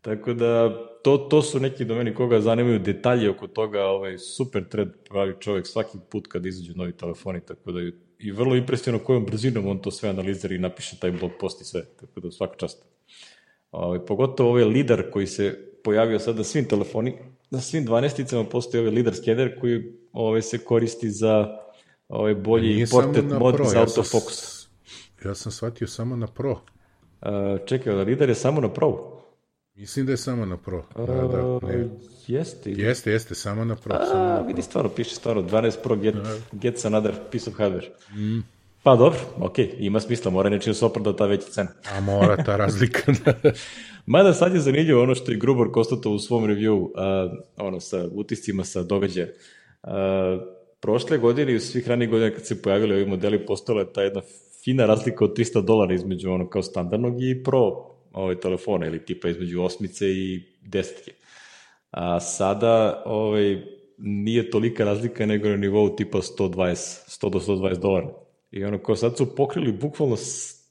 Tako 0.00 0.34
da, 0.34 0.76
to, 1.02 1.16
to 1.16 1.42
su 1.42 1.60
neki 1.60 1.84
domeni 1.84 2.14
koga 2.14 2.40
zanimaju 2.40 2.78
detalje 2.78 3.30
oko 3.30 3.46
toga, 3.46 3.84
ovaj, 3.84 4.18
super 4.18 4.68
thread 4.68 4.88
pravi 5.08 5.34
čovjek 5.40 5.66
svaki 5.66 5.98
put 6.10 6.26
kad 6.26 6.46
izađu 6.46 6.72
novi 6.76 6.92
telefoni, 6.92 7.40
tako 7.40 7.72
da 7.72 7.80
i 8.18 8.30
vrlo 8.32 8.56
impresivno 8.56 8.98
kojom 8.98 9.24
brzinom 9.26 9.66
on 9.66 9.78
to 9.78 9.90
sve 9.90 10.08
analizira 10.08 10.54
i 10.54 10.58
napiše 10.58 10.96
taj 11.00 11.10
blog 11.10 11.30
post 11.40 11.60
i 11.60 11.64
sve, 11.64 11.84
tako 12.00 12.20
da 12.20 12.30
svaka 12.30 12.56
čast. 12.56 12.84
Ovaj, 13.70 13.98
pogotovo 14.06 14.50
ovaj 14.50 14.64
lider 14.64 15.10
koji 15.10 15.26
se 15.26 15.72
pojavio 15.84 16.18
sad 16.18 16.36
na 16.36 16.44
svim 16.44 16.64
telefoni, 16.64 17.14
na 17.50 17.60
svim 17.60 17.86
12-icama 17.86 18.44
postoji 18.44 18.80
ovaj 18.80 18.92
lider 18.94 19.14
skener 19.14 19.60
koji 19.60 19.92
ovaj, 20.12 20.42
se 20.42 20.58
koristi 20.58 21.10
za 21.10 21.48
ovaj 22.08 22.34
bolji 22.34 22.86
portret 22.90 23.24
mod 23.40 23.54
pro, 23.54 23.64
za 23.64 23.80
autofokus. 23.80 24.66
Ja 24.66 24.70
sam, 25.22 25.30
ja 25.30 25.34
sam 25.34 25.52
shvatio 25.52 25.86
samo 25.86 26.16
na 26.16 26.26
pro. 26.26 26.50
Uh, 26.52 27.66
čekaj, 27.66 27.94
lider 27.94 28.28
je 28.28 28.34
samo 28.34 28.60
na 28.60 28.68
pro. 28.68 29.20
Mislim 29.80 30.06
da 30.06 30.12
je 30.12 30.16
samo 30.16 30.46
na 30.46 30.56
Pro. 30.56 30.84
Da, 30.96 31.06
da, 31.06 31.58
ne. 31.68 31.88
Jeste. 32.26 32.70
Jeste, 32.70 33.10
jeste, 33.10 33.34
samo 33.34 33.64
na 33.64 33.76
Pro. 33.76 33.94
A, 33.94 34.06
samo 34.06 34.24
na 34.24 34.40
vidi, 34.40 34.62
stvarno, 34.62 34.90
piše 34.90 35.14
stvarno, 35.14 35.42
12 35.42 35.82
Pro 35.82 35.96
get, 35.96 36.14
da. 36.14 36.36
gets 36.52 36.84
another 36.84 37.14
piece 37.30 37.50
of 37.50 37.56
hardware. 37.56 37.88
Mm. 38.14 38.40
Pa 38.82 38.96
dobro, 38.96 39.18
ok, 39.40 39.58
ima 39.78 40.00
smisla, 40.00 40.30
mora 40.30 40.50
nečim 40.50 40.74
se 40.74 40.84
opravda 40.84 41.16
ta 41.16 41.26
veća 41.26 41.46
cena. 41.50 41.68
A 41.92 42.00
mora 42.00 42.36
ta 42.36 42.56
razlika. 42.64 43.12
Da. 43.24 43.50
Mada 44.06 44.32
sad 44.32 44.54
je 44.54 44.60
zanimljivo 44.60 45.02
ono 45.02 45.14
što 45.14 45.32
je 45.32 45.38
Grubor 45.38 45.72
konstatao 45.72 46.12
u 46.12 46.18
svom 46.18 46.44
review, 46.44 46.90
a, 46.96 47.30
ono, 47.56 47.80
sa 47.80 48.08
utiscima, 48.12 48.64
sa 48.64 48.82
događaja. 48.82 49.26
A, 49.82 50.38
prošle 50.80 51.18
godine 51.18 51.52
i 51.52 51.56
u 51.56 51.60
svih 51.60 51.88
ranih 51.88 52.10
godina 52.10 52.30
kad 52.30 52.46
se 52.46 52.62
pojavili 52.62 52.94
ovi 52.94 53.06
modeli, 53.06 53.46
postala 53.46 53.80
je 53.80 53.92
ta 53.92 54.02
jedna 54.02 54.20
fina 54.64 54.86
razlika 54.86 55.24
od 55.24 55.38
300 55.38 55.64
dolara 55.64 55.94
između 55.94 56.30
ono 56.30 56.48
kao 56.48 56.62
standardnog 56.62 57.22
i 57.22 57.42
Pro 57.42 57.90
ovaj, 58.12 58.40
telefona 58.40 58.86
ili 58.86 59.04
tipa 59.04 59.28
između 59.28 59.62
osmice 59.62 60.06
i 60.06 60.42
desetke. 60.62 61.12
A 61.90 62.20
sada 62.20 63.02
ovaj, 63.06 63.62
nije 63.98 64.50
tolika 64.50 64.84
razlika 64.84 65.26
nego 65.26 65.48
na 65.48 65.56
nivou 65.56 65.96
tipa 65.96 66.18
120, 66.18 66.74
100 67.24 67.30
do 67.30 67.38
120 67.38 67.80
dolara. 67.80 68.19
I 68.50 68.64
ono 68.64 68.78
kao 68.78 68.96
sad 68.96 69.16
su 69.16 69.34
pokrili 69.34 69.72
bukvalno 69.72 70.16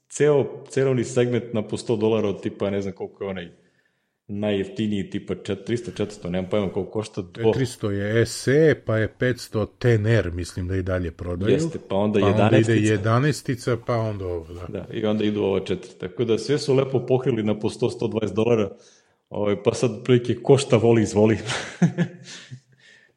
ceo, 0.08 0.64
ceo 0.68 1.04
segment 1.04 1.44
na 1.52 1.62
po 1.62 1.76
100 1.76 1.98
dolara 1.98 2.28
od 2.28 2.42
tipa 2.42 2.70
ne 2.70 2.82
znam 2.82 2.94
koliko 2.94 3.24
je 3.24 3.30
onaj 3.30 3.48
najjeftiniji 4.30 5.10
tipa 5.10 5.34
300, 5.34 6.04
400, 6.04 6.30
nemam 6.30 6.50
pojma 6.50 6.72
koliko 6.72 6.92
košta. 6.92 7.22
Do... 7.22 7.42
400 7.42 7.90
je 7.90 8.26
SE, 8.26 8.74
pa 8.86 8.96
je 8.96 9.14
500 9.20 9.66
TNR, 9.78 10.30
mislim 10.30 10.68
da 10.68 10.76
i 10.76 10.82
dalje 10.82 11.10
prodaju. 11.10 11.52
Jeste, 11.52 11.78
pa 11.88 11.96
onda 11.96 12.20
pa 12.20 12.26
11. 12.26 12.44
Onda 12.44 12.56
ide 12.56 12.72
11, 12.72 13.76
pa 13.86 13.96
onda 13.96 14.24
ovo, 14.26 14.54
da. 14.54 14.66
Da, 14.66 14.86
i 14.92 15.04
onda 15.04 15.24
idu 15.24 15.42
ovo 15.42 15.60
četiri. 15.60 15.92
Tako 15.98 16.24
da 16.24 16.38
sve 16.38 16.58
su 16.58 16.74
lepo 16.74 17.06
pokrili 17.06 17.42
na 17.42 17.58
po 17.58 17.68
100-120 17.68 18.34
dolara, 18.34 18.70
ovaj, 19.30 19.62
pa 19.62 19.74
sad 19.74 20.04
prilike 20.04 20.34
košta 20.42 20.76
voli 20.76 21.02
izvoli. 21.02 21.38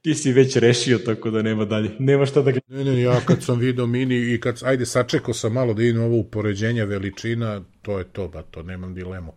Ti 0.04 0.16
si 0.16 0.32
već 0.34 0.56
rešio, 0.56 0.97
tako 0.97 1.32
da 1.32 1.41
nema 1.41 1.66
dalje. 1.66 1.91
Nema 1.99 2.26
šta 2.26 2.41
da 2.41 2.51
ga... 2.51 2.60
Ne, 2.68 2.84
ne, 2.84 3.01
ja 3.01 3.22
kad 3.26 3.43
sam 3.43 3.60
video 3.60 3.88
mini 3.88 4.34
i 4.34 4.39
kad, 4.39 4.60
ajde, 4.64 4.86
sačekao 4.86 5.34
sam 5.34 5.54
malo 5.54 5.74
da 5.74 5.84
idem 5.84 6.04
ovo 6.04 6.18
upoređenja 6.18 6.84
veličina, 6.84 7.62
to 7.82 7.99
je 7.99 8.06
to, 8.06 8.28
ba, 8.28 8.41
to 8.41 8.64
nemam 8.64 8.94
dilemu. 8.94 9.34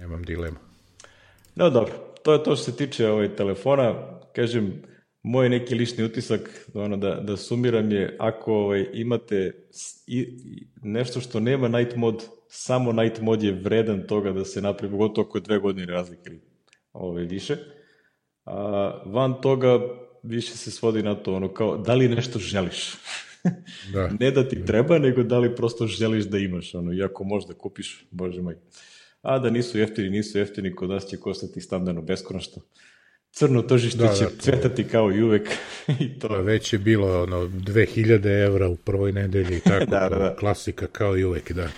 Nemam 0.00 0.22
dilema. 0.22 0.58
No 1.54 1.70
dobro, 1.70 1.92
to 2.22 2.32
je 2.32 2.42
to 2.42 2.56
što 2.56 2.64
se 2.64 2.76
tiče 2.76 3.08
ovaj 3.08 3.36
telefona. 3.36 3.94
Kažem, 4.34 4.82
moj 5.22 5.48
neki 5.48 5.74
lični 5.74 6.04
utisak, 6.04 6.68
ono, 6.74 6.96
da, 6.96 7.14
da 7.14 7.36
sumiram 7.36 7.92
je, 7.92 8.16
ako 8.18 8.52
ovaj, 8.52 8.86
imate 8.92 9.52
i, 10.06 10.38
nešto 10.82 11.20
što 11.20 11.40
nema 11.40 11.68
night 11.68 11.96
mod, 11.96 12.24
samo 12.48 12.92
night 12.92 13.20
mod 13.20 13.42
je 13.42 13.52
vredan 13.52 14.06
toga 14.06 14.32
da 14.32 14.44
se 14.44 14.62
napravi, 14.62 14.92
pogotovo 14.92 15.26
ako 15.28 15.38
je 15.38 15.42
dve 15.42 15.58
godine 15.58 15.86
razlike 15.86 16.30
ili 16.30 16.40
ovaj, 16.92 17.24
više. 17.24 17.75
A, 18.46 19.02
van 19.06 19.40
toga 19.40 19.78
više 20.22 20.56
se 20.56 20.70
svodi 20.70 21.02
na 21.02 21.14
to, 21.14 21.34
ono, 21.34 21.54
kao, 21.54 21.76
da 21.76 21.94
li 21.94 22.08
nešto 22.08 22.38
želiš? 22.38 22.94
Da. 23.92 24.10
ne 24.20 24.30
da 24.30 24.48
ti 24.48 24.64
treba, 24.64 24.98
nego 24.98 25.22
da 25.22 25.38
li 25.38 25.54
prosto 25.54 25.86
želiš 25.86 26.24
da 26.24 26.38
imaš, 26.38 26.74
ono, 26.74 26.92
iako 26.92 27.24
možda 27.24 27.54
kupiš, 27.54 28.06
bože 28.10 28.42
moj 28.42 28.56
a 29.26 29.38
da 29.38 29.50
nisu 29.50 29.78
jeftini, 29.78 30.10
nisu 30.10 30.38
jeftini, 30.38 30.74
kod 30.74 30.88
nas 30.88 31.06
će 31.06 31.16
kostati 31.16 31.60
standardno 31.60 32.02
beskonačno. 32.02 32.62
Crno 33.30 33.62
tržište 33.62 33.98
da, 33.98 34.14
će 34.14 34.24
da, 34.24 34.30
cvetati 34.38 34.84
kao 34.84 35.12
i 35.12 35.22
uvek. 35.22 35.48
I 36.00 36.18
to. 36.18 36.28
Da, 36.28 36.36
već 36.36 36.72
je 36.72 36.78
bilo 36.78 37.22
ono, 37.22 37.36
2000 37.36 38.46
evra 38.46 38.68
u 38.68 38.76
prvoj 38.76 39.12
nedelji, 39.12 39.60
tako, 39.60 39.84
da, 39.94 40.08
da, 40.08 40.18
da. 40.18 40.36
klasika 40.36 40.86
kao 40.86 41.16
i 41.16 41.24
uvek, 41.24 41.52
da. 41.52 41.68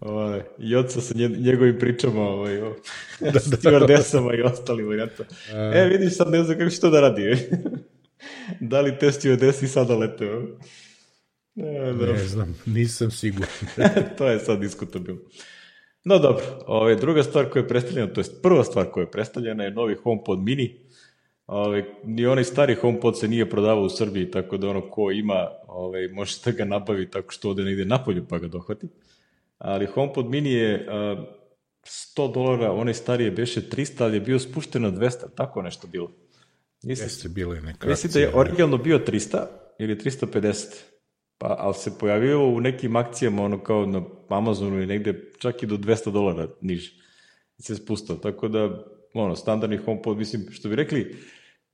Ovaj, 0.00 0.42
I 0.58 0.76
oca 0.76 1.00
sa 1.00 1.14
njegovim 1.38 1.78
pričama 1.78 2.20
ovaj, 2.20 2.62
o 2.62 2.68
da, 3.20 3.30
da, 3.30 3.40
stewardesama 3.56 4.30
da, 4.30 4.36
da. 4.36 4.38
i 4.38 4.42
ostali 4.42 4.84
varijanta. 4.84 5.24
E, 5.74 5.84
vidiš 5.84 6.16
sad 6.16 6.30
ne 6.30 6.42
znam 6.42 6.58
kako 6.58 6.70
će 6.70 6.80
to 6.80 6.90
da 6.90 7.00
radi. 7.00 7.36
da 8.60 8.80
li 8.80 8.98
testi 8.98 9.30
od 9.30 9.38
desi 9.38 9.68
sada 9.68 9.96
leteo? 9.96 10.42
E, 11.56 11.92
ne 12.12 12.18
znam, 12.18 12.54
nisam 12.66 13.10
siguran. 13.10 13.50
to 14.18 14.26
je 14.26 14.38
sad 14.38 14.60
diskutabilno. 14.60 15.20
No 16.04 16.18
dobro, 16.18 16.44
ove, 16.66 16.96
druga 16.96 17.22
stvar 17.22 17.50
koja 17.50 17.62
je 17.62 17.68
predstavljena, 17.68 18.12
to 18.12 18.20
je 18.20 18.24
prva 18.42 18.64
stvar 18.64 18.86
koja 18.90 19.02
je 19.02 19.10
predstavljena 19.10 19.64
je 19.64 19.70
novi 19.70 19.94
HomePod 19.94 20.38
mini. 20.38 20.80
Ove, 21.46 21.84
ni 22.04 22.26
onaj 22.26 22.44
stari 22.44 22.74
HomePod 22.74 23.18
se 23.18 23.28
nije 23.28 23.50
prodavao 23.50 23.84
u 23.84 23.88
Srbiji, 23.88 24.30
tako 24.30 24.56
da 24.56 24.68
ono 24.68 24.90
ko 24.90 25.10
ima, 25.10 25.48
ove, 25.68 26.08
može 26.08 26.34
da 26.44 26.50
ga 26.50 26.64
nabavi 26.64 27.10
tako 27.10 27.32
što 27.32 27.50
ode 27.50 27.64
negde 27.64 27.84
napolju 27.84 28.26
pa 28.28 28.38
ga 28.38 28.48
dohvati. 28.48 28.88
Ali 29.58 29.86
HomePod 29.86 30.30
mini 30.30 30.52
je 30.52 30.86
a, 30.90 31.26
100 31.84 32.34
dolara, 32.34 32.72
onaj 32.72 32.94
stari 32.94 33.24
je 33.24 33.30
beše 33.30 33.60
300, 33.60 34.04
ali 34.04 34.16
je 34.16 34.20
bio 34.20 34.38
spušten 34.38 34.82
na 34.82 34.90
200, 34.90 35.34
tako 35.36 35.62
nešto 35.62 35.86
bilo. 35.86 36.12
Jeste 36.82 37.28
bilo 37.28 37.54
je 37.54 37.60
neka 37.60 37.88
Mislim 37.88 38.12
da 38.12 38.20
je 38.20 38.30
originalno 38.34 38.76
bio 38.76 38.98
300 38.98 39.46
ili 39.78 39.96
350. 39.96 40.82
Pa, 41.38 41.56
ali 41.58 41.74
se 41.74 41.98
pojavio 41.98 42.48
u 42.48 42.60
nekim 42.60 42.96
akcijama, 42.96 43.42
ono 43.42 43.62
kao 43.62 43.86
na 43.86 44.02
Amazonu 44.28 44.82
i 44.82 44.86
negde 44.86 45.32
čak 45.38 45.62
i 45.62 45.66
do 45.66 45.76
200 45.76 46.12
dolara 46.12 46.48
niže. 46.60 46.92
Se 47.58 47.76
spustao, 47.76 48.16
tako 48.16 48.48
da, 48.48 48.84
ono, 49.14 49.36
standardni 49.36 49.76
HomePod, 49.76 50.16
mislim, 50.16 50.46
što 50.50 50.68
bi 50.68 50.76
rekli, 50.76 51.16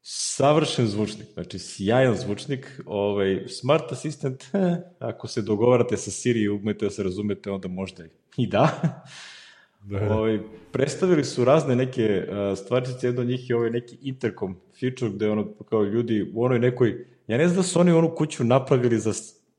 savršen 0.02 0.86
zvučnik, 0.86 1.28
znači 1.34 1.58
sjajan 1.58 2.14
zvučnik, 2.16 2.80
ovaj, 2.86 3.44
smart 3.48 3.92
assistant, 3.92 4.44
eh, 4.52 4.76
ako 4.98 5.28
se 5.28 5.42
dogovarate 5.42 5.96
sa 5.96 6.10
Siri 6.10 6.40
i 6.40 6.48
umete 6.48 6.84
da 6.86 6.90
se 6.90 7.02
razumete, 7.02 7.50
onda 7.50 7.68
možda 7.68 8.04
i 8.36 8.46
da. 8.46 8.68
da. 9.90 10.14
Ovaj, 10.14 10.40
predstavili 10.72 11.24
su 11.24 11.44
razne 11.44 11.76
neke 11.76 12.24
uh, 12.28 12.58
stvarčice, 12.58 13.06
jedno 13.06 13.20
od 13.20 13.28
njih 13.28 13.50
je 13.50 13.56
ovaj 13.56 13.70
neki 13.70 13.98
intercom 14.02 14.56
feature, 14.80 15.12
gde 15.12 15.30
ono, 15.30 15.52
kao 15.70 15.84
ljudi 15.84 16.30
u 16.34 16.44
onoj 16.44 16.58
nekoj, 16.58 17.06
ja 17.26 17.38
ne 17.38 17.48
znam 17.48 17.56
da 17.56 17.62
su 17.62 17.80
oni 17.80 17.90
onu 17.90 18.14
kuću 18.14 18.44
napravili 18.44 18.98
za 18.98 19.12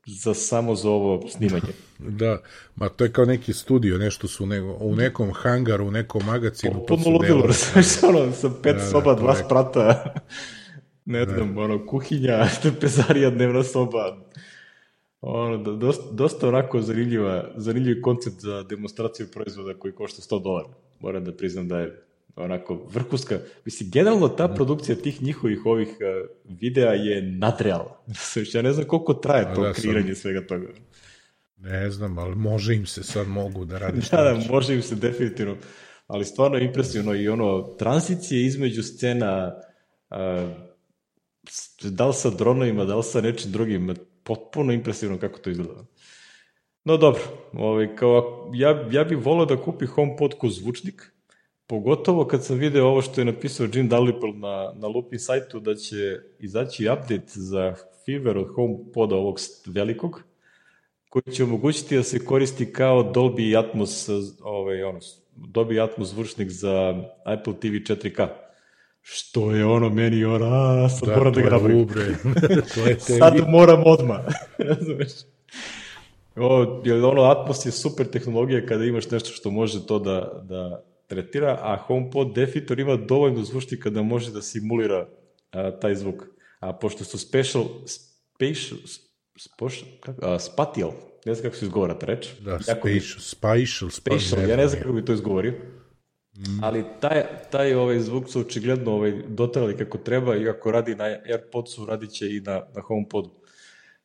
za 0.06 0.34
samo 0.34 0.74
za 0.74 0.90
ovo 0.90 1.28
snimanje. 1.28 1.72
da, 1.98 2.42
ma 2.76 2.88
to 2.88 3.04
je 3.04 3.12
kao 3.12 3.24
neki 3.24 3.52
studio, 3.52 3.98
nešto 3.98 4.28
su 4.28 4.46
nego, 4.46 4.72
u 4.80 4.96
nekom 4.96 5.32
hangaru, 5.32 5.86
u 5.86 5.90
nekom 5.90 6.26
magacinu. 6.26 6.84
Potpuno 6.88 7.16
ludilo, 7.16 7.42
ono, 8.08 8.32
sa 8.32 8.50
pet 8.62 8.76
da, 8.76 8.86
soba, 8.86 9.14
da, 9.14 9.20
dva 9.20 9.34
sprata, 9.34 10.14
ne 11.04 11.26
da. 11.26 11.34
znam, 11.34 11.58
ono, 11.58 11.86
kuhinja, 11.86 12.46
pezarija, 12.80 13.30
dnevna 13.30 13.62
soba, 13.62 14.16
ono, 15.20 15.76
dosta, 15.76 16.04
dosta 16.12 16.48
onako 16.48 16.80
zanimljiva, 16.80 17.52
zanimljiv 17.56 18.00
koncept 18.02 18.40
za 18.40 18.62
demonstraciju 18.62 19.26
proizvoda 19.32 19.78
koji 19.78 19.94
košta 19.94 20.22
100 20.22 20.42
dolara. 20.42 20.68
Moram 21.00 21.24
da 21.24 21.32
priznam 21.32 21.68
da 21.68 21.78
je 21.78 22.04
onako 22.36 22.74
vrhunska. 22.92 23.38
Mislim, 23.64 23.90
generalno 23.90 24.28
ta 24.28 24.46
da. 24.46 24.54
produkcija 24.54 24.96
tih 24.96 25.22
njihovih 25.22 25.66
ovih 25.66 25.88
uh, 25.88 26.28
videa 26.44 26.92
je 26.92 27.22
nadrealna. 27.22 27.96
ja 28.54 28.62
ne 28.62 28.72
znam 28.72 28.86
koliko 28.86 29.14
traje 29.14 29.54
to 29.54 29.62
da, 29.62 29.72
kreiranje 29.72 30.14
sam... 30.14 30.22
svega 30.22 30.46
toga. 30.46 30.68
Ne 31.56 31.90
znam, 31.90 32.18
ali 32.18 32.34
može 32.34 32.74
im 32.74 32.86
se 32.86 33.02
sad 33.02 33.28
mogu 33.28 33.64
da 33.64 33.78
radi 33.78 34.00
da, 34.10 34.22
da, 34.22 34.40
može 34.50 34.74
im 34.74 34.82
se 34.82 34.94
definitivno. 34.94 35.56
Ali 36.06 36.24
stvarno 36.24 36.56
je 36.56 36.64
impresivno 36.64 37.14
i 37.14 37.28
ono, 37.28 37.62
tranzicije 37.62 38.46
između 38.46 38.82
scena 38.82 39.54
uh, 40.10 40.50
da 41.82 42.06
li 42.06 42.14
sa 42.14 42.30
dronovima, 42.30 42.84
da 42.84 42.96
li 42.96 43.02
sa 43.02 43.20
nečim 43.20 43.52
drugim, 43.52 43.94
potpuno 44.22 44.72
impresivno 44.72 45.18
kako 45.18 45.38
to 45.38 45.50
izgleda. 45.50 45.84
No 46.84 46.96
dobro, 46.96 47.22
ovaj, 47.52 47.96
kao, 47.96 48.50
ja, 48.54 48.88
ja 48.90 49.04
bih 49.04 49.18
volao 49.18 49.46
da 49.46 49.62
kupi 49.62 49.86
HomePod 49.86 50.34
ko 50.38 50.48
zvučnik, 50.48 51.13
Pogotovo 51.66 52.26
kad 52.26 52.44
sam 52.44 52.58
video 52.58 52.86
ovo 52.86 53.02
što 53.02 53.20
je 53.20 53.24
napisao 53.24 53.66
Jim 53.72 53.90
Dalrymple 53.90 54.38
na, 54.38 54.72
na 54.76 54.88
Lupin 54.88 55.18
sajtu 55.18 55.60
da 55.60 55.74
će 55.74 56.20
izaći 56.38 56.88
update 56.88 57.32
za 57.34 57.74
firmware 58.06 58.38
od 58.38 58.54
HomePoda 58.54 59.16
ovog 59.16 59.38
velikog, 59.66 60.22
koji 61.08 61.34
će 61.34 61.44
omogućiti 61.44 61.96
da 61.96 62.02
se 62.02 62.24
koristi 62.24 62.72
kao 62.72 63.12
Dolby 63.12 63.58
Atmos, 63.58 64.08
ovaj, 64.42 64.82
ono, 64.82 64.98
Dolby 65.36 65.84
Atmos 65.84 66.08
zvučnik 66.08 66.50
za 66.50 66.94
Apple 67.24 67.54
TV 67.60 67.66
4K. 67.66 68.28
Što 69.02 69.50
je 69.50 69.66
ono 69.66 69.88
meni, 69.88 70.24
ono, 70.24 70.46
a, 70.46 70.88
sad 70.88 71.08
da, 71.08 71.16
moram 71.16 71.32
da 71.32 71.40
ga 71.40 71.50
napravim. 71.50 71.88
to 72.74 72.88
je 72.88 73.00
sad 73.00 73.34
moram 73.48 73.82
odmah. 73.86 74.20
Razumeš? 74.70 75.12
O, 76.36 76.82
jer 76.84 77.04
ono, 77.04 77.22
Atmos 77.22 77.66
je 77.66 77.72
super 77.72 78.06
tehnologija 78.06 78.66
kada 78.66 78.84
imaš 78.84 79.10
nešto 79.10 79.30
što 79.30 79.50
može 79.50 79.86
to 79.86 79.98
da, 79.98 80.42
da 80.48 80.84
tretira, 81.06 81.58
a 81.62 81.76
HomePod 81.76 82.34
Defitor 82.34 82.80
ima 82.80 82.96
dovoljno 82.96 83.42
zvučnika 83.42 83.90
da 83.90 84.02
može 84.02 84.32
da 84.32 84.42
simulira 84.42 85.08
a, 85.52 85.70
taj 85.70 85.94
zvuk. 85.94 86.22
A 86.60 86.72
pošto 86.72 87.04
su 87.04 87.18
special, 87.18 87.64
special, 87.86 88.78
a, 90.22 90.38
spatial, 90.38 90.92
ne 91.24 91.34
znam 91.34 91.42
kako 91.42 91.56
se 91.56 91.64
izgovara 91.64 91.98
ta 91.98 92.06
reč. 92.06 92.28
Da, 92.40 92.58
spatial, 92.62 93.00
spatial, 93.18 93.90
spatial, 93.90 94.50
ja 94.50 94.56
ne 94.56 94.68
znam 94.68 94.82
kako 94.82 94.94
bi 94.94 95.04
to 95.04 95.12
izgovorio. 95.12 95.52
Mm. 96.36 96.64
Ali 96.64 96.84
taj, 97.00 97.24
taj 97.50 97.74
ovaj 97.74 98.00
zvuk 98.00 98.28
su 98.28 98.40
očigledno 98.40 98.92
ovaj, 98.92 99.22
dotarali 99.28 99.76
kako 99.76 99.98
treba 99.98 100.36
i 100.36 100.48
ako 100.48 100.70
radi 100.70 100.94
na 100.94 101.04
AirPodsu, 101.04 101.86
radit 101.86 102.10
će 102.10 102.26
i 102.36 102.40
na, 102.40 102.52
na 102.74 102.82
HomePodu. 102.82 103.30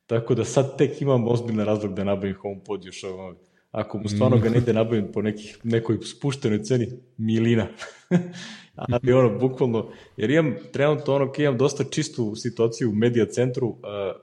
Tako 0.05 0.35
da 0.35 0.45
sad 0.45 0.77
tek 0.77 1.01
imam 1.01 1.27
ozbiljna 1.27 1.63
razlog 1.63 1.93
da 1.93 2.03
nabavim 2.03 2.35
HomePod 2.35 2.85
još 2.85 3.03
ovaj, 3.03 3.33
ako 3.71 3.97
mu 3.97 4.09
stvarno 4.09 4.37
ga 4.37 4.49
ne 4.49 4.57
ide 4.57 4.73
nabavim 4.73 5.11
po 5.13 5.21
nekih, 5.21 5.57
nekoj 5.63 5.97
spuštenoj 5.97 6.63
ceni, 6.63 6.87
milina. 7.17 7.67
Ali 8.93 9.13
ono, 9.13 9.39
bukvalno, 9.39 9.91
jer 10.17 10.29
imam 10.29 10.55
trenutno 10.71 11.15
ono, 11.15 11.33
imam 11.37 11.57
dosta 11.57 11.83
čistu 11.83 12.35
situaciju 12.35 12.89
u 12.89 12.95
medija 12.95 13.25
centru, 13.25 13.67
uh, 13.67 13.75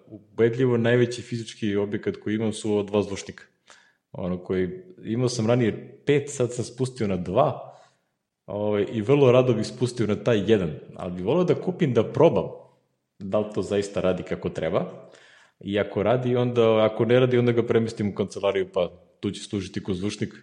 ubedljivo 0.06 0.76
najveći 0.76 1.22
fizički 1.22 1.76
objekat 1.76 2.16
koji 2.16 2.34
imam 2.34 2.52
su 2.52 2.82
dva 2.82 3.02
zvučnika. 3.02 3.44
Ono, 4.12 4.38
koji, 4.44 4.68
imao 5.04 5.28
sam 5.28 5.46
ranije 5.46 6.02
pet, 6.06 6.30
sad 6.30 6.54
sam 6.54 6.64
spustio 6.64 7.06
na 7.06 7.16
dva, 7.16 7.76
ovaj, 8.46 8.86
i 8.92 9.02
vrlo 9.02 9.32
rado 9.32 9.54
bih 9.54 9.66
spustio 9.66 10.06
na 10.06 10.16
taj 10.16 10.42
jedan, 10.46 10.70
ali 10.96 11.12
bih 11.12 11.24
volio 11.24 11.44
da 11.44 11.54
kupim 11.54 11.94
da 11.94 12.12
probam 12.12 12.44
da 13.18 13.38
li 13.38 13.52
to 13.54 13.62
zaista 13.62 14.00
radi 14.00 14.22
kako 14.22 14.48
treba, 14.48 15.08
i 15.60 15.78
ako 15.78 16.02
radi, 16.02 16.36
onda, 16.36 16.84
ako 16.84 17.04
ne 17.04 17.20
radi, 17.20 17.38
onda 17.38 17.52
ga 17.52 17.62
premestim 17.62 18.08
u 18.08 18.14
kancelariju, 18.14 18.68
pa 18.74 19.05
tu 19.20 19.30
će 19.30 19.42
služiti 19.42 19.82
ko 19.82 19.94
zvučnik. 19.94 20.34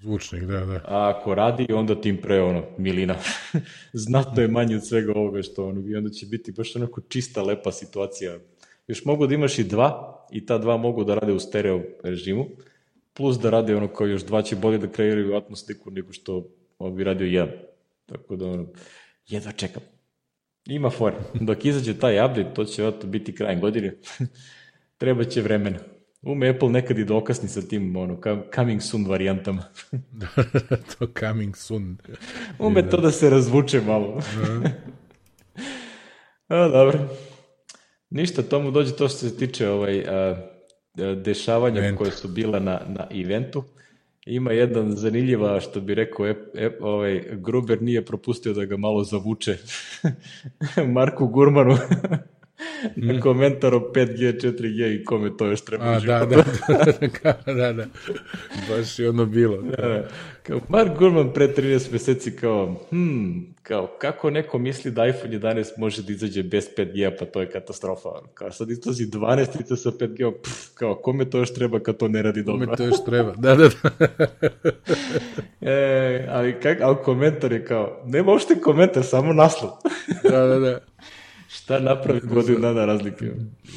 Zvučnik, 0.00 0.42
da, 0.42 0.60
da. 0.60 0.80
A 0.84 1.14
ako 1.16 1.34
radi, 1.34 1.66
onda 1.72 2.00
tim 2.00 2.16
pre, 2.20 2.40
ono, 2.40 2.64
milina. 2.78 3.16
Znatno 3.92 4.42
je 4.42 4.48
manje 4.48 4.76
od 4.76 4.86
svega 4.86 5.12
ovoga 5.16 5.42
što, 5.42 5.68
ono, 5.68 5.88
i 5.88 5.96
onda 5.96 6.10
će 6.10 6.26
biti 6.26 6.52
baš 6.52 6.76
onako 6.76 7.00
čista, 7.00 7.42
lepa 7.42 7.72
situacija. 7.72 8.38
Još 8.86 9.04
mogu 9.04 9.26
da 9.26 9.34
imaš 9.34 9.58
i 9.58 9.64
dva, 9.64 10.26
i 10.30 10.46
ta 10.46 10.58
dva 10.58 10.76
mogu 10.76 11.04
da 11.04 11.14
rade 11.14 11.32
u 11.32 11.38
stereo 11.38 11.82
režimu, 12.02 12.46
plus 13.12 13.38
da 13.38 13.50
rade 13.50 13.76
ono 13.76 13.88
kao 13.88 14.06
još 14.06 14.24
dva 14.24 14.42
će 14.42 14.56
bolje 14.56 14.78
da 14.78 14.92
kreiraju 14.92 15.36
atmosliku 15.36 15.90
nego 15.90 16.12
što 16.12 16.48
on 16.78 16.96
bi 16.96 17.04
radio 17.04 17.26
jedan. 17.26 17.50
Tako 18.06 18.36
da, 18.36 18.46
ono, 18.46 18.66
jedva 19.26 19.52
čekam. 19.52 19.82
Ima 20.66 20.90
fore. 20.90 21.16
Dok 21.34 21.64
izađe 21.64 21.98
taj 21.98 22.24
update, 22.24 22.54
to 22.54 22.64
će 22.64 22.92
biti 23.04 23.34
krajem 23.34 23.60
godine. 23.60 23.94
Treba 24.98 25.24
će 25.24 25.42
vremena. 25.42 25.78
Ume 26.26 26.48
Apple 26.48 26.68
nekad 26.68 26.98
i 26.98 27.04
dokasni 27.04 27.48
sa 27.48 27.62
tim 27.62 27.96
ono, 27.96 28.20
coming 28.54 28.82
soon 28.82 29.06
varijantama. 29.06 29.62
to 30.98 31.06
coming 31.20 31.56
soon. 31.56 31.96
Ume 32.58 32.82
da. 32.82 32.90
to 32.90 32.96
da 32.96 33.10
se 33.10 33.30
razvuče 33.30 33.80
malo. 33.80 34.20
a, 36.48 36.68
dobro. 36.68 36.98
Ništa, 38.10 38.42
tomu 38.42 38.70
dođe 38.70 38.96
to 38.96 39.08
što 39.08 39.18
se 39.18 39.36
tiče 39.36 39.68
ovaj, 39.68 40.04
a, 40.08 40.36
dešavanja 41.14 41.78
Event. 41.78 41.98
koje 41.98 42.10
su 42.10 42.28
bila 42.28 42.58
na, 42.58 42.80
na 42.86 43.06
eventu. 43.10 43.64
Ima 44.26 44.52
jedan 44.52 44.96
zanimljiva, 44.96 45.60
što 45.60 45.80
bi 45.80 45.94
rekao, 45.94 46.26
ep, 46.26 46.38
ep, 46.54 46.82
ovaj, 46.82 47.22
Gruber 47.32 47.82
nije 47.82 48.04
propustio 48.04 48.52
da 48.52 48.64
ga 48.64 48.76
malo 48.76 49.04
zavuče 49.04 49.56
Marku 50.94 51.26
Gurmanu 51.26 51.76
mm. 52.96 53.20
komentar 53.20 53.74
o 53.74 53.80
5G, 53.94 54.40
4G 54.40 55.00
i 55.00 55.04
kome 55.04 55.36
to 55.36 55.46
još 55.46 55.60
treba 55.60 55.84
A, 55.84 56.00
da, 56.00 56.26
da, 56.26 56.44
da, 57.46 57.52
da, 57.52 57.72
da, 57.72 57.86
baš 58.68 58.98
je 58.98 59.08
ono 59.08 59.26
bilo. 59.26 59.62
Da. 59.62 59.76
da. 59.76 60.08
Kao 60.42 60.60
Mark 60.68 60.98
Gurman 60.98 61.32
pre 61.32 61.48
13 61.48 61.92
meseci 61.92 62.36
kao, 62.36 62.76
hmm, 62.90 63.54
kao, 63.62 63.86
kako 63.98 64.30
neko 64.30 64.58
misli 64.58 64.90
da 64.90 65.06
iPhone 65.06 65.40
11 65.40 65.78
može 65.78 66.02
da 66.02 66.12
izađe 66.12 66.42
bez 66.42 66.68
5G, 66.76 67.18
pa 67.18 67.24
to 67.24 67.40
je 67.40 67.50
katastrofa. 67.50 68.08
Kao 68.34 68.52
sad 68.52 68.70
izlazi 68.70 69.06
12 69.06 69.76
sa 69.76 69.90
5G, 69.90 70.32
pff, 70.42 70.74
kao, 70.74 70.94
kome 70.94 71.30
to 71.30 71.38
još 71.38 71.54
treba 71.54 71.80
kad 71.80 71.96
to 71.96 72.08
ne 72.08 72.22
radi 72.22 72.42
dobro? 72.42 72.66
Kome 72.66 72.76
to 72.76 72.84
još 72.84 73.04
treba, 73.06 73.34
da, 73.36 73.54
da, 73.54 73.68
da. 73.68 74.06
e, 75.70 76.28
ali, 76.30 76.60
kak, 76.60 76.78
ali 76.80 76.96
komentar 77.04 77.52
je 77.52 77.64
kao, 77.64 78.02
nema 78.04 78.32
uopšte 78.32 78.54
komentar, 78.60 79.04
samo 79.04 79.32
naslov. 79.32 79.70
da, 80.30 80.46
da, 80.46 80.58
da. 80.58 80.80
Šta 81.66 81.80
napravi 81.80 82.20
godinu 82.20 82.58
dana 82.58 82.84
razlike? 82.84 83.30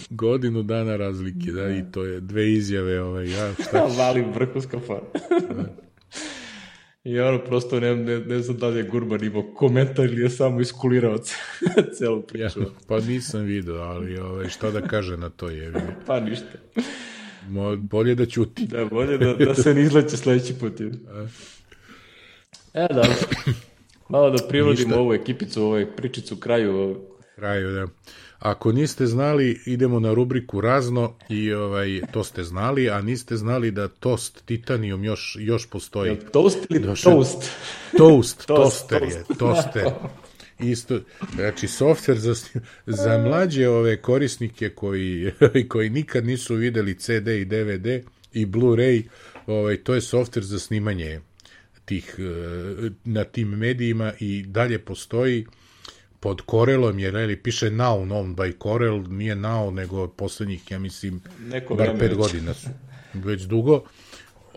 Godinu 0.09 0.63
dana 0.63 0.95
razlike, 0.95 1.51
da, 1.51 1.69
i 1.69 1.83
to 1.91 2.03
je 2.03 2.19
dve 2.19 2.53
izjave, 2.53 3.01
ovaj, 3.01 3.31
ja, 3.31 3.53
šta 3.53 3.87
Vali 3.99 4.25
vrhunska 4.33 4.79
fora. 4.79 5.01
I 7.03 7.19
ono, 7.19 7.45
prosto 7.45 7.79
ne, 7.79 7.95
ne, 7.95 8.19
ne 8.19 8.39
znam 8.39 8.57
da 8.57 8.67
li 8.67 8.77
je 8.77 8.83
Gurman 8.83 9.23
imao 9.23 9.43
komentar 9.55 10.05
ili 10.05 10.21
je 10.21 10.29
samo 10.29 10.61
iskulirao 10.61 11.17
celu 11.97 12.21
priču. 12.21 12.59
Ja, 12.59 12.65
pa 12.87 12.99
nisam 12.99 13.41
video, 13.41 13.81
ali 13.81 14.17
ovaj, 14.17 14.49
šta 14.49 14.71
da 14.71 14.81
kaže 14.81 15.17
na 15.17 15.29
to 15.29 15.49
je. 15.49 15.73
pa 16.05 16.19
ništa. 16.19 16.57
Mo, 17.47 17.75
bolje 17.75 18.15
da 18.15 18.25
ćuti. 18.25 18.65
Da, 18.65 18.85
bolje 18.85 19.17
da, 19.17 19.33
da 19.33 19.55
se 19.55 19.73
ne 19.73 19.81
izleće 19.81 20.17
sledeći 20.17 20.53
put. 20.59 20.81
E, 20.81 20.89
da. 22.93 23.03
Malo 24.09 24.29
da 24.29 24.47
privodimo 24.47 24.95
ovu 24.95 25.13
ekipicu, 25.13 25.63
ovu 25.63 25.85
pričicu 25.97 26.35
kraju. 26.35 27.01
Kraju, 27.39 27.71
da. 27.71 27.87
Ako 28.39 28.71
niste 28.71 29.05
znali, 29.05 29.61
idemo 29.65 29.99
na 29.99 30.13
rubriku 30.13 30.61
razno 30.61 31.13
i 31.29 31.53
ovaj 31.53 32.01
to 32.11 32.23
ste 32.23 32.43
znali, 32.43 32.89
a 32.89 33.01
niste 33.01 33.37
znali 33.37 33.71
da 33.71 33.87
tost 33.87 34.45
titanium 34.45 35.03
još 35.03 35.37
još 35.39 35.69
postoji. 35.69 36.09
Je 36.09 36.19
toast 36.19 36.57
ili 36.69 36.79
Došle, 36.79 37.11
toast? 37.11 37.51
Toast, 37.97 38.45
toster 38.45 39.03
je, 39.03 39.23
toster. 39.37 39.83
Isto, 40.59 40.99
znači 41.35 41.67
software 41.67 42.17
za, 42.17 42.35
za 42.85 43.17
mlađe 43.17 43.69
ove 43.69 44.01
korisnike 44.01 44.69
koji, 44.69 45.31
koji 45.69 45.89
nikad 45.89 46.25
nisu 46.25 46.55
videli 46.55 46.99
CD 46.99 47.27
i 47.27 47.45
DVD 47.45 47.87
i 48.33 48.45
Blu-ray, 48.45 49.03
ovaj, 49.47 49.77
to 49.77 49.95
je 49.95 50.01
software 50.01 50.41
za 50.41 50.59
snimanje 50.59 51.19
tih, 51.85 52.15
eh, 52.19 52.89
na 53.05 53.23
tim 53.23 53.47
medijima 53.47 54.13
i 54.19 54.43
dalje 54.47 54.79
postoji 54.79 55.45
pod 56.19 56.41
Corelom, 56.49 56.99
jer 56.99 57.17
ali 57.17 57.35
piše 57.35 57.71
now 57.71 58.05
known 58.05 58.35
by 58.35 58.53
Corel, 58.63 59.03
nije 59.09 59.35
now, 59.35 59.71
nego 59.71 60.07
poslednjih, 60.07 60.71
ja 60.71 60.79
mislim, 60.79 61.21
Neko 61.39 61.75
bar 61.75 61.99
pet 61.99 62.15
godina 62.15 62.53
su, 62.53 62.69
već 63.13 63.41
dugo. 63.41 63.83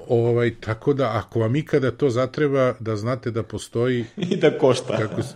Ovaj, 0.08 0.54
tako 0.60 0.92
da, 0.92 1.18
ako 1.18 1.40
vam 1.40 1.56
ikada 1.56 1.90
to 1.90 2.10
zatreba, 2.10 2.74
da 2.80 2.96
znate 2.96 3.30
da 3.30 3.42
postoji... 3.42 4.04
I 4.30 4.36
da 4.36 4.58
košta. 4.58 4.96
Kako 4.96 5.22
se, 5.22 5.34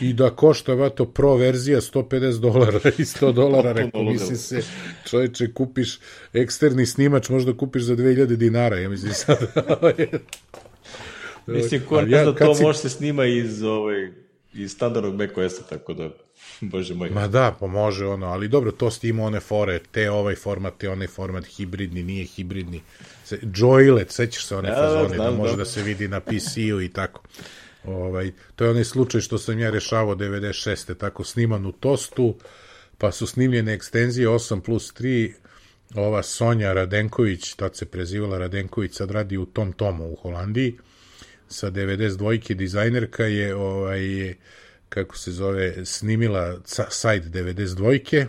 I 0.00 0.12
da 0.12 0.30
košta, 0.30 0.74
vato, 0.74 1.06
pro 1.06 1.36
verzija 1.36 1.80
150 1.80 2.40
dolara 2.40 2.80
i 2.98 3.02
100 3.02 3.32
dolara, 3.40 3.72
rekao, 3.72 4.02
misli 4.02 4.36
se, 4.36 4.62
čovječe, 5.04 5.52
kupiš 5.52 5.98
eksterni 6.32 6.86
snimač, 6.86 7.28
možda 7.28 7.56
kupiš 7.56 7.82
za 7.82 7.96
2000 7.96 8.36
dinara, 8.36 8.78
ja 8.78 8.88
mislim 8.88 9.12
sad. 9.12 9.38
mislim, 11.46 11.82
ko 11.88 12.02
ne 12.02 12.10
ja, 12.10 12.24
zna, 12.24 12.34
to 12.34 12.54
si... 12.54 12.62
može 12.62 12.78
se 12.78 12.88
snima 12.88 13.24
iz, 13.24 13.62
ovaj, 13.62 14.10
iz 14.58 14.72
standardnog 14.72 15.14
macOS-a, 15.14 15.62
tako 15.62 15.94
da, 15.94 16.10
bože 16.60 16.94
moj. 16.94 17.10
Ma 17.10 17.28
da, 17.28 17.56
pa 17.60 17.66
može 17.66 18.06
ono, 18.06 18.26
ali 18.26 18.48
dobro, 18.48 18.72
to 18.72 18.90
ste 18.90 19.08
ima 19.08 19.24
one 19.24 19.40
fore, 19.40 19.80
te 19.90 20.10
ovaj 20.10 20.34
format, 20.34 20.74
te 20.78 20.90
onaj 20.90 21.06
format, 21.06 21.44
hibridni, 21.44 22.02
nije 22.02 22.24
hibridni. 22.24 22.82
Se, 23.24 23.38
Joylet, 23.42 24.08
sećaš 24.08 24.46
se 24.46 24.56
one 24.56 24.68
ja, 24.68 24.74
fazone, 24.74 25.16
da, 25.16 25.24
da 25.24 25.30
može 25.30 25.52
da. 25.52 25.56
da 25.56 25.64
se 25.64 25.82
vidi 25.82 26.08
na 26.08 26.20
PC-u 26.20 26.82
i 26.82 26.88
tako. 26.88 27.22
Ovaj, 27.84 28.32
to 28.56 28.64
je 28.64 28.70
onaj 28.70 28.84
slučaj 28.84 29.20
što 29.20 29.38
sam 29.38 29.58
ja 29.58 29.70
rešavao 29.70 30.14
96. 30.14 30.94
tako 30.96 31.24
sniman 31.24 31.66
u 31.66 31.72
tostu, 31.72 32.34
pa 32.98 33.12
su 33.12 33.26
snimljene 33.26 33.74
ekstenzije 33.74 34.28
8 34.28 34.60
plus 34.60 34.94
3, 34.94 35.32
ova 35.94 36.22
Sonja 36.22 36.72
Radenković, 36.72 37.54
tad 37.54 37.76
se 37.76 37.86
prezivala 37.86 38.38
Radenković, 38.38 38.94
sad 38.94 39.10
radi 39.10 39.36
u 39.36 39.46
Tom 39.46 39.72
Tomu 39.72 40.12
u 40.12 40.16
Holandiji, 40.16 40.78
sa 41.48 41.70
92. 41.70 42.54
dizajnerka 42.54 43.24
je 43.24 43.54
ovaj 43.54 44.34
kako 44.88 45.18
se 45.18 45.32
zove 45.32 45.84
snimila 45.84 46.58
sajt 46.88 47.24
92. 47.24 48.26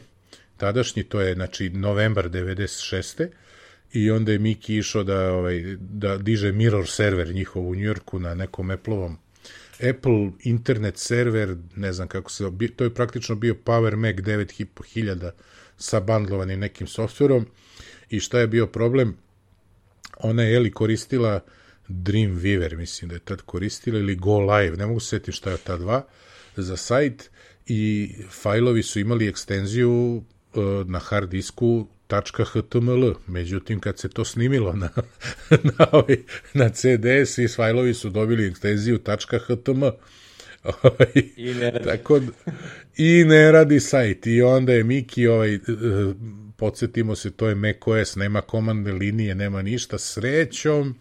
tadašnji 0.58 1.04
to 1.04 1.22
je 1.22 1.34
znači 1.34 1.70
novembar 1.70 2.30
96. 2.30 3.28
i 3.94 4.12
onda 4.12 4.32
je 4.32 4.40
Miki 4.40 4.78
išao 4.78 5.04
da 5.04 5.34
ovaj 5.34 5.64
da 5.80 6.18
diže 6.18 6.52
mirror 6.52 6.88
server 6.88 7.34
njihov 7.34 7.70
u 7.70 7.76
Njujorku 7.76 8.20
na 8.20 8.36
nekom 8.36 8.72
Appleovom 8.72 9.18
Apple 9.90 10.32
internet 10.44 10.98
server, 10.98 11.56
ne 11.76 11.94
znam 11.94 12.08
kako 12.08 12.32
se, 12.32 12.44
to 12.76 12.84
je 12.84 12.94
praktično 12.94 13.36
bio 13.36 13.56
Power 13.66 13.96
Mac 13.96 14.16
9000 14.16 15.32
sa 15.78 16.00
bandlovanim 16.00 16.60
nekim 16.60 16.88
softverom 16.88 17.48
i 18.10 18.20
šta 18.20 18.40
je 18.40 18.48
bio 18.48 18.68
problem? 18.68 19.18
Ona 20.18 20.44
je 20.44 20.60
li 20.60 20.72
koristila 20.72 21.36
uh, 21.36 21.59
Dreamweaver, 21.90 22.76
mislim 22.76 23.10
da 23.10 23.16
je 23.16 23.20
tad 23.20 23.42
koristila, 23.42 24.00
ili 24.00 24.16
Go 24.16 24.40
Live, 24.40 24.78
ne 24.78 24.86
mogu 24.86 25.00
se 25.00 25.08
setiti 25.08 25.32
šta 25.32 25.52
je 25.52 25.58
ta 25.58 25.78
dva, 25.78 26.06
za 26.58 26.78
sajt 26.78 27.30
i 27.66 28.14
fajlovi 28.30 28.84
su 28.84 29.00
imali 29.00 29.28
ekstenziju 29.28 30.24
uh, 30.54 30.64
na 30.86 31.00
hard 31.00 31.30
disku 31.30 31.88
.html, 32.54 33.12
međutim 33.28 33.80
kad 33.80 34.00
se 34.00 34.10
to 34.10 34.26
snimilo 34.26 34.74
na, 34.74 34.90
na, 35.78 35.88
ovaj, 35.92 36.18
na 36.54 36.70
CDS 36.70 37.38
i 37.38 37.48
fajlovi 37.48 37.94
su 37.94 38.10
dobili 38.10 38.48
ekstenziju 38.48 39.00
.htm 39.48 39.84
ovaj, 40.64 41.08
I 41.38 41.54
ne 41.54 41.72
radi. 41.72 41.86
Tako, 41.86 42.22
I 42.98 43.24
ne 43.24 43.52
radi 43.52 43.80
sajt. 43.80 44.28
I 44.28 44.42
onda 44.42 44.74
je 44.74 44.84
Miki, 44.84 45.28
ovaj, 45.28 45.56
uh, 45.56 45.62
podsjetimo 46.58 47.16
se, 47.16 47.32
to 47.32 47.48
je 47.50 47.56
macOS, 47.56 48.16
nema 48.16 48.42
komandne 48.42 48.92
linije, 48.92 49.36
nema 49.36 49.62
ništa. 49.62 49.98
Srećom, 49.98 50.96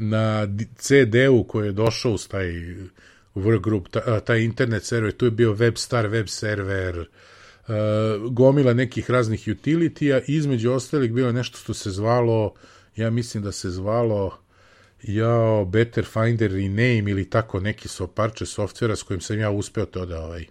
na 0.00 0.48
CD-u 0.76 1.44
koji 1.44 1.66
je 1.66 1.72
došao 1.72 2.12
uz 2.12 2.28
taj 2.28 2.52
workgroup, 3.34 4.20
taj, 4.24 4.40
internet 4.40 4.84
server, 4.84 5.12
tu 5.12 5.24
je 5.24 5.30
bio 5.30 5.54
WebStar 5.54 6.06
web 6.08 6.28
server, 6.28 7.08
gomila 8.30 8.74
nekih 8.74 9.10
raznih 9.10 9.48
utilitija, 9.50 10.20
između 10.26 10.72
ostalih 10.72 11.12
bilo 11.12 11.32
nešto 11.32 11.58
što 11.58 11.74
se 11.74 11.90
zvalo, 11.90 12.54
ja 12.96 13.10
mislim 13.10 13.42
da 13.42 13.52
se 13.52 13.70
zvalo 13.70 14.38
jao, 15.02 15.64
Better 15.64 16.04
Finder 16.04 16.50
Rename 16.50 17.10
ili 17.10 17.30
tako 17.30 17.60
neki 17.60 17.88
so 17.88 18.06
parče 18.06 18.46
softvera 18.46 18.96
s 18.96 19.02
kojim 19.02 19.20
sam 19.20 19.38
ja 19.38 19.50
uspeo 19.50 19.86
to 19.86 20.06
da 20.06 20.20
ovaj, 20.20 20.46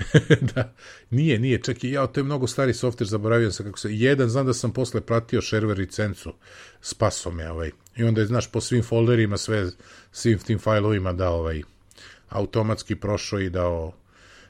da, 0.54 0.74
nije, 1.10 1.38
nije, 1.38 1.62
čak 1.62 1.84
i 1.84 1.90
ja, 1.90 2.06
to 2.06 2.20
je 2.20 2.24
mnogo 2.24 2.46
stari 2.46 2.74
softver, 2.74 3.08
zaboravio 3.08 3.52
sam 3.52 3.66
kako 3.66 3.78
se, 3.78 3.96
jedan, 3.96 4.28
znam 4.28 4.46
da 4.46 4.54
sam 4.54 4.72
posle 4.72 5.00
platio 5.00 5.42
server 5.42 5.78
licencu, 5.78 6.32
spaso 6.80 7.30
me, 7.30 7.50
ovaj, 7.50 7.70
i 7.96 8.04
onda 8.04 8.20
je, 8.20 8.26
znaš, 8.26 8.52
po 8.52 8.60
svim 8.60 8.82
folderima, 8.82 9.36
sve, 9.36 9.66
svim 10.12 10.38
tim 10.38 10.58
fajlovima 10.58 11.12
da, 11.12 11.30
ovaj, 11.30 11.62
automatski 12.28 12.96
prošao 12.96 13.40
i 13.40 13.50
dao, 13.50 13.92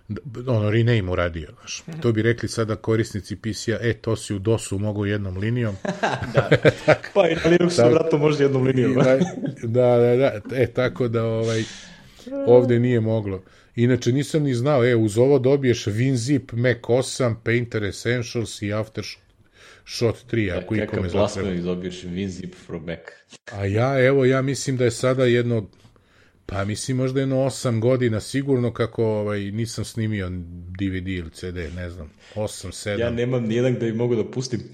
da, 0.08 0.52
ono, 0.52 0.70
rename 0.70 1.10
uradio, 1.10 1.48
znaš. 1.60 1.82
To 2.00 2.12
bi 2.12 2.22
rekli 2.22 2.48
sada 2.48 2.76
korisnici 2.76 3.36
PC-a, 3.36 3.78
e, 3.80 3.94
to 3.94 4.16
si 4.16 4.34
u 4.34 4.38
DOS-u 4.38 4.78
mogu 4.78 5.06
jednom 5.06 5.36
linijom. 5.36 5.76
da, 6.34 6.50
pa 7.14 7.28
i 7.28 7.34
na 7.34 7.40
Linuxu, 7.50 7.90
vratno 7.92 8.18
može 8.18 8.44
jednom 8.44 8.62
linijom. 8.62 8.94
da, 8.94 9.18
da, 9.62 10.16
da, 10.16 10.56
e, 10.56 10.66
tako 10.66 11.08
da, 11.08 11.24
ovaj, 11.24 11.64
ovde 12.46 12.78
nije 12.78 13.00
moglo. 13.00 13.42
Inače, 13.76 14.12
nisam 14.12 14.42
ni 14.42 14.54
znao, 14.54 14.84
e, 14.84 14.96
uz 14.96 15.18
ovo 15.18 15.38
dobiješ 15.38 15.84
WinZip, 15.84 16.52
Mac 16.52 16.76
8, 16.82 17.34
Painter 17.44 17.84
Essentials 17.84 18.62
i 18.62 18.72
Aftershock 18.72 19.21
Shot 19.84 20.16
3, 20.30 20.62
ako 20.62 20.74
ja, 20.74 20.84
ikome 20.84 21.08
zatreba. 21.08 21.48
Kakav 21.48 21.54
i 21.54 21.62
dobiješ 21.62 22.02
WinZip 22.02 22.54
from 22.66 22.84
Mac. 22.84 22.98
A 23.52 23.64
ja, 23.66 24.06
evo, 24.06 24.24
ja 24.24 24.42
mislim 24.42 24.76
da 24.76 24.84
je 24.84 24.90
sada 24.90 25.24
jedno, 25.24 25.70
pa 26.46 26.64
mislim 26.64 26.96
možda 26.96 27.20
jedno 27.20 27.36
8 27.36 27.80
godina 27.80 28.20
sigurno 28.20 28.72
kako 28.72 29.04
ovaj, 29.04 29.40
nisam 29.40 29.84
snimio 29.84 30.30
DVD 30.78 31.08
ili 31.08 31.30
CD, 31.30 31.56
ne 31.76 31.90
znam, 31.90 32.10
8, 32.34 32.88
7. 32.88 33.00
Ja 33.00 33.10
nemam 33.10 33.44
nijedan 33.44 33.74
da 33.74 33.80
bi 33.80 33.92
mogu 33.92 34.16
da 34.16 34.30
pustim. 34.30 34.60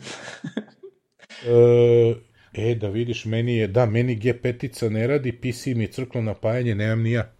e, 2.52 2.70
e, 2.70 2.74
da 2.74 2.88
vidiš, 2.88 3.24
meni 3.24 3.56
je, 3.56 3.66
da, 3.66 3.86
meni 3.86 4.20
G5-ica 4.20 4.88
ne 4.88 5.06
radi, 5.06 5.32
PC 5.32 5.66
mi 5.66 5.84
je 5.84 5.92
crklo 5.92 6.22
napajanje, 6.22 6.74
nemam 6.74 7.02
ni 7.02 7.12
ja. 7.12 7.34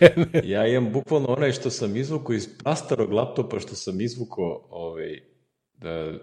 ne, 0.00 0.14
ne. 0.32 0.42
Ja 0.44 0.66
imam 0.66 0.92
bukvalno 0.92 1.28
onaj 1.28 1.52
što 1.52 1.70
sam 1.70 1.96
izvukao 1.96 2.34
iz 2.34 2.48
prastarog 2.58 3.12
laptopa 3.12 3.60
što 3.60 3.74
sam 3.74 4.00
izvukao 4.00 4.66
ovaj, 4.70 5.20
da, 5.74 6.18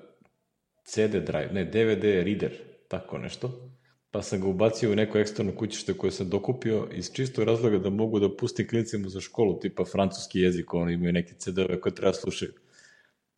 CD 0.90 1.26
drive, 1.26 1.50
ne, 1.52 1.66
DVD 1.66 2.04
reader, 2.04 2.52
tako 2.88 3.18
nešto. 3.18 3.72
Pa 4.12 4.22
sam 4.22 4.42
ga 4.42 4.48
ubacio 4.48 4.92
u 4.92 4.96
neko 4.96 5.18
eksterno 5.18 5.52
kućište 5.56 5.94
koje 5.94 6.12
sam 6.12 6.30
dokupio 6.30 6.88
iz 6.94 7.12
čistog 7.12 7.46
razloga 7.46 7.78
da 7.78 7.90
mogu 7.90 8.20
da 8.20 8.36
pustim 8.38 8.68
klinicima 8.68 9.10
za 9.10 9.22
školu, 9.22 9.60
tipa 9.60 9.86
francuski 9.86 10.40
jezik, 10.40 10.74
oni 10.74 10.94
imaju 10.94 11.14
neke 11.14 11.34
CD-ove 11.34 11.82
koje 11.82 11.96
treba 11.96 12.14
slušaju. 12.14 12.52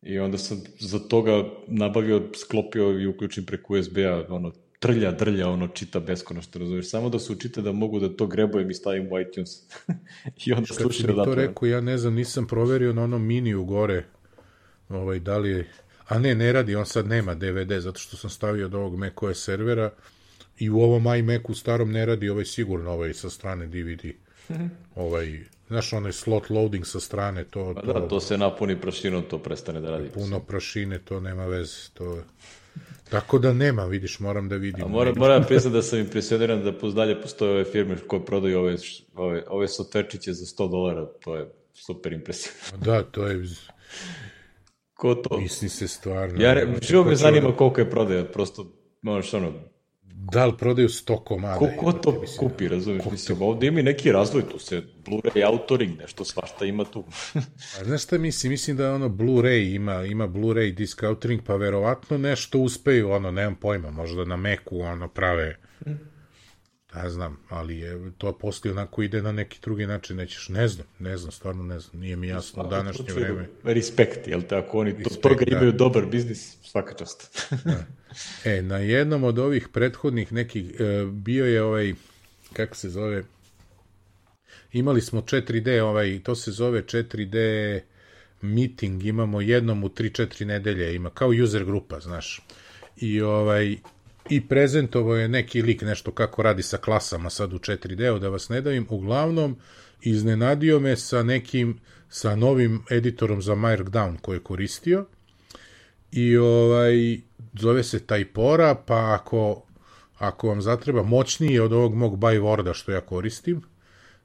I 0.02 0.18
onda 0.18 0.38
sam 0.38 0.62
za 0.78 0.98
toga 0.98 1.44
nabavio, 1.66 2.22
sklopio 2.34 3.00
i 3.00 3.06
uključim 3.06 3.46
preko 3.46 3.74
USB-a, 3.74 4.24
ono, 4.28 4.52
trlja, 4.78 5.10
drlja, 5.12 5.48
ono, 5.48 5.68
čita 5.68 6.00
beskonačno, 6.00 6.58
razumiješ, 6.58 6.90
samo 6.90 7.08
da 7.08 7.18
se 7.18 7.32
učite 7.32 7.62
da 7.62 7.72
mogu 7.72 8.00
da 8.00 8.16
to 8.16 8.26
grebujem 8.26 8.70
i 8.70 8.74
stavim 8.74 9.12
u 9.12 9.20
iTunes. 9.20 9.50
I 10.46 10.52
onda 10.52 10.74
slušaju 10.74 11.14
da 11.14 11.24
to 11.24 11.34
rekao, 11.34 11.66
ja 11.66 11.80
ne 11.80 11.98
znam, 11.98 12.14
nisam 12.14 12.46
proverio 12.46 12.92
na 12.92 13.02
onom 13.02 13.26
miniju 13.26 13.64
gore, 13.64 14.04
ovaj, 14.88 15.18
da 15.18 15.38
li 15.38 15.50
je 15.50 15.68
A 16.12 16.18
ne, 16.18 16.34
ne 16.34 16.52
radi, 16.52 16.76
on 16.76 16.86
sad 16.86 17.06
nema 17.06 17.34
DVD, 17.34 17.72
zato 17.78 17.98
što 17.98 18.16
sam 18.16 18.30
stavio 18.30 18.66
od 18.66 18.74
ovog 18.74 18.96
macOS 18.96 19.44
servera 19.44 19.90
i 20.58 20.70
u 20.70 20.80
ovom 20.80 21.14
iMacu 21.16 21.54
starom 21.54 21.92
ne 21.92 22.06
radi 22.06 22.28
ovaj 22.28 22.44
sigurno 22.44 22.90
ovaj 22.90 23.14
sa 23.14 23.30
strane 23.30 23.66
DVD. 23.66 24.04
ovaj, 24.94 25.40
znaš, 25.68 25.92
onaj 25.92 26.12
slot 26.12 26.50
loading 26.50 26.86
sa 26.86 27.00
strane, 27.00 27.44
to... 27.44 27.74
Pa 27.74 27.80
to 27.80 27.92
da, 27.92 28.08
to 28.08 28.20
se 28.20 28.38
napuni 28.38 28.80
prašinom, 28.80 29.22
to 29.22 29.38
prestane 29.38 29.80
da 29.80 29.90
radi. 29.90 30.08
Puno 30.08 30.40
prašine, 30.40 30.98
to 30.98 31.20
nema 31.20 31.46
veze, 31.46 31.90
to... 31.94 32.18
Tako 33.10 33.38
da 33.38 33.52
nema, 33.52 33.84
vidiš, 33.84 34.20
moram 34.20 34.48
da 34.48 34.56
vidim. 34.56 34.84
A 34.84 34.88
moram, 34.88 35.14
moram 35.16 35.44
priznati 35.44 35.74
da 35.74 35.82
sam 35.82 35.98
impresioniran 35.98 36.64
da 36.64 36.90
dalje 36.90 37.22
postoje 37.22 37.52
ove 37.52 37.64
firme 37.64 37.96
koje 38.06 38.24
prodaju 38.24 38.58
ove, 38.58 38.76
ove, 39.14 39.44
ove 39.48 39.68
soterčiće 39.68 40.32
za 40.32 40.44
100 40.44 40.70
dolara, 40.70 41.06
to 41.24 41.36
je 41.36 41.52
super 41.74 42.12
impresivno. 42.12 42.84
Da, 42.84 43.02
to 43.02 43.26
je... 43.26 43.44
Ko 45.02 45.14
to? 45.14 45.38
Misli 45.38 45.68
se 45.68 45.88
stvarno. 45.88 46.42
Ja, 46.42 46.66
živo 46.82 47.04
me 47.04 47.16
zanima 47.16 47.56
koliko 47.56 47.80
je 47.80 47.90
prodaja, 47.90 48.24
prosto, 48.24 48.66
možeš 49.02 49.34
ono, 49.34 49.52
Da 50.32 50.46
li 50.46 50.52
prodaju 50.58 50.88
sto 50.88 51.16
komada? 51.24 51.58
Ko, 51.58 51.68
ko 51.78 51.92
to 51.92 52.20
mislim, 52.20 52.38
kupi, 52.38 52.68
razumiješ? 52.68 53.04
Mislim, 53.10 53.42
ovde 53.42 53.66
ima 53.66 53.82
neki 53.82 54.12
razvoj, 54.12 54.42
tu 54.48 54.58
se 54.58 54.82
Blu-ray 55.04 55.46
autoring, 55.46 55.98
nešto 55.98 56.24
svašta 56.24 56.64
ima 56.64 56.84
tu. 56.84 57.04
A 57.80 57.84
znaš 57.84 58.02
šta 58.02 58.18
mislim? 58.18 58.50
Mislim 58.50 58.76
da 58.76 58.94
ono 58.94 59.08
Blu-ray 59.08 59.74
ima, 59.74 60.04
ima 60.04 60.28
Blu-ray 60.28 60.74
disk 60.74 61.02
autoring, 61.02 61.40
pa 61.46 61.56
verovatno 61.56 62.18
nešto 62.18 62.58
uspeju, 62.58 63.10
ono, 63.10 63.30
nemam 63.30 63.54
pojma, 63.54 63.90
možda 63.90 64.24
na 64.24 64.36
Macu 64.36 64.80
ono 64.80 65.08
prave, 65.08 65.58
ne 66.94 67.10
znam, 67.10 67.38
ali 67.48 67.78
je, 67.78 68.12
to 68.18 68.38
posle 68.38 68.70
onako 68.70 69.02
ide 69.02 69.22
na 69.22 69.32
neki 69.32 69.58
drugi 69.62 69.86
način, 69.86 70.16
nećeš, 70.16 70.48
ne 70.48 70.68
znam, 70.68 70.86
ne 70.98 71.16
znam, 71.16 71.32
stvarno 71.32 71.62
ne 71.62 71.80
znam, 71.80 72.00
nije 72.00 72.16
mi 72.16 72.28
jasno 72.28 72.62
u 72.62 72.68
današnje 72.68 73.12
vreme. 73.14 73.48
Respekt, 73.64 74.28
jel 74.28 74.42
te, 74.42 74.56
ako 74.56 74.78
oni 74.78 74.92
Respekt, 74.92 75.20
toga 75.20 75.44
da. 75.44 75.56
imaju 75.56 75.72
dobar 75.72 76.06
biznis, 76.06 76.56
svaka 76.62 76.94
čast. 76.94 77.48
da. 77.64 77.84
E, 78.44 78.62
na 78.62 78.78
jednom 78.78 79.24
od 79.24 79.38
ovih 79.38 79.68
prethodnih 79.68 80.32
nekih, 80.32 80.80
e, 80.80 81.04
bio 81.12 81.46
je 81.46 81.62
ovaj, 81.62 81.94
kako 82.52 82.76
se 82.76 82.90
zove, 82.90 83.24
imali 84.72 85.00
smo 85.00 85.20
4D, 85.20 85.80
ovaj, 85.80 86.20
to 86.24 86.34
se 86.34 86.50
zove 86.50 86.82
4D 86.82 87.80
meeting, 88.42 89.04
imamo 89.04 89.40
jednom 89.40 89.84
u 89.84 89.88
3-4 89.88 90.44
nedelje, 90.44 90.94
ima 90.94 91.10
kao 91.10 91.28
user 91.44 91.64
grupa, 91.64 92.00
znaš. 92.00 92.40
I 92.96 93.20
ovaj, 93.20 93.76
i 94.30 94.48
prezentovao 94.48 95.16
je 95.16 95.28
neki 95.28 95.62
lik 95.62 95.82
nešto 95.82 96.12
kako 96.12 96.42
radi 96.42 96.62
sa 96.62 96.76
klasama 96.76 97.30
sad 97.30 97.52
u 97.52 97.58
4D, 97.58 98.18
da 98.18 98.28
vas 98.28 98.48
ne 98.48 98.60
davim, 98.60 98.86
uglavnom 98.90 99.56
iznenadio 100.00 100.80
me 100.80 100.96
sa 100.96 101.22
nekim, 101.22 101.80
sa 102.08 102.36
novim 102.36 102.82
editorom 102.90 103.42
za 103.42 103.54
Markdown 103.54 104.16
koje 104.20 104.36
je 104.36 104.42
koristio. 104.42 105.06
I 106.12 106.36
ovaj, 106.36 107.20
zove 107.54 107.82
se 107.82 107.98
Typora, 107.98 108.76
pa 108.86 109.14
ako, 109.14 109.62
ako 110.18 110.48
vam 110.48 110.62
zatreba 110.62 111.02
moćniji 111.02 111.58
od 111.58 111.72
ovog 111.72 111.94
mog 111.94 112.18
Byworda 112.18 112.74
što 112.74 112.92
ja 112.92 113.00
koristim, 113.00 113.62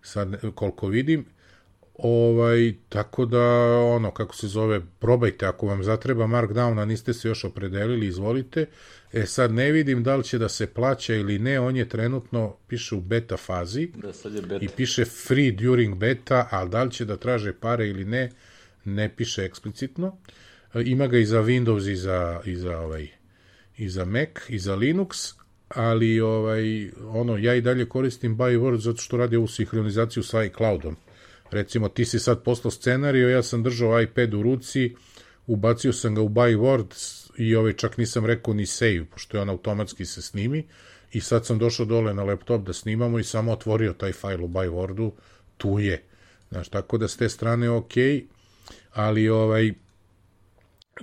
sad 0.01 0.53
koliko 0.55 0.87
vidim, 0.87 1.25
ovaj, 1.97 2.73
tako 2.89 3.25
da, 3.25 3.43
ono, 3.79 4.11
kako 4.11 4.35
se 4.35 4.47
zove, 4.47 4.81
probajte, 4.99 5.45
ako 5.45 5.67
vam 5.67 5.83
zatreba 5.83 6.27
Markdown, 6.27 6.81
a 6.81 6.85
niste 6.85 7.13
se 7.13 7.27
još 7.27 7.43
opredelili, 7.43 8.07
izvolite, 8.07 8.65
E 9.13 9.25
sad 9.25 9.53
ne 9.53 9.71
vidim 9.71 10.03
da 10.03 10.15
li 10.15 10.23
će 10.23 10.37
da 10.37 10.49
se 10.49 10.67
plaća 10.67 11.15
ili 11.15 11.39
ne, 11.39 11.59
on 11.59 11.75
je 11.75 11.89
trenutno, 11.89 12.55
piše 12.67 12.95
u 12.95 13.01
beta 13.01 13.37
fazi 13.37 13.89
da, 13.95 14.13
sad 14.13 14.33
je 14.33 14.41
beta. 14.41 14.65
i 14.65 14.67
piše 14.67 15.05
free 15.05 15.51
during 15.51 15.95
beta, 15.95 16.47
ali 16.51 16.69
da 16.69 16.83
li 16.83 16.91
će 16.91 17.05
da 17.05 17.17
traže 17.17 17.53
pare 17.53 17.87
ili 17.87 18.05
ne, 18.05 18.31
ne 18.85 19.15
piše 19.15 19.43
eksplicitno. 19.43 20.17
E, 20.73 20.81
ima 20.85 21.07
ga 21.07 21.17
i 21.17 21.25
za 21.25 21.41
Windows 21.41 21.91
i 21.91 21.95
za, 21.95 22.41
i 22.45 22.55
za, 22.55 22.79
ovaj, 22.79 23.07
i 23.77 23.89
za 23.89 24.05
Mac 24.05 24.29
i 24.49 24.59
za 24.59 24.75
Linux, 24.75 25.33
ali 25.69 26.19
ovaj, 26.19 26.91
ono, 27.07 27.37
ja 27.37 27.55
i 27.55 27.61
dalje 27.61 27.89
koristim 27.89 28.37
Byword 28.37 28.77
zato 28.77 29.01
što 29.01 29.17
radi 29.17 29.35
ovu 29.35 29.47
sinhronizaciju 29.47 30.23
sa 30.23 30.43
iCloudom. 30.43 30.95
Recimo, 31.51 31.89
ti 31.89 32.05
si 32.05 32.19
sad 32.19 32.43
poslao 32.43 32.71
scenario, 32.71 33.29
ja 33.29 33.43
sam 33.43 33.63
držao 33.63 34.01
iPad 34.01 34.33
u 34.33 34.43
ruci, 34.43 34.95
ubacio 35.47 35.93
sam 35.93 36.15
ga 36.15 36.21
u 36.21 36.29
Byword, 36.29 36.93
i 37.37 37.55
ovaj 37.55 37.73
čak 37.73 37.97
nisam 37.97 38.25
rekao 38.25 38.53
ni 38.53 38.65
save, 38.65 39.05
pošto 39.05 39.37
je 39.37 39.41
on 39.41 39.49
automatski 39.49 40.05
se 40.05 40.21
snimi 40.21 40.67
i 41.11 41.21
sad 41.21 41.45
sam 41.45 41.59
došao 41.59 41.85
dole 41.85 42.13
na 42.13 42.23
laptop 42.23 42.65
da 42.65 42.73
snimamo 42.73 43.19
i 43.19 43.23
samo 43.23 43.51
otvorio 43.51 43.93
taj 43.93 44.13
fajl 44.13 44.43
u 44.43 44.47
Bywordu, 44.47 45.11
tu 45.57 45.79
je. 45.79 46.03
Znaš, 46.49 46.69
tako 46.69 46.97
da 46.97 47.07
s 47.07 47.17
te 47.17 47.29
strane 47.29 47.69
ok, 47.69 47.93
ali 48.93 49.29
ovaj, 49.29 49.73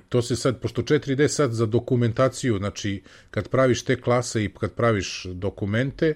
to 0.08 0.22
se 0.22 0.36
sad, 0.36 0.60
pošto 0.60 0.82
4D 0.82 1.28
sad 1.28 1.52
za 1.52 1.66
dokumentaciju, 1.66 2.58
znači 2.58 3.02
kad 3.30 3.48
praviš 3.48 3.84
te 3.84 4.00
klase 4.00 4.44
i 4.44 4.52
kad 4.60 4.72
praviš 4.72 5.26
dokumente, 5.32 6.14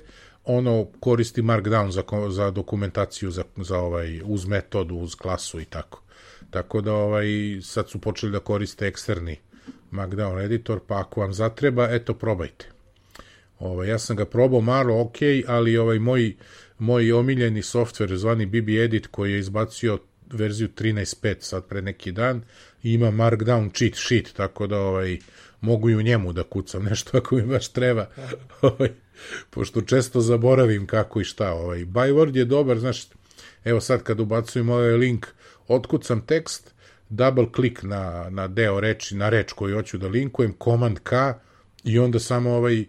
ono 0.48 0.86
koristi 1.00 1.42
Markdown 1.42 1.90
za, 1.90 2.02
za 2.30 2.50
dokumentaciju 2.50 3.30
za, 3.30 3.44
za 3.56 3.78
ovaj, 3.78 4.20
uz 4.24 4.46
metodu, 4.46 4.96
uz 4.96 5.14
klasu 5.14 5.60
i 5.60 5.64
tako. 5.64 6.02
Tako 6.50 6.80
da 6.80 6.92
ovaj, 6.94 7.26
sad 7.62 7.90
su 7.90 8.00
počeli 8.00 8.32
da 8.32 8.40
koriste 8.40 8.86
eksterni 8.86 9.36
Markdown 9.90 10.44
editor, 10.44 10.80
pa 10.86 11.00
ako 11.00 11.20
vam 11.20 11.32
zatreba, 11.32 11.88
eto, 11.90 12.14
probajte. 12.14 12.68
Ovaj, 13.58 13.88
ja 13.88 13.98
sam 13.98 14.16
ga 14.16 14.24
probao 14.24 14.60
malo, 14.60 15.00
ok, 15.00 15.16
ali 15.46 15.76
ovaj 15.76 15.98
moj, 15.98 16.36
moj 16.78 17.12
omiljeni 17.12 17.62
softver 17.62 18.16
zvani 18.16 18.46
BB 18.46 18.68
Edit 18.68 19.06
koji 19.06 19.32
je 19.32 19.38
izbacio 19.38 19.98
verziju 20.32 20.68
13.5 20.76 21.36
sad 21.40 21.66
pre 21.66 21.82
neki 21.82 22.12
dan 22.12 22.42
i 22.82 22.92
ima 22.92 23.10
Markdown 23.10 23.78
cheat 23.78 23.94
sheet, 23.94 24.32
tako 24.32 24.66
da 24.66 24.80
ovaj, 24.80 25.18
mogu 25.60 25.90
i 25.90 25.96
u 25.96 26.02
njemu 26.02 26.32
da 26.32 26.42
kucam 26.42 26.84
nešto 26.84 27.18
ako 27.18 27.36
mi 27.36 27.42
baš 27.42 27.68
treba. 27.68 28.06
ovaj, 28.62 28.90
pošto 29.50 29.82
često 29.82 30.20
zaboravim 30.20 30.86
kako 30.86 31.20
i 31.20 31.24
šta. 31.24 31.52
Ovaj. 31.52 31.78
Byword 31.78 32.36
je 32.36 32.44
dobar, 32.44 32.78
znaš, 32.78 33.06
evo 33.64 33.80
sad 33.80 34.02
kad 34.02 34.20
ubacujem 34.20 34.68
ovaj 34.68 34.96
link, 34.96 35.26
otkucam 35.68 36.20
tekst, 36.20 36.74
double 37.08 37.52
klik 37.52 37.82
na, 37.82 38.30
na 38.30 38.48
deo 38.48 38.80
reči, 38.80 39.16
na 39.16 39.28
reč 39.28 39.52
koju 39.52 39.76
hoću 39.76 39.98
da 39.98 40.08
linkujem, 40.08 40.54
command 40.64 40.98
K 41.02 41.34
i 41.84 41.98
onda 41.98 42.18
samo 42.18 42.50
ovaj 42.50 42.84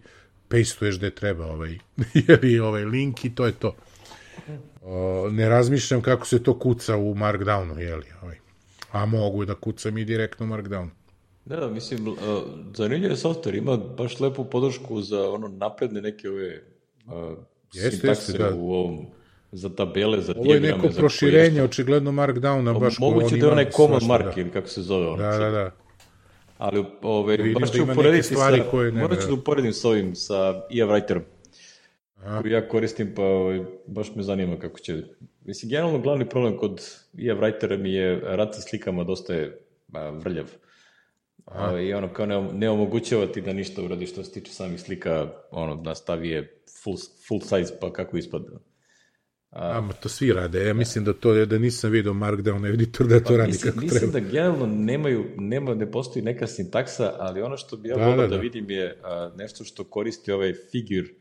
pastuješ 0.48 0.98
gde 0.98 1.10
treba 1.10 1.46
ovaj, 1.46 1.78
ovaj 2.68 2.86
link 2.86 3.26
i 3.26 3.36
to 3.36 3.46
je 3.46 3.52
to. 3.52 3.76
Ne 5.32 5.50
razmišljam 5.50 6.02
kako 6.02 6.28
se 6.28 6.44
to 6.44 6.60
kuca 6.60 6.98
u 6.98 7.16
Markdownu, 7.16 7.78
jeli, 7.78 8.06
ovaj. 8.22 8.38
a 8.92 9.06
mogu 9.06 9.46
da 9.46 9.56
kucam 9.56 9.98
i 9.98 10.06
direktno 10.06 10.46
u 10.46 10.50
Markdownu. 10.50 10.90
Da, 11.46 11.56
da, 11.56 11.68
mislim, 11.68 12.08
uh, 12.08 12.18
zanimljiv 12.74 13.12
je 13.12 13.18
software, 13.18 13.58
ima 13.58 13.78
baš 13.78 14.20
lepu 14.20 14.46
podršku 14.46 15.02
za 15.02 15.30
ono 15.30 15.48
napredne 15.48 16.02
neke 16.02 16.30
ove 16.30 16.62
uh, 17.06 17.38
jeste, 17.74 17.92
sintakse 17.92 18.32
jeste, 18.32 18.38
da. 18.38 18.56
u 18.56 18.72
ovom 18.74 19.06
za 19.52 19.70
tabele, 19.70 20.22
za 20.22 20.34
dijagrame. 20.34 20.58
Ovo 20.58 20.68
je 20.68 20.78
neko 20.78 21.00
proširenje, 21.00 21.64
očigledno 21.64 22.12
Markdowna, 22.12 22.80
baš 22.80 23.00
Moguće 23.00 23.38
da 23.38 23.46
je 23.46 23.52
onaj 23.52 23.68
mark, 24.08 24.36
da. 24.36 24.42
ili 24.42 24.50
kako 24.50 24.68
se 24.68 24.82
zove. 24.82 25.08
Ono, 25.08 25.24
da, 25.24 25.38
da, 25.38 25.50
da. 25.50 25.72
Ali 26.58 26.86
ove, 27.02 27.38
baš 27.54 27.72
da 27.72 27.78
ću 27.78 27.86
da 27.86 27.92
uporediti 27.92 28.36
sa, 28.36 28.64
koje 28.72 28.92
ne, 28.92 29.02
morat 29.02 29.22
ću 29.22 29.28
da 29.28 29.34
uporedim 29.34 29.74
s 29.74 29.86
ovim, 29.86 30.16
sa 30.16 30.36
EA 30.72 30.86
Writerom. 30.86 31.22
Koji 32.42 32.52
ja 32.52 32.68
koristim, 32.68 33.14
pa 33.16 33.24
ovaj, 33.24 33.64
baš 33.88 34.16
me 34.16 34.24
zanima 34.24 34.60
kako 34.60 34.80
će... 34.80 35.04
Mislim, 35.46 35.70
generalno 35.70 36.00
glavni 36.00 36.30
problem 36.30 36.58
kod 36.58 36.82
EA 37.18 37.36
Writera 37.36 37.78
mi 37.78 37.94
je 37.94 38.20
rad 38.20 38.56
sa 38.56 38.62
slikama 38.62 39.04
dosta 39.04 39.34
je 39.34 39.62
a, 39.94 40.10
vrljav. 40.10 40.52
A, 41.46 41.80
I 41.80 41.94
ono, 41.94 42.14
kao 42.14 42.26
ne, 42.26 42.42
ne 42.54 42.70
omogućava 42.70 43.28
ti 43.28 43.42
da 43.42 43.54
ništa 43.54 43.84
uradi 43.84 44.06
što 44.06 44.24
se 44.24 44.32
tiče 44.32 44.52
samih 44.52 44.82
slika, 44.82 45.30
ono, 45.52 45.76
da 45.76 45.96
stavi 45.96 46.30
je 46.30 46.62
full, 46.84 46.98
full 47.28 47.42
size, 47.42 47.80
pa 47.82 47.94
kako 47.94 48.18
ispada. 48.18 48.48
A, 49.52 49.78
Ama 49.78 49.94
to 49.94 50.10
svi 50.10 50.34
rade. 50.34 50.66
Ja 50.66 50.74
mislim 50.74 51.06
da 51.06 51.14
to 51.14 51.46
da 51.46 51.58
nisam 51.58 51.92
video 51.92 52.14
Markdown 52.14 52.74
editor 52.74 53.08
da 53.08 53.20
to 53.20 53.30
pa, 53.30 53.38
radi 53.38 53.48
mislim, 53.48 53.74
kako 53.74 53.84
mislim 53.84 54.00
treba. 54.00 54.18
Mislim 54.18 54.24
da 54.24 54.32
generalno 54.32 54.66
nemaju, 54.68 55.26
nema, 55.38 55.76
ne 55.76 55.92
postoji 55.92 56.24
neka 56.24 56.48
sintaksa, 56.48 57.16
ali 57.20 57.42
ono 57.42 57.58
što 57.58 57.78
bi 57.78 57.90
ja 57.90 57.96
da, 57.96 58.06
volao 58.06 58.18
da, 58.18 58.28
da, 58.28 58.36
da, 58.36 58.42
vidim 58.42 58.70
je 58.70 59.00
a, 59.04 59.32
nešto 59.38 59.64
što 59.64 59.84
koristi 59.84 60.32
ovaj 60.32 60.54
figure, 60.54 61.19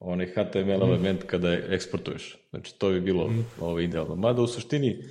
onaj 0.00 0.26
HTML 0.26 0.76
mm. 0.76 0.82
element 0.82 1.22
kada 1.22 1.52
eksportuješ. 1.52 2.36
Znači 2.50 2.78
to 2.78 2.90
bi 2.90 3.00
bilo 3.00 3.28
mm. 3.28 3.46
ovo 3.60 3.80
idealno. 3.80 4.16
Mada 4.16 4.42
u 4.42 4.46
suštini 4.46 5.02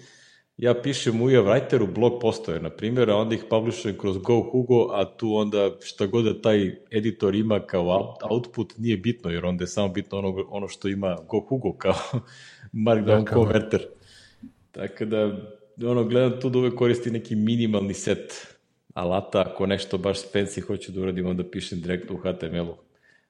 ja 0.58 0.74
pišem 0.82 1.22
u 1.22 1.26
Writeru 1.26 1.94
blog 1.94 2.22
postove, 2.22 2.60
na 2.60 2.70
primjer, 2.70 3.10
a 3.10 3.16
onda 3.16 3.36
ih 3.36 3.44
publishujem 3.50 3.98
kroz 3.98 4.18
GoHugo, 4.18 4.90
a 4.94 5.18
tu 5.18 5.36
onda 5.36 5.72
šta 5.82 6.06
god 6.06 6.26
da 6.26 6.42
taj 6.42 6.76
editor 6.92 7.36
ima 7.36 7.60
kao 7.60 8.16
output 8.32 8.74
nije 8.78 8.98
bitno, 8.98 9.32
jer 9.32 9.46
onda 9.46 9.64
je 9.64 9.68
samo 9.68 9.90
bitno 9.90 10.18
ono, 10.18 10.46
ono 10.50 10.68
što 10.68 10.88
ima 10.88 11.18
GoHugo 11.30 11.74
kao 11.78 11.96
Markdown 12.86 13.24
da, 13.24 13.32
konverter. 13.32 13.88
Tako 14.72 15.06
da, 15.06 15.38
ono, 15.84 16.04
gledam 16.04 16.40
tu 16.42 16.50
da 16.50 16.60
uvek 16.60 16.76
koristi 16.76 17.12
neki 17.12 17.36
minimalni 17.36 17.94
set 17.94 18.58
alata, 18.94 19.42
ako 19.42 19.66
nešto 19.66 19.98
baš 19.98 20.18
fancy 20.34 20.62
hoću 20.62 20.92
da 20.92 21.02
uradim, 21.02 21.26
onda 21.26 21.44
pišem 21.44 21.82
direktno 21.82 22.16
u 22.16 22.18
HTML-u 22.18 22.85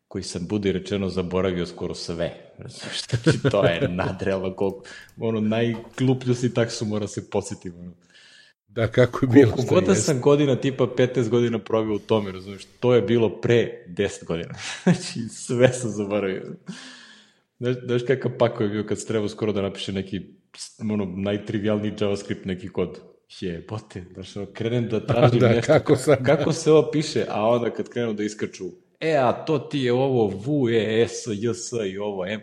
koji 0.07 0.23
sam, 0.23 0.47
bude 0.47 0.71
rečeno, 0.71 1.09
zaboravio 1.09 1.65
skoro 1.65 1.93
sve. 1.93 2.53
Znači, 2.57 3.41
to 3.51 3.65
je 3.65 3.87
nadrealno 3.89 4.55
koliko, 4.55 4.83
ono, 5.19 5.39
najgluplju 5.39 6.35
si 6.35 6.53
taksu 6.53 6.85
mora 6.85 7.07
se 7.07 7.29
podsjetiti. 7.29 7.77
Ono. 7.77 7.91
Da, 8.67 8.87
kako 8.87 9.25
je 9.25 9.27
bilo. 9.27 9.51
Koliko 9.51 9.81
da 9.81 9.95
sam 9.95 10.21
godina, 10.21 10.55
tipa 10.55 10.83
15 10.83 11.29
godina 11.29 11.59
provio 11.59 11.95
u 11.95 11.99
tome, 11.99 12.31
razumiješ, 12.31 12.65
to 12.79 12.95
je 12.95 13.01
bilo 13.01 13.41
pre 13.41 13.85
10 13.87 14.25
godina. 14.25 14.53
znači, 14.83 15.19
sve 15.29 15.73
sam 15.73 15.89
zaboravio. 15.89 16.55
Znaš, 17.59 17.75
znaš 17.85 18.01
kakav 18.07 18.31
pako 18.37 18.63
je 18.63 18.69
bio 18.69 18.83
kad 18.83 18.99
se 18.99 19.07
treba 19.07 19.29
skoro 19.29 19.53
da 19.53 19.61
napiše 19.61 19.93
neki 19.93 20.21
ono, 20.91 21.05
najtrivialniji 21.05 21.93
JavaScript 21.99 22.45
neki 22.45 22.69
kod. 22.69 22.99
jebote, 23.39 24.03
znaš, 24.13 24.37
ono, 24.37 24.45
krenem 24.53 24.89
da 24.89 25.05
tražim 25.07 25.39
da, 25.39 25.49
nešto, 25.49 25.73
kako 25.73 25.95
sad? 25.95 26.25
kako 26.25 26.53
se 26.53 26.71
ovo 26.71 26.91
piše, 26.91 27.25
a 27.29 27.49
onda 27.49 27.69
kad 27.73 27.89
krenu 27.89 28.13
da 28.13 28.23
iskaču, 28.23 28.65
e, 28.99 29.13
a 29.13 29.33
to 29.35 29.59
ti 29.59 29.79
je 29.79 29.93
ovo 29.93 30.27
VU, 30.27 30.69
E, 30.69 30.73
S, 31.03 31.13
J, 31.27 31.53
S 31.53 31.71
i 31.85 31.97
ovo 31.97 32.25
M, 32.25 32.41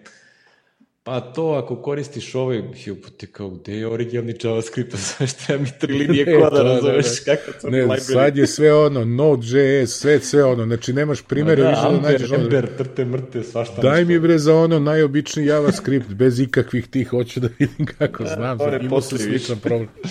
Pa 1.05 1.20
to 1.23 1.51
ako 1.55 1.77
koristiš 1.77 2.35
ovaj, 2.35 2.62
jebote, 2.87 3.27
kao 3.27 3.51
gde 3.51 3.77
je 3.77 3.87
originalni 3.87 4.35
JavaScript, 4.43 4.95
znaš 5.09 5.33
treba 5.37 5.62
mi 5.62 5.69
tri 5.81 5.93
linije 5.95 6.24
E, 6.29 6.35
koda, 6.35 6.51
to, 6.51 6.57
da, 6.57 6.62
razumeš, 6.65 7.24
da. 7.24 7.37
kako 7.37 7.53
to 7.61 7.70
Ne, 7.70 7.79
library. 7.79 8.12
sad 8.12 8.37
je 8.37 8.47
sve 8.47 8.74
ono, 8.74 9.05
Node.js, 9.05 9.91
sve, 9.91 10.20
sve 10.20 10.45
ono, 10.45 10.65
znači 10.66 10.93
nemaš 10.93 11.23
primere 11.23 11.62
da, 11.62 11.69
više 11.69 11.81
da 11.83 11.89
Amber, 11.89 12.12
nađeš 12.12 12.31
ono. 12.31 12.43
Ember, 12.45 12.77
trte, 12.79 13.05
mrte, 13.05 13.43
svašta 13.43 13.83
Daj 13.83 13.99
nešto. 13.99 14.09
mi 14.09 14.19
bre 14.20 14.39
za 14.39 14.55
ono 14.55 14.79
najobičniji 14.79 15.47
JavaScript, 15.47 16.09
bez 16.09 16.41
ikakvih 16.41 16.89
tih, 16.89 17.09
hoću 17.09 17.41
da 17.41 17.49
vidim 17.59 17.87
kako 17.99 18.24
znam, 18.27 18.59
to 18.59 18.66
ne 18.66 18.73
sad 18.73 18.83
imao 18.83 19.01
sam 19.01 19.11
postoji 19.11 19.23
više. 19.23 19.39
sličan 19.39 19.61
problem. 19.61 19.89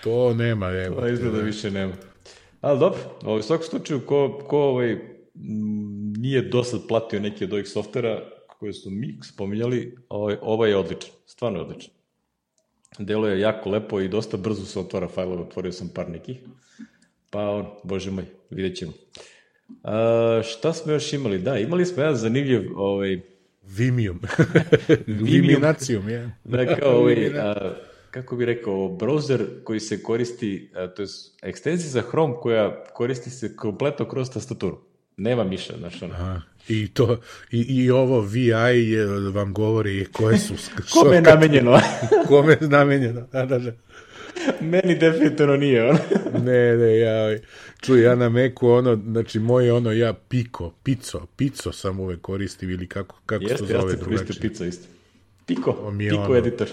To 0.00 0.34
nema, 0.34 0.70
evo. 0.70 1.00
To 1.00 1.08
izgleda 1.08 1.38
više 1.38 1.70
nema. 1.70 1.92
Ali 2.60 2.78
dobro, 2.78 2.98
ovaj, 3.22 3.38
u 3.38 3.42
svakom 3.42 3.66
slučaju, 3.66 4.00
ko, 4.00 4.44
ko 4.48 4.58
ovaj, 4.58 4.92
m, 4.92 5.00
nije 6.22 6.42
do 6.42 6.64
sad 6.64 6.80
platio 6.88 7.20
neki 7.20 7.44
od 7.44 7.52
ovih 7.52 7.68
softvera 7.68 8.22
koje 8.58 8.72
su 8.72 8.90
mi 8.90 9.18
spominjali, 9.22 9.96
ovaj, 10.08 10.36
ovaj 10.42 10.70
je 10.70 10.76
odličan, 10.76 11.10
stvarno 11.26 11.58
je 11.58 11.64
odličan. 11.64 11.90
Delo 12.98 13.28
je 13.28 13.40
jako 13.40 13.70
lepo 13.70 14.00
i 14.00 14.08
dosta 14.08 14.36
brzo 14.36 14.64
se 14.64 14.80
otvara 14.80 15.08
fajlove, 15.08 15.42
otvorio 15.42 15.72
sam 15.72 15.88
par 15.94 16.10
nekih. 16.10 16.36
Pa, 17.30 17.50
on, 17.50 17.66
bože 17.84 18.10
moj, 18.10 18.24
vidjet 18.50 18.76
ćemo. 18.76 18.92
A, 19.82 20.40
šta 20.44 20.72
smo 20.72 20.92
još 20.92 21.12
imali? 21.12 21.38
Da, 21.38 21.58
imali 21.58 21.86
smo 21.86 22.02
jedan 22.02 22.16
zanimljiv 22.16 22.78
ovaj, 22.78 23.20
Vimium. 23.62 24.20
Viminacijum, 25.06 26.08
je. 26.08 26.30
Da, 26.44 26.76
kao 26.76 26.98
ovaj, 26.98 27.38
a, 27.38 27.74
kako 28.10 28.36
bi 28.36 28.44
rekao, 28.44 28.74
browser 28.74 29.64
koji 29.64 29.80
se 29.80 30.02
koristi, 30.02 30.70
a, 30.74 30.86
to 30.86 31.02
je 31.02 31.08
ekstenzija 31.42 31.90
za 31.90 32.02
Chrome 32.02 32.34
koja 32.40 32.84
koristi 32.84 33.30
se 33.30 33.56
kompletno 33.56 34.08
kroz 34.08 34.30
tastaturu. 34.30 34.91
Nema 35.16 35.44
miša, 35.44 35.74
znaš 35.78 36.02
ono. 36.02 36.14
Aha. 36.14 36.40
I 36.68 36.88
to, 36.88 37.20
i, 37.50 37.60
i 37.60 37.90
ovo 37.90 38.20
VI 38.20 38.40
je, 38.82 39.06
vam 39.06 39.52
govori 39.54 40.06
koje 40.12 40.38
su 40.38 40.54
Kome 40.92 41.14
je 41.16 41.22
namenjeno? 41.22 41.80
kome 42.26 42.52
je 42.52 42.68
namenjeno. 42.68 43.26
Da, 43.32 43.46
da, 43.46 43.58
da. 43.58 43.72
Meni 44.60 44.98
definitivno 44.98 45.56
nije, 45.56 45.90
ono. 45.90 45.98
Ne, 46.44 46.76
ne, 46.76 46.98
ja, 46.98 47.38
čuj, 47.80 48.02
ja 48.02 48.14
na 48.14 48.28
Meku, 48.28 48.68
ono, 48.68 48.96
znači, 48.96 49.38
moje 49.38 49.72
ono, 49.72 49.92
ja 49.92 50.12
piko, 50.12 50.74
pico, 50.82 51.26
pico 51.36 51.72
sam 51.72 52.00
uvek 52.00 52.20
koristim 52.20 52.70
ili 52.70 52.86
kako, 52.86 53.20
kako 53.26 53.42
se 53.42 53.56
to 53.56 53.62
Jeste, 53.64 53.74
ja 53.74 53.80
zove 53.80 53.96
drugačije. 53.96 54.40
pizza 54.40 54.66
isto. 54.66 54.86
Piko, 55.46 55.92
je 55.98 56.10
Piko 56.10 56.22
ono- 56.22 56.36
editor. 56.36 56.68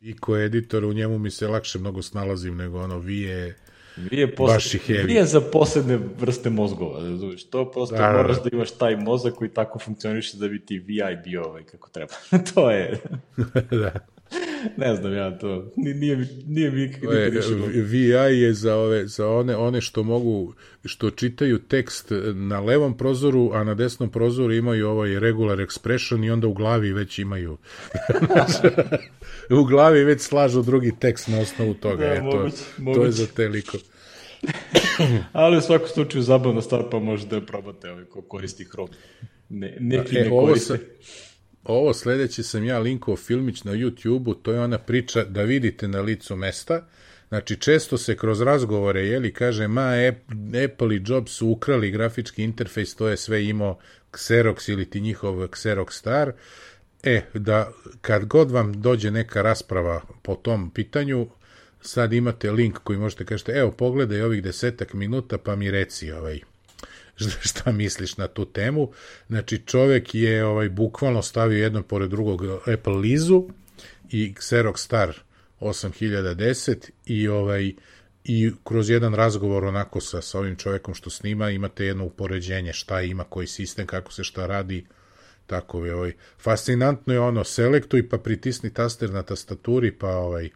Piko 0.00 0.36
editor, 0.36 0.84
u 0.84 0.92
njemu 0.92 1.18
mi 1.18 1.30
se 1.30 1.48
lakše 1.48 1.78
mnogo 1.78 2.02
snalazim 2.02 2.56
nego 2.56 2.78
ono, 2.80 2.98
vi 2.98 3.20
je, 3.20 3.56
Vi 4.02 4.18
je, 4.18 4.26
Baš 4.26 4.36
posle, 4.36 4.80
je 4.86 5.04
heavy. 5.04 5.24
za 5.24 5.40
posebne 5.42 5.98
vrste 6.18 6.50
mozgova, 6.50 7.00
razumiješ? 7.00 7.44
To 7.44 7.70
prosto 7.70 7.96
Da, 7.96 8.02
da, 8.02 8.08
da. 8.08 8.12
moraš 8.14 8.36
da 8.36 8.50
imaš 8.52 8.70
taj 8.70 8.96
mozak 8.96 9.34
koji 9.34 9.50
tako 9.50 9.78
funkcioniše 9.78 10.36
da 10.36 10.48
bi 10.48 10.60
ti 10.60 10.78
VI 10.78 10.94
bio 11.24 11.44
ovaj 11.44 11.62
kako 11.62 11.90
treba. 11.90 12.12
to 12.54 12.70
je, 12.70 12.98
da. 13.72 13.92
ne 14.76 14.94
znam 14.94 15.14
ja 15.14 15.38
to, 15.38 15.72
ni- 15.76 15.94
nije, 15.94 16.16
nije 16.46 16.70
mi 16.70 16.80
nikad. 16.80 17.02
VI 17.74 17.98
je 18.32 18.54
za, 18.54 18.76
ove, 18.76 19.06
za 19.06 19.28
one, 19.28 19.56
one 19.56 19.80
što 19.80 20.02
mogu, 20.02 20.54
što 20.84 21.10
čitaju 21.10 21.58
tekst 21.58 22.06
na 22.34 22.60
levom 22.60 22.96
prozoru, 22.96 23.50
a 23.54 23.64
na 23.64 23.74
desnom 23.74 24.10
prozoru 24.10 24.52
imaju 24.52 24.88
ovaj 24.88 25.18
regular 25.18 25.58
expression 25.58 26.26
i 26.26 26.30
onda 26.30 26.46
u 26.46 26.52
glavi 26.52 26.92
već 26.92 27.18
imaju. 27.18 27.56
u 29.50 29.64
glavi 29.64 30.04
već 30.04 30.20
slažu 30.20 30.62
drugi 30.62 30.92
tekst 31.00 31.28
na 31.28 31.40
osnovu 31.40 31.74
toga. 31.74 32.04
Da, 32.06 32.12
e, 32.12 32.18
to, 32.18 32.48
moguće, 32.78 32.98
to 33.00 33.04
je 33.04 33.12
za 33.12 33.26
te 33.26 33.48
likove. 33.48 33.82
Ali 35.32 35.56
u 35.56 35.60
svakom 35.60 35.88
slučaju 35.88 36.22
zabavna 36.22 36.62
stvar, 36.62 36.82
pa 36.90 36.98
možete 36.98 37.40
da 37.40 37.46
probate 37.46 37.90
ovaj, 37.90 38.04
ko 38.04 38.22
koristi 38.22 38.64
Chrome. 38.64 38.92
Ne, 39.48 39.76
neki 39.80 40.16
E, 40.18 40.24
ne 40.24 40.30
ovo, 40.30 40.46
koriste. 40.46 40.76
sa, 40.76 40.82
ovo 41.64 41.94
sledeće 41.94 42.42
sam 42.42 42.64
ja 42.64 42.78
linkovao 42.78 43.16
filmić 43.16 43.64
na 43.64 43.72
YouTube-u, 43.72 44.34
to 44.34 44.52
je 44.52 44.60
ona 44.60 44.78
priča 44.78 45.24
da 45.24 45.42
vidite 45.42 45.88
na 45.88 46.00
licu 46.00 46.36
mesta. 46.36 46.86
Znači, 47.28 47.56
često 47.56 47.98
se 47.98 48.16
kroz 48.16 48.40
razgovore, 48.40 49.00
jeli, 49.00 49.32
kaže, 49.32 49.68
ma, 49.68 49.80
Ap- 49.82 50.64
Apple 50.64 50.96
i 50.96 51.02
Jobs 51.06 51.32
su 51.32 51.48
ukrali 51.48 51.90
grafički 51.90 52.42
interfejs, 52.42 52.94
to 52.96 53.08
je 53.08 53.16
sve 53.16 53.44
imao 53.44 53.78
Xerox 54.12 54.70
ili 54.72 54.90
ti 54.90 55.00
njihov 55.00 55.34
Xerox 55.34 55.90
Star. 55.90 56.32
E, 57.02 57.22
da 57.34 57.72
kad 58.00 58.24
god 58.24 58.50
vam 58.50 58.80
dođe 58.82 59.10
neka 59.10 59.42
rasprava 59.42 60.02
po 60.22 60.34
tom 60.34 60.70
pitanju, 60.70 61.28
sad 61.80 62.12
imate 62.12 62.50
link 62.50 62.78
koji 62.78 62.98
možete 62.98 63.24
kažete, 63.24 63.52
evo, 63.52 63.70
pogledaj 63.70 64.22
ovih 64.22 64.42
desetak 64.42 64.94
minuta, 64.94 65.38
pa 65.38 65.56
mi 65.56 65.70
reci 65.70 66.12
ovaj, 66.12 66.40
šta- 67.48 67.72
misliš 67.72 68.16
na 68.16 68.26
tu 68.26 68.44
temu. 68.44 68.92
Znači, 69.28 69.62
čovek 69.66 70.14
je 70.14 70.44
ovaj 70.44 70.68
bukvalno 70.68 71.22
stavio 71.22 71.62
jedno 71.62 71.82
pored 71.82 72.10
drugog 72.10 72.42
Apple 72.74 72.96
Lizu 72.96 73.48
i 74.10 74.34
Xerox 74.34 74.76
Star 74.76 75.14
8010 75.60 76.90
i 77.06 77.28
ovaj 77.28 77.72
i 78.24 78.52
kroz 78.64 78.90
jedan 78.90 79.14
razgovor 79.14 79.64
onako 79.64 80.00
sa, 80.00 80.22
sa 80.22 80.38
ovim 80.38 80.56
čovekom 80.56 80.94
što 80.94 81.10
snima 81.10 81.50
imate 81.50 81.84
jedno 81.84 82.04
upoređenje 82.04 82.72
šta 82.72 83.02
ima, 83.02 83.24
koji 83.24 83.46
sistem, 83.46 83.86
kako 83.86 84.12
se 84.12 84.24
šta 84.24 84.46
radi, 84.46 84.86
tako 85.48 85.84
je 85.84 85.94
ovaj. 85.94 86.12
Fascinantno 86.38 87.12
je 87.12 87.20
ono, 87.20 87.44
selektuj 87.44 88.08
pa 88.08 88.18
pritisni 88.18 88.74
taster 88.74 89.10
na 89.10 89.22
tastaturi 89.22 89.98
pa 89.98 90.08
ovaj 90.08 90.50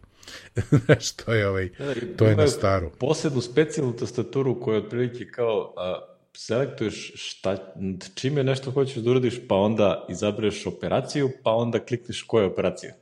što 1.07 1.33
je 1.33 1.47
ovaj, 1.47 1.69
to 2.17 2.25
je 2.25 2.35
na 2.35 2.47
staru. 2.47 2.91
Posebnu 2.99 3.41
specijalnu 3.41 3.93
tastaturu 3.93 4.59
koja 4.59 4.75
je 4.75 4.83
otprilike 4.83 5.27
kao 5.27 5.73
a, 5.77 5.99
selektuješ 6.33 7.11
šta, 7.15 7.73
čime 8.15 8.43
nešto 8.43 8.71
hoćeš 8.71 8.95
da 8.95 9.11
uradiš, 9.11 9.39
pa 9.47 9.55
onda 9.55 10.05
izabereš 10.09 10.65
operaciju, 10.65 11.31
pa 11.43 11.51
onda 11.51 11.79
klikneš 11.79 12.21
koja 12.21 12.43
je 12.43 12.49
operacija. 12.49 12.93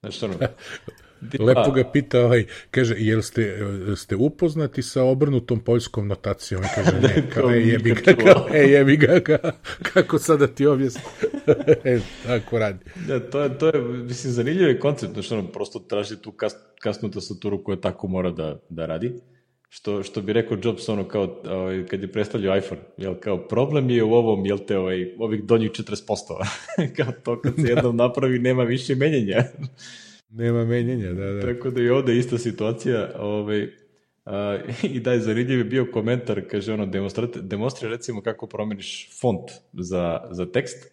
Znaš 0.00 0.22
ono, 0.22 0.32
tipa, 0.32 0.48
Lepo 1.38 1.70
ga 1.70 1.84
pita, 1.92 2.20
ovaj, 2.24 2.44
kaže, 2.70 2.94
jel 2.98 3.22
ste, 3.22 3.42
e, 3.92 3.96
ste 3.96 4.16
upoznati 4.16 4.82
sa 4.82 5.02
obrnutom 5.02 5.60
poljskom 5.60 6.08
notacijom? 6.08 6.62
I 6.62 6.66
kaže, 6.74 7.00
ne, 7.08 7.30
kao, 7.34 7.50
e, 7.50 7.60
jebi 7.60 7.94
ga, 7.94 8.14
kao, 8.14 8.46
e, 8.52 8.58
jebi 8.58 8.96
ga, 8.96 9.20
kao, 9.20 9.50
kako 9.82 10.18
sada 10.18 10.46
ti 10.46 10.66
objasnim? 10.66 11.04
e, 11.84 11.98
tako 12.26 12.58
radi. 12.58 12.84
Da, 13.06 13.20
to 13.30 13.40
je, 13.40 13.58
to 13.58 13.66
je, 13.66 13.82
mislim, 13.82 14.32
zanimljiv 14.32 14.68
je 14.68 14.80
koncept, 14.80 15.12
znači 15.12 15.34
ono, 15.34 15.48
prosto 15.48 15.78
traži 15.78 16.16
tu 16.22 16.32
kas, 16.32 16.56
kasnu 16.80 17.10
tastaturu 17.10 17.64
koja 17.64 17.80
tako 17.80 18.08
mora 18.08 18.30
da, 18.30 18.60
da 18.68 18.86
radi. 18.86 19.12
Što, 19.70 20.02
što 20.02 20.22
bi 20.22 20.32
rekao 20.32 20.58
Jobs, 20.62 20.88
ono, 20.88 21.08
kao, 21.08 21.40
ovaj, 21.44 21.86
kad 21.86 22.02
je 22.02 22.12
predstavljao 22.12 22.56
iPhone, 22.56 22.80
jel, 22.96 23.14
kao, 23.20 23.48
problem 23.48 23.90
je 23.90 24.04
u 24.04 24.12
ovom, 24.12 24.46
jel 24.46 24.58
te, 24.58 24.78
ovaj, 24.78 25.14
ovih 25.18 25.44
donjih 25.44 25.70
40%. 25.70 26.46
kao 26.96 27.12
to, 27.24 27.40
kad 27.40 27.54
se 27.54 27.68
jednom 27.68 27.96
napravi, 27.96 28.38
nema 28.38 28.62
više 28.62 28.94
menjenja. 28.94 29.44
Nema 30.30 30.64
menjenja, 30.64 31.12
da, 31.12 31.32
da. 31.32 31.54
Tako 31.54 31.70
da 31.70 31.82
i 31.82 31.88
ovde 31.88 32.18
ista 32.18 32.38
situacija, 32.38 33.10
ovaj, 33.18 33.68
a, 34.24 34.58
i 34.94 35.00
da 35.00 35.12
je 35.12 35.20
zanimljiv 35.20 35.58
je 35.58 35.64
bio 35.64 35.86
komentar, 35.92 36.42
kaže 36.50 36.72
ono, 36.72 36.86
demonstri 37.42 37.88
recimo 37.88 38.22
kako 38.22 38.46
promeniš 38.46 39.20
font 39.20 39.50
za, 39.72 40.20
za 40.30 40.46
tekst, 40.52 40.90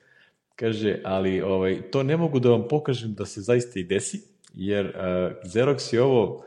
kaže, 0.55 0.99
ali 1.03 1.41
ovaj, 1.41 1.81
to 1.91 2.03
ne 2.03 2.17
mogu 2.17 2.39
da 2.39 2.49
vam 2.49 2.67
pokažem 2.69 3.13
da 3.13 3.25
se 3.25 3.41
zaista 3.41 3.79
i 3.79 3.83
desi, 3.83 4.21
jer 4.53 4.85
a, 4.85 5.31
Xerox 5.43 5.93
je 5.93 6.01
ovo 6.01 6.43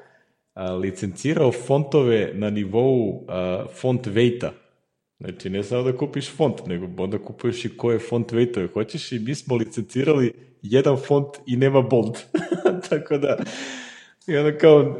a, 0.54 0.72
licencirao 0.74 1.52
fontove 1.52 2.30
na 2.34 2.50
nivou 2.50 3.24
a, 3.28 3.66
font 3.80 4.06
weighta, 4.06 4.50
Znači, 5.20 5.50
ne 5.50 5.62
samo 5.62 5.82
da 5.82 5.96
kupiš 5.96 6.30
font, 6.30 6.66
nego 6.66 7.02
onda 7.02 7.18
kupuješ 7.18 7.64
i 7.64 7.76
koje 7.76 7.98
font 7.98 8.32
weightove 8.32 8.72
hoćeš 8.72 9.12
i 9.12 9.18
mi 9.18 9.34
smo 9.34 9.56
licencirali 9.56 10.32
jedan 10.62 10.96
font 10.96 11.28
i 11.46 11.56
nema 11.56 11.82
bold. 11.82 12.18
Tako 12.90 13.18
da, 13.18 13.36
i 14.26 14.36
onda 14.36 14.58
kao, 14.58 14.96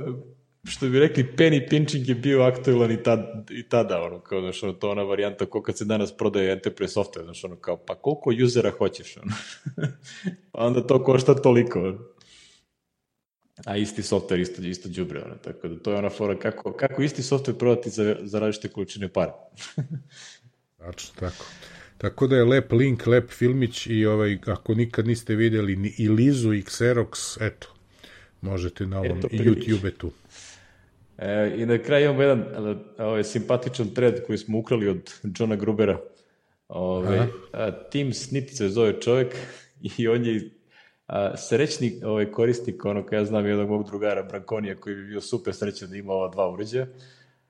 što 0.64 0.88
bi 0.88 1.00
rekli, 1.00 1.26
penny 1.36 1.68
pinching 1.68 2.08
je 2.08 2.14
bio 2.14 2.42
aktualan 2.42 2.90
i, 2.90 3.02
tad, 3.02 3.50
i 3.50 3.68
tada, 3.68 4.02
ono, 4.02 4.20
kao, 4.20 4.40
znaš, 4.40 4.62
ono, 4.62 4.72
to 4.72 4.90
ona 4.90 5.02
varijanta 5.02 5.46
ko 5.46 5.62
kad 5.62 5.78
se 5.78 5.84
danas 5.84 6.16
prodaje 6.16 6.52
enterprise 6.52 7.00
software, 7.00 7.24
znaš, 7.24 7.44
ono, 7.44 7.56
kao, 7.56 7.76
pa 7.76 7.94
koliko 7.94 8.30
usera 8.44 8.70
hoćeš, 8.70 9.16
ono. 9.16 9.32
pa 10.52 10.66
onda 10.66 10.86
to 10.86 11.04
košta 11.04 11.34
toliko, 11.34 11.78
ono. 11.80 11.98
A 13.64 13.76
isti 13.76 14.02
software 14.02 14.40
isto, 14.40 14.62
isto 14.62 14.88
džubre, 14.88 15.22
ono, 15.22 15.34
tako 15.34 15.68
da 15.68 15.78
to 15.78 15.92
je 15.92 15.98
ona 15.98 16.10
fora 16.10 16.38
kako, 16.38 16.72
kako 16.72 17.02
isti 17.02 17.22
software 17.22 17.58
prodati 17.58 17.90
za, 17.90 18.16
za 18.22 18.38
različite 18.38 18.68
količine 18.68 19.08
para. 19.08 19.34
Tačno 20.78 21.14
tako. 21.20 21.44
Tako 21.98 22.26
da 22.26 22.36
je 22.36 22.44
lep 22.44 22.72
link, 22.72 23.06
lep 23.06 23.30
filmić 23.30 23.86
i 23.86 24.06
ovaj, 24.06 24.38
ako 24.46 24.74
nikad 24.74 25.06
niste 25.06 25.34
vidjeli 25.34 25.76
ni 25.76 25.94
i 25.98 26.08
Lizu 26.08 26.52
i 26.52 26.62
Xerox, 26.62 27.38
eto, 27.40 27.68
možete 28.40 28.86
na 28.86 28.98
ovom. 28.98 29.20
YouTube 29.20 29.90
tu. 29.98 30.10
E, 31.18 31.54
I 31.56 31.66
na 31.66 31.78
kraju 31.78 32.04
imamo 32.04 32.22
jedan 32.22 32.40
e, 32.98 33.02
ovaj, 33.02 33.24
simpatičan 33.24 33.94
thread 33.94 34.26
koji 34.26 34.38
smo 34.38 34.58
ukrali 34.58 34.88
od 34.88 35.12
Johna 35.38 35.56
Grubera. 35.56 36.00
Ovaj, 36.68 37.18
a, 37.52 37.70
Tim 37.90 38.12
Snip 38.12 38.50
se 38.50 38.68
zove 38.68 39.00
čovjek 39.00 39.36
i 39.98 40.08
on 40.08 40.24
je 40.24 40.50
A, 41.08 41.36
srećni 41.36 42.00
ovaj, 42.04 42.30
korisnik, 42.30 42.84
ono 42.84 43.04
ja 43.12 43.24
znam 43.24 43.46
jednog 43.46 43.68
mog 43.68 43.86
drugara 43.86 44.22
Brankonija 44.22 44.76
koji 44.76 44.96
bi 44.96 45.06
bio 45.06 45.20
super 45.20 45.54
srećan 45.54 45.90
da 45.90 45.96
ima 45.96 46.12
ova 46.12 46.28
dva 46.28 46.50
uređaja, 46.50 46.86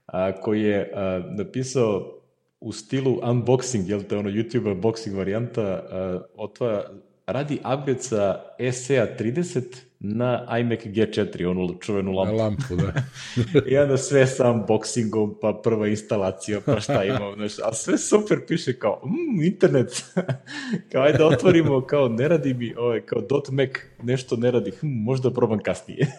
a, 0.06 0.32
koji 0.40 0.62
je 0.62 0.92
a, 0.94 1.22
napisao 1.30 2.14
u 2.60 2.72
stilu 2.72 3.20
unboxing, 3.22 3.88
jel 3.88 4.02
te 4.02 4.16
ono 4.16 4.30
YouTube 4.30 4.80
unboxing 4.80 5.16
varijanta, 5.16 5.62
a, 5.62 6.20
otvara, 6.36 6.90
radi 7.26 7.54
upgrade 7.54 8.02
sa 8.02 8.40
SEA 8.72 9.06
30 9.18 9.87
na 10.00 10.58
iMac 10.60 10.80
G4, 10.86 11.46
onu 11.50 11.78
čuvenu 11.80 12.12
lampu. 12.12 12.36
Na 12.36 12.42
lampu, 12.42 12.76
da. 12.76 12.92
I 13.70 13.78
onda 13.78 13.96
sve 13.96 14.26
sa 14.26 14.52
unboxingom, 14.52 15.34
pa 15.40 15.60
prva 15.64 15.88
instalacija, 15.88 16.60
pa 16.66 16.80
šta 16.80 17.04
ima, 17.04 17.32
znaš, 17.36 17.52
a 17.64 17.72
sve 17.72 17.98
super 17.98 18.38
piše 18.46 18.78
kao, 18.78 19.02
mm, 19.04 19.42
internet, 19.42 20.04
kao 20.92 21.02
ajde 21.02 21.24
otvorimo, 21.24 21.86
kao 21.86 22.08
ne 22.08 22.28
radi 22.28 22.54
mi, 22.54 22.74
ovaj, 22.76 23.00
kao 23.00 23.22
.Mac 23.50 23.70
nešto 24.02 24.36
ne 24.36 24.50
radi, 24.50 24.70
hm, 24.70 24.86
možda 24.86 25.30
probam 25.30 25.58
kasnije. 25.58 26.06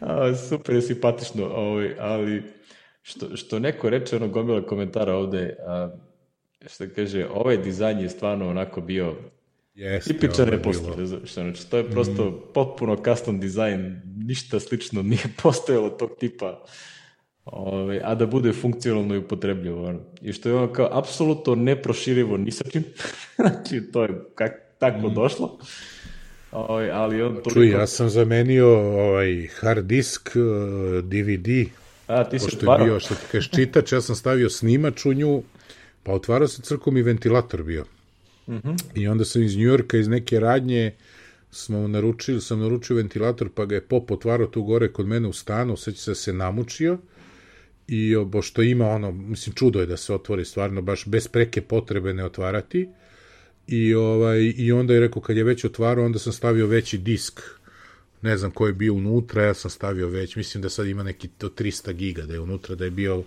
a, 0.00 0.34
super 0.34 0.74
je 0.74 0.82
simpatično, 0.82 1.46
ovaj, 1.46 1.94
ali 1.98 2.42
što, 3.02 3.36
što 3.36 3.58
neko 3.58 3.90
reče, 3.90 4.16
ono 4.16 4.28
gomila 4.28 4.66
komentara 4.66 5.14
ovde, 5.14 5.56
a, 5.66 5.90
što 6.66 6.84
kaže, 6.94 7.26
ovaj 7.34 7.56
dizajn 7.56 7.98
je 7.98 8.08
stvarno 8.08 8.48
onako 8.48 8.80
bio 8.80 9.14
Jeste, 9.76 10.12
tipičan 10.12 10.48
je 10.52 10.56
bilo. 10.58 10.96
razumiješ, 10.96 11.34
znači, 11.34 11.70
to 11.70 11.76
je 11.76 11.90
prosto 11.90 12.30
mm. 12.30 12.52
potpuno 12.54 12.96
custom 13.04 13.40
dizajn, 13.40 14.02
ništa 14.16 14.60
slično 14.60 15.02
nije 15.02 15.24
postojalo 15.42 15.90
tog 15.90 16.10
tipa, 16.18 16.64
Ove, 17.44 18.00
a 18.04 18.14
da 18.14 18.26
bude 18.26 18.52
funkcionalno 18.52 19.14
i 19.14 19.18
upotrebljivo. 19.18 19.88
Ono. 19.88 20.00
I 20.22 20.32
što 20.32 20.48
je 20.48 20.54
ono 20.54 20.72
kao 20.72 20.88
apsolutno 20.92 21.54
neproširivo 21.54 22.36
ni 22.36 22.50
sa 22.50 22.64
čim, 22.70 22.84
znači 23.36 23.82
to 23.92 24.02
je 24.02 24.08
kak, 24.34 24.52
tako 24.78 25.08
mm. 25.08 25.14
došlo. 25.14 25.58
Ove, 26.52 26.90
ali 26.90 27.22
on 27.22 27.32
toliko... 27.32 27.50
Čuj, 27.50 27.70
ja 27.70 27.86
sam 27.86 28.08
zamenio 28.08 28.68
ovaj 28.78 29.46
hard 29.60 29.86
disk, 29.86 30.30
DVD, 31.02 31.48
A, 32.06 32.24
ti 32.24 32.38
si 32.38 32.44
pošto 32.44 32.72
je 32.72 32.84
bio, 32.84 33.00
što 33.00 33.14
ti 33.14 33.20
kažeš, 33.32 33.50
čitač, 33.50 33.92
ja 33.92 34.00
sam 34.00 34.16
stavio 34.16 34.50
snimač 34.50 35.06
u 35.06 35.12
nju, 35.12 35.42
pa 36.02 36.12
otvarao 36.12 36.48
se 36.48 36.62
crkom 36.62 36.96
i 36.96 37.02
ventilator 37.02 37.62
bio. 37.62 37.84
Mm 38.48 38.54
-hmm. 38.54 38.76
I 38.94 39.08
onda 39.08 39.24
sam 39.24 39.42
iz 39.42 39.56
Njujorka, 39.56 39.98
iz 39.98 40.08
neke 40.08 40.40
radnje, 40.40 40.94
smo 41.50 41.88
naručili, 41.88 42.40
sam 42.40 42.60
naručio 42.60 42.96
ventilator, 42.96 43.48
pa 43.54 43.64
ga 43.64 43.74
je 43.74 43.80
pop 43.80 44.10
otvarao 44.10 44.46
tu 44.46 44.62
gore 44.62 44.92
kod 44.92 45.06
mene 45.06 45.28
u 45.28 45.32
stanu, 45.32 45.76
seća 45.76 45.98
se 45.98 46.10
da 46.10 46.14
se 46.14 46.32
namučio, 46.32 46.98
i 47.88 48.16
bo 48.26 48.42
što 48.42 48.62
ima 48.62 48.88
ono, 48.88 49.12
mislim, 49.12 49.54
čudo 49.54 49.80
je 49.80 49.86
da 49.86 49.96
se 49.96 50.14
otvori 50.14 50.44
stvarno, 50.44 50.82
baš 50.82 51.06
bez 51.06 51.28
preke 51.28 51.60
potrebe 51.60 52.14
ne 52.14 52.24
otvarati, 52.24 52.88
i, 53.66 53.94
ovaj, 53.94 54.54
i 54.56 54.72
onda 54.72 54.94
je 54.94 55.00
rekao, 55.00 55.22
kad 55.22 55.36
je 55.36 55.44
već 55.44 55.64
otvarao, 55.64 56.04
onda 56.04 56.18
sam 56.18 56.32
stavio 56.32 56.66
veći 56.66 56.98
disk, 56.98 57.40
ne 58.22 58.36
znam 58.36 58.50
ko 58.50 58.66
je 58.66 58.72
bio 58.72 58.94
unutra, 58.94 59.42
ja 59.42 59.54
sam 59.54 59.70
stavio 59.70 60.08
već, 60.08 60.36
mislim 60.36 60.62
da 60.62 60.68
sad 60.68 60.86
ima 60.86 61.02
neki 61.02 61.28
to 61.28 61.48
300 61.48 61.92
giga 61.92 62.22
da 62.22 62.34
je 62.34 62.40
unutra, 62.40 62.74
da 62.74 62.84
je 62.84 62.90
bio, 62.90 63.22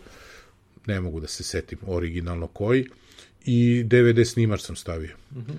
ne 0.85 1.01
mogu 1.01 1.19
da 1.19 1.27
se 1.27 1.43
setim 1.43 1.79
originalno 1.87 2.47
koji, 2.47 2.85
i 3.51 3.83
DVD 3.83 4.27
snimač 4.27 4.61
sam 4.61 4.75
stavio. 4.75 5.15
Mm 5.35 5.39
-hmm. 5.39 5.55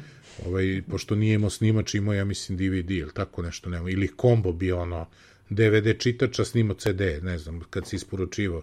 ovaj, 0.46 0.82
pošto 0.90 1.14
nije 1.14 1.34
imao 1.34 1.50
snimač, 1.50 1.94
imao 1.94 2.14
ja 2.14 2.24
mislim 2.24 2.58
DVD 2.58 2.90
ili 2.90 3.12
tako 3.14 3.42
nešto, 3.42 3.70
nema, 3.70 3.90
ili 3.90 4.08
kombo 4.08 4.52
bio 4.52 4.78
ono, 4.78 5.06
DVD 5.48 5.98
čitača, 5.98 6.44
snimao 6.44 6.76
CD, 6.76 7.00
ne 7.22 7.38
znam, 7.38 7.60
kad 7.70 7.86
se 7.86 7.96
isporučivao. 7.96 8.62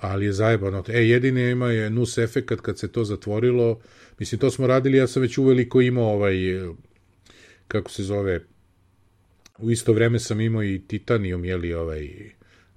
Ali 0.00 0.26
je 0.26 0.32
zajebano. 0.32 0.84
E, 0.88 1.08
jedine 1.08 1.50
ima 1.50 1.70
je 1.70 1.90
nus 1.90 2.18
efekat 2.18 2.60
kad 2.60 2.78
se 2.78 2.88
to 2.92 3.04
zatvorilo, 3.04 3.80
mislim, 4.18 4.38
to 4.38 4.50
smo 4.50 4.66
radili, 4.66 4.98
ja 4.98 5.06
sam 5.06 5.22
već 5.22 5.38
uveliko 5.38 5.80
imao 5.80 6.12
ovaj, 6.12 6.36
kako 7.68 7.90
se 7.90 8.02
zove, 8.02 8.40
u 9.58 9.70
isto 9.70 9.92
vreme 9.92 10.18
sam 10.18 10.40
imao 10.40 10.64
i 10.64 10.82
Titanium, 10.88 11.44
jeli, 11.44 11.74
ovaj, 11.74 12.10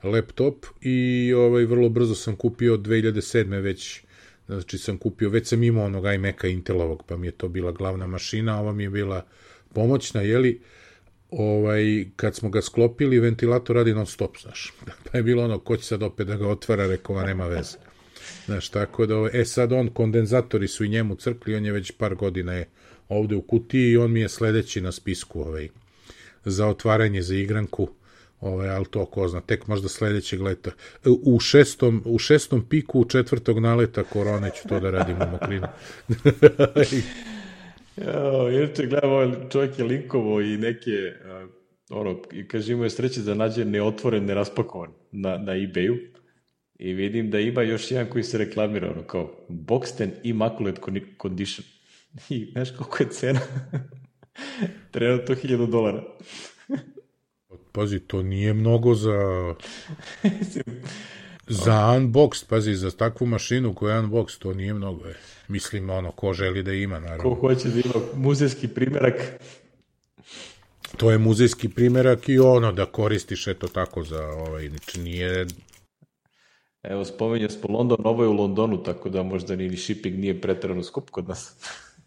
laptop 0.03 0.65
i 0.81 1.33
ovaj, 1.33 1.65
vrlo 1.65 1.89
brzo 1.89 2.15
sam 2.15 2.35
kupio 2.35 2.77
2007. 2.77 3.61
već 3.61 4.01
znači 4.49 4.77
sam 4.77 4.97
kupio, 4.97 5.29
već 5.29 5.47
sam 5.47 5.63
imao 5.63 5.85
onog 5.85 6.13
iMac-a 6.13 6.47
Intelovog, 6.47 7.03
pa 7.07 7.17
mi 7.17 7.27
je 7.27 7.31
to 7.31 7.47
bila 7.47 7.71
glavna 7.71 8.07
mašina, 8.07 8.59
ova 8.59 8.73
mi 8.73 8.83
je 8.83 8.89
bila 8.89 9.25
pomoćna, 9.73 10.21
jeli, 10.21 10.61
ovaj, 11.29 12.05
kad 12.15 12.35
smo 12.35 12.49
ga 12.49 12.61
sklopili, 12.61 13.19
ventilator 13.19 13.75
radi 13.75 13.93
non 13.93 14.05
stop, 14.05 14.37
znaš. 14.41 14.73
Pa 15.11 15.17
je 15.17 15.23
bilo 15.23 15.43
ono, 15.43 15.59
ko 15.59 15.77
će 15.77 15.83
sad 15.83 16.03
opet 16.03 16.27
da 16.27 16.35
ga 16.35 16.47
otvara, 16.47 16.87
rekao, 16.87 17.15
a 17.15 17.25
nema 17.25 17.47
veze. 17.47 17.77
Znaš, 18.45 18.69
tako 18.69 19.05
da, 19.05 19.15
e 19.33 19.45
sad 19.45 19.71
on, 19.71 19.89
kondenzatori 19.89 20.67
su 20.67 20.83
i 20.83 20.89
njemu 20.89 21.15
crkli, 21.15 21.55
on 21.55 21.65
je 21.65 21.71
već 21.71 21.91
par 21.91 22.15
godina 22.15 22.53
je 22.53 22.67
ovde 23.09 23.35
u 23.35 23.41
kutiji 23.41 23.91
i 23.91 23.97
on 23.97 24.11
mi 24.11 24.21
je 24.21 24.29
sledeći 24.29 24.81
na 24.81 24.91
spisku, 24.91 25.41
ovaj, 25.41 25.69
za 26.45 26.67
otvaranje 26.67 27.21
za 27.21 27.35
igranku, 27.35 27.89
ovaj, 28.39 28.69
ali 28.69 28.85
to 28.85 29.05
ko 29.05 29.27
zna, 29.27 29.41
tek 29.41 29.67
možda 29.67 29.89
sledećeg 29.89 30.41
leta. 30.41 30.71
U 31.05 31.39
šestom, 31.39 32.01
u 32.05 32.19
šestom 32.19 32.65
piku 32.69 33.05
četvrtog 33.05 33.59
naleta 33.59 34.03
korone 34.03 34.51
ću 34.61 34.67
to 34.67 34.79
da 34.79 34.91
radim 34.91 35.17
u 35.21 35.31
mokrinu. 35.31 35.67
Ja, 38.05 38.49
inače 38.51 38.85
gledam, 38.85 39.09
ovaj 39.11 39.31
čovjek 39.51 39.79
je 39.79 39.85
linkovo 39.85 40.41
i 40.41 40.57
neke, 40.57 40.91
uh, 40.91 41.49
ono, 41.89 42.21
kaže 42.47 42.73
imao 42.73 42.83
je 42.83 42.89
sreće 42.89 43.21
da 43.21 43.33
nađe 43.33 43.65
neotvoren, 43.65 44.25
neraspakovan 44.25 44.91
na, 45.11 45.37
na 45.37 45.51
ebayu 45.51 45.97
i 46.79 46.93
vidim 46.93 47.31
da 47.31 47.39
ima 47.39 47.61
još 47.61 47.91
jedan 47.91 48.09
koji 48.09 48.23
se 48.23 48.37
reklamira, 48.37 48.91
ono, 48.91 49.03
kao 49.03 49.45
Boxten 49.49 50.09
Immaculate 50.23 50.81
Condition. 51.21 51.65
I 52.29 52.51
znaš 52.51 52.71
koliko 52.71 53.03
je 53.03 53.09
cena? 53.09 53.39
Trenutno 54.91 55.35
1000 55.35 55.69
dolara. 55.69 56.03
Pazi, 57.71 57.99
to 57.99 58.21
nije 58.23 58.53
mnogo 58.53 58.95
za... 58.95 59.19
za 61.47 61.73
unboxed, 61.73 62.45
pazi, 62.47 62.75
za 62.75 62.91
takvu 62.91 63.27
mašinu 63.27 63.73
koja 63.73 63.95
je 63.95 64.01
unboxed, 64.01 64.39
to 64.39 64.53
nije 64.53 64.73
mnogo. 64.73 65.05
Je. 65.05 65.15
Mislim, 65.47 65.89
ono, 65.89 66.11
ko 66.11 66.33
želi 66.33 66.63
da 66.63 66.73
ima, 66.73 66.99
naravno. 66.99 67.23
Ko 67.23 67.35
hoće 67.35 67.69
da 67.69 67.79
ima 67.79 68.05
muzejski 68.15 68.67
primerak. 68.67 69.15
To 70.97 71.11
je 71.11 71.17
muzejski 71.17 71.69
primerak 71.69 72.29
i 72.29 72.39
ono 72.39 72.71
da 72.71 72.85
koristiš 72.85 73.47
eto 73.47 73.67
tako 73.67 74.03
za 74.03 74.23
ovaj, 74.25 74.69
znači 74.69 74.99
nije... 74.99 75.45
Evo, 76.83 77.05
spomenje 77.05 77.49
smo 77.49 77.77
London, 77.77 77.97
ovo 78.03 78.23
je 78.23 78.29
u 78.29 78.33
Londonu, 78.33 78.83
tako 78.83 79.09
da 79.09 79.23
možda 79.23 79.55
ni 79.55 79.77
shipping 79.77 80.19
nije 80.19 80.41
pretrano 80.41 80.83
skup 80.83 81.09
kod 81.09 81.27
nas. 81.27 81.55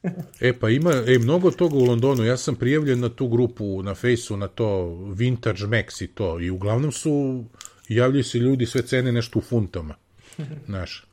e, 0.41 0.53
pa 0.53 0.71
ima, 0.71 0.93
e, 1.07 1.19
mnogo 1.19 1.51
toga 1.51 1.77
u 1.77 1.85
Londonu, 1.85 2.25
ja 2.25 2.37
sam 2.37 2.57
prijavljen 2.57 3.01
na 3.01 3.09
tu 3.09 3.29
grupu, 3.29 3.83
na 3.83 3.95
fejsu, 3.95 4.37
na 4.37 4.49
to 4.49 4.95
Vintage 5.15 5.63
Max 5.63 6.05
i 6.05 6.07
to, 6.07 6.41
i 6.41 6.51
uglavnom 6.51 6.93
su, 6.93 7.45
javljaju 7.89 8.25
se 8.25 8.39
ljudi 8.39 8.67
sve 8.67 8.83
cene 8.83 9.13
nešto 9.13 9.39
u 9.39 9.43
funtama, 9.43 9.95
znaš. 10.67 11.05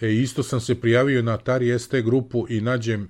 E, 0.00 0.12
isto 0.12 0.42
sam 0.42 0.60
se 0.60 0.80
prijavio 0.80 1.22
na 1.22 1.34
Atari 1.34 1.78
ST 1.78 1.94
grupu 2.04 2.46
i 2.48 2.60
nađem 2.60 3.08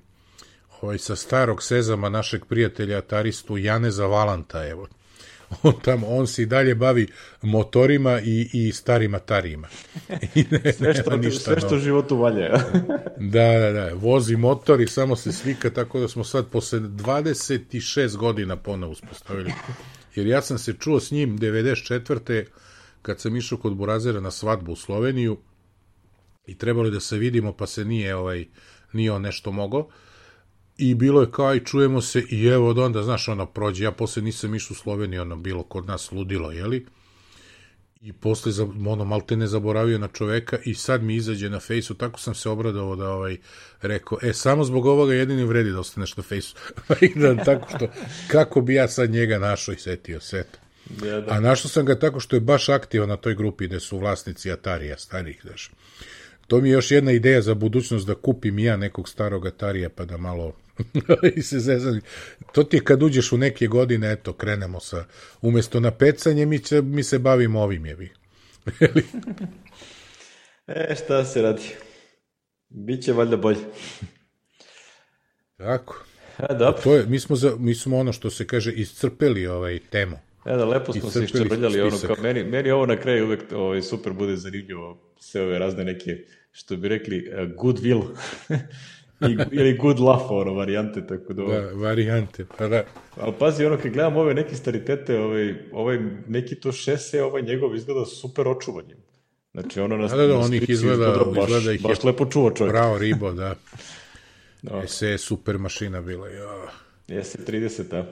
ovaj, 0.80 0.98
sa 0.98 1.16
starog 1.16 1.62
sezama 1.62 2.08
našeg 2.08 2.44
prijatelja 2.44 2.98
Ataristu 2.98 3.58
Janeza 3.58 4.06
Valanta, 4.06 4.68
evo. 4.68 4.88
On 5.62 5.72
tamo, 5.82 6.06
on 6.06 6.26
se 6.26 6.42
i 6.42 6.46
dalje 6.46 6.74
bavi 6.74 7.08
motorima 7.42 8.20
i, 8.20 8.50
i 8.52 8.72
starim 8.72 9.14
Atarijima. 9.14 9.68
I 10.34 10.44
ne, 10.50 10.72
sve 10.72 10.94
što, 10.94 11.16
ništa 11.16 11.40
sve 11.40 11.60
što 11.60 11.78
životu 11.78 12.16
valje. 12.16 12.48
da, 13.34 13.58
da, 13.58 13.72
da, 13.72 13.90
vozi 13.94 14.36
motor 14.36 14.80
i 14.80 14.86
samo 14.86 15.16
se 15.16 15.32
slika, 15.32 15.70
tako 15.70 16.00
da 16.00 16.08
smo 16.08 16.24
sad 16.24 16.46
posle 16.50 16.80
26 16.80 18.16
godina 18.16 18.56
ponovo 18.56 18.92
uspostavili. 18.92 19.52
Jer 20.14 20.26
ja 20.26 20.42
sam 20.42 20.58
se 20.58 20.74
čuo 20.80 21.00
s 21.00 21.10
njim 21.10 21.38
94. 21.38 22.44
kad 23.02 23.20
sam 23.20 23.36
išao 23.36 23.58
kod 23.58 23.74
Burazera 23.74 24.20
na 24.20 24.30
svadbu 24.30 24.72
u 24.72 24.76
Sloveniju, 24.76 25.36
i 26.46 26.58
trebalo 26.58 26.90
da 26.90 27.00
se 27.00 27.18
vidimo, 27.18 27.52
pa 27.52 27.66
se 27.66 27.84
nije, 27.84 28.14
ovaj, 28.16 28.46
nije 28.92 29.12
on 29.12 29.22
nešto 29.22 29.52
mogao. 29.52 29.88
I 30.78 30.94
bilo 30.94 31.20
je 31.20 31.30
kao 31.30 31.54
i 31.54 31.64
čujemo 31.64 32.00
se 32.00 32.22
i 32.30 32.46
evo 32.46 32.68
od 32.68 32.78
onda, 32.78 33.02
znaš, 33.02 33.28
ono 33.28 33.46
prođe, 33.46 33.84
ja 33.84 33.90
posle 33.90 34.22
nisam 34.22 34.54
išao 34.54 34.74
u 34.74 34.76
Sloveniju, 34.76 35.22
ono 35.22 35.36
bilo 35.36 35.62
kod 35.62 35.86
nas 35.86 36.12
ludilo, 36.12 36.52
jeli? 36.52 36.86
I 38.02 38.12
posle, 38.12 38.52
ono, 38.86 39.04
malte 39.04 39.36
ne 39.36 39.46
zaboravio 39.46 39.98
na 39.98 40.08
čoveka 40.08 40.58
i 40.64 40.74
sad 40.74 41.02
mi 41.02 41.14
izađe 41.14 41.50
na 41.50 41.60
fejsu, 41.60 41.94
tako 41.94 42.20
sam 42.20 42.34
se 42.34 42.48
obradovao 42.48 42.96
da, 42.96 43.08
ovaj, 43.10 43.36
rekao, 43.82 44.18
e, 44.22 44.32
samo 44.32 44.64
zbog 44.64 44.86
ovoga 44.86 45.14
jedini 45.14 45.44
vredi 45.44 45.70
da 45.70 45.80
ostaneš 45.80 46.16
na 46.16 46.22
fejsu. 46.22 46.54
I 47.00 47.18
da, 47.18 47.44
tako 47.44 47.68
što, 47.68 47.88
kako 48.28 48.60
bi 48.60 48.74
ja 48.74 48.88
sad 48.88 49.10
njega 49.10 49.38
našao 49.38 49.72
i 49.72 49.78
setio 49.78 50.20
se, 50.20 50.38
eto. 50.38 50.58
Ja, 51.06 51.20
da. 51.20 51.32
A 51.32 51.40
našao 51.40 51.68
sam 51.68 51.86
ga 51.86 51.98
tako 51.98 52.20
što 52.20 52.36
je 52.36 52.40
baš 52.40 52.68
aktivan 52.68 53.08
na 53.08 53.16
toj 53.16 53.34
grupi 53.34 53.66
gde 53.66 53.80
su 53.80 53.98
vlasnici 53.98 54.52
Atarija 54.52 54.98
starih, 54.98 55.40
znaš. 55.42 55.70
To 56.46 56.60
mi 56.60 56.68
je 56.68 56.72
još 56.72 56.90
jedna 56.90 57.12
ideja 57.12 57.42
za 57.42 57.54
budućnost 57.54 58.06
da 58.06 58.14
kupim 58.14 58.58
ja 58.58 58.76
nekog 58.76 59.08
starog 59.08 59.46
Atarija 59.46 59.88
pa 59.88 60.04
da 60.04 60.16
malo 60.16 60.52
i 61.36 61.42
se 61.42 61.58
zezali. 61.58 62.00
To 62.52 62.64
ti 62.64 62.76
je 62.76 62.84
kad 62.84 63.02
uđeš 63.02 63.32
u 63.32 63.36
neke 63.36 63.66
godine, 63.66 64.12
eto, 64.12 64.32
krenemo 64.32 64.80
sa, 64.80 65.04
umesto 65.42 65.80
na 65.80 65.90
pecanje, 65.90 66.46
mi, 66.46 66.58
će, 66.58 66.82
mi 66.82 67.02
se 67.02 67.18
bavimo 67.18 67.60
ovim 67.60 67.86
jebi. 67.86 68.12
e, 70.66 70.94
šta 71.04 71.24
se 71.24 71.42
radi? 71.42 71.62
Biće 72.68 73.12
valjda 73.12 73.36
bolje. 73.36 73.60
Tako. 75.56 76.04
E, 76.38 76.54
dobro. 76.54 76.82
To 76.82 76.96
je, 76.96 77.06
mi, 77.06 77.20
smo 77.20 77.36
za, 77.36 77.56
mi 77.58 77.74
smo 77.74 77.98
ono 77.98 78.12
što 78.12 78.30
se 78.30 78.46
kaže 78.46 78.72
iscrpeli 78.72 79.46
ovaj 79.46 79.78
temu. 79.90 80.18
E 80.46 80.56
da, 80.56 80.64
lepo 80.64 80.92
smo 80.92 81.10
se 81.10 81.24
iščebrljali, 81.24 81.80
ono, 81.80 81.98
kao 81.98 82.16
meni, 82.22 82.44
meni 82.44 82.70
ovo 82.70 82.86
na 82.86 82.96
kraju 82.96 83.24
uvek 83.24 83.42
ovaj, 83.52 83.82
super 83.82 84.12
bude 84.12 84.36
zanimljivo, 84.36 84.98
sve 85.18 85.42
ove 85.42 85.58
razne 85.58 85.84
neke, 85.84 86.16
što 86.52 86.76
bi 86.76 86.88
rekli, 86.88 87.28
uh, 87.32 87.56
good 87.56 87.78
will, 87.78 88.02
I, 89.20 89.36
ili 89.52 89.76
good 89.76 90.00
laugh, 90.00 90.30
ono, 90.30 90.52
varijante, 90.52 91.06
tako 91.06 91.32
da, 91.32 91.42
Da, 91.44 91.70
varijante. 91.72 92.46
Pa 92.58 92.68
da. 92.68 92.84
ali 93.16 93.32
pazi, 93.38 93.64
ono, 93.64 93.76
kad 93.76 93.92
gledam 93.92 94.16
ove 94.16 94.34
neke 94.34 94.54
staritete, 94.54 95.18
ovaj, 95.18 95.54
ovaj 95.72 95.98
neki 96.28 96.54
to 96.54 96.72
šese, 96.72 97.22
ovaj 97.22 97.42
njegov 97.42 97.76
izgleda 97.76 98.04
super 98.06 98.48
očuvanjem. 98.48 98.98
Znači, 99.52 99.80
ono 99.80 99.96
na, 99.96 100.06
Da, 100.08 100.16
da, 100.16 100.26
da, 100.26 100.38
on 100.38 100.54
ih 100.54 100.58
slici 100.60 100.72
izgleda- 100.72 101.24
baš, 101.26 101.44
izgleda 101.44 101.72
ih 101.72 101.82
baš 101.82 102.04
lepo 102.04 102.26
čuva 102.26 102.54
čovjek. 102.54 102.72
Bravo 102.72 102.98
ribo, 102.98 103.32
da. 103.32 103.54
Da. 104.62 104.86
SE 104.86 105.08
je 105.08 105.18
super 105.18 105.58
mašina 105.58 106.00
bila. 106.00 106.28
Ja. 106.28 106.68
Jeste 107.08 107.38
30, 107.38 107.94
a? 107.96 108.04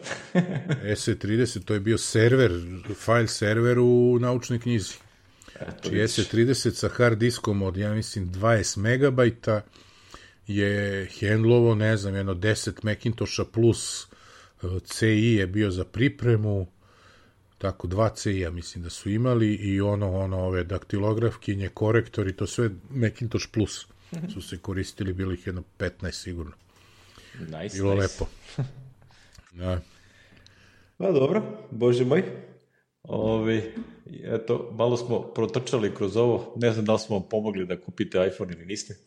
SE30, 0.96 1.64
to 1.64 1.74
je 1.74 1.80
bio 1.80 1.98
server, 1.98 2.52
file 2.94 3.28
server 3.28 3.78
u 3.78 4.18
naučnoj 4.20 4.58
knjizi. 4.58 4.92
Znači 5.58 5.90
vidiš. 5.90 6.10
SE30 6.10 6.70
sa 6.70 6.88
hard 6.88 7.18
diskom 7.18 7.62
od, 7.62 7.76
ja 7.76 7.94
mislim, 7.94 8.32
20 8.32 8.78
megabajta 8.78 9.62
je 10.46 11.08
handlovo, 11.20 11.74
ne 11.74 11.96
znam, 11.96 12.14
jedno 12.14 12.34
10 12.34 12.72
Macintosha 12.82 13.44
plus 13.44 14.06
eh, 14.62 14.66
CI 14.84 15.34
je 15.38 15.46
bio 15.46 15.70
za 15.70 15.84
pripremu, 15.84 16.66
tako 17.58 17.86
dva 17.86 18.08
CI-a 18.14 18.50
mislim 18.50 18.84
da 18.84 18.90
su 18.90 19.10
imali 19.10 19.54
i 19.54 19.80
ono, 19.80 20.12
ono, 20.12 20.38
ove 20.38 20.64
daktilografkinje, 20.64 21.68
korektori, 21.68 22.32
to 22.32 22.46
sve 22.46 22.70
Macintosh 22.90 23.46
plus 23.52 23.86
su 24.32 24.42
se 24.42 24.58
koristili, 24.58 25.12
bilo 25.12 25.32
ih 25.32 25.46
jedno 25.46 25.62
15 25.78 26.12
sigurno. 26.12 26.52
Nice, 27.40 27.76
Bilo 27.76 27.94
nice. 27.94 28.02
lepo. 28.02 28.26
Da. 29.54 29.80
Pa 30.96 31.12
dobro, 31.12 31.42
bože 31.70 32.04
moj. 32.04 32.22
Ovi, 33.02 33.62
eto, 34.24 34.70
malo 34.72 34.96
smo 34.96 35.22
protrčali 35.22 35.94
kroz 35.94 36.16
ovo. 36.16 36.54
Ne 36.56 36.72
znam 36.72 36.84
da 36.84 36.92
li 36.92 36.98
smo 36.98 37.18
vam 37.18 37.28
pomogli 37.30 37.66
da 37.66 37.80
kupite 37.80 38.30
iPhone 38.32 38.52
ili 38.52 38.66
niste. 38.66 38.96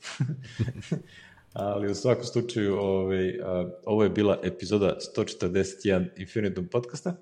Ali 1.53 1.91
u 1.91 1.95
svakom 1.95 2.23
slučaju, 2.23 2.75
ovaj, 2.75 3.39
a, 3.43 3.69
ovo 3.85 4.03
je 4.03 4.09
bila 4.09 4.39
epizoda 4.43 4.97
141 5.17 6.07
Infinitum 6.17 6.67
podcasta. 6.67 7.15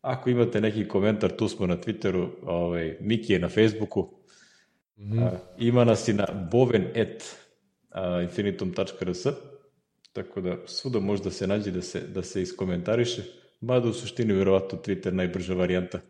Ako 0.00 0.30
imate 0.30 0.60
neki 0.60 0.88
komentar, 0.88 1.36
tu 1.36 1.48
smo 1.48 1.66
na 1.66 1.76
Twitteru, 1.76 2.28
ovaj, 2.42 2.96
Miki 3.00 3.32
je 3.32 3.38
na 3.38 3.48
Facebooku, 3.48 4.10
a, 5.20 5.30
ima 5.58 5.84
nas 5.84 6.08
i 6.08 6.12
na 6.12 6.48
boven.infinitum.rs, 6.50 9.26
tako 10.16 10.40
da 10.40 10.56
svuda 10.66 11.00
možda 11.00 11.30
se 11.30 11.46
nađe 11.46 11.70
da 11.70 11.82
se, 11.82 12.00
da 12.00 12.22
se 12.22 12.42
iskomentariše, 12.42 13.22
mada 13.60 13.88
u 13.88 13.92
suštini 13.92 14.34
vjerovatno 14.34 14.78
Twitter 14.78 15.12
najbrža 15.12 15.54
varijanta. 15.54 16.00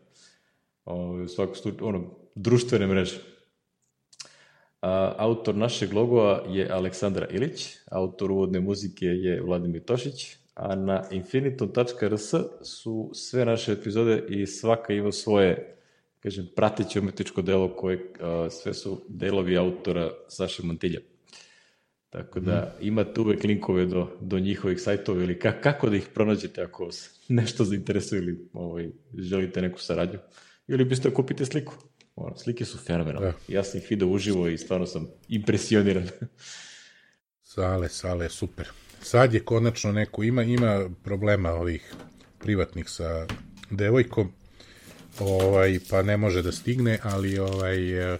Ovaj, 0.85 1.23
u 1.23 1.27
svakom 1.27 1.55
slučaju, 1.55 1.87
ono, 1.87 2.03
društvene 2.35 2.87
mreže. 2.87 3.19
A, 4.81 5.13
autor 5.17 5.55
našeg 5.55 5.93
logova 5.93 6.43
je 6.47 6.69
Aleksandra 6.71 7.27
Ilić, 7.27 7.67
autor 7.91 8.31
uvodne 8.31 8.59
muzike 8.59 9.05
je 9.05 9.41
Vladimir 9.41 9.83
Tošić, 9.83 10.35
a 10.55 10.75
na 10.75 11.03
infinitum.rs 11.11 12.33
su 12.61 13.11
sve 13.13 13.45
naše 13.45 13.71
epizode 13.71 14.23
i 14.29 14.45
svaka 14.45 14.93
ima 14.93 15.11
svoje 15.11 15.75
kažem, 16.19 16.47
prateće 16.55 16.99
umetničko 16.99 17.41
delo 17.41 17.75
koje 17.75 18.13
a, 18.19 18.47
sve 18.49 18.73
su 18.73 19.01
delovi 19.07 19.57
autora 19.57 20.11
Saše 20.27 20.63
Mantilja. 20.63 20.99
Tako 22.09 22.39
da 22.39 22.75
imate 22.81 23.21
uvek 23.21 23.43
linkove 23.43 23.85
do, 23.85 24.17
do 24.21 24.39
njihovih 24.39 24.81
sajtova 24.81 25.23
ili 25.23 25.39
ka, 25.39 25.61
kako 25.61 25.89
da 25.89 25.95
ih 25.95 26.07
pronađete 26.13 26.61
ako 26.61 26.85
vas 26.85 27.19
nešto 27.27 27.65
zainteresuje 27.65 28.19
ili 28.19 28.49
ovaj, 28.53 28.89
želite 29.17 29.61
neku 29.61 29.79
saradnju. 29.79 30.19
Ili 30.67 30.85
biste 30.85 31.09
da 31.09 31.15
kupite 31.15 31.45
sliku. 31.45 31.73
Ono, 32.15 32.37
slike 32.37 32.65
su 32.65 32.77
fenomenalne. 32.77 33.27
Da. 33.27 33.53
Ja 33.53 33.63
sam 33.63 33.79
ih 33.79 33.87
video 33.89 34.07
uživo 34.07 34.47
i 34.47 34.57
stvarno 34.57 34.85
sam 34.85 35.07
impresioniran. 35.27 36.07
Sale, 37.43 37.89
sale, 37.89 38.29
super. 38.29 38.67
Sad 39.01 39.33
je 39.33 39.39
konačno 39.39 39.91
neko, 39.91 40.23
ima, 40.23 40.43
ima 40.43 40.89
problema 41.03 41.51
ovih 41.51 41.93
privatnih 42.39 42.89
sa 42.89 43.27
devojkom, 43.69 44.31
ovaj, 45.19 45.79
pa 45.89 46.01
ne 46.01 46.17
može 46.17 46.41
da 46.41 46.51
stigne, 46.51 46.99
ali 47.03 47.39
ovaj, 47.39 48.13
eh, 48.13 48.17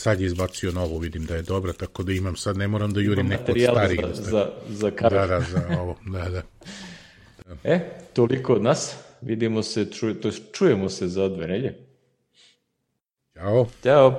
sad 0.00 0.20
je 0.20 0.26
izbacio 0.26 0.72
novu, 0.72 0.98
vidim 0.98 1.24
da 1.24 1.36
je 1.36 1.42
dobra, 1.42 1.72
tako 1.72 2.02
da 2.02 2.12
imam 2.12 2.36
sad, 2.36 2.56
ne 2.56 2.68
moram 2.68 2.92
da 2.92 3.00
jurim 3.00 3.26
neku 3.26 3.52
od 3.52 3.60
starih. 3.62 4.00
za, 4.00 4.06
da 4.06 4.14
stavim. 4.14 4.30
za, 4.30 4.50
za 4.68 4.90
karar. 4.90 5.28
Da, 5.28 5.38
da, 5.38 5.44
za 5.50 5.80
ovo, 5.80 5.96
da, 6.06 6.28
da. 6.28 6.42
E, 7.64 7.80
toliko 8.12 8.54
od 8.54 8.62
nas. 8.62 8.96
Vidimo 9.20 9.62
se, 9.62 9.84
čuje, 9.92 10.20
to 10.20 10.30
čujemo 10.52 10.88
se 10.88 11.08
za 11.08 11.28
dve 11.28 11.46
nelje. 11.46 11.74
Ćao. 13.34 13.66
Ćao! 13.82 14.10